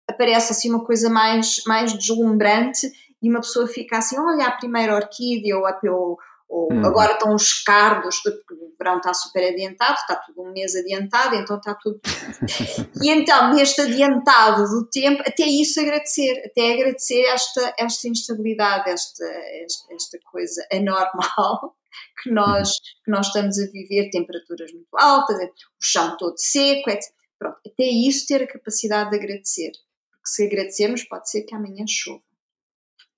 aparece 0.09 0.51
assim 0.51 0.69
uma 0.69 0.85
coisa 0.85 1.09
mais, 1.09 1.61
mais 1.65 1.93
deslumbrante 1.93 2.91
e 3.21 3.29
uma 3.29 3.41
pessoa 3.41 3.67
fica 3.67 3.97
assim, 3.97 4.17
olha 4.19 4.45
a 4.45 4.51
primeira 4.51 4.95
orquídea 4.95 5.57
ou, 5.57 5.65
a, 5.65 5.79
ou, 5.85 6.17
ou 6.49 6.71
hum. 6.71 6.85
agora 6.85 7.13
estão 7.13 7.35
os 7.35 7.61
cardos, 7.63 8.21
porque 8.21 8.53
o 8.53 8.73
verão 8.77 8.97
está 8.97 9.13
super 9.13 9.51
adiantado, 9.51 9.95
está 9.95 10.15
tudo 10.15 10.43
um 10.43 10.51
mês 10.51 10.75
adiantado, 10.75 11.35
então 11.35 11.57
está 11.57 11.75
tudo. 11.75 11.99
e 13.03 13.09
então, 13.09 13.53
neste 13.53 13.81
adiantado 13.81 14.63
do 14.63 14.89
tempo, 14.89 15.21
até 15.25 15.43
isso 15.43 15.79
agradecer, 15.79 16.43
até 16.45 16.73
agradecer 16.73 17.21
esta, 17.25 17.73
esta 17.77 18.07
instabilidade, 18.07 18.89
esta, 18.89 19.25
esta, 19.25 19.93
esta 19.93 20.19
coisa 20.31 20.65
anormal 20.71 21.75
que 22.23 22.31
nós, 22.31 22.71
que 23.03 23.11
nós 23.11 23.27
estamos 23.27 23.59
a 23.59 23.65
viver, 23.71 24.09
temperaturas 24.09 24.71
muito 24.71 24.97
altas, 24.97 25.37
o 25.37 25.83
chão 25.83 26.15
todo 26.17 26.37
seco, 26.37 26.89
etc. 26.89 27.11
Pronto, 27.37 27.57
até 27.65 27.83
isso 27.83 28.25
ter 28.25 28.43
a 28.43 28.47
capacidade 28.47 29.11
de 29.11 29.17
agradecer. 29.17 29.71
Porque 30.09 30.27
se 30.27 30.45
agradecermos, 30.45 31.03
pode 31.03 31.29
ser 31.29 31.43
que 31.43 31.53
amanhã 31.53 31.85
chova, 31.87 32.23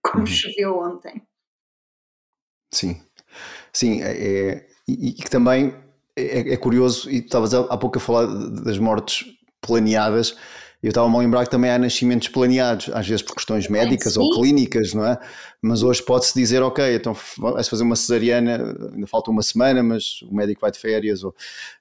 como 0.01 0.21
uhum. 0.21 0.25
choveu 0.27 0.77
ontem. 0.77 1.25
Sim, 2.71 3.01
sim, 3.71 4.01
é, 4.01 4.11
é 4.11 4.65
e, 4.87 5.13
que 5.13 5.29
também 5.29 5.73
é, 6.15 6.53
é 6.53 6.57
curioso, 6.57 7.09
e 7.09 7.17
estavas 7.17 7.53
há 7.53 7.77
pouco 7.77 7.97
a 7.97 8.01
falar 8.01 8.25
das 8.25 8.77
mortes 8.77 9.25
planeadas, 9.61 10.35
eu 10.81 10.89
estava-me 10.89 11.13
a 11.13 11.19
lembrar 11.19 11.43
que 11.43 11.51
também 11.51 11.69
há 11.69 11.77
nascimentos 11.77 12.29
planeados, 12.29 12.89
às 12.93 13.05
vezes 13.05 13.21
por 13.21 13.35
questões 13.35 13.67
médicas 13.67 14.15
ou 14.15 14.33
clínicas, 14.35 14.93
não 14.93 15.05
é? 15.05 15.19
Mas 15.61 15.83
hoje 15.83 16.01
pode-se 16.01 16.33
dizer, 16.33 16.63
ok, 16.63 16.95
então 16.95 17.13
vai-se 17.37 17.69
fazer 17.69 17.83
uma 17.83 17.97
cesariana, 17.97 18.77
ainda 18.93 19.05
falta 19.05 19.29
uma 19.29 19.41
semana, 19.41 19.83
mas 19.83 20.21
o 20.21 20.33
médico 20.33 20.61
vai 20.61 20.71
de 20.71 20.79
férias, 20.79 21.21
ou, 21.21 21.35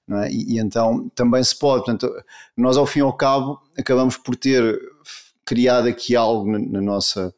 não 0.06 0.20
é? 0.22 0.32
e, 0.32 0.54
e 0.54 0.58
então 0.58 1.08
também 1.14 1.42
se 1.44 1.56
pode. 1.56 1.84
Portanto, 1.84 2.12
nós 2.56 2.76
ao 2.76 2.86
fim 2.86 2.98
e 2.98 3.02
ao 3.02 3.12
cabo 3.12 3.60
acabamos 3.78 4.16
por 4.16 4.34
ter 4.34 4.76
criado 5.44 5.86
aqui 5.86 6.16
algo 6.16 6.50
na, 6.50 6.58
na 6.58 6.80
nossa 6.80 7.32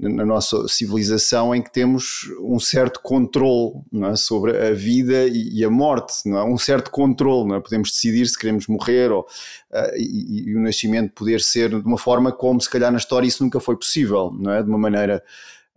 na 0.00 0.24
nossa 0.24 0.66
civilização 0.66 1.54
em 1.54 1.62
que 1.62 1.70
temos 1.70 2.30
um 2.40 2.58
certo 2.58 3.00
controle 3.02 3.74
é? 4.10 4.16
sobre 4.16 4.56
a 4.56 4.72
vida 4.72 5.26
e, 5.26 5.62
a 5.62 5.70
morte, 5.70 6.26
é? 6.26 6.42
um 6.42 6.56
certo 6.56 6.90
controle, 6.90 7.54
é? 7.54 7.60
podemos 7.60 7.90
decidir 7.90 8.26
se 8.26 8.38
queremos 8.38 8.66
morrer 8.66 9.12
ou, 9.12 9.22
uh, 9.22 9.96
e, 9.96 10.48
e, 10.48 10.56
o 10.56 10.60
nascimento 10.60 11.12
poder 11.12 11.40
ser 11.42 11.68
de 11.68 11.86
uma 11.86 11.98
forma 11.98 12.32
como 12.32 12.60
se 12.60 12.70
calhar 12.70 12.90
na 12.90 12.98
história 12.98 13.26
isso 13.26 13.44
nunca 13.44 13.60
foi 13.60 13.76
possível, 13.76 14.32
é? 14.48 14.62
de 14.62 14.68
uma 14.68 14.78
maneira 14.78 15.22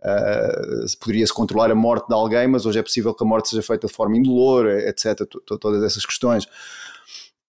uh, 0.00 0.98
poderia-se 0.98 1.32
controlar 1.32 1.70
a 1.70 1.74
morte 1.74 2.08
de 2.08 2.14
alguém, 2.14 2.48
mas 2.48 2.64
hoje 2.64 2.78
é 2.78 2.82
possível 2.82 3.12
que 3.14 3.22
a 3.22 3.26
morte 3.26 3.50
seja 3.50 3.62
feita 3.62 3.86
de 3.86 3.92
forma 3.92 4.16
indolor, 4.16 4.68
etc, 4.70 5.18
todas 5.60 5.82
essas 5.82 6.06
questões. 6.06 6.46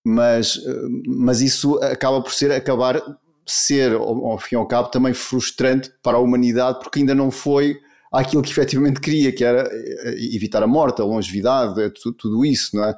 Mas, 0.07 0.61
mas 1.07 1.41
isso 1.41 1.80
acaba 1.80 2.22
por 2.22 2.31
ser 2.31 2.52
acabar 2.52 3.02
ser, 3.45 3.93
ao, 3.93 4.38
fim 4.39 4.55
e 4.55 4.57
ao 4.57 4.67
cabo, 4.67 4.89
também 4.89 5.13
frustrante 5.13 5.91
para 6.01 6.17
a 6.17 6.19
humanidade, 6.19 6.80
porque 6.80 6.99
ainda 6.99 7.13
não 7.13 7.30
foi 7.30 7.80
aquilo 8.11 8.41
que 8.41 8.51
efetivamente 8.51 8.99
queria, 8.99 9.31
que 9.31 9.43
era 9.43 9.69
eh, 9.72 10.15
evitar 10.34 10.63
a 10.63 10.67
morte, 10.67 11.01
a 11.01 11.05
longevidade, 11.05 11.81
é 11.81 11.89
tudo, 11.89 12.45
isso, 12.45 12.76
não 12.76 12.85
é? 12.85 12.95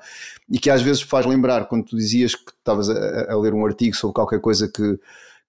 E 0.50 0.60
que 0.60 0.70
às 0.70 0.82
vezes 0.82 1.02
faz 1.02 1.26
lembrar, 1.26 1.68
quando 1.68 1.86
tu 1.86 1.98
dizias 1.98 2.36
que 2.36 2.52
estavas 2.52 2.90
a, 2.90 3.32
a, 3.32 3.38
ler 3.38 3.54
um 3.54 3.66
artigo 3.66 3.96
sobre 3.96 4.14
qualquer 4.14 4.40
coisa 4.40 4.68
que, 4.68 4.98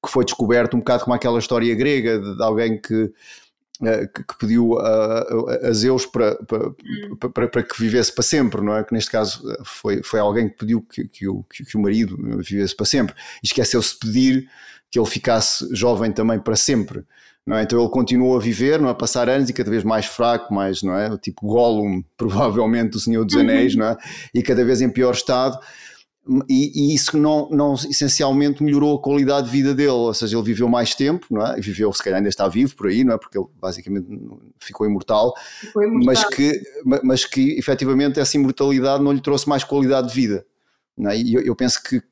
que 0.05 0.11
foi 0.11 0.25
descoberto, 0.25 0.75
um 0.75 0.81
bocado 0.81 1.05
como 1.05 1.15
aquela 1.15 1.39
história 1.39 1.75
grega 1.75 2.19
de, 2.19 2.37
de 2.37 2.43
alguém 2.43 2.81
que, 2.81 2.95
eh, 3.05 3.11
que, 3.79 4.25
que, 4.25 4.39
pediu 4.39 4.79
a, 4.79 5.69
a, 5.69 5.73
Zeus 5.73 6.05
para, 6.05 6.35
para, 6.45 6.71
para, 7.33 7.49
para, 7.49 7.63
que 7.63 7.81
vivesse 7.81 8.13
para 8.13 8.25
sempre, 8.25 8.61
não 8.61 8.77
é? 8.77 8.83
Que 8.83 8.93
neste 8.93 9.11
caso 9.11 9.49
eh, 9.51 9.63
foi, 9.65 10.03
foi 10.03 10.19
alguém 10.19 10.49
que 10.49 10.57
pediu 10.57 10.83
que, 10.83 11.07
que, 11.07 11.29
o, 11.29 11.45
que, 11.45 11.77
o 11.77 11.81
marido 11.81 12.17
vivesse 12.43 12.75
para 12.75 12.87
sempre 12.87 13.15
e 13.43 13.47
esqueceu-se 13.47 13.93
de 13.93 13.99
pedir 14.01 14.51
que 14.91 14.99
ele 14.99 15.07
ficasse 15.07 15.69
jovem 15.75 16.11
também 16.11 16.41
para 16.41 16.57
sempre. 16.57 17.05
Não 17.47 17.57
é? 17.57 17.63
Então 17.63 17.81
ele 17.81 17.89
continuou 17.89 18.37
a 18.37 18.41
viver, 18.41 18.81
não 18.81 18.89
é? 18.89 18.93
a 18.93 18.95
passar 18.95 19.29
anos 19.29 19.49
e 19.49 19.53
cada 19.53 19.71
vez 19.71 19.85
mais 19.85 20.07
fraco, 20.07 20.53
mais, 20.53 20.83
não 20.83 20.99
é? 20.99 21.17
tipo 21.17 21.47
Gollum, 21.47 22.03
provavelmente 22.17 22.91
do 22.91 23.01
Senhor 23.01 23.25
dos 23.25 23.35
uhum. 23.35 23.43
Anéis, 23.43 23.77
não 23.77 23.87
é? 23.87 23.97
e 24.35 24.43
cada 24.43 24.65
vez 24.65 24.81
em 24.83 24.91
pior 24.91 25.15
estado. 25.15 25.59
E, 26.49 26.73
e, 26.75 26.95
isso 26.95 27.17
não, 27.17 27.49
não 27.51 27.75
essencialmente 27.75 28.63
melhorou 28.63 28.97
a 28.97 29.03
qualidade 29.03 29.47
de 29.47 29.53
vida 29.53 29.75
dele, 29.75 29.89
ou 29.89 30.13
seja, 30.13 30.37
ele 30.37 30.45
viveu 30.45 30.69
mais 30.69 30.95
tempo, 30.95 31.27
não 31.31 31.47
é? 31.47 31.59
Viveu, 31.59 31.91
se 31.93 32.03
calhar 32.03 32.19
ainda 32.19 32.29
está 32.29 32.47
vivo 32.47 32.77
por 32.77 32.89
aí, 32.89 33.03
não 33.03 33.15
é? 33.15 33.19
Porque 33.19 33.39
ele 33.39 33.47
basicamente 33.59 34.07
ficou 34.61 34.87
imortal, 34.87 35.35
ficou 35.61 35.83
imortal. 35.83 36.05
Mas, 36.05 36.25
que, 36.25 36.63
mas 37.03 37.25
que 37.25 37.59
efetivamente 37.59 38.21
essa 38.21 38.37
imortalidade 38.37 39.03
não 39.03 39.13
lhe 39.13 39.21
trouxe 39.23 39.49
mais 39.49 39.65
qualidade 39.65 40.09
de 40.09 40.15
vida. 40.15 40.45
Não 40.97 41.11
é? 41.11 41.17
E 41.17 41.35
eu, 41.35 41.41
eu 41.41 41.57
penso 41.57 41.83
que 41.83 42.03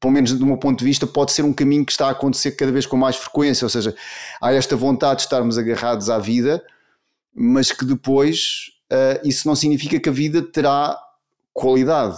pelo 0.00 0.14
menos 0.14 0.32
do 0.32 0.46
meu 0.46 0.56
ponto 0.56 0.78
de 0.78 0.84
vista, 0.84 1.06
pode 1.06 1.30
ser 1.30 1.42
um 1.42 1.52
caminho 1.52 1.84
que 1.84 1.92
está 1.92 2.06
a 2.06 2.12
acontecer 2.12 2.52
cada 2.52 2.72
vez 2.72 2.86
com 2.86 2.96
mais 2.96 3.16
frequência. 3.16 3.66
Ou 3.66 3.68
seja, 3.68 3.94
há 4.40 4.50
esta 4.50 4.74
vontade 4.74 5.16
de 5.16 5.22
estarmos 5.24 5.58
agarrados 5.58 6.08
à 6.08 6.18
vida, 6.18 6.64
mas 7.34 7.70
que 7.70 7.84
depois 7.84 8.70
uh, 8.90 9.28
isso 9.28 9.46
não 9.46 9.54
significa 9.54 10.00
que 10.00 10.08
a 10.08 10.12
vida 10.12 10.40
terá 10.40 10.98
qualidade. 11.52 12.16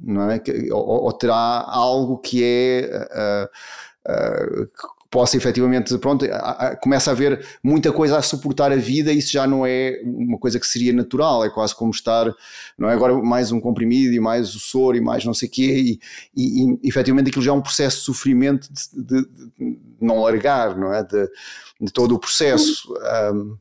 Não 0.00 0.30
é? 0.30 0.42
ou, 0.72 1.04
ou 1.04 1.12
terá 1.12 1.64
algo 1.68 2.18
que 2.18 2.42
é 2.42 3.48
uh, 4.08 4.62
uh, 4.64 4.70
possa 5.10 5.36
efetivamente, 5.36 5.98
pronto, 5.98 6.24
começa 6.80 7.10
a 7.10 7.12
haver 7.12 7.44
muita 7.64 7.90
coisa 7.90 8.16
a 8.16 8.22
suportar 8.22 8.70
a 8.70 8.76
vida, 8.76 9.12
isso 9.12 9.32
já 9.32 9.44
não 9.44 9.66
é 9.66 10.00
uma 10.04 10.38
coisa 10.38 10.60
que 10.60 10.66
seria 10.66 10.92
natural, 10.92 11.44
é 11.44 11.50
quase 11.50 11.74
como 11.74 11.90
estar, 11.90 12.32
não 12.78 12.88
é 12.88 12.94
agora 12.94 13.14
mais 13.14 13.50
um 13.50 13.60
comprimido 13.60 14.14
e 14.14 14.20
mais 14.20 14.54
o 14.54 14.60
soro 14.60 14.96
e 14.96 15.00
mais 15.00 15.24
não 15.24 15.34
sei 15.34 15.48
o 15.48 15.50
quê, 15.50 15.74
e, 15.74 16.00
e, 16.36 16.78
e 16.80 16.88
efetivamente 16.88 17.28
aquilo 17.28 17.44
já 17.44 17.50
é 17.50 17.54
um 17.54 17.60
processo 17.60 17.98
de 17.98 18.04
sofrimento 18.04 18.68
de, 18.72 19.02
de, 19.02 19.22
de 19.58 19.78
não 20.00 20.22
largar, 20.22 20.76
não 20.76 20.94
é? 20.94 21.02
De, 21.02 21.28
de 21.80 21.92
todo 21.92 22.14
o 22.14 22.18
processo. 22.18 22.94
Um, 23.34 23.56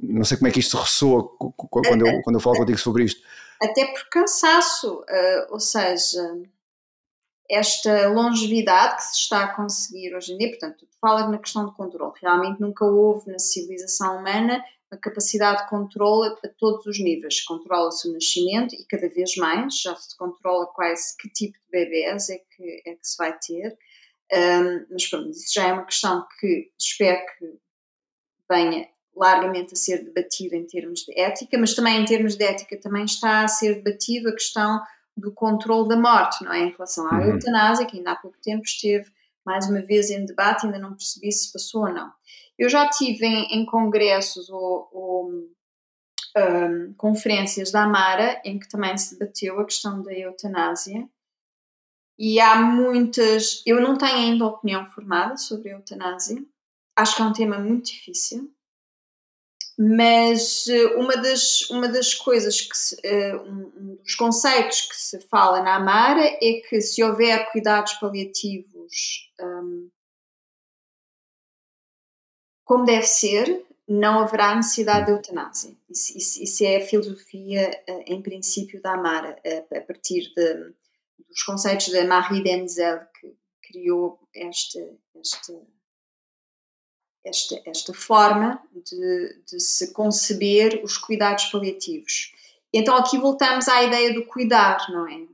não 0.00 0.24
sei 0.24 0.36
como 0.36 0.48
é 0.48 0.50
que 0.52 0.60
isto 0.60 0.76
ressoa 0.76 1.28
quando 1.38 2.06
eu, 2.06 2.22
quando 2.22 2.36
eu 2.36 2.40
falo 2.40 2.56
contigo 2.56 2.78
sobre 2.78 3.04
isto. 3.04 3.20
Até 3.62 3.86
por 3.86 4.08
cansaço, 4.08 5.00
uh, 5.00 5.52
ou 5.52 5.60
seja, 5.60 6.42
esta 7.50 8.08
longevidade 8.08 8.96
que 8.96 9.02
se 9.02 9.18
está 9.18 9.44
a 9.44 9.54
conseguir 9.54 10.14
hoje 10.14 10.32
em 10.32 10.38
dia, 10.38 10.50
portanto, 10.50 10.86
tu 10.86 10.98
falas 11.00 11.30
na 11.30 11.38
questão 11.38 11.66
do 11.66 11.72
controle, 11.74 12.12
realmente 12.20 12.60
nunca 12.60 12.84
houve 12.84 13.30
na 13.30 13.38
civilização 13.38 14.18
humana 14.18 14.64
a 14.90 14.96
capacidade 14.96 15.62
de 15.62 15.68
controle 15.68 16.34
a 16.44 16.48
todos 16.48 16.86
os 16.86 16.98
níveis. 16.98 17.42
Controla-se 17.42 18.08
o 18.08 18.12
nascimento 18.12 18.74
e 18.74 18.84
cada 18.86 19.08
vez 19.08 19.36
mais, 19.36 19.80
já 19.80 19.94
se 19.94 20.16
controla 20.16 20.66
quase 20.66 21.16
que 21.16 21.28
tipo 21.28 21.58
de 21.58 21.70
bebés 21.70 22.30
é 22.30 22.38
que, 22.38 22.82
é 22.86 22.94
que 22.94 23.06
se 23.06 23.16
vai 23.16 23.36
ter. 23.38 23.76
Um, 24.32 24.86
mas 24.90 25.06
pronto, 25.08 25.30
isso 25.30 25.52
já 25.52 25.68
é 25.68 25.72
uma 25.72 25.84
questão 25.84 26.26
que 26.38 26.72
espero 26.78 27.20
que 27.36 27.58
venha 28.48 28.88
largamente 29.20 29.74
a 29.74 29.76
ser 29.76 30.02
debatida 30.02 30.56
em 30.56 30.66
termos 30.66 31.00
de 31.00 31.18
ética, 31.18 31.58
mas 31.58 31.74
também 31.74 32.00
em 32.00 32.04
termos 32.06 32.36
de 32.36 32.44
ética 32.44 32.80
também 32.80 33.04
está 33.04 33.44
a 33.44 33.48
ser 33.48 33.82
debatido 33.82 34.30
a 34.30 34.32
questão 34.32 34.80
do 35.14 35.30
controle 35.30 35.88
da 35.90 35.96
morte, 35.96 36.42
não 36.42 36.52
é? 36.52 36.60
Em 36.60 36.70
relação 36.70 37.06
à 37.06 37.18
uhum. 37.18 37.34
eutanásia, 37.34 37.84
que 37.84 37.98
ainda 37.98 38.12
há 38.12 38.16
pouco 38.16 38.38
tempo 38.40 38.64
esteve 38.64 39.10
mais 39.44 39.68
uma 39.68 39.82
vez 39.82 40.10
em 40.10 40.24
debate, 40.24 40.64
ainda 40.64 40.78
não 40.78 40.94
percebi 40.94 41.30
se 41.30 41.52
passou 41.52 41.82
ou 41.82 41.92
não. 41.92 42.10
Eu 42.58 42.70
já 42.70 42.88
tive 42.88 43.26
em, 43.26 43.60
em 43.60 43.66
congressos 43.66 44.48
ou, 44.48 44.88
ou 44.90 45.30
um, 45.30 46.94
conferências 46.96 47.70
da 47.70 47.82
Amara, 47.82 48.40
em 48.42 48.58
que 48.58 48.68
também 48.68 48.96
se 48.96 49.18
debateu 49.18 49.60
a 49.60 49.64
questão 49.66 50.02
da 50.02 50.14
eutanásia, 50.14 51.06
e 52.18 52.40
há 52.40 52.56
muitas. 52.56 53.62
Eu 53.66 53.80
não 53.80 53.96
tenho 53.96 54.16
ainda 54.16 54.46
opinião 54.46 54.88
formada 54.90 55.36
sobre 55.36 55.70
a 55.70 55.72
eutanásia, 55.74 56.42
acho 56.96 57.16
que 57.16 57.22
é 57.22 57.24
um 57.24 57.32
tema 57.32 57.58
muito 57.58 57.86
difícil 57.86 58.50
mas 59.82 60.68
eh, 60.68 60.94
uma 60.96 61.16
das, 61.16 61.70
uma 61.70 61.88
das 61.88 62.12
coisas 62.12 62.60
que 62.60 62.76
se, 62.76 62.96
uh, 62.96 63.40
um 63.48 63.96
dos 63.96 64.14
conceitos 64.14 64.82
que 64.82 64.94
se 64.94 65.18
fala 65.22 65.62
na 65.62 65.76
Amara 65.76 66.22
é 66.22 66.60
que 66.68 66.82
se 66.82 67.02
houver 67.02 67.50
cuidados 67.50 67.94
paliativos 67.94 69.32
um, 69.40 69.88
como 72.62 72.84
deve 72.84 73.06
ser, 73.06 73.64
não 73.88 74.20
haverá 74.20 74.54
necessidade 74.54 75.06
de 75.06 75.12
eutanásia. 75.12 75.74
Isso, 75.88 76.18
isso, 76.18 76.42
isso 76.42 76.62
é 76.62 76.76
a 76.76 76.86
filosofia, 76.86 77.82
uh, 77.88 78.02
em 78.06 78.20
princípio, 78.20 78.82
da 78.82 78.92
Amara, 78.92 79.40
a 79.74 79.80
partir 79.80 80.30
de, 80.36 80.74
dos 81.26 81.42
conceitos 81.42 81.90
da 81.90 82.04
Marie 82.04 82.42
Denzel, 82.42 83.00
que 83.18 83.34
criou 83.62 84.20
este, 84.34 84.78
este 85.14 85.54
esta, 87.24 87.60
esta 87.66 87.92
forma 87.92 88.60
de, 88.74 89.42
de 89.46 89.60
se 89.60 89.92
conceber 89.92 90.80
os 90.82 90.96
cuidados 90.96 91.46
paliativos. 91.46 92.32
Então 92.72 92.96
aqui 92.96 93.18
voltamos 93.18 93.68
à 93.68 93.82
ideia 93.82 94.14
do 94.14 94.24
cuidar, 94.26 94.78
não 94.90 95.08
é? 95.08 95.26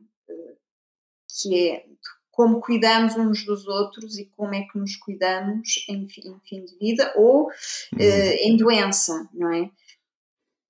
Que 1.43 1.69
é 1.71 1.87
como 2.31 2.61
cuidamos 2.61 3.17
uns 3.17 3.45
dos 3.47 3.67
outros 3.67 4.19
e 4.19 4.27
como 4.37 4.55
é 4.55 4.63
que 4.63 4.79
nos 4.79 4.95
cuidamos 4.97 5.85
em, 5.89 6.05
em 6.05 6.41
fim 6.45 6.65
de 6.65 6.79
vida 6.79 7.13
ou 7.17 7.45
uhum. 7.45 7.49
uh, 7.99 8.37
em 8.41 8.57
doença, 8.57 9.27
não 9.33 9.53
é? 9.53 9.71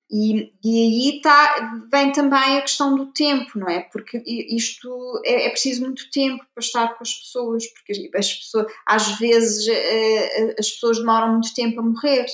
E, 0.08 0.52
e 0.62 1.14
aí 1.14 1.20
tá, 1.20 1.84
vem 1.90 2.12
também 2.12 2.58
a 2.58 2.62
questão 2.62 2.94
do 2.94 3.12
tempo, 3.12 3.58
não 3.58 3.68
é? 3.68 3.80
Porque 3.80 4.22
isto 4.24 5.20
é, 5.24 5.46
é, 5.46 5.50
preciso 5.50 5.82
muito 5.82 6.08
tempo 6.10 6.44
para 6.54 6.62
estar 6.62 6.94
com 6.94 7.02
as 7.02 7.12
pessoas, 7.12 7.66
porque 7.66 7.92
as 8.14 8.34
pessoas, 8.34 8.72
às 8.86 9.18
vezes 9.18 9.66
eh, 9.66 10.54
as 10.56 10.70
pessoas 10.70 10.98
demoram 10.98 11.32
muito 11.32 11.52
tempo 11.52 11.80
a 11.80 11.82
morrer, 11.82 12.26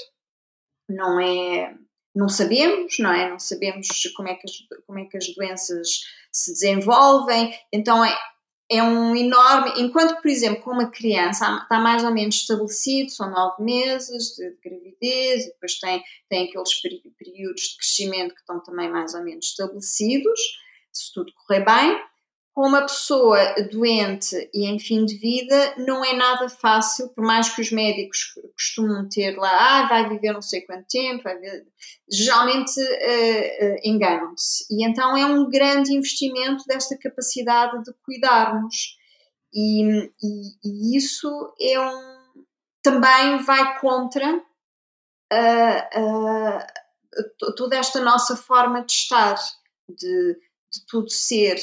não 0.87 1.19
é? 1.19 1.75
Não 2.15 2.29
sabemos, 2.29 2.99
não 2.99 3.11
é? 3.11 3.31
Não 3.31 3.39
sabemos 3.39 3.89
como 4.15 4.29
é 4.29 4.35
que 4.35 4.47
as, 4.47 4.53
como 4.87 4.99
é 4.99 5.05
que 5.07 5.17
as 5.17 5.35
doenças 5.35 5.89
se 6.31 6.53
desenvolvem, 6.53 7.59
então 7.73 8.05
é, 8.05 8.15
é 8.71 8.83
um 8.83 9.15
enorme. 9.15 9.83
Enquanto, 9.83 10.21
por 10.21 10.29
exemplo, 10.29 10.63
com 10.63 10.71
uma 10.71 10.91
criança 10.91 11.61
está 11.63 11.79
mais 11.79 12.05
ou 12.05 12.13
menos 12.13 12.37
estabelecido, 12.37 13.11
são 13.11 13.31
nove 13.31 13.63
meses 13.63 14.35
de, 14.35 14.57
gravidez, 14.65 15.45
e 15.45 15.49
depois 15.49 15.79
tem, 15.79 16.03
tem 16.29 16.49
aqueles 16.49 16.81
períodos 16.81 17.63
de 17.63 17.77
crescimento 17.77 18.35
que 18.35 18.41
estão 18.41 18.63
também 18.63 18.91
mais 18.91 19.15
ou 19.15 19.23
menos 19.23 19.47
estabelecidos, 19.47 20.41
se 20.93 21.13
tudo 21.13 21.33
correr 21.35 21.65
bem 21.65 22.12
com 22.55 22.69
uma 22.69 22.83
pessoa 22.83 23.39
doente 23.71 24.51
e 24.53 24.67
em 24.67 24.79
fim 24.79 25.07
de 25.07 25.17
vida 25.17 25.75
não 25.79 26.05
é 26.05 26.13
nada 26.13 26.51
fácil, 26.51 27.09
por 27.15 27.25
mais 27.25 27.49
que 27.49 27.63
os 27.63 27.73
médicos 27.73 28.35
costumam 28.55 29.09
ter 29.09 29.39
lá, 29.39 29.81
ah, 29.81 29.89
vai 29.89 30.07
viver 30.09 30.33
não 30.35 30.43
sei 30.43 30.61
quanto 30.61 30.87
tempo, 30.87 31.23
geralmente 32.11 32.79
uh, 32.79 32.85
uh, 32.85 33.77
enganam-se. 33.83 34.67
E 34.71 34.87
então 34.87 35.17
é 35.17 35.25
um 35.25 35.49
grande 35.49 35.95
investimento 35.95 36.65
desta 36.67 36.99
capacidade 36.99 37.83
de 37.85 37.93
cuidarmos. 38.05 38.99
E, 39.55 39.83
e, 40.23 40.53
e 40.63 40.97
isso 40.97 41.29
é 41.59 41.81
um, 41.81 42.45
também 42.83 43.39
vai 43.39 43.81
contra 43.81 44.37
uh, 45.33 46.59
toda 47.57 47.77
esta 47.77 48.01
nossa 48.01 48.37
forma 48.37 48.85
de 48.85 48.93
estar, 48.93 49.37
de, 49.89 50.35
de 50.71 50.87
tudo 50.87 51.09
ser 51.09 51.57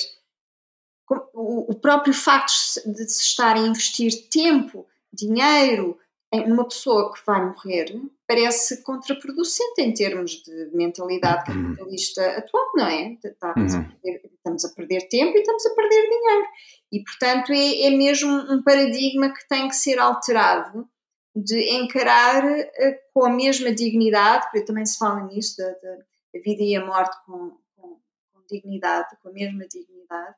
o 1.34 1.74
próprio 1.76 2.14
facto 2.14 2.54
de 2.86 3.10
se 3.10 3.24
estar 3.24 3.56
a 3.56 3.60
investir 3.60 4.30
tempo, 4.30 4.86
dinheiro 5.12 5.98
em 6.32 6.52
uma 6.52 6.68
pessoa 6.68 7.12
que 7.12 7.26
vai 7.26 7.44
morrer 7.44 8.00
parece 8.28 8.84
contraproducente 8.84 9.82
em 9.82 9.92
termos 9.92 10.44
de 10.44 10.70
mentalidade 10.72 11.52
uhum. 11.52 11.74
capitalista 11.74 12.38
atual, 12.38 12.72
não 12.76 12.86
é? 12.86 13.18
Estamos, 13.24 13.74
uhum. 13.74 13.80
a 13.80 13.84
perder, 13.84 14.22
estamos, 14.36 14.66
a 14.66 14.70
perder, 14.70 15.08
tempo 15.10 15.36
e 15.36 15.40
estamos 15.42 15.66
a 15.66 15.74
perder 15.74 16.02
dinheiro. 16.04 16.48
E, 16.92 17.04
portanto, 17.04 17.52
é, 17.52 17.88
é 17.88 17.90
mesmo 17.90 18.32
um 18.32 18.62
paradigma 18.62 19.34
que 19.34 19.48
tem 19.48 19.68
que 19.68 19.76
ser 19.76 19.98
alterado 19.98 20.88
de 21.36 21.74
encarar 21.74 22.46
uh, 22.46 22.96
com 23.14 23.26
a 23.26 23.32
mesma 23.32 23.72
dignidade, 23.72 24.46
porque 24.52 24.66
também 24.66 24.86
se 24.86 25.00
fala 25.00 25.24
nisso, 25.24 25.58
da, 25.58 25.70
da, 25.70 25.96
da 26.34 26.40
vida 26.44 26.62
e 26.62 26.76
a 26.76 26.86
morte 26.86 27.18
com, 27.26 27.58
com, 27.76 28.00
com 28.32 28.42
dignidade, 28.48 29.18
com 29.24 29.30
a 29.30 29.34
mesma 29.34 29.66
dignidade, 29.68 30.36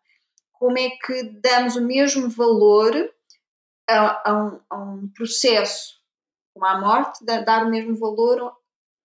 como 0.62 0.78
é 0.78 0.92
que 0.92 1.24
damos 1.24 1.76
o 1.76 1.82
mesmo 1.82 2.30
valor 2.30 2.94
a, 3.90 4.30
a, 4.30 4.44
um, 4.46 4.62
a 4.70 4.78
um, 4.78 5.08
processo 5.08 6.00
como 6.54 6.68
a 6.68 6.80
morte, 6.80 7.26
dar 7.26 7.66
o 7.66 7.70
mesmo 7.72 7.96
valor 7.96 8.56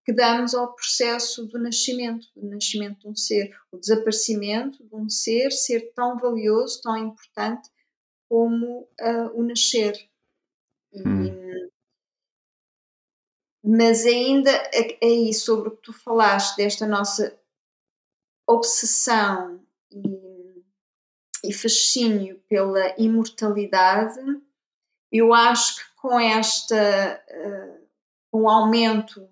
que 0.04 0.12
damos 0.12 0.54
ao 0.54 0.74
processo 0.74 1.46
do 1.46 1.58
nascimento, 1.58 2.26
do 2.36 2.46
nascimento 2.46 3.00
de 3.00 3.08
um 3.08 3.16
ser, 3.16 3.58
o 3.72 3.78
desaparecimento 3.78 4.86
de 4.86 4.94
um 4.94 5.08
ser 5.08 5.50
ser 5.50 5.94
tão 5.94 6.18
valioso, 6.18 6.82
tão 6.82 6.94
importante 6.94 7.70
como 8.28 8.82
uh, 9.00 9.30
o 9.32 9.42
nascer. 9.42 9.94
Hum. 10.92 11.68
mas 13.64 14.04
ainda 14.06 14.50
aí 15.02 15.32
sobre 15.32 15.68
o 15.68 15.76
que 15.76 15.82
tu 15.82 15.92
falaste 15.92 16.56
desta 16.56 16.86
nossa 16.86 17.38
obsessão 18.46 19.56
e 19.56 19.65
e 21.48 21.52
fascínio 21.52 22.40
pela 22.48 22.94
imortalidade, 22.98 24.20
eu 25.10 25.32
acho 25.32 25.76
que 25.76 25.96
com 25.96 26.18
esta, 26.20 27.24
uh, 27.30 28.48
aumento 28.48 29.28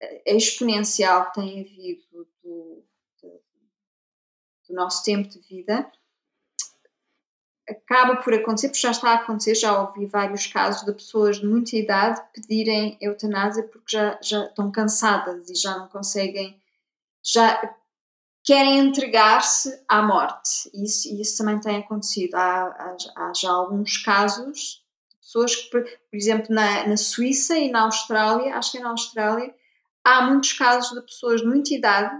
eh, 0.00 0.36
exponencial 0.36 1.26
que 1.26 1.40
tem 1.40 1.60
havido 1.60 2.02
do, 2.12 2.28
do, 2.42 2.84
do, 4.68 4.74
nosso 4.74 5.02
tempo 5.02 5.28
de 5.28 5.40
vida, 5.40 5.90
acaba 7.68 8.16
por 8.16 8.32
acontecer, 8.32 8.68
porque 8.68 8.80
já 8.80 8.90
está 8.90 9.10
a 9.10 9.14
acontecer, 9.16 9.54
já 9.54 9.80
ouvi 9.82 10.06
vários 10.06 10.46
casos 10.46 10.86
de 10.86 10.92
pessoas 10.92 11.38
de 11.38 11.46
muita 11.46 11.76
idade 11.76 12.22
pedirem 12.32 12.96
eutanásia 13.00 13.64
porque 13.64 13.96
já, 13.96 14.18
já 14.22 14.46
estão 14.46 14.70
cansadas 14.70 15.50
e 15.50 15.54
já 15.54 15.76
não 15.76 15.88
conseguem, 15.88 16.60
já 17.22 17.76
querem 18.48 18.78
entregar-se 18.78 19.78
à 19.86 20.00
morte. 20.00 20.70
Isso, 20.72 21.14
isso 21.20 21.36
também 21.36 21.60
tem 21.60 21.76
acontecido. 21.76 22.34
Há, 22.34 22.62
há, 22.62 22.96
há, 23.14 23.32
já 23.34 23.50
alguns 23.50 23.98
casos 23.98 24.82
de 25.10 25.18
pessoas 25.18 25.54
que, 25.54 25.68
por, 25.70 25.84
exemplo, 26.14 26.46
na, 26.48 26.86
na, 26.86 26.96
Suíça 26.96 27.58
e 27.58 27.70
na 27.70 27.82
Austrália, 27.82 28.56
acho 28.56 28.72
que 28.72 28.78
é 28.78 28.80
na 28.80 28.88
Austrália, 28.88 29.54
há 30.02 30.22
muitos 30.22 30.54
casos 30.54 30.98
de 30.98 31.02
pessoas 31.02 31.42
de 31.42 31.46
muita 31.46 31.74
idade 31.74 32.16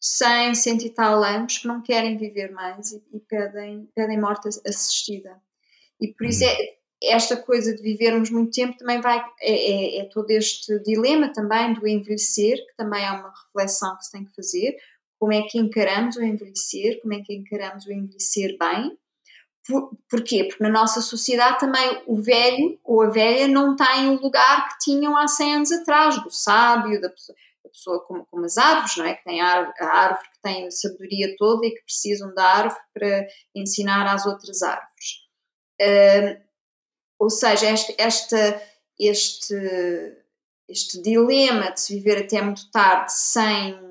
100, 0.00 0.56
100 0.56 0.86
e 0.86 0.90
tal 0.90 1.22
anos 1.22 1.58
que 1.58 1.68
não 1.68 1.80
querem 1.80 2.16
viver 2.16 2.50
mais 2.50 2.90
e, 2.90 3.00
e 3.12 3.20
pedem, 3.20 3.88
pedem 3.94 4.20
morte 4.20 4.48
assistida. 4.66 5.40
E 6.00 6.08
por 6.08 6.26
isso 6.26 6.42
uhum. 6.42 6.50
é, 6.50 7.14
esta 7.14 7.36
coisa 7.36 7.72
de 7.72 7.80
vivermos 7.80 8.30
muito 8.30 8.50
tempo 8.50 8.76
também 8.76 9.00
vai, 9.00 9.24
é, 9.40 9.52
é, 9.52 9.98
é, 10.00 10.04
todo 10.06 10.28
este 10.32 10.76
dilema 10.80 11.32
também 11.32 11.72
do 11.72 11.86
envelhecer, 11.86 12.56
que 12.66 12.76
também 12.76 13.04
é 13.04 13.12
uma 13.12 13.32
reflexão 13.44 13.96
que 13.96 14.06
se 14.06 14.10
tem 14.10 14.24
que 14.24 14.34
fazer, 14.34 14.76
como 15.20 15.34
é 15.34 15.42
que 15.42 15.58
encaramos 15.58 16.16
o 16.16 16.24
envelhecer, 16.24 16.98
como 17.02 17.12
é 17.12 17.20
que 17.20 17.34
encaramos 17.34 17.84
o 17.84 17.92
envelhecer 17.92 18.56
bem, 18.58 18.98
por, 19.68 19.92
porquê? 20.08 20.44
Porque 20.44 20.62
na 20.62 20.70
nossa 20.70 21.02
sociedade 21.02 21.60
também 21.60 22.02
o 22.06 22.16
velho 22.16 22.80
ou 22.82 23.02
a 23.02 23.10
velha 23.10 23.46
não 23.46 23.76
tem 23.76 24.08
o 24.08 24.18
lugar 24.18 24.70
que 24.70 24.78
tinham 24.78 25.14
há 25.14 25.28
100 25.28 25.54
anos 25.54 25.72
atrás, 25.72 26.24
do 26.24 26.30
sábio, 26.30 26.98
da 27.02 27.10
pessoa, 27.10 27.36
da 27.62 27.70
pessoa 27.70 28.00
como, 28.06 28.24
como, 28.30 28.46
as 28.46 28.56
árvores, 28.56 28.96
não 28.96 29.04
é? 29.04 29.14
Que 29.14 29.24
tem 29.24 29.42
a 29.42 29.70
a 29.78 29.86
árvore 29.86 30.30
que 30.30 30.40
tem 30.42 30.66
a 30.66 30.70
sabedoria 30.70 31.36
toda 31.36 31.66
e 31.66 31.74
que 31.74 31.82
precisam 31.82 32.34
da 32.34 32.42
árvore 32.42 32.82
para 32.94 33.26
ensinar 33.54 34.10
às 34.12 34.24
outras 34.24 34.62
árvores. 34.62 35.28
Uh, 35.78 36.40
ou 37.18 37.28
seja, 37.28 37.70
este, 37.70 37.94
esta, 37.98 38.62
este, 38.98 39.54
este 40.66 41.02
dilema 41.02 41.70
de 41.72 41.80
se 41.80 41.94
viver 41.94 42.24
até 42.24 42.40
muito 42.40 42.70
tarde 42.70 43.12
sem 43.12 43.89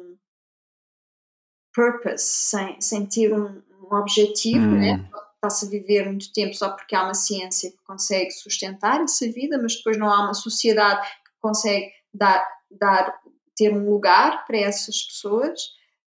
purpose, 1.74 2.24
sem, 2.24 2.80
sem 2.82 3.06
ter 3.06 3.34
um, 3.34 3.62
um 3.84 3.96
objetivo, 3.96 4.66
hum. 4.66 4.80
né? 4.80 5.10
está-se 5.40 5.66
a 5.66 5.70
viver 5.70 6.06
muito 6.06 6.32
tempo 6.34 6.54
só 6.54 6.70
porque 6.70 6.94
há 6.94 7.04
uma 7.04 7.14
ciência 7.14 7.72
que 7.72 7.78
consegue 7.86 8.32
sustentar 8.32 9.02
essa 9.02 9.26
vida, 9.32 9.58
mas 9.58 9.78
depois 9.78 9.98
não 9.98 10.12
há 10.12 10.26
uma 10.26 10.34
sociedade 10.34 11.08
que 11.08 11.32
consegue 11.42 11.92
dar, 12.14 12.46
dar 12.70 13.20
ter 13.56 13.74
um 13.74 13.90
lugar 13.90 14.46
para 14.46 14.58
essas 14.58 15.02
pessoas, 15.04 15.72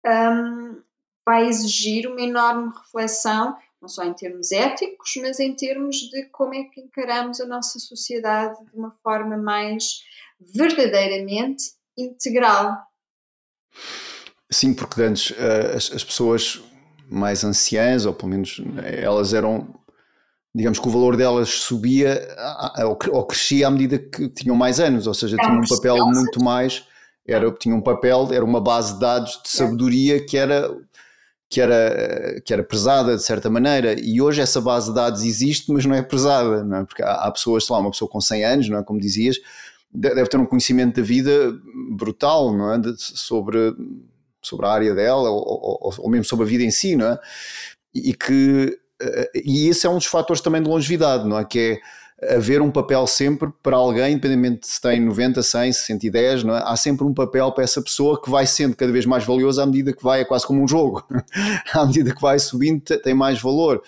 um, 0.04 0.82
vai 1.24 1.46
exigir 1.46 2.08
uma 2.08 2.20
enorme 2.20 2.72
reflexão, 2.76 3.56
não 3.80 3.88
só 3.88 4.04
em 4.04 4.12
termos 4.12 4.50
éticos, 4.50 5.12
mas 5.20 5.38
em 5.38 5.54
termos 5.54 5.96
de 5.96 6.24
como 6.26 6.54
é 6.54 6.64
que 6.64 6.80
encaramos 6.80 7.40
a 7.40 7.46
nossa 7.46 7.78
sociedade 7.78 8.64
de 8.64 8.76
uma 8.76 8.90
forma 9.02 9.36
mais 9.36 10.04
verdadeiramente 10.40 11.72
integral. 11.96 12.76
Sim, 14.52 14.74
porque 14.74 15.02
antes 15.02 15.32
eh, 15.36 15.72
as, 15.74 15.90
as 15.94 16.04
pessoas 16.04 16.62
mais 17.08 17.42
anciãs, 17.42 18.04
ou 18.06 18.12
pelo 18.12 18.30
menos 18.30 18.60
elas 18.84 19.34
eram, 19.34 19.66
digamos 20.54 20.78
que 20.78 20.86
o 20.86 20.90
valor 20.90 21.16
delas 21.16 21.48
subia 21.48 22.26
ou 23.10 23.26
crescia 23.26 23.66
à 23.66 23.70
medida 23.70 23.98
que 23.98 24.28
tinham 24.28 24.56
mais 24.56 24.78
anos, 24.80 25.06
ou 25.06 25.14
seja, 25.14 25.36
tinham 25.36 25.60
um 25.60 25.66
papel 25.66 25.96
muito 26.06 26.42
mais, 26.42 26.84
era, 27.26 27.50
tinha 27.52 27.74
um 27.74 27.80
papel, 27.80 28.28
era 28.32 28.44
uma 28.44 28.60
base 28.60 28.94
de 28.94 29.00
dados 29.00 29.40
de 29.42 29.50
sabedoria 29.50 30.24
que 30.24 30.36
era 30.36 30.70
que 31.48 31.60
era, 31.60 32.40
que 32.46 32.50
era 32.50 32.62
pesada 32.62 33.14
de 33.14 33.22
certa 33.22 33.50
maneira, 33.50 33.94
e 34.00 34.22
hoje 34.22 34.40
essa 34.40 34.58
base 34.58 34.88
de 34.88 34.94
dados 34.94 35.22
existe, 35.22 35.70
mas 35.70 35.84
não 35.84 35.94
é 35.94 36.00
pesada, 36.00 36.64
não 36.64 36.78
é? 36.78 36.84
porque 36.84 37.02
há, 37.02 37.12
há 37.12 37.30
pessoas, 37.30 37.66
sei 37.66 37.74
lá, 37.74 37.80
uma 37.80 37.90
pessoa 37.90 38.10
com 38.10 38.22
100 38.22 38.44
anos, 38.44 38.68
não 38.70 38.78
é? 38.78 38.82
como 38.82 38.98
dizias, 38.98 39.36
deve 39.92 40.26
ter 40.28 40.38
um 40.38 40.46
conhecimento 40.46 40.96
da 40.96 41.02
vida 41.06 41.54
brutal, 41.90 42.56
não 42.56 42.72
é? 42.72 42.78
De, 42.78 42.94
sobre 42.96 43.76
sobre 44.42 44.66
a 44.66 44.70
área 44.70 44.94
dela 44.94 45.30
ou, 45.30 45.78
ou, 45.80 45.94
ou, 45.98 46.10
mesmo 46.10 46.24
sobre 46.24 46.44
a 46.44 46.48
vida 46.48 46.64
em 46.64 46.70
si, 46.70 46.96
não 46.96 47.06
é? 47.06 47.18
E 47.94 48.12
que 48.14 48.78
eh, 49.00 49.30
e 49.44 49.68
esse 49.68 49.86
é 49.86 49.90
um 49.90 49.96
dos 49.96 50.06
fatores 50.06 50.42
também 50.42 50.62
de 50.62 50.68
longevidade, 50.68 51.26
não 51.26 51.38
é? 51.38 51.44
Que 51.44 51.58
é 51.58 51.80
haver 52.36 52.62
um 52.62 52.70
papel 52.70 53.04
sempre 53.06 53.50
para 53.62 53.76
alguém, 53.76 54.12
independentemente 54.12 54.66
se 54.66 54.80
tem 54.80 55.00
90, 55.00 55.42
100, 55.42 55.72
110, 55.72 56.44
não 56.44 56.56
é? 56.56 56.62
há 56.64 56.76
sempre 56.76 57.04
um 57.04 57.12
papel 57.12 57.50
para 57.50 57.64
essa 57.64 57.82
pessoa 57.82 58.20
que 58.20 58.30
vai 58.30 58.46
sendo 58.46 58.76
cada 58.76 58.92
vez 58.92 59.04
mais 59.04 59.24
valioso 59.24 59.60
à 59.60 59.66
medida 59.66 59.92
que 59.92 60.02
vai, 60.02 60.20
é 60.20 60.24
quase 60.24 60.46
como 60.46 60.62
um 60.62 60.68
jogo, 60.68 61.04
à 61.74 61.84
medida 61.84 62.14
que 62.14 62.22
vai 62.22 62.38
subindo 62.38 62.80
tem 62.98 63.14
mais 63.14 63.40
valor. 63.40 63.82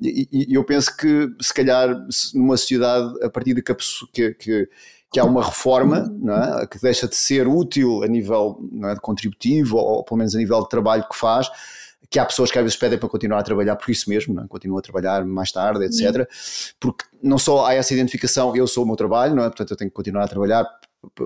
E, 0.00 0.28
e 0.32 0.54
eu 0.54 0.64
penso 0.64 0.96
que 0.96 1.28
se 1.40 1.52
calhar 1.52 1.94
numa 2.32 2.56
sociedade 2.56 3.22
a 3.22 3.28
partir 3.28 3.54
de 3.54 3.62
que, 3.62 3.74
que, 4.12 4.34
que 4.34 4.68
que 5.14 5.20
há 5.20 5.24
uma 5.24 5.44
reforma 5.44 6.12
é? 6.60 6.66
que 6.66 6.76
deixa 6.82 7.06
de 7.06 7.14
ser 7.14 7.46
útil 7.46 8.02
a 8.02 8.08
nível 8.08 8.58
é, 8.82 8.96
contributivo 8.96 9.76
ou, 9.76 9.98
ou 9.98 10.04
pelo 10.04 10.18
menos 10.18 10.34
a 10.34 10.38
nível 10.38 10.60
de 10.60 10.68
trabalho 10.68 11.06
que 11.08 11.16
faz, 11.16 11.48
que 12.10 12.18
há 12.18 12.24
pessoas 12.24 12.50
que 12.50 12.58
às 12.58 12.64
vezes 12.64 12.76
pedem 12.76 12.98
para 12.98 13.08
continuar 13.08 13.38
a 13.38 13.42
trabalhar 13.44 13.76
por 13.76 13.88
isso 13.92 14.10
mesmo, 14.10 14.34
não 14.34 14.42
é? 14.42 14.48
continuam 14.48 14.80
a 14.80 14.82
trabalhar 14.82 15.24
mais 15.24 15.52
tarde, 15.52 15.84
etc. 15.84 16.28
Porque 16.80 17.04
não 17.22 17.38
só 17.38 17.64
há 17.64 17.74
essa 17.74 17.94
identificação, 17.94 18.56
eu 18.56 18.66
sou 18.66 18.82
o 18.82 18.86
meu 18.88 18.96
trabalho, 18.96 19.36
não 19.36 19.44
é? 19.44 19.46
portanto 19.46 19.70
eu 19.70 19.76
tenho 19.76 19.88
que 19.88 19.94
continuar 19.94 20.24
a 20.24 20.28
trabalhar 20.28 20.66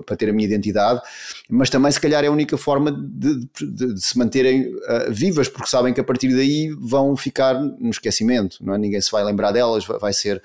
para 0.05 0.15
ter 0.15 0.29
a 0.29 0.33
minha 0.33 0.47
identidade, 0.47 1.01
mas 1.49 1.71
também 1.71 1.91
se 1.91 1.99
calhar 1.99 2.23
é 2.23 2.27
a 2.27 2.31
única 2.31 2.57
forma 2.57 2.91
de, 2.91 3.39
de, 3.39 3.93
de 3.95 4.05
se 4.05 4.15
manterem 4.19 4.67
uh, 4.67 5.11
vivas, 5.11 5.47
porque 5.47 5.67
sabem 5.67 5.95
que 5.95 6.01
a 6.01 6.03
partir 6.03 6.35
daí 6.35 6.69
vão 6.77 7.17
ficar 7.17 7.55
no 7.55 7.89
esquecimento, 7.89 8.57
não 8.63 8.75
é? 8.75 8.77
ninguém 8.77 9.01
se 9.01 9.09
vai 9.09 9.23
lembrar 9.23 9.51
delas, 9.51 9.83
vai 9.85 10.13
ser 10.13 10.43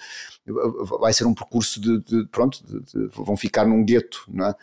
vai 1.00 1.12
ser 1.12 1.24
um 1.24 1.34
percurso 1.34 1.80
de, 1.80 2.00
de 2.00 2.26
pronto, 2.26 2.62
de, 2.66 2.80
de, 2.80 3.08
vão 3.14 3.36
ficar 3.36 3.66
num 3.66 3.84
gueto, 3.84 4.24
não 4.28 4.46
é? 4.46 4.54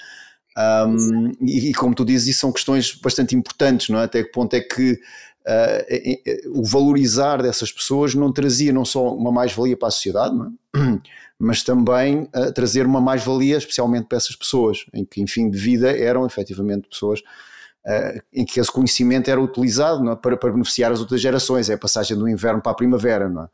Um, 0.58 1.32
e, 1.42 1.70
e, 1.70 1.74
como 1.74 1.96
tu 1.96 2.04
dizes, 2.04 2.28
isso 2.28 2.42
são 2.42 2.52
questões 2.52 2.94
bastante 2.94 3.36
importantes, 3.36 3.90
não 3.90 4.00
é? 4.00 4.04
Até 4.04 4.24
que 4.24 4.32
ponto 4.32 4.54
é 4.54 4.60
que 4.60 4.94
uh, 4.94 6.60
o 6.60 6.64
valorizar 6.64 7.42
dessas 7.42 7.72
pessoas 7.72 8.14
não 8.14 8.32
trazia 8.32 8.74
não 8.74 8.84
só 8.84 9.14
uma 9.16 9.32
mais-valia 9.32 9.78
para 9.78 9.88
a 9.88 9.92
sociedade, 9.92 10.36
é? 10.76 10.80
mas 11.40 11.64
também 11.64 12.30
uh, 12.36 12.52
trazer 12.54 12.86
uma 12.86 13.02
mais-valia 13.02 13.58
especialmente 13.58 14.08
para 14.08 14.18
essas 14.18 14.36
pessoas, 14.36 14.86
em 14.94 15.06
que 15.06 15.22
em 15.22 15.28
fim 15.28 15.50
de 15.50 15.58
vida 15.58 15.98
eram 15.98 16.26
efetivamente 16.26 16.88
pessoas 16.88 17.22
Uh, 17.84 18.22
em 18.32 18.46
que 18.46 18.60
esse 18.60 18.72
conhecimento 18.72 19.28
era 19.28 19.42
utilizado 19.42 20.08
é? 20.08 20.16
para, 20.16 20.38
para, 20.38 20.52
beneficiar 20.52 20.92
as 20.92 21.00
outras 21.00 21.20
gerações, 21.20 21.68
é 21.68 21.74
a 21.74 21.78
passagem 21.80 22.16
do 22.16 22.30
inverno 22.30 22.62
para 22.62 22.74
a 22.74 22.76
primavera, 22.76 23.28
não 23.28 23.46
é? 23.46 23.48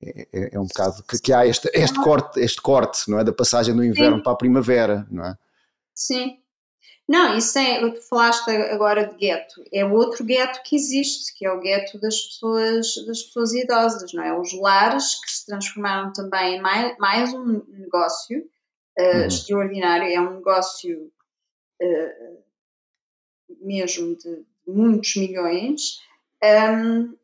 É, 0.00 0.28
é, 0.32 0.54
é 0.54 0.60
um 0.60 0.66
bocado 0.66 1.02
que, 1.02 1.20
que, 1.20 1.32
há 1.32 1.46
este, 1.46 1.68
este, 1.74 2.00
corte, 2.02 2.40
este 2.40 2.62
corte, 2.62 3.10
não 3.10 3.18
é? 3.18 3.24
Da 3.24 3.32
passagem 3.32 3.74
do 3.74 3.84
inverno 3.84 4.18
Sim. 4.18 4.22
para 4.22 4.32
a 4.32 4.36
primavera, 4.36 5.06
não 5.10 5.24
é? 5.24 5.36
Sim. 5.94 6.38
Não, 7.08 7.38
isso 7.38 7.58
é, 7.58 7.90
tu 7.90 8.02
falaste 8.02 8.50
agora 8.50 9.06
de 9.06 9.16
gueto, 9.16 9.64
é 9.72 9.82
outro 9.82 10.22
gueto 10.22 10.62
que 10.62 10.76
existe, 10.76 11.34
que 11.34 11.46
é 11.46 11.50
o 11.50 11.58
gueto 11.58 11.98
das 11.98 12.20
pessoas, 12.20 12.86
das 13.06 13.22
pessoas 13.22 13.54
idosas, 13.54 14.12
não 14.12 14.22
é? 14.22 14.38
Os 14.38 14.52
lares 14.52 15.18
que 15.24 15.30
se 15.30 15.46
transformaram 15.46 16.12
também 16.12 16.56
em 16.56 16.60
mais, 16.60 16.98
mais 16.98 17.32
um 17.32 17.64
negócio 17.66 18.40
uh, 18.40 19.02
uhum. 19.02 19.24
extraordinário, 19.24 20.06
é 20.06 20.20
um 20.20 20.34
negócio 20.34 21.10
uh, 21.80 22.38
mesmo 23.62 24.14
de 24.14 24.44
muitos 24.66 25.16
milhões, 25.16 25.98
um, 26.44 27.16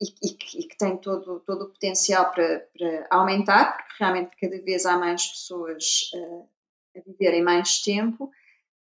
e, 0.00 0.06
e, 0.26 0.60
e, 0.60 0.68
que, 0.68 0.76
tem 0.76 0.96
todo, 0.96 1.40
todo 1.40 1.62
o 1.62 1.68
potencial 1.68 2.30
para, 2.32 2.66
para, 2.76 3.06
aumentar, 3.10 3.76
porque 3.76 3.94
realmente 3.98 4.36
cada 4.40 4.60
vez 4.62 4.84
há 4.86 4.98
mais 4.98 5.26
pessoas 5.26 6.10
uh, 6.14 6.48
a 6.96 7.00
viverem 7.06 7.42
mais 7.42 7.80
tempo. 7.80 8.30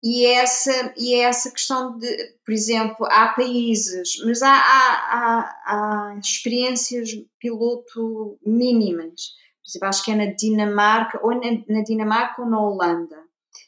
E 0.01 0.25
é 0.25 0.33
essa, 0.35 0.93
e 0.97 1.13
é 1.13 1.19
essa 1.19 1.49
questão 1.49 1.97
de, 1.97 2.35
por 2.43 2.51
exemplo, 2.51 3.05
há 3.09 3.29
países, 3.29 4.21
mas 4.25 4.41
há, 4.41 4.53
há, 4.53 4.91
há, 5.15 6.11
há 6.11 6.19
experiências 6.19 7.09
piloto 7.39 8.37
mínimas. 8.45 9.31
Por 9.63 9.69
exemplo, 9.69 9.87
acho 9.87 10.03
que 10.03 10.11
é 10.11 10.15
na 10.15 10.25
Dinamarca, 10.25 11.19
ou 11.23 11.33
na, 11.33 11.63
na 11.69 11.83
Dinamarca 11.83 12.41
ou 12.41 12.49
na 12.49 12.61
Holanda, 12.61 13.17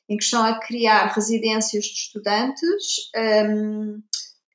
em 0.10 0.18
que 0.18 0.24
estão 0.26 0.44
a 0.44 0.60
criar 0.60 1.14
residências 1.14 1.86
de 1.86 1.94
estudantes 1.94 3.10
um, 3.16 3.20
ehm, 3.20 4.04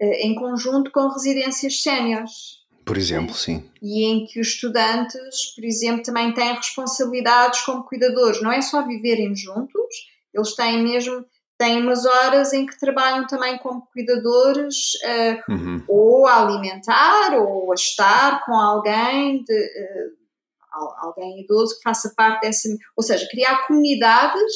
eh, 0.01 0.27
em 0.27 0.35
conjunto 0.35 0.91
com 0.93 1.09
residências 1.09 1.83
séniores. 1.83 2.60
Por 2.91 2.99
exemplo, 2.99 3.33
sim. 3.37 3.63
E 3.81 4.05
em 4.05 4.27
que 4.27 4.41
os 4.41 4.49
estudantes, 4.49 5.55
por 5.55 5.65
exemplo, 5.65 6.03
também 6.03 6.35
têm 6.35 6.57
responsabilidades 6.57 7.61
como 7.61 7.85
cuidadores. 7.85 8.43
Não 8.43 8.51
é 8.51 8.61
só 8.61 8.85
viverem 8.85 9.33
juntos, 9.37 10.09
eles 10.35 10.57
têm 10.57 10.83
mesmo 10.83 11.25
têm 11.57 11.81
umas 11.81 12.05
horas 12.05 12.53
em 12.53 12.67
que 12.67 12.81
trabalham 12.81 13.29
também 13.29 13.59
como 13.59 13.87
cuidadores, 13.93 14.95
uh, 15.05 15.53
uhum. 15.53 15.85
ou 15.87 16.27
a 16.27 16.43
alimentar, 16.43 17.39
ou 17.39 17.71
a 17.71 17.75
estar 17.77 18.45
com 18.45 18.55
alguém, 18.55 19.45
de, 19.45 19.55
uh, 19.55 20.95
alguém 20.99 21.43
idoso 21.43 21.77
que 21.77 21.83
faça 21.85 22.13
parte 22.17 22.41
dessa. 22.41 22.69
Ou 22.97 23.05
seja, 23.05 23.29
criar 23.31 23.69
comunidades 23.69 24.53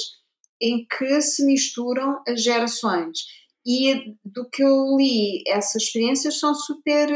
em 0.60 0.84
que 0.84 1.22
se 1.22 1.46
misturam 1.46 2.20
as 2.26 2.42
gerações. 2.42 3.18
E 3.64 4.16
do 4.24 4.50
que 4.50 4.64
eu 4.64 4.96
li, 4.96 5.44
essas 5.46 5.84
experiências 5.84 6.40
são 6.40 6.52
super. 6.52 7.08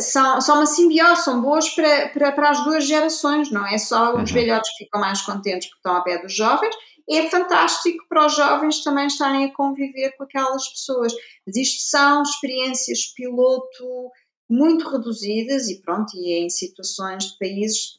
São, 0.00 0.40
são 0.40 0.56
uma 0.56 0.66
simbiose, 0.66 1.22
são 1.22 1.40
boas 1.40 1.70
para, 1.70 2.08
para, 2.08 2.32
para 2.32 2.50
as 2.50 2.64
duas 2.64 2.84
gerações, 2.84 3.50
não 3.50 3.66
é 3.66 3.78
só 3.78 4.14
os 4.14 4.30
uhum. 4.30 4.34
velhotes 4.34 4.70
que 4.72 4.84
ficam 4.84 5.00
mais 5.00 5.22
contentes 5.22 5.68
porque 5.68 5.78
estão 5.78 5.96
a 5.96 6.02
pé 6.02 6.18
dos 6.18 6.34
jovens, 6.34 6.74
é 7.08 7.28
fantástico 7.28 8.04
para 8.08 8.26
os 8.26 8.36
jovens 8.36 8.82
também 8.82 9.06
estarem 9.06 9.44
a 9.44 9.52
conviver 9.52 10.12
com 10.16 10.24
aquelas 10.24 10.68
pessoas. 10.68 11.12
Mas 11.46 11.56
isto 11.56 11.82
são 11.90 12.22
experiências 12.22 13.06
piloto 13.14 14.10
muito 14.48 14.88
reduzidas 14.88 15.68
e 15.68 15.80
pronto, 15.80 16.12
e 16.16 16.32
é 16.34 16.38
em 16.38 16.50
situações 16.50 17.24
de 17.24 17.38
países, 17.38 17.98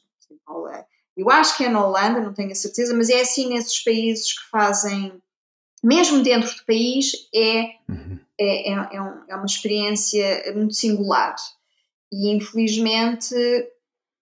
eu 1.16 1.30
acho 1.30 1.56
que 1.56 1.64
é 1.64 1.68
na 1.68 1.84
Holanda, 1.84 2.20
não 2.20 2.32
tenho 2.32 2.52
a 2.52 2.54
certeza, 2.54 2.94
mas 2.94 3.08
é 3.08 3.20
assim 3.20 3.48
nesses 3.48 3.82
países 3.82 4.32
que 4.32 4.50
fazem 4.50 5.20
mesmo 5.82 6.22
dentro 6.22 6.54
do 6.54 6.64
país, 6.64 7.12
é, 7.34 7.74
uhum. 7.88 8.18
É, 8.42 8.68
é, 8.68 8.96
é, 8.96 9.02
um, 9.02 9.24
é 9.28 9.36
uma 9.36 9.46
experiência 9.46 10.52
muito 10.54 10.74
singular. 10.74 11.34
E 12.12 12.30
infelizmente, 12.34 13.34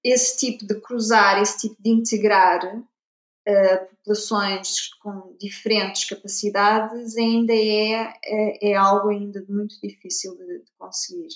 esse 0.05 0.39
tipo 0.39 0.67
de 0.67 0.81
cruzar, 0.81 1.41
esse 1.41 1.69
tipo 1.69 1.83
de 1.83 1.91
integrar 1.91 2.65
uh, 2.77 3.87
populações 3.97 4.95
com 5.03 5.37
diferentes 5.39 6.05
capacidades 6.05 7.17
ainda 7.17 7.53
é, 7.53 8.13
é, 8.25 8.71
é, 8.71 8.75
algo 8.75 9.09
ainda 9.09 9.45
muito 9.49 9.75
difícil 9.83 10.37
de, 10.37 10.59
de 10.59 10.73
conseguir. 10.79 11.29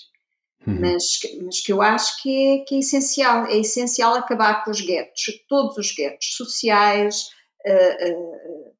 Uhum. 0.65 0.79
Mas, 0.79 1.19
mas 1.43 1.61
que 1.61 1.71
eu 1.71 1.81
acho 1.81 2.21
que 2.23 2.47
é, 2.47 2.57
que 2.59 2.75
é 2.75 2.79
essencial. 2.79 3.45
É 3.45 3.57
essencial 3.57 4.15
acabar 4.15 4.63
com 4.63 4.71
os 4.71 4.81
guetos, 4.81 5.25
todos 5.47 5.77
os 5.77 5.93
guetos 5.93 6.35
sociais, 6.35 7.29
uh, 7.65 8.11
uh, 8.11 8.74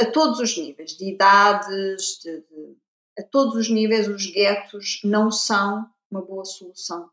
a 0.00 0.10
todos 0.10 0.40
os 0.40 0.56
níveis, 0.56 0.96
de 0.96 1.08
idades, 1.10 2.18
de, 2.22 2.40
de, 2.40 2.76
a 3.18 3.22
todos 3.22 3.54
os 3.56 3.68
níveis, 3.68 4.08
os 4.08 4.26
guetos 4.26 5.00
não 5.04 5.30
são 5.30 5.86
uma 6.10 6.22
boa 6.22 6.44
solução. 6.44 7.10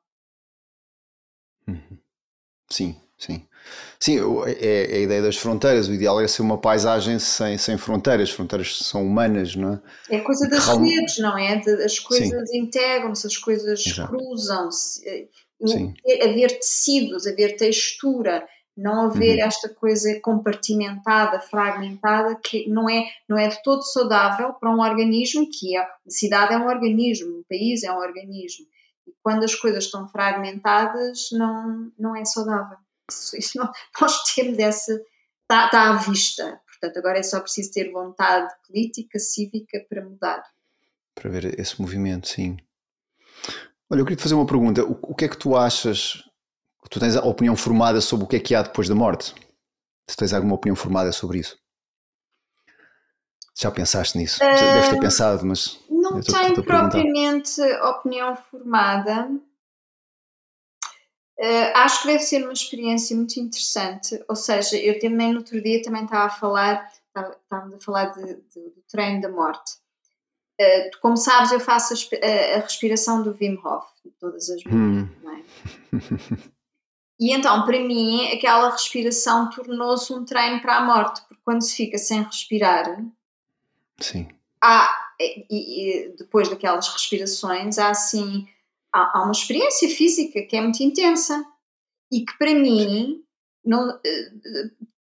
Uhum. 1.67 1.97
Sim, 2.69 3.01
sim. 3.17 3.47
Sim, 3.99 4.19
é, 4.45 4.93
é, 4.93 4.95
a 4.95 4.99
ideia 4.99 5.21
das 5.21 5.35
fronteiras. 5.37 5.87
O 5.87 5.93
ideal 5.93 6.21
é 6.21 6.27
ser 6.27 6.41
uma 6.41 6.57
paisagem 6.57 7.19
sem, 7.19 7.57
sem 7.57 7.77
fronteiras. 7.77 8.29
Fronteiras 8.29 8.77
são 8.77 9.05
humanas, 9.05 9.55
não 9.55 9.73
é? 10.09 10.17
É 10.17 10.19
coisa 10.21 10.47
das 10.47 10.65
Real... 10.65 10.81
redes, 10.81 11.17
não 11.17 11.37
é? 11.37 11.61
As 11.83 11.99
coisas 11.99 12.53
integram-se, 12.53 13.27
as 13.27 13.37
coisas 13.37 13.83
cruzam-se. 13.83 15.29
Haver 16.21 16.59
tecidos, 16.59 17.25
haver 17.25 17.57
textura, 17.57 18.47
não 18.77 19.07
haver 19.07 19.39
uhum. 19.39 19.45
esta 19.45 19.69
coisa 19.69 20.19
compartimentada, 20.21 21.39
fragmentada, 21.39 22.35
que 22.35 22.69
não 22.69 22.87
é, 22.87 23.09
não 23.27 23.35
é 23.35 23.47
de 23.47 23.61
todo 23.63 23.81
saudável 23.81 24.53
para 24.53 24.69
um 24.69 24.79
organismo 24.79 25.49
que 25.51 25.75
é. 25.75 25.81
A 25.81 25.89
cidade 26.07 26.53
é 26.53 26.57
um 26.57 26.67
organismo, 26.67 27.39
o 27.39 27.45
país 27.49 27.83
é 27.83 27.91
um 27.91 27.97
organismo. 27.97 28.67
E 29.07 29.13
quando 29.23 29.43
as 29.43 29.55
coisas 29.55 29.85
estão 29.85 30.07
fragmentadas, 30.07 31.29
não, 31.31 31.91
não 31.97 32.15
é 32.15 32.23
saudável. 32.23 32.77
Isso, 33.33 33.57
não, 33.57 33.71
nós 33.99 34.23
temos 34.35 34.59
essa. 34.59 34.93
Está, 35.41 35.65
está 35.65 35.89
à 35.89 35.93
vista. 35.95 36.61
Portanto, 36.67 36.97
agora 36.99 37.17
é 37.17 37.23
só 37.23 37.39
preciso 37.39 37.71
ter 37.71 37.91
vontade 37.91 38.53
política, 38.67 39.17
cívica 39.17 39.83
para 39.89 40.03
mudar. 40.03 40.43
Para 41.15 41.31
ver 41.31 41.59
esse 41.59 41.81
movimento, 41.81 42.27
sim. 42.27 42.57
Olha, 43.89 44.01
eu 44.01 44.05
queria 44.05 44.17
te 44.17 44.23
fazer 44.23 44.35
uma 44.35 44.45
pergunta. 44.45 44.83
O, 44.83 44.99
o 45.01 45.15
que 45.15 45.25
é 45.25 45.27
que 45.27 45.37
tu 45.37 45.55
achas? 45.55 46.26
Tu 46.89 46.99
tens 46.99 47.15
a 47.15 47.25
opinião 47.25 47.55
formada 47.55 47.99
sobre 48.01 48.25
o 48.25 48.27
que 48.27 48.35
é 48.35 48.39
que 48.39 48.55
há 48.55 48.61
depois 48.61 48.87
da 48.87 48.95
morte? 48.95 49.33
Se 50.09 50.15
tens 50.15 50.33
alguma 50.33 50.55
opinião 50.55 50.75
formada 50.75 51.11
sobre 51.11 51.39
isso? 51.39 51.57
Já 53.59 53.71
pensaste 53.71 54.17
nisso? 54.17 54.43
Uh, 54.43 54.55
Deves 54.55 54.89
ter 54.89 54.99
pensado, 54.99 55.45
mas. 55.45 55.79
Não 55.89 56.21
tenho 56.21 56.63
propriamente 56.63 57.61
opinião 57.61 58.35
formada. 58.35 59.29
Uh, 61.39 61.71
acho 61.75 62.01
que 62.01 62.07
deve 62.07 62.23
ser 62.23 62.43
uma 62.43 62.53
experiência 62.53 63.15
muito 63.15 63.39
interessante. 63.39 64.23
Ou 64.27 64.35
seja, 64.35 64.77
eu 64.77 64.99
também 64.99 65.31
no 65.31 65.39
outro 65.39 65.61
dia 65.61 65.81
também 65.81 66.03
estava 66.03 66.25
a 66.25 66.29
falar, 66.29 66.91
estávamos 67.15 67.75
a 67.75 67.79
falar 67.79 68.05
de, 68.05 68.25
de, 68.25 68.69
do 68.69 68.83
treino 68.87 69.21
da 69.21 69.29
morte. 69.29 69.73
Uh, 70.59 70.89
como 71.01 71.17
sabes, 71.17 71.51
eu 71.51 71.59
faço 71.59 71.93
a, 71.93 72.57
a, 72.57 72.59
respiração 72.61 73.21
do 73.21 73.35
Wim 73.39 73.59
Hof 73.63 73.87
todas 74.19 74.49
as 74.49 74.63
manhãs, 74.63 75.09
hum. 75.93 75.97
E 77.19 77.31
então, 77.33 77.65
para 77.65 77.79
mim, 77.79 78.27
aquela 78.31 78.69
respiração 78.69 79.49
tornou-se 79.49 80.13
um 80.13 80.23
treino 80.23 80.61
para 80.61 80.77
a 80.77 80.85
morte, 80.85 81.21
porque 81.21 81.41
quando 81.43 81.61
se 81.63 81.75
fica 81.75 81.97
sem 81.97 82.21
respirar, 82.21 83.03
Sim. 83.99 84.27
há, 84.61 84.95
e, 85.19 85.45
e 85.49 86.15
depois 86.17 86.47
daquelas 86.47 86.87
respirações, 86.87 87.79
há 87.79 87.89
assim 87.89 88.47
há, 88.93 89.17
há, 89.17 89.23
uma 89.23 89.31
experiência 89.31 89.89
física 89.89 90.41
que 90.43 90.55
é 90.55 90.61
muito 90.61 90.81
intensa 90.81 91.43
e 92.11 92.23
que 92.23 92.37
para 92.37 92.53
mim 92.53 93.23
não, 93.65 93.89
eh, 94.05 94.31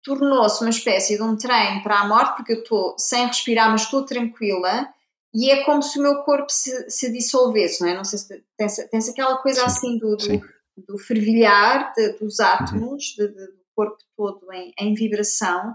tornou-se 0.02 0.62
uma 0.62 0.70
espécie 0.70 1.16
de 1.16 1.22
um 1.22 1.36
treino 1.36 1.82
para 1.82 2.00
a 2.00 2.08
morte, 2.08 2.36
porque 2.36 2.52
eu 2.52 2.62
estou 2.62 2.94
sem 2.98 3.26
respirar, 3.26 3.70
mas 3.70 3.82
estou 3.82 4.04
tranquila. 4.04 4.88
E 5.34 5.50
é 5.50 5.64
como 5.64 5.82
se 5.82 5.98
o 5.98 6.02
meu 6.02 6.16
corpo 6.22 6.50
se, 6.50 6.90
se 6.90 7.10
dissolvesse, 7.10 7.80
não 7.80 7.88
é? 7.88 7.94
Não 7.94 8.04
sei 8.04 8.18
se 8.18 8.44
tens, 8.56 8.76
tens 8.90 9.08
aquela 9.08 9.38
coisa 9.38 9.60
sim, 9.60 9.66
assim 9.66 9.98
do, 9.98 10.16
do, 10.16 10.42
do 10.76 10.98
fervilhar 10.98 11.92
de, 11.94 12.12
dos 12.18 12.40
átomos, 12.40 13.14
de, 13.16 13.28
de, 13.28 13.46
do 13.46 13.64
corpo 13.74 13.98
todo 14.16 14.52
em, 14.52 14.72
em 14.78 14.94
vibração. 14.94 15.74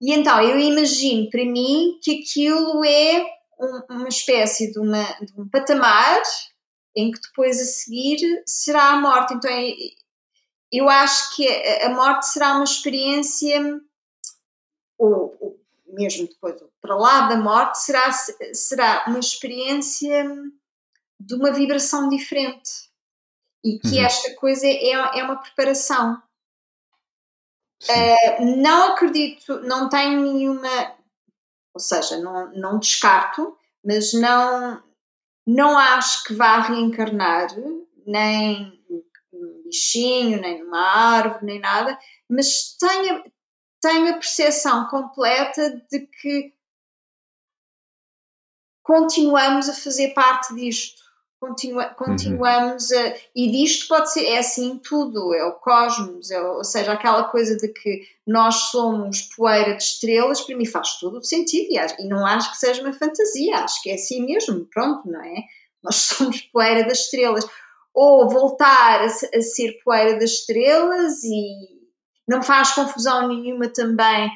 E 0.00 0.12
então 0.12 0.40
eu 0.42 0.58
imagino 0.58 1.30
para 1.30 1.44
mim 1.44 1.98
que 2.02 2.20
aquilo 2.20 2.84
é 2.84 3.26
um, 3.58 3.94
uma 3.96 4.08
espécie 4.08 4.72
de, 4.72 4.78
uma, 4.78 5.04
de 5.20 5.40
um 5.40 5.48
patamar 5.48 6.22
em 6.96 7.10
que 7.10 7.20
depois 7.20 7.60
a 7.60 7.64
seguir 7.64 8.42
será 8.46 8.90
a 8.90 9.00
morte. 9.00 9.34
Então 9.34 9.50
eu 10.72 10.88
acho 10.88 11.36
que 11.36 11.46
a 11.82 11.90
morte 11.90 12.26
será 12.28 12.54
uma 12.54 12.64
experiência, 12.64 13.60
ou, 14.98 15.36
ou 15.38 15.60
mesmo 15.86 16.26
depois 16.26 16.62
para 16.80 16.96
lá 16.96 17.28
da 17.28 17.36
morte, 17.36 17.78
será, 17.78 18.10
será 18.52 19.04
uma 19.06 19.20
experiência 19.20 20.26
de 21.20 21.34
uma 21.34 21.52
vibração 21.52 22.08
diferente. 22.08 22.90
E 23.64 23.78
que 23.78 23.98
uhum. 23.98 24.04
esta 24.04 24.34
coisa 24.36 24.66
é, 24.66 24.90
é 24.90 25.24
uma 25.24 25.36
preparação. 25.36 26.20
Uh, 27.84 28.56
não 28.62 28.92
acredito, 28.92 29.60
não 29.60 29.88
tenho 29.88 30.20
nenhuma, 30.20 30.96
ou 31.74 31.80
seja, 31.80 32.18
não, 32.18 32.52
não 32.52 32.78
descarto, 32.78 33.56
mas 33.84 34.12
não, 34.12 34.82
não 35.46 35.76
acho 35.76 36.22
que 36.24 36.34
vá 36.34 36.60
reencarnar, 36.60 37.48
nem 38.06 38.80
num 39.32 39.62
bichinho, 39.64 40.40
nem 40.40 40.62
numa 40.62 40.80
árvore, 40.80 41.44
nem 41.44 41.60
nada, 41.60 41.98
mas 42.28 42.76
tenho, 42.78 43.24
tenho 43.80 44.10
a 44.10 44.14
percepção 44.14 44.88
completa 44.88 45.84
de 45.90 46.06
que 46.06 46.54
continuamos 48.82 49.68
a 49.68 49.74
fazer 49.74 50.14
parte 50.14 50.54
disto. 50.54 51.01
Continua, 51.42 51.88
uhum. 51.88 51.94
continuamos 51.94 52.90
uhum. 52.92 53.00
a. 53.00 53.14
E 53.34 53.50
disto 53.50 53.88
pode 53.88 54.12
ser. 54.12 54.26
É 54.26 54.38
assim 54.38 54.78
tudo, 54.78 55.34
é 55.34 55.44
o 55.44 55.54
cosmos, 55.54 56.30
é, 56.30 56.40
ou 56.40 56.62
seja, 56.62 56.92
aquela 56.92 57.24
coisa 57.24 57.56
de 57.56 57.66
que 57.66 58.02
nós 58.24 58.54
somos 58.70 59.22
poeira 59.22 59.76
de 59.76 59.82
estrelas, 59.82 60.40
para 60.40 60.56
mim 60.56 60.64
faz 60.64 61.00
todo 61.00 61.18
o 61.18 61.24
sentido 61.24 61.66
e, 61.68 62.04
e 62.04 62.06
não 62.06 62.24
acho 62.24 62.52
que 62.52 62.58
seja 62.58 62.80
uma 62.80 62.92
fantasia, 62.92 63.56
acho 63.56 63.82
que 63.82 63.90
é 63.90 63.94
assim 63.94 64.24
mesmo, 64.24 64.64
pronto, 64.66 65.10
não 65.10 65.20
é? 65.20 65.34
Nós 65.82 65.96
somos 66.14 66.42
poeira 66.42 66.84
das 66.84 67.00
estrelas. 67.00 67.44
Ou 67.92 68.30
voltar 68.30 69.00
a, 69.00 69.06
a 69.06 69.42
ser 69.42 69.80
poeira 69.84 70.20
das 70.20 70.30
estrelas 70.30 71.24
e 71.24 71.54
não 72.28 72.40
faz 72.40 72.70
confusão 72.70 73.26
nenhuma 73.26 73.66
também 73.66 74.30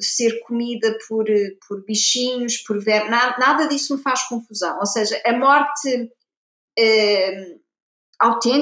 ser 0.00 0.38
comida 0.40 0.98
por, 1.08 1.24
por 1.66 1.82
bichinhos, 1.86 2.58
por 2.58 2.78
ver, 2.78 3.08
nada, 3.08 3.38
nada 3.38 3.66
disso 3.68 3.96
me 3.96 4.02
faz 4.02 4.22
confusão. 4.24 4.78
Ou 4.80 4.86
seja, 4.86 5.18
a 5.24 5.32
morte 5.32 6.12
uh, 6.78 7.60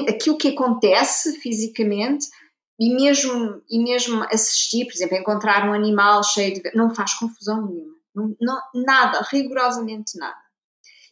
aquilo 0.09 0.37
que 0.37 0.49
acontece 0.49 1.39
fisicamente 1.39 2.27
e 2.79 2.95
mesmo, 2.95 3.61
e 3.69 3.77
mesmo 3.77 4.23
assistir, 4.23 4.85
por 4.85 4.93
exemplo, 4.93 5.15
encontrar 5.15 5.69
um 5.69 5.73
animal 5.73 6.23
cheio 6.23 6.55
de. 6.55 6.75
não 6.75 6.93
faz 6.95 7.13
confusão 7.13 7.67
nenhuma. 7.67 7.93
Não, 8.13 8.35
não, 8.41 8.61
nada, 8.73 9.25
rigorosamente 9.31 10.17
nada. 10.17 10.41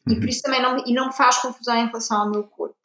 E 0.08 0.16
por 0.16 0.24
uhum. 0.24 0.30
isso 0.30 0.42
também 0.42 0.62
não, 0.62 0.84
e 0.86 0.94
não 0.94 1.08
me 1.08 1.14
faz 1.14 1.38
confusão 1.38 1.76
em 1.76 1.86
relação 1.86 2.22
ao 2.22 2.32
meu 2.32 2.44
corpo. 2.44 2.76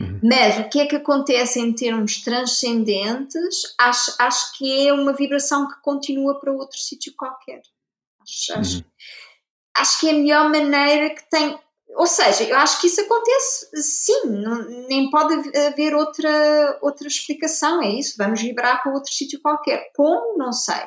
Uhum. 0.00 0.20
Mas 0.22 0.58
o 0.58 0.68
que 0.68 0.80
é 0.80 0.86
que 0.86 0.96
acontece 0.96 1.58
em 1.58 1.72
termos 1.72 2.22
transcendentes? 2.22 3.74
Acho, 3.78 4.14
acho 4.18 4.58
que 4.58 4.86
é 4.86 4.92
uma 4.92 5.14
vibração 5.14 5.68
que 5.68 5.80
continua 5.80 6.38
para 6.38 6.52
outro 6.52 6.78
sítio 6.78 7.14
qualquer. 7.16 7.62
Acho, 8.20 8.58
acho, 8.58 8.76
uhum. 8.78 8.84
acho 9.78 10.00
que 10.00 10.08
é 10.08 10.10
a 10.10 10.14
melhor 10.14 10.50
maneira 10.50 11.14
que 11.14 11.30
tem. 11.30 11.58
Ou 11.94 12.06
seja, 12.06 12.44
eu 12.44 12.56
acho 12.56 12.80
que 12.80 12.88
isso 12.88 13.00
acontece 13.00 13.68
sim, 13.82 14.26
não, 14.26 14.64
nem 14.88 15.10
pode 15.10 15.34
haver 15.56 15.94
outra, 15.94 16.78
outra 16.82 17.06
explicação, 17.06 17.82
é 17.82 17.88
isso, 17.88 18.16
vamos 18.18 18.42
vibrar 18.42 18.82
para 18.82 18.92
outro 18.92 19.12
sítio 19.12 19.40
qualquer. 19.40 19.90
Como? 19.94 20.36
Não 20.36 20.52
sei, 20.52 20.82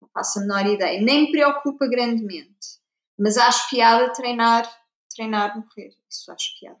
não 0.00 0.08
faço 0.12 0.38
a 0.38 0.42
menor 0.42 0.66
ideia, 0.66 1.00
nem 1.00 1.22
me 1.22 1.30
preocupa 1.30 1.86
grandemente, 1.86 2.78
mas 3.18 3.38
acho 3.38 3.68
piada 3.70 4.12
treinar, 4.12 4.70
treinar 5.14 5.56
morrer, 5.56 5.90
isso 6.10 6.30
acho 6.30 6.58
piada. 6.60 6.78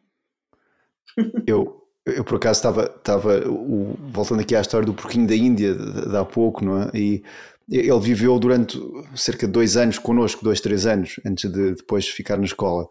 Eu, 1.46 1.88
eu 2.04 2.24
por 2.24 2.36
acaso 2.36 2.58
estava, 2.58 2.84
estava 2.84 3.48
o, 3.48 3.96
voltando 4.10 4.40
aqui 4.40 4.54
à 4.54 4.60
história 4.60 4.84
do 4.84 4.92
porquinho 4.92 5.26
da 5.26 5.34
Índia 5.34 5.74
de, 5.74 6.10
de 6.10 6.16
há 6.16 6.24
pouco, 6.24 6.62
não 6.62 6.82
é? 6.82 6.90
E 6.92 7.22
ele 7.68 8.00
viveu 8.00 8.38
durante 8.38 8.78
cerca 9.16 9.46
de 9.46 9.52
dois 9.52 9.76
anos 9.76 9.98
connosco, 9.98 10.44
dois, 10.44 10.60
três 10.60 10.84
anos, 10.84 11.18
antes 11.24 11.50
de 11.50 11.74
depois 11.74 12.06
ficar 12.06 12.36
na 12.36 12.44
escola. 12.44 12.88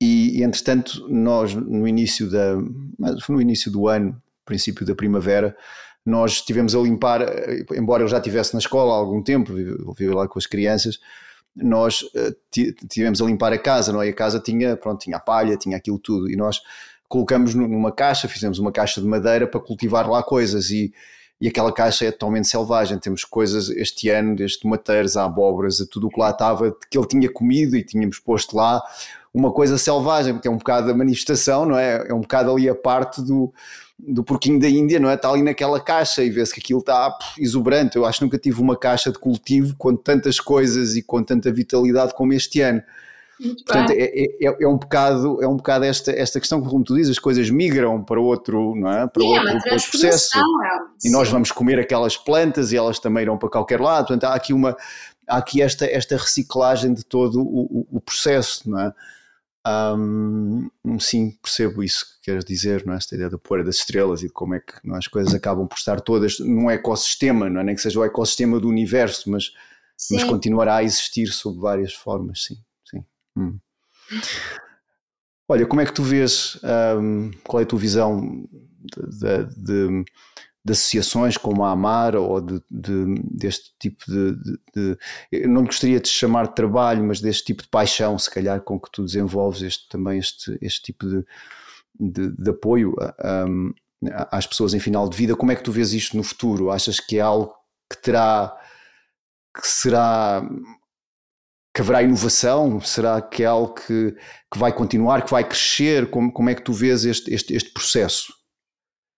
E, 0.00 0.42
entretanto, 0.42 1.06
nós 1.08 1.54
no 1.54 1.86
início, 1.86 2.30
da, 2.30 2.56
no 3.28 3.40
início 3.40 3.70
do 3.70 3.88
ano, 3.88 4.20
princípio 4.44 4.84
da 4.84 4.94
primavera, 4.94 5.56
nós 6.04 6.32
estivemos 6.32 6.74
a 6.74 6.80
limpar, 6.80 7.22
eh, 7.22 7.64
embora 7.72 8.02
eu 8.02 8.08
já 8.08 8.18
estivesse 8.18 8.52
na 8.52 8.58
escola 8.58 8.92
há 8.92 8.96
algum 8.96 9.22
tempo, 9.22 9.54
vivi 9.54 10.12
lá 10.12 10.28
com 10.28 10.38
as 10.38 10.46
crianças, 10.46 11.00
nós 11.56 12.02
uh, 12.02 12.36
tivemos 12.88 13.22
a 13.22 13.24
limpar 13.24 13.52
a 13.52 13.58
casa, 13.58 13.92
não 13.92 14.02
é? 14.02 14.08
A 14.08 14.12
casa 14.12 14.40
tinha, 14.40 14.76
pronto, 14.76 15.00
tinha 15.00 15.16
a 15.16 15.20
palha, 15.20 15.56
tinha 15.56 15.76
aquilo 15.76 15.98
tudo, 15.98 16.28
e 16.30 16.36
nós 16.36 16.60
colocamos 17.08 17.54
numa 17.54 17.92
caixa, 17.92 18.26
fizemos 18.28 18.58
uma 18.58 18.72
caixa 18.72 19.00
de 19.00 19.06
madeira 19.06 19.46
para 19.46 19.60
cultivar 19.60 20.10
lá 20.10 20.22
coisas 20.22 20.70
e, 20.70 20.92
e 21.40 21.46
aquela 21.46 21.72
caixa 21.72 22.06
é 22.06 22.10
totalmente 22.10 22.48
selvagem. 22.48 22.98
Temos 22.98 23.22
coisas 23.24 23.70
este 23.70 24.08
ano, 24.10 24.34
desde 24.34 24.58
tomateiros 24.58 25.16
a 25.16 25.24
abóboras, 25.24 25.80
a 25.80 25.86
tudo 25.86 26.08
o 26.08 26.10
que 26.10 26.18
lá 26.18 26.30
estava, 26.30 26.76
que 26.90 26.98
ele 26.98 27.06
tinha 27.06 27.32
comido 27.32 27.76
e 27.76 27.84
tínhamos 27.84 28.18
posto 28.18 28.56
lá 28.56 28.82
uma 29.34 29.52
coisa 29.52 29.76
selvagem, 29.76 30.32
porque 30.34 30.46
é 30.46 30.50
um 30.50 30.56
bocado 30.56 30.90
a 30.90 30.94
manifestação, 30.94 31.66
não 31.66 31.76
é? 31.76 32.06
É 32.08 32.14
um 32.14 32.20
bocado 32.20 32.52
ali 32.52 32.68
a 32.68 32.74
parte 32.74 33.20
do, 33.20 33.52
do 33.98 34.22
porquinho 34.22 34.60
da 34.60 34.68
Índia, 34.68 35.00
não 35.00 35.10
é? 35.10 35.14
Está 35.14 35.28
ali 35.28 35.42
naquela 35.42 35.80
caixa 35.80 36.22
e 36.22 36.30
vê-se 36.30 36.54
que 36.54 36.60
aquilo 36.60 36.78
está 36.78 37.10
pff, 37.10 37.42
exuberante. 37.42 37.96
Eu 37.96 38.06
acho 38.06 38.20
que 38.20 38.24
nunca 38.24 38.38
tive 38.38 38.60
uma 38.60 38.76
caixa 38.76 39.10
de 39.10 39.18
cultivo 39.18 39.74
com 39.76 39.96
tantas 39.96 40.38
coisas 40.38 40.94
e 40.94 41.02
com 41.02 41.20
tanta 41.22 41.52
vitalidade 41.52 42.14
como 42.14 42.32
este 42.32 42.60
ano. 42.60 42.80
Muito 43.40 43.64
Portanto, 43.64 43.90
é, 43.90 44.04
é, 44.04 44.46
é, 44.46 44.56
é, 44.60 44.68
um 44.68 44.76
bocado, 44.76 45.42
é 45.42 45.48
um 45.48 45.56
bocado 45.56 45.84
esta, 45.84 46.12
esta 46.12 46.38
questão 46.38 46.62
que, 46.62 46.68
como 46.68 46.84
tu 46.84 46.94
dizes, 46.94 47.10
as 47.10 47.18
coisas 47.18 47.50
migram 47.50 48.02
para 48.04 48.20
outro, 48.20 48.76
não 48.76 48.88
é? 48.88 49.06
Para 49.08 49.22
Sim, 49.22 49.28
outro, 49.28 49.48
é 49.48 49.72
outro 49.72 49.90
processo. 49.90 50.38
É, 50.38 51.08
e 51.08 51.10
nós 51.10 51.28
vamos 51.28 51.50
comer 51.50 51.80
aquelas 51.80 52.16
plantas 52.16 52.70
e 52.70 52.76
elas 52.76 53.00
também 53.00 53.24
irão 53.24 53.36
para 53.36 53.48
qualquer 53.48 53.80
lado. 53.80 54.06
Portanto, 54.06 54.24
há 54.24 54.34
aqui, 54.34 54.52
uma, 54.52 54.76
há 55.26 55.38
aqui 55.38 55.60
esta, 55.60 55.84
esta 55.86 56.16
reciclagem 56.16 56.94
de 56.94 57.04
todo 57.04 57.40
o, 57.40 57.80
o, 57.80 57.86
o 57.96 58.00
processo, 58.00 58.70
não 58.70 58.80
é? 58.80 58.92
Um, 59.66 60.68
sim, 61.00 61.30
percebo 61.42 61.82
isso 61.82 62.04
que 62.04 62.26
queres 62.26 62.44
dizer, 62.44 62.84
não 62.84 62.92
é? 62.92 62.96
esta 62.98 63.14
ideia 63.14 63.30
da 63.30 63.38
poeira 63.38 63.64
das 63.64 63.76
estrelas 63.76 64.22
e 64.22 64.26
de 64.26 64.32
como 64.32 64.54
é 64.54 64.60
que 64.60 64.74
não, 64.84 64.94
é? 64.94 64.98
as 64.98 65.08
coisas 65.08 65.34
acabam 65.34 65.66
por 65.66 65.78
estar 65.78 66.00
todas 66.00 66.38
num 66.38 66.70
ecossistema, 66.70 67.48
não 67.48 67.60
é? 67.60 67.64
nem 67.64 67.74
que 67.74 67.80
seja 67.80 67.98
o 67.98 68.04
ecossistema 68.04 68.60
do 68.60 68.68
universo, 68.68 69.30
mas, 69.30 69.52
mas 70.10 70.24
continuará 70.24 70.76
a 70.76 70.84
existir 70.84 71.28
sob 71.28 71.58
várias 71.58 71.94
formas, 71.94 72.44
sim. 72.44 72.56
sim. 72.84 73.04
Hum. 73.36 73.58
Olha, 75.48 75.66
como 75.66 75.80
é 75.80 75.86
que 75.86 75.94
tu 75.94 76.02
vês, 76.02 76.58
um, 76.98 77.30
qual 77.42 77.60
é 77.60 77.64
a 77.64 77.66
tua 77.66 77.78
visão 77.78 78.46
de, 78.82 79.46
de, 79.46 79.64
de 79.64 80.04
de 80.64 80.72
associações 80.72 81.36
como 81.36 81.62
a 81.62 81.70
Amar 81.72 82.16
ou 82.16 82.40
de, 82.40 82.62
de 82.70 83.14
deste 83.30 83.72
tipo 83.78 84.04
de, 84.08 84.34
de, 84.74 84.98
Eu 85.30 85.48
não 85.48 85.64
gostaria 85.64 86.00
de 86.00 86.08
chamar 86.08 86.48
de 86.48 86.54
trabalho, 86.54 87.04
mas 87.04 87.20
deste 87.20 87.44
tipo 87.44 87.62
de 87.62 87.68
paixão, 87.68 88.18
se 88.18 88.30
calhar, 88.30 88.60
com 88.62 88.80
que 88.80 88.90
tu 88.90 89.04
desenvolves 89.04 89.60
este, 89.60 89.86
também 89.90 90.18
este, 90.18 90.56
este 90.62 90.82
tipo 90.82 91.06
de, 91.06 91.24
de, 92.30 92.50
apoio 92.50 92.94
um, 93.46 93.74
às 94.30 94.46
pessoas 94.46 94.72
em 94.72 94.80
final 94.80 95.06
de 95.06 95.16
vida. 95.16 95.36
Como 95.36 95.52
é 95.52 95.56
que 95.56 95.62
tu 95.62 95.70
vês 95.70 95.92
isto 95.92 96.16
no 96.16 96.22
futuro? 96.22 96.70
Achas 96.70 96.98
que 96.98 97.18
é 97.18 97.20
algo 97.20 97.54
que 97.90 98.00
terá. 98.00 98.56
que 99.54 99.66
será. 99.68 100.42
que 101.74 101.82
haverá 101.82 102.02
inovação? 102.02 102.80
Será 102.80 103.20
que 103.20 103.42
é 103.42 103.46
algo 103.46 103.74
que, 103.74 104.16
que 104.50 104.58
vai 104.58 104.72
continuar, 104.72 105.22
que 105.22 105.30
vai 105.30 105.44
crescer? 105.44 106.08
Como, 106.08 106.32
como 106.32 106.48
é 106.48 106.54
que 106.54 106.62
tu 106.62 106.72
vês 106.72 107.04
este, 107.04 107.34
este, 107.34 107.54
este 107.54 107.70
processo? 107.70 108.32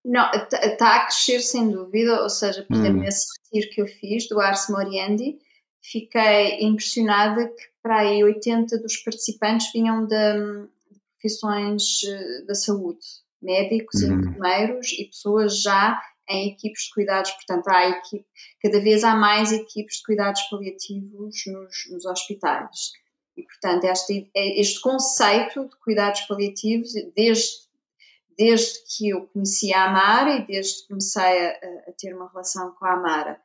Não, 0.07 0.31
está 0.31 0.95
a 0.95 1.05
crescer 1.05 1.41
sem 1.41 1.69
dúvida, 1.69 2.23
ou 2.23 2.29
seja, 2.29 2.63
por 2.63 2.77
exemplo, 2.77 2.99
hum. 2.99 3.03
nesse 3.03 3.25
retiro 3.43 3.75
que 3.75 3.81
eu 3.81 3.87
fiz 3.87 4.29
do 4.29 4.39
Ars 4.39 4.69
Moriendi, 4.69 5.37
fiquei 5.81 6.61
impressionada 6.61 7.45
que 7.45 7.63
para 7.83 7.99
aí 7.99 8.23
80 8.23 8.77
dos 8.77 8.95
participantes 8.97 9.69
vinham 9.73 10.05
de, 10.07 10.69
profissões 11.17 12.03
eh, 12.07 12.45
da 12.45 12.55
saúde, 12.55 13.05
médicos, 13.41 14.01
hum. 14.01 14.19
enfermeiros 14.19 14.93
e 14.93 15.05
pessoas 15.05 15.61
já 15.61 16.01
em 16.29 16.51
equipes 16.51 16.83
de 16.83 16.93
cuidados, 16.93 17.31
portanto 17.31 17.67
há 17.67 17.89
equipe, 17.89 18.25
cada 18.61 18.79
vez 18.79 19.03
há 19.03 19.13
mais 19.13 19.51
equipes 19.51 19.97
de 19.97 20.03
cuidados 20.03 20.41
paliativos 20.43 21.43
nos, 21.47 21.89
nos 21.91 22.05
hospitais. 22.05 22.91
E, 23.35 23.43
portanto, 23.43 23.83
este, 23.83 24.29
este 24.33 24.81
conceito 24.81 25.65
de 25.65 25.75
cuidados 25.77 26.21
paliativos, 26.21 26.91
desde 27.15 27.66
desde 28.37 28.83
que 28.85 29.09
eu 29.09 29.27
conheci 29.27 29.73
a 29.73 29.85
Amara 29.85 30.35
e 30.35 30.45
desde 30.45 30.81
que 30.81 30.87
comecei 30.89 31.47
a, 31.47 31.51
a 31.87 31.91
ter 31.97 32.13
uma 32.13 32.29
relação 32.29 32.71
com 32.75 32.85
a 32.85 32.93
Amara, 32.93 33.41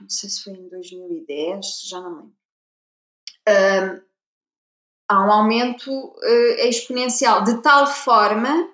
não 0.00 0.08
sei 0.08 0.28
se 0.28 0.42
foi 0.42 0.54
em 0.54 0.68
2010, 0.68 1.82
já 1.88 2.00
não 2.00 2.16
lembro. 2.16 2.34
Um, 3.48 4.02
há 5.08 5.26
um 5.26 5.32
aumento 5.32 5.90
uh, 5.90 6.60
exponencial, 6.60 7.44
de 7.44 7.62
tal 7.62 7.86
forma 7.86 8.68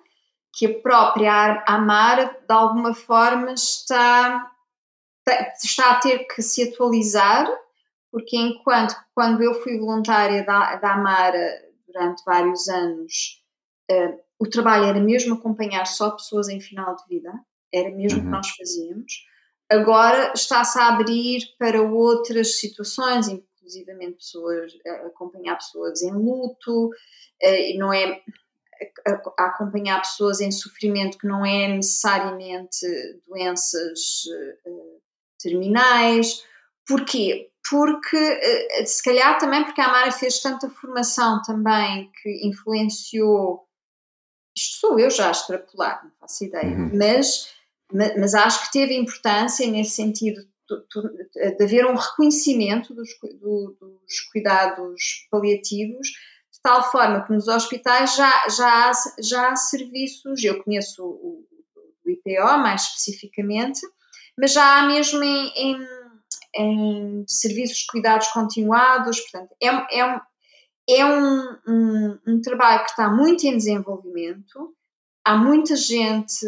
que 0.53 0.67
a 0.67 0.81
própria 0.81 1.65
Amara, 1.67 2.27
de 2.47 2.55
alguma 2.55 2.95
forma, 2.95 3.53
está, 3.53 4.51
está 5.63 5.93
a 5.93 6.01
ter 6.01 6.27
que 6.27 6.41
se 6.41 6.71
atualizar, 6.71 7.47
porque 8.11 8.37
enquanto 8.37 8.97
quando 9.15 9.43
eu 9.43 9.63
fui 9.63 9.79
voluntária 9.79 10.45
da, 10.45 10.77
da 10.77 10.95
Amara 10.95 11.63
durante 11.87 12.25
vários 12.25 12.69
anos, 12.69 13.43
uh, 13.91 14.21
o 14.39 14.49
trabalho 14.49 14.85
era 14.85 15.01
mesmo 15.01 15.35
acompanhar 15.35 15.87
só 15.87 16.11
pessoas 16.11 16.49
em 16.49 16.61
final 16.61 16.95
de 16.97 17.07
vida, 17.09 17.33
era 17.73 17.91
mesmo 17.91 18.19
o 18.19 18.23
uhum. 18.23 18.27
que 18.27 18.37
nós 18.37 18.49
fazíamos. 18.51 19.27
Agora 19.69 20.33
está-se 20.35 20.79
a 20.79 20.89
abrir 20.89 21.43
para 21.59 21.83
outras 21.83 22.61
situações, 22.61 23.29
inclusivamente 23.29 24.19
pessoas, 24.19 24.73
acompanhar 25.07 25.57
pessoas 25.57 26.03
em 26.03 26.13
luto, 26.13 26.91
e 27.43 27.77
não 27.77 27.93
é 27.93 28.23
a, 29.07 29.47
acompanhar 29.47 30.01
pessoas 30.01 30.41
em 30.41 30.51
sofrimento 30.51 31.19
que 31.19 31.27
não 31.27 31.45
é 31.45 31.69
necessariamente 31.69 32.87
doenças 33.27 34.25
uh, 34.67 35.01
terminais. 35.41 36.45
Porquê? 36.87 37.51
Porque, 37.69 38.17
uh, 38.17 38.87
se 38.87 39.03
calhar 39.03 39.39
também 39.39 39.65
porque 39.65 39.81
a 39.81 39.89
Mara 39.89 40.13
fez 40.13 40.41
tanta 40.41 40.69
formação 40.69 41.43
também 41.43 42.11
que 42.23 42.47
influenciou 42.47 43.67
isto 44.57 44.79
sou 44.79 44.99
eu 44.99 45.11
já 45.11 45.29
a 45.29 45.33
extrapolar, 45.33 46.03
não 46.03 46.11
faço 46.21 46.45
ideia, 46.45 46.77
uhum. 46.77 46.91
mas, 46.95 47.53
mas 47.93 48.35
acho 48.35 48.67
que 48.67 48.73
teve 48.73 48.97
importância 48.97 49.71
nesse 49.71 49.93
sentido 49.93 50.43
de 50.67 51.65
haver 51.65 51.87
um 51.87 51.95
reconhecimento 51.95 52.93
dos, 52.95 53.09
do, 53.41 53.77
dos 53.79 54.21
cuidados 54.33 55.27
paliativos, 55.31 56.09
de 56.09 56.61
tal 56.63 56.91
forma 56.91 57.25
que 57.25 57.33
nos 57.33 57.47
hospitais 57.47 58.17
já, 58.17 58.49
já, 58.49 58.91
há, 58.91 58.93
já 59.21 59.53
há 59.53 59.57
serviços, 59.57 60.43
eu 60.43 60.63
conheço 60.65 61.05
o, 61.05 61.47
o 62.05 62.11
IPO 62.11 62.59
mais 62.59 62.83
especificamente, 62.83 63.81
mas 64.37 64.53
já 64.53 64.79
há 64.79 64.87
mesmo 64.87 65.23
em, 65.23 65.53
em, 65.57 65.89
em 66.55 67.25
serviços 67.29 67.79
de 67.79 67.87
cuidados 67.87 68.29
continuados, 68.29 69.21
portanto, 69.21 69.55
é, 69.63 69.69
é, 70.01 70.21
é 70.89 71.05
um, 71.05 71.59
um, 71.67 72.19
um, 72.27 72.41
trabalho 72.41 72.85
que 72.85 72.91
está 72.91 73.09
muito 73.11 73.45
em 73.45 73.57
desenvolvimento. 73.57 74.75
Há 75.25 75.37
muita 75.37 75.75
gente 75.75 76.47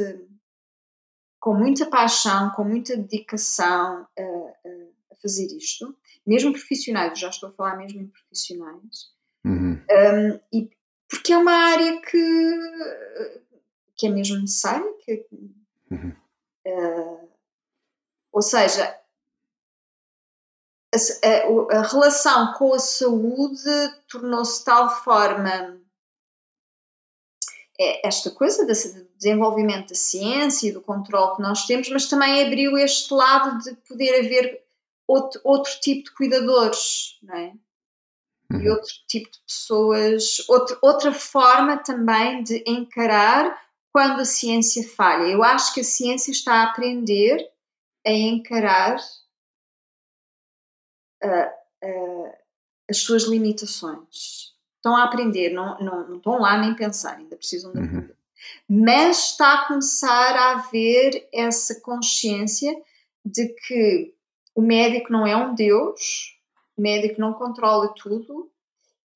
com 1.40 1.54
muita 1.54 1.86
paixão, 1.86 2.50
com 2.50 2.64
muita 2.64 2.96
dedicação 2.96 4.06
a, 4.18 4.22
a, 4.22 5.16
fazer 5.22 5.46
isto, 5.56 5.96
mesmo 6.26 6.52
profissionais, 6.52 7.18
já 7.18 7.28
estou 7.28 7.48
a 7.48 7.52
falar 7.52 7.76
mesmo 7.76 8.00
em 8.00 8.06
profissionais, 8.06 9.12
uhum. 9.44 9.74
um, 9.74 10.40
e 10.52 10.70
porque 11.08 11.32
é 11.32 11.38
uma 11.38 11.52
área 11.52 12.00
que, 12.02 13.40
que 13.96 14.06
é 14.06 14.10
mesmo 14.10 14.38
necessária, 14.40 14.92
que, 15.04 15.26
uhum. 15.90 16.14
uh, 16.66 17.28
ou 18.30 18.42
seja, 18.42 18.94
a, 21.22 21.78
a, 21.78 21.82
relação 21.82 22.52
com 22.54 22.74
a 22.74 22.78
saúde 22.78 23.70
tornou-se 24.08 24.60
de 24.60 24.64
tal 24.64 24.90
forma 25.02 25.78
é 27.80 28.06
esta 28.06 28.30
coisa 28.30 28.66
do 28.66 28.72
desenvolvimento 29.16 29.90
da 29.90 29.94
ciência 29.94 30.68
e 30.68 30.72
do 30.72 30.80
controle 30.80 31.36
que 31.36 31.42
nós 31.42 31.64
temos, 31.64 31.88
mas 31.90 32.08
também 32.08 32.44
abriu 32.44 32.76
este 32.76 33.14
lado 33.14 33.62
de 33.62 33.74
poder 33.88 34.18
haver 34.18 34.64
outro, 35.06 35.40
outro 35.44 35.72
tipo 35.80 36.04
de 36.04 36.14
cuidadores, 36.14 37.18
não 37.22 37.36
é? 37.36 37.52
Uhum. 38.50 38.60
E 38.60 38.70
outro 38.70 38.92
tipo 39.06 39.30
de 39.30 39.38
pessoas, 39.46 40.44
outro, 40.48 40.78
outra 40.82 41.12
forma 41.12 41.76
também 41.76 42.42
de 42.42 42.64
encarar 42.66 43.56
quando 43.92 44.20
a 44.20 44.24
ciência 44.24 44.88
falha. 44.88 45.24
Eu 45.24 45.44
acho 45.44 45.72
que 45.72 45.80
a 45.80 45.84
ciência 45.84 46.30
está 46.30 46.54
a 46.54 46.64
aprender 46.64 47.48
a 48.06 48.10
encarar 48.10 48.96
uh, 51.24 52.32
as 52.88 52.98
suas 52.98 53.24
limitações. 53.24 54.56
Estão 54.76 54.96
a 54.96 55.04
aprender, 55.04 55.50
não, 55.50 55.78
não, 55.78 56.08
não 56.08 56.16
estão 56.16 56.40
lá 56.40 56.56
nem 56.58 56.74
pensar, 56.74 57.16
ainda 57.16 57.36
precisam 57.36 57.72
de 57.72 57.78
aprender. 57.78 58.10
Uhum. 58.10 58.18
Mas 58.86 59.30
está 59.30 59.54
a 59.54 59.66
começar 59.66 60.36
a 60.36 60.52
haver 60.52 61.28
essa 61.32 61.80
consciência 61.80 62.74
de 63.24 63.48
que 63.48 64.14
o 64.54 64.62
médico 64.62 65.12
não 65.12 65.26
é 65.26 65.36
um 65.36 65.54
Deus, 65.54 66.36
o 66.76 66.82
médico 66.82 67.20
não 67.20 67.32
controla 67.32 67.92
tudo 67.94 68.50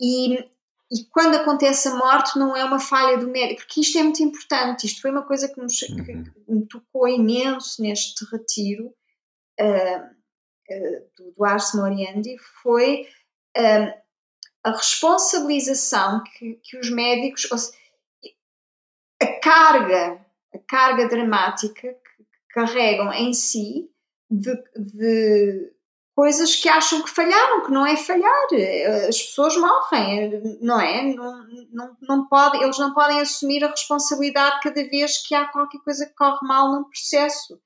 e, 0.00 0.34
e 0.90 1.04
quando 1.10 1.36
acontece 1.36 1.88
a 1.88 1.94
morte 1.94 2.38
não 2.38 2.56
é 2.56 2.64
uma 2.64 2.80
falha 2.80 3.16
do 3.16 3.28
médico, 3.28 3.62
porque 3.62 3.80
isto 3.80 3.98
é 3.98 4.02
muito 4.02 4.22
importante, 4.22 4.86
isto 4.86 5.00
foi 5.00 5.10
uma 5.10 5.22
coisa 5.22 5.48
que, 5.48 5.60
nos, 5.60 5.80
uhum. 5.82 6.04
que, 6.04 6.52
me 6.52 6.66
tocou 6.66 7.08
imenso 7.08 7.80
neste 7.80 8.24
retiro 8.24 8.92
uh, 9.60 10.21
do, 11.16 11.32
do 11.32 11.44
Ars 11.44 11.74
Moriendi, 11.74 12.36
foi 12.62 13.06
uh, 13.56 14.02
a 14.64 14.70
responsabilização 14.70 16.22
que, 16.22 16.60
que 16.62 16.78
os 16.78 16.90
médicos, 16.90 17.42
seja, 17.42 17.72
a 19.20 19.26
carga, 19.40 20.24
a 20.54 20.58
carga 20.58 21.08
dramática 21.08 21.88
que 21.92 22.24
carregam 22.50 23.12
em 23.12 23.32
si 23.32 23.90
de, 24.30 24.54
de 24.76 25.72
coisas 26.14 26.56
que 26.56 26.68
acham 26.68 27.02
que 27.02 27.10
falharam, 27.10 27.64
que 27.64 27.70
não 27.70 27.86
é 27.86 27.96
falhar. 27.96 28.46
As 29.08 29.20
pessoas 29.20 29.56
morrem, 29.56 30.58
não 30.60 30.80
é? 30.80 31.14
Não, 31.14 31.46
não, 31.72 31.96
não 32.02 32.28
pode, 32.28 32.62
eles 32.62 32.78
não 32.78 32.92
podem 32.92 33.20
assumir 33.20 33.64
a 33.64 33.70
responsabilidade 33.70 34.60
cada 34.62 34.88
vez 34.88 35.18
que 35.26 35.34
há 35.34 35.46
qualquer 35.46 35.78
coisa 35.78 36.06
que 36.06 36.14
corre 36.14 36.46
mal 36.46 36.72
num 36.72 36.84
processo. 36.84 37.60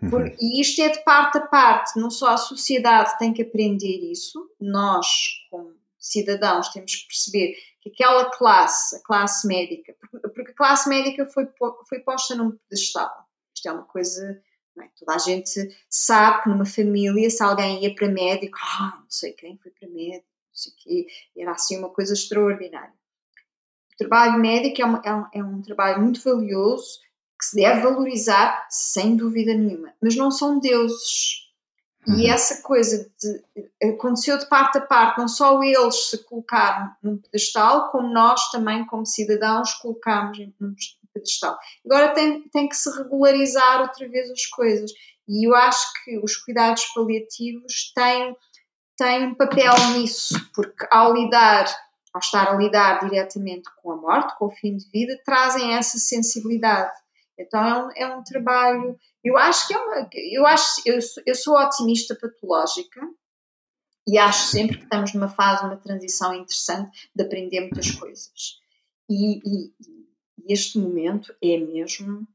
Por, 0.00 0.22
uhum. 0.22 0.36
e 0.40 0.60
isto 0.60 0.80
é 0.80 0.88
de 0.88 1.02
parte 1.02 1.38
a 1.38 1.46
parte, 1.46 1.98
não 1.98 2.10
só 2.10 2.30
a 2.30 2.36
sociedade 2.36 3.18
tem 3.18 3.32
que 3.32 3.42
aprender 3.42 4.10
isso, 4.12 4.50
nós, 4.60 5.06
como 5.50 5.74
cidadãos, 5.98 6.68
temos 6.68 6.94
que 6.94 7.06
perceber 7.08 7.54
que 7.80 7.90
aquela 7.90 8.30
classe, 8.30 8.96
a 8.96 9.02
classe 9.02 9.46
médica, 9.46 9.94
porque 10.34 10.52
a 10.52 10.54
classe 10.54 10.88
médica 10.88 11.26
foi, 11.26 11.48
foi 11.88 12.00
posta 12.00 12.34
num 12.34 12.52
pedestal. 12.52 13.26
Isto 13.54 13.68
é 13.68 13.72
uma 13.72 13.84
coisa 13.84 14.40
é? 14.82 14.90
Toda 14.98 15.14
a 15.14 15.18
gente 15.18 15.50
sabe 15.88 16.42
que 16.42 16.48
numa 16.48 16.64
família, 16.64 17.30
se 17.30 17.42
alguém 17.42 17.82
ia 17.82 17.94
para 17.94 18.08
médico, 18.08 18.56
ah, 18.60 18.98
não 19.00 19.10
sei 19.10 19.32
quem 19.32 19.58
foi 19.58 19.72
para 19.72 19.88
médico, 19.88 20.26
não 20.26 20.54
sei 20.54 20.72
quê, 20.78 21.06
era 21.36 21.52
assim 21.52 21.78
uma 21.78 21.90
coisa 21.90 22.12
extraordinária. 22.14 22.94
O 23.94 23.96
trabalho 23.98 24.38
médico 24.40 24.80
é, 24.80 24.84
uma, 24.84 25.02
é, 25.04 25.14
um, 25.14 25.26
é 25.34 25.44
um 25.44 25.62
trabalho 25.62 26.00
muito 26.00 26.22
valioso 26.22 27.00
que 27.38 27.46
se 27.46 27.56
deve 27.56 27.82
valorizar 27.82 28.66
sem 28.68 29.16
dúvida 29.16 29.54
nenhuma, 29.54 29.92
mas 30.02 30.16
não 30.16 30.30
são 30.30 30.58
deuses. 30.58 31.48
E 32.06 32.10
uhum. 32.10 32.32
essa 32.32 32.62
coisa 32.62 33.10
de, 33.20 33.88
aconteceu 33.90 34.38
de 34.38 34.48
parte 34.48 34.78
a 34.78 34.80
parte, 34.80 35.18
não 35.18 35.28
só 35.28 35.62
eles 35.62 36.08
se 36.10 36.24
colocaram 36.24 36.90
num 37.02 37.18
pedestal, 37.18 37.90
como 37.90 38.08
nós 38.08 38.50
também, 38.50 38.86
como 38.86 39.04
cidadãos, 39.04 39.74
colocámos 39.74 40.38
num 40.58 40.74
pedestal. 41.12 41.58
Agora 41.84 42.14
tem, 42.14 42.48
tem 42.48 42.68
que 42.68 42.76
se 42.76 42.90
regularizar 42.96 43.82
outra 43.82 44.08
vez 44.08 44.30
as 44.30 44.46
coisas. 44.46 44.90
E 45.28 45.46
eu 45.46 45.54
acho 45.54 45.86
que 46.02 46.18
os 46.18 46.36
cuidados 46.36 46.86
paliativos 46.94 47.92
têm, 47.94 48.34
têm 48.96 49.26
um 49.26 49.34
papel 49.34 49.74
nisso, 49.92 50.34
porque 50.54 50.86
ao 50.90 51.12
lidar, 51.12 51.66
ao 52.14 52.20
estar 52.20 52.48
a 52.48 52.56
lidar 52.56 53.00
diretamente 53.00 53.68
com 53.82 53.92
a 53.92 53.96
morte, 53.96 54.34
com 54.38 54.46
o 54.46 54.50
fim 54.50 54.76
de 54.76 54.88
vida, 54.90 55.20
trazem 55.26 55.74
essa 55.74 55.98
sensibilidade. 55.98 56.90
Então 57.38 57.60
é 57.60 57.84
um, 57.84 57.90
é 57.96 58.16
um 58.16 58.24
trabalho. 58.24 58.98
Eu 59.22 59.36
acho 59.36 59.66
que 59.68 59.74
é 59.74 59.78
uma. 59.78 60.08
Eu, 60.12 60.46
acho, 60.46 60.82
eu, 60.84 61.00
sou, 61.00 61.22
eu 61.24 61.34
sou 61.34 61.56
otimista 61.56 62.14
patológica 62.14 63.00
e 64.06 64.18
acho 64.18 64.46
sempre 64.46 64.78
que 64.78 64.84
estamos 64.84 65.12
numa 65.14 65.28
fase, 65.28 65.64
uma 65.64 65.76
transição 65.76 66.34
interessante 66.34 67.08
de 67.14 67.22
aprender 67.22 67.60
muitas 67.60 67.90
coisas. 67.90 68.58
E, 69.08 69.38
e, 69.38 69.72
este 70.48 70.78
momento 70.78 71.34
é 71.42 71.58
mesmo 71.58 72.26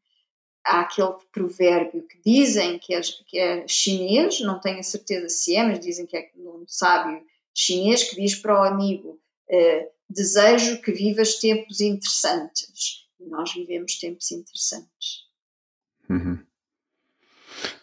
há 0.63 0.81
aquele 0.81 1.13
provérbio 1.31 2.07
que 2.07 2.21
dizem 2.23 2.79
que 2.79 2.93
é, 2.93 3.01
que 3.25 3.39
é 3.39 3.67
chinês, 3.67 4.39
não 4.39 4.59
tenho 4.59 4.79
a 4.79 4.83
certeza 4.83 5.27
se 5.29 5.55
é, 5.55 5.63
mas 5.63 5.79
dizem 5.79 6.05
que 6.05 6.15
é 6.15 6.31
um 6.37 6.63
sábio 6.67 7.25
chinês 7.53 8.03
que 8.03 8.15
diz 8.15 8.35
para 8.35 8.61
o 8.61 8.63
amigo 8.63 9.19
eh, 9.49 9.89
desejo 10.09 10.81
que 10.81 10.91
vivas 10.91 11.35
tempos 11.35 11.81
interessantes. 11.81 13.02
Nós 13.27 13.53
vivemos 13.53 13.97
tempos 13.99 14.31
interessantes. 14.31 15.23
Uhum. 16.09 16.39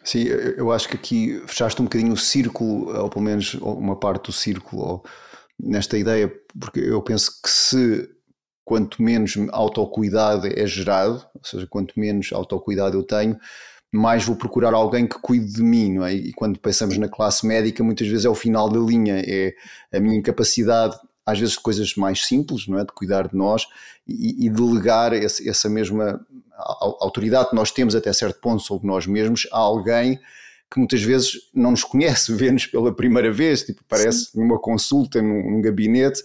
Sim, 0.05 0.25
eu 0.25 0.73
acho 0.73 0.89
que 0.89 0.97
aqui 0.97 1.43
fechaste 1.47 1.81
um 1.81 1.85
bocadinho 1.85 2.13
o 2.13 2.17
círculo, 2.17 2.97
ou 2.97 3.09
pelo 3.09 3.25
menos 3.25 3.55
uma 3.55 3.99
parte 3.99 4.27
do 4.27 4.33
círculo, 4.33 5.03
nesta 5.59 5.97
ideia, 5.97 6.33
porque 6.59 6.81
eu 6.81 7.03
penso 7.03 7.41
que 7.43 7.49
se 7.49 8.09
quanto 8.65 9.03
menos 9.03 9.37
autocuidado 9.51 10.47
é 10.47 10.67
gerado, 10.67 11.27
ou 11.35 11.45
seja, 11.45 11.67
quanto 11.67 11.99
menos 11.99 12.33
autocuidado 12.33 12.97
eu 12.97 13.03
tenho, 13.03 13.39
mais 13.93 14.25
vou 14.25 14.37
procurar 14.37 14.73
alguém 14.73 15.07
que 15.07 15.19
cuide 15.19 15.53
de 15.53 15.63
mim, 15.63 15.95
não 15.95 16.05
é? 16.05 16.15
E 16.15 16.33
quando 16.33 16.59
pensamos 16.61 16.97
na 16.97 17.09
classe 17.09 17.45
médica, 17.47 17.83
muitas 17.83 18.07
vezes 18.07 18.25
é 18.25 18.29
o 18.29 18.35
final 18.35 18.69
da 18.69 18.79
linha, 18.79 19.21
é 19.27 19.53
a 19.93 19.99
minha 19.99 20.17
incapacidade, 20.17 20.97
às 21.31 21.39
vezes 21.39 21.55
de 21.55 21.61
coisas 21.61 21.95
mais 21.97 22.27
simples, 22.27 22.67
não 22.67 22.79
é? 22.79 22.85
De 22.85 22.93
cuidar 22.93 23.29
de 23.29 23.37
nós 23.37 23.67
e, 24.07 24.47
e 24.47 24.51
delegar 24.51 25.13
esse, 25.13 25.49
essa 25.49 25.69
mesma 25.69 26.25
autoridade 27.01 27.51
que 27.51 27.57
nós 27.57 27.71
temos 27.71 27.95
até 27.95 28.13
certo 28.13 28.41
ponto 28.41 28.63
sobre 28.63 28.87
nós 28.87 29.07
mesmos 29.07 29.47
a 29.51 29.59
alguém 29.59 30.21
que 30.71 30.79
muitas 30.79 31.03
vezes 31.03 31.33
não 31.53 31.73
nos 31.73 31.83
conhece, 31.83 32.33
vê-nos 32.37 32.67
pela 32.67 32.95
primeira 32.95 33.33
vez, 33.33 33.63
tipo, 33.63 33.83
parece 33.89 34.27
Sim. 34.27 34.41
numa 34.41 34.59
consulta, 34.59 35.21
num, 35.21 35.51
num 35.51 35.61
gabinete, 35.61 36.23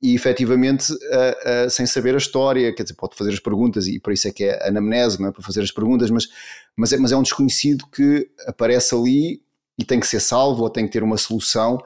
e 0.00 0.16
efetivamente 0.16 0.92
uh, 0.92 1.66
uh, 1.66 1.70
sem 1.70 1.86
saber 1.86 2.14
a 2.14 2.18
história, 2.18 2.74
quer 2.74 2.82
dizer, 2.82 2.94
pode 2.94 3.14
fazer 3.14 3.30
as 3.30 3.38
perguntas 3.38 3.86
e 3.86 4.00
por 4.00 4.12
isso 4.12 4.26
é 4.26 4.32
que 4.32 4.44
é 4.44 4.66
anamnese, 4.66 5.20
não 5.20 5.28
é? 5.28 5.32
para 5.32 5.42
fazer 5.42 5.62
as 5.62 5.70
perguntas, 5.70 6.10
mas, 6.10 6.28
mas, 6.74 6.92
é, 6.92 6.96
mas 6.96 7.12
é 7.12 7.16
um 7.16 7.22
desconhecido 7.22 7.86
que 7.86 8.28
aparece 8.46 8.96
ali 8.96 9.40
e 9.78 9.84
tem 9.84 10.00
que 10.00 10.06
ser 10.06 10.18
salvo 10.18 10.64
ou 10.64 10.70
tem 10.70 10.86
que 10.86 10.92
ter 10.92 11.04
uma 11.04 11.16
solução 11.16 11.78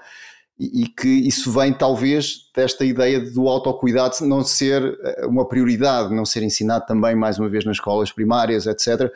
e, 0.59 0.83
e 0.83 0.89
que 0.89 1.09
isso 1.09 1.51
vem 1.53 1.73
talvez 1.73 2.51
desta 2.55 2.85
ideia 2.85 3.21
do 3.21 3.49
autocuidado 3.49 4.17
não 4.23 4.43
ser 4.43 4.99
eh, 5.03 5.27
uma 5.27 5.47
prioridade, 5.47 6.15
não 6.15 6.25
ser 6.25 6.43
ensinado 6.43 6.87
também 6.87 7.15
mais 7.15 7.39
uma 7.39 7.49
vez 7.49 7.65
nas 7.65 7.77
escolas 7.77 8.11
primárias, 8.11 8.67
etc., 8.67 9.13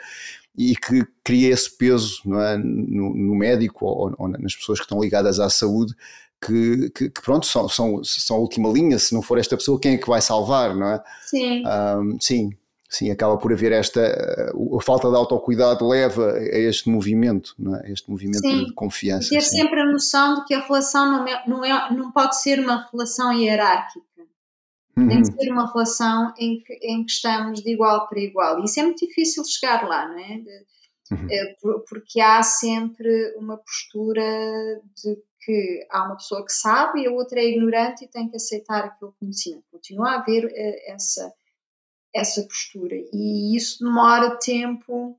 e 0.57 0.75
que 0.75 1.07
cria 1.23 1.53
esse 1.53 1.77
peso 1.77 2.21
é? 2.35 2.59
no, 2.59 3.15
no, 3.15 3.35
médico 3.37 3.87
ou, 3.87 4.15
ou, 4.19 4.29
nas 4.29 4.55
pessoas 4.55 4.81
que 4.81 4.85
estão 4.85 5.01
ligadas 5.01 5.39
à 5.39 5.49
saúde 5.49 5.95
que, 6.45 6.91
que, 6.91 7.09
que, 7.09 7.23
pronto, 7.23 7.47
são, 7.47 7.69
são, 7.69 8.03
são 8.03 8.37
a 8.37 8.41
última 8.41 8.69
linha, 8.69 8.99
se 8.99 9.15
não 9.15 9.23
for 9.23 9.39
esta 9.39 9.57
pessoa, 9.57 9.79
quem 9.79 9.95
é 9.95 9.99
que 9.99 10.09
vai 10.09 10.21
salvar, 10.21 10.75
não 10.75 10.89
é? 10.89 11.03
Sim. 11.25 11.63
Um, 11.67 12.19
sim, 12.19 12.51
sim, 12.91 13.11
acaba 13.11 13.39
por 13.39 13.53
haver 13.53 13.71
esta, 13.71 14.01
a 14.53 14.83
falta 14.83 15.09
de 15.09 15.17
autocuidado 15.17 15.87
leva 15.89 16.33
a 16.33 16.59
este 16.59 16.91
movimento, 16.91 17.55
não 17.57 17.77
é? 17.77 17.93
Este 17.93 18.11
movimento 18.11 18.41
sim. 18.41 18.65
de 18.65 18.75
confiança. 18.75 19.31
Ter 19.31 19.41
sim. 19.43 19.59
sempre 19.59 19.81
a 19.81 19.87
noção 19.87 20.35
de 20.35 20.45
que 20.45 20.55
a 20.55 20.61
relação 20.61 21.11
não, 21.11 21.29
é, 21.29 21.45
não, 21.47 21.65
é, 21.65 21.95
não 21.95 22.11
pode 22.11 22.41
ser 22.43 22.59
uma 22.59 22.89
relação 22.91 23.33
hierárquica. 23.33 24.05
Uhum. 24.99 25.09
Tem 25.09 25.23
que 25.23 25.33
ser 25.33 25.53
uma 25.53 25.73
relação 25.73 26.35
em 26.37 26.61
que, 26.61 26.73
em 26.83 27.05
que 27.05 27.13
estamos 27.13 27.63
de 27.63 27.71
igual 27.71 28.09
para 28.09 28.19
igual. 28.19 28.61
E 28.61 28.65
isso 28.65 28.81
é 28.81 28.83
muito 28.83 29.07
difícil 29.07 29.45
chegar 29.45 29.87
lá, 29.89 30.09
não 30.09 30.19
é? 30.19 30.39
De, 30.39 30.65
uhum. 31.13 31.29
Eh, 31.31 31.57
porque 31.89 32.21
há 32.21 32.43
sempre 32.43 33.35
uma 33.37 33.57
postura 33.57 34.23
de 35.01 35.17
que 35.43 35.87
há 35.91 36.05
uma 36.05 36.17
pessoa 36.17 36.45
que 36.45 36.53
sabe 36.53 37.01
e 37.01 37.07
a 37.07 37.11
outra 37.11 37.41
é 37.41 37.45
ignorante 37.45 38.05
e 38.05 38.09
tem 38.09 38.29
que 38.29 38.37
aceitar 38.37 38.85
aquele 38.85 39.13
conhecimento. 39.19 39.65
Continua 39.71 40.11
a 40.11 40.21
haver 40.21 40.45
uh, 40.45 40.93
essa, 40.93 41.33
essa 42.15 42.43
postura 42.43 42.95
e 43.13 43.57
isso 43.57 43.85
demora 43.85 44.37
tempo. 44.39 45.19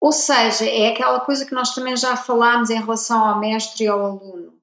Ou 0.00 0.12
seja, 0.12 0.64
é 0.64 0.88
aquela 0.88 1.20
coisa 1.20 1.44
que 1.44 1.54
nós 1.54 1.74
também 1.74 1.96
já 1.96 2.16
falámos 2.16 2.70
em 2.70 2.78
relação 2.78 3.24
ao 3.24 3.40
mestre 3.40 3.84
e 3.84 3.88
ao 3.88 4.04
aluno. 4.04 4.56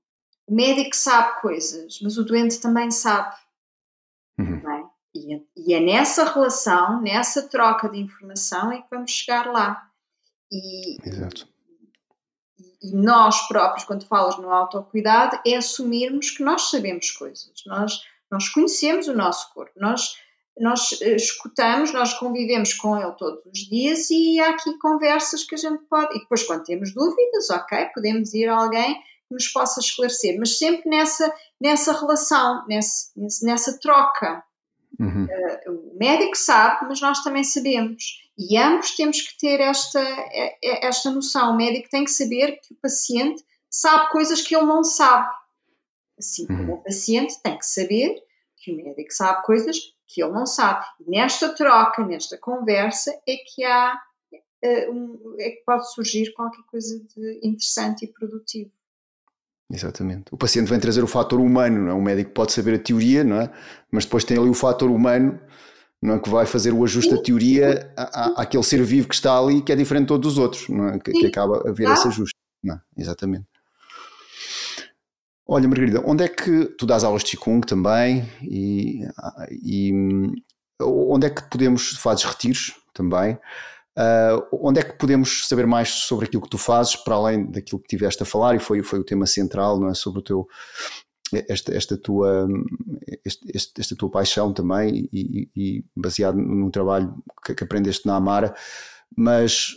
O 0.48 0.53
médico 0.53 0.95
sabe 0.95 1.41
coisas, 1.41 1.99
mas 2.02 2.18
o 2.18 2.24
doente 2.24 2.60
também 2.60 2.90
sabe. 2.91 3.36
Uhum. 4.40 4.72
É? 4.72 4.86
E, 5.14 5.45
e 5.57 5.74
é 5.74 5.80
nessa 5.80 6.26
relação, 6.32 7.02
nessa 7.02 7.48
troca 7.49 7.90
de 7.90 7.99
informação 7.99 8.72
é 8.72 8.82
que 8.82 8.90
vamos 8.90 9.12
chegar 9.12 9.48
lá. 9.52 9.90
E, 10.52 10.98
Exato 11.06 11.56
e 12.86 12.95
nós 12.95 13.48
próprios, 13.48 13.84
quando 13.84 14.06
falas 14.06 14.38
no 14.38 14.52
autocuidado, 14.52 15.40
é 15.45 15.56
assumirmos 15.56 16.30
que 16.30 16.44
nós 16.44 16.70
sabemos 16.70 17.10
coisas, 17.12 17.64
nós, 17.66 18.02
nós 18.30 18.48
conhecemos 18.49 19.07
o 19.07 19.14
nosso 19.16 19.52
corpo, 19.53 19.74
nós, 19.78 20.18
nós 20.60 21.02
eh, 21.02 21.15
escutamos, 21.15 21.91
nós 21.91 22.14
convivemos 22.14 22.73
com 22.73 22.98
ele 22.98 23.11
todos 23.14 23.45
os 23.45 23.60
dias 23.60 24.10
e 24.10 24.40
há 24.40 24.52
aqui 24.52 24.77
conversas 24.80 25.44
que 25.44 25.56
a 25.56 25.57
gente 25.57 25.84
pode. 25.90 26.15
E 26.15 26.19
depois, 26.19 26.44
quando 26.44 26.64
temos 26.64 26.94
dúvidas, 26.94 27.49
ok, 27.49 27.86
podemos 27.94 28.34
ir 28.34 28.48
a 28.48 28.56
alguém 28.56 28.95
que 28.95 29.34
nos 29.34 29.48
possa 29.48 29.80
esclarecer, 29.80 30.38
mas 30.40 30.57
sempre 30.57 30.90
nessa, 30.90 31.34
nessa 31.60 31.94
relação, 31.99 32.65
nessa, 32.68 33.11
nessa 33.44 33.80
troca. 33.80 34.44
Uhum. 34.98 35.26
Uh, 35.26 35.94
o 35.94 35.99
médico 35.99 36.38
sabe, 36.38 36.86
mas 36.88 37.02
nós 37.02 37.22
também 37.22 37.44
sabemos. 37.44 38.23
E 38.38 38.57
ambos 38.57 38.95
temos 38.95 39.22
que 39.22 39.38
ter 39.38 39.60
esta, 39.60 40.02
esta 40.61 41.10
noção. 41.10 41.52
O 41.52 41.57
médico 41.57 41.90
tem 41.90 42.03
que 42.03 42.11
saber 42.11 42.60
que 42.61 42.73
o 42.73 42.77
paciente 42.77 43.44
sabe 43.69 44.10
coisas 44.11 44.41
que 44.41 44.56
ele 44.56 44.65
não 44.65 44.84
sabe. 44.84 45.27
Assim 46.18 46.45
como 46.48 46.64
uhum. 46.64 46.73
o 46.76 46.84
paciente 46.84 47.41
tem 47.41 47.57
que 47.57 47.65
saber 47.65 48.23
que 48.57 48.72
o 48.72 48.76
médico 48.76 49.11
sabe 49.11 49.44
coisas 49.44 49.94
que 50.07 50.23
ele 50.23 50.32
não 50.32 50.45
sabe. 50.45 50.86
Nesta 51.07 51.49
troca, 51.49 52.06
nesta 52.06 52.38
conversa, 52.38 53.11
é 53.27 53.36
que 53.38 53.64
há 53.64 53.99
é, 54.64 54.90
é 55.40 55.49
que 55.52 55.64
pode 55.65 55.91
surgir 55.94 56.34
qualquer 56.34 56.64
coisa 56.64 56.99
de 57.15 57.40
interessante 57.44 58.06
e 58.06 58.07
produtivo. 58.07 58.72
Exatamente. 59.72 60.26
O 60.32 60.38
paciente 60.38 60.69
vem 60.69 60.80
trazer 60.80 61.03
o 61.03 61.07
fator 61.07 61.40
humano, 61.40 61.90
é? 61.90 61.94
o 61.94 62.02
médico 62.02 62.32
pode 62.32 62.52
saber 62.52 62.76
a 62.76 62.80
teoria, 62.80 63.23
não 63.23 63.41
é? 63.41 63.52
mas 63.91 64.06
depois 64.06 64.23
tem 64.23 64.38
ali 64.38 64.49
o 64.49 64.53
fator 64.53 64.91
humano 64.91 65.40
não 66.02 66.15
é? 66.15 66.19
que 66.19 66.30
vai 66.30 66.45
fazer 66.45 66.72
o 66.72 66.84
ajuste 66.84 67.14
da 67.14 67.22
teoria 67.22 67.91
à, 67.98 68.41
àquele 68.41 68.64
ser 68.64 68.84
vivo 68.84 69.07
que 69.07 69.15
está 69.15 69.38
ali 69.38 69.61
que 69.61 69.72
é 69.72 69.76
diferente 69.76 70.03
de 70.03 70.07
todos 70.10 70.34
os 70.34 70.38
outros, 70.38 70.69
não 70.69 70.90
é? 70.90 70.99
que, 70.99 71.11
que 71.11 71.26
acaba 71.26 71.68
a 71.68 71.72
ver 71.72 71.90
esse 71.90 72.07
ajuste. 72.07 72.38
Não, 72.64 72.76
é? 72.76 72.82
exatamente. 72.98 73.45
Olha, 75.47 75.67
Margarida, 75.67 76.01
onde 76.05 76.23
é 76.23 76.27
que 76.27 76.65
tu 76.77 76.85
dás 76.85 77.03
aulas 77.03 77.23
de 77.23 77.38
Qigong 77.38 77.65
também? 77.65 78.27
E, 78.41 79.01
e 79.63 79.91
onde 80.81 81.27
é 81.27 81.30
que 81.30 81.43
podemos, 81.49 81.91
fazes 81.97 82.23
retiros 82.23 82.76
também, 82.93 83.38
Uh, 83.97 84.43
onde 84.51 84.81
é 84.81 84.84
que 84.84 84.97
podemos 84.97 85.47
saber 85.47 85.65
mais 85.65 85.88
sobre 85.88 86.26
aquilo 86.26 86.41
que 86.43 86.49
tu 86.49 86.57
fazes, 86.57 86.97
para 86.97 87.15
além 87.15 87.49
daquilo 87.49 87.80
que 87.80 87.88
tiveste 87.88 88.22
a 88.22 88.26
falar, 88.26 88.53
e 88.53 88.59
foi, 88.59 88.84
foi 88.84 88.99
o 88.99 89.05
tema 89.05 89.26
central, 89.26 89.80
não 89.80 89.89
é? 89.89 89.93
Sobre 89.93 90.19
o 90.19 90.22
teu, 90.22 90.47
esta, 91.47 91.73
esta, 91.73 91.97
tua, 91.97 92.45
este, 93.23 93.72
esta 93.80 93.95
tua 93.95 94.11
paixão 94.11 94.51
também, 94.51 95.09
e, 95.13 95.49
e 95.55 95.85
baseado 95.95 96.35
num 96.35 96.69
trabalho 96.69 97.15
que, 97.45 97.55
que, 97.55 97.63
aprendeste 97.63 98.05
na 98.05 98.17
Amara, 98.17 98.53
mas 99.15 99.67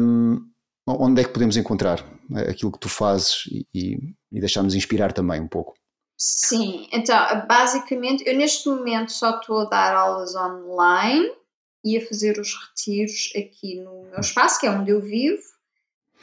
um, 0.00 0.40
onde 0.86 1.20
é 1.20 1.24
que 1.24 1.32
podemos 1.32 1.56
encontrar 1.56 2.04
aquilo 2.48 2.72
que 2.72 2.78
tu 2.78 2.88
fazes 2.88 3.44
e, 3.50 3.66
e, 3.74 3.96
e 4.32 4.40
deixar-nos 4.40 4.74
inspirar 4.74 5.12
também 5.12 5.40
um 5.40 5.48
pouco? 5.48 5.74
Sim, 6.16 6.88
então, 6.92 7.16
basicamente, 7.46 8.24
eu 8.26 8.36
neste 8.36 8.68
momento 8.68 9.12
só 9.12 9.38
estou 9.38 9.60
a 9.60 9.64
dar 9.64 9.94
aulas 9.94 10.34
online 10.34 11.30
e 11.84 11.98
a 11.98 12.06
fazer 12.06 12.38
os 12.38 12.54
retiros 12.54 13.32
aqui 13.36 13.80
no 13.80 14.04
meu 14.04 14.20
espaço, 14.20 14.58
que 14.58 14.66
é 14.66 14.70
onde 14.70 14.90
eu 14.90 15.00
vivo. 15.00 15.42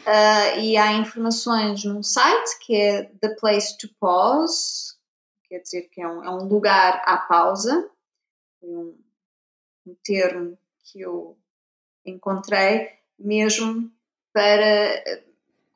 Uh, 0.01 0.59
e 0.59 0.75
há 0.75 0.93
informações 0.93 1.85
num 1.85 2.01
site 2.01 2.59
que 2.59 2.75
é 2.75 3.03
The 3.21 3.35
Place 3.35 3.77
to 3.77 3.87
Pause, 3.99 4.95
quer 5.47 5.59
dizer 5.59 5.83
que 5.83 6.01
é 6.01 6.07
um, 6.07 6.23
é 6.23 6.29
um 6.29 6.47
lugar 6.47 7.01
à 7.05 7.17
pausa, 7.17 7.89
um, 8.61 8.97
um 9.85 9.95
termo 10.03 10.57
que 10.83 11.01
eu 11.01 11.37
encontrei 12.05 12.89
mesmo 13.17 13.92
para, 14.33 15.21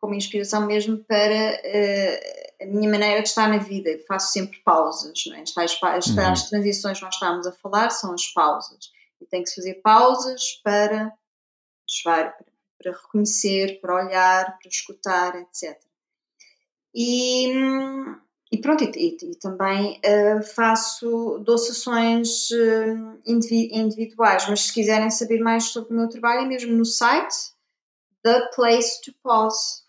como 0.02 0.16
inspiração 0.16 0.66
mesmo 0.66 0.98
para 1.04 1.62
uh, 1.62 2.64
a 2.64 2.66
minha 2.66 2.90
maneira 2.90 3.22
de 3.22 3.30
estar 3.30 3.48
na 3.48 3.58
vida. 3.58 3.90
Eu 3.90 4.00
faço 4.06 4.34
sempre 4.34 4.60
pausas, 4.60 5.24
não 5.28 5.36
é? 5.36 5.42
as, 5.42 5.54
as, 5.56 5.80
as, 5.82 6.08
uhum. 6.08 6.20
as 6.20 6.50
transições 6.50 6.98
que 6.98 7.06
nós 7.06 7.14
estamos 7.14 7.48
a 7.48 7.52
falar 7.52 7.90
são 7.92 8.14
as 8.14 8.28
pausas 8.28 8.92
e 9.22 9.26
tem 9.26 9.44
que 9.44 9.50
se 9.50 9.56
fazer 9.56 9.76
pausas 9.76 10.60
para, 10.64 11.14
para, 12.04 12.38
para 12.78 12.92
reconhecer, 12.92 13.80
para 13.80 13.96
olhar, 13.96 14.58
para 14.58 14.70
escutar, 14.70 15.36
etc. 15.36 15.80
E, 16.94 17.52
e 18.52 18.58
pronto, 18.60 18.84
e, 18.84 18.92
e, 18.96 19.32
e 19.32 19.36
também 19.36 20.00
uh, 20.00 20.44
faço 20.56 21.40
doçações 21.46 22.50
uh, 22.52 23.20
individuais, 23.26 24.48
mas 24.50 24.62
se 24.62 24.74
quiserem 24.74 25.10
saber 25.10 25.40
mais 25.40 25.66
sobre 25.66 25.94
o 25.94 25.98
meu 25.98 26.10
trabalho 26.10 26.42
é 26.42 26.46
mesmo 26.46 26.74
no 26.74 26.86
site 26.86 27.57
The 28.28 28.50
Place 28.54 29.02
to 29.06 29.14
Pause. 29.24 29.84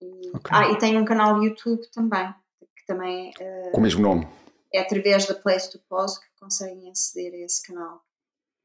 E, 0.00 0.28
okay. 0.28 0.50
Ah, 0.52 0.70
e 0.70 0.78
tenho 0.78 1.00
um 1.00 1.04
canal 1.04 1.42
YouTube 1.42 1.82
também, 1.92 2.32
que 2.60 2.86
também... 2.86 3.30
Uh, 3.40 3.72
Com 3.72 3.78
o 3.78 3.82
mesmo 3.82 4.02
nome? 4.02 4.28
É 4.72 4.78
através 4.78 5.26
da 5.26 5.34
Place 5.34 5.72
to 5.72 5.80
Pause 5.88 6.20
que 6.20 6.26
conseguem 6.38 6.88
aceder 6.88 7.34
a 7.34 7.44
esse 7.44 7.66
canal 7.66 8.04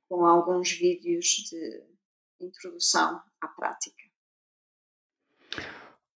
com 0.08 0.24
alguns 0.24 0.72
vídeos 0.72 1.26
de 1.50 1.84
introdução 2.40 3.20
à 3.42 3.48
prática. 3.48 3.96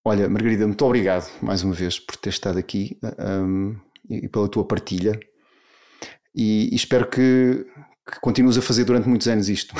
Olha, 0.04 0.28
Margarida, 0.28 0.64
muito 0.68 0.84
obrigado 0.84 1.28
mais 1.42 1.64
uma 1.64 1.74
vez 1.74 1.98
por 1.98 2.16
ter 2.16 2.30
estado 2.30 2.58
aqui 2.58 2.96
um, 3.18 3.74
e 4.08 4.28
pela 4.28 4.48
tua 4.48 4.64
partilha. 4.64 5.18
E, 6.32 6.72
e 6.72 6.76
espero 6.76 7.10
que, 7.10 7.66
que, 8.06 8.20
continues 8.20 8.56
a 8.56 8.62
fazer 8.62 8.84
durante 8.84 9.08
muitos 9.08 9.26
anos 9.26 9.48
isto 9.48 9.74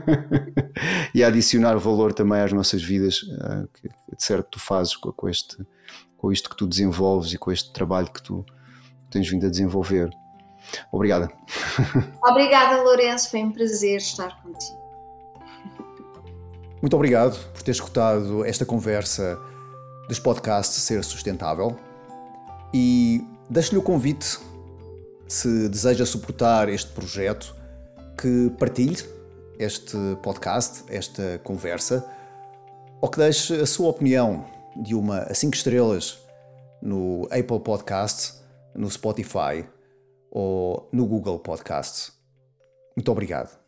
e 1.14 1.22
a 1.22 1.28
adicionar 1.28 1.76
valor 1.76 2.12
também 2.12 2.40
às 2.40 2.52
nossas 2.52 2.82
vidas, 2.82 3.22
uh, 3.22 3.68
que 3.74 3.88
de 3.88 4.24
certo 4.24 4.50
tu 4.52 4.60
fazes 4.60 4.96
com, 4.96 5.12
com, 5.12 5.28
este, 5.28 5.56
com 6.16 6.32
isto 6.32 6.50
que 6.50 6.56
tu 6.56 6.66
desenvolves 6.66 7.32
e 7.32 7.38
com 7.38 7.52
este 7.52 7.72
trabalho 7.72 8.10
que 8.12 8.22
tu 8.22 8.44
tens 9.10 9.28
vindo 9.28 9.46
a 9.46 9.50
desenvolver. 9.50 10.10
Obrigada. 10.90 11.30
Obrigada, 12.24 12.82
Lourenço. 12.82 13.30
Foi 13.30 13.42
um 13.42 13.52
prazer 13.52 13.98
estar 13.98 14.42
contigo. 14.42 14.82
Muito 16.80 16.96
obrigado 16.96 17.38
por 17.52 17.62
ter 17.62 17.70
escutado 17.70 18.44
esta 18.44 18.66
conversa 18.66 19.38
dos 20.08 20.18
podcasts 20.18 20.82
Ser 20.82 21.04
Sustentável 21.04 21.78
e 22.74 23.24
deixo-lhe 23.48 23.78
o 23.78 23.82
convite, 23.82 24.38
se 25.32 25.68
deseja 25.68 26.04
suportar 26.04 26.68
este 26.68 26.92
projeto, 26.92 27.56
que 28.20 28.50
partilhe 28.58 29.02
este 29.58 29.96
podcast, 30.22 30.84
esta 30.88 31.38
conversa, 31.42 32.04
ou 33.00 33.08
que 33.08 33.16
deixe 33.16 33.54
a 33.54 33.64
sua 33.64 33.88
opinião 33.88 34.44
de 34.76 34.94
uma 34.94 35.20
a 35.20 35.34
5 35.34 35.56
estrelas 35.56 36.18
no 36.82 37.24
Apple 37.30 37.60
Podcast, 37.60 38.34
no 38.74 38.90
Spotify 38.90 39.66
ou 40.30 40.88
no 40.92 41.06
Google 41.06 41.38
Podcasts. 41.38 42.12
Muito 42.94 43.10
obrigado. 43.10 43.61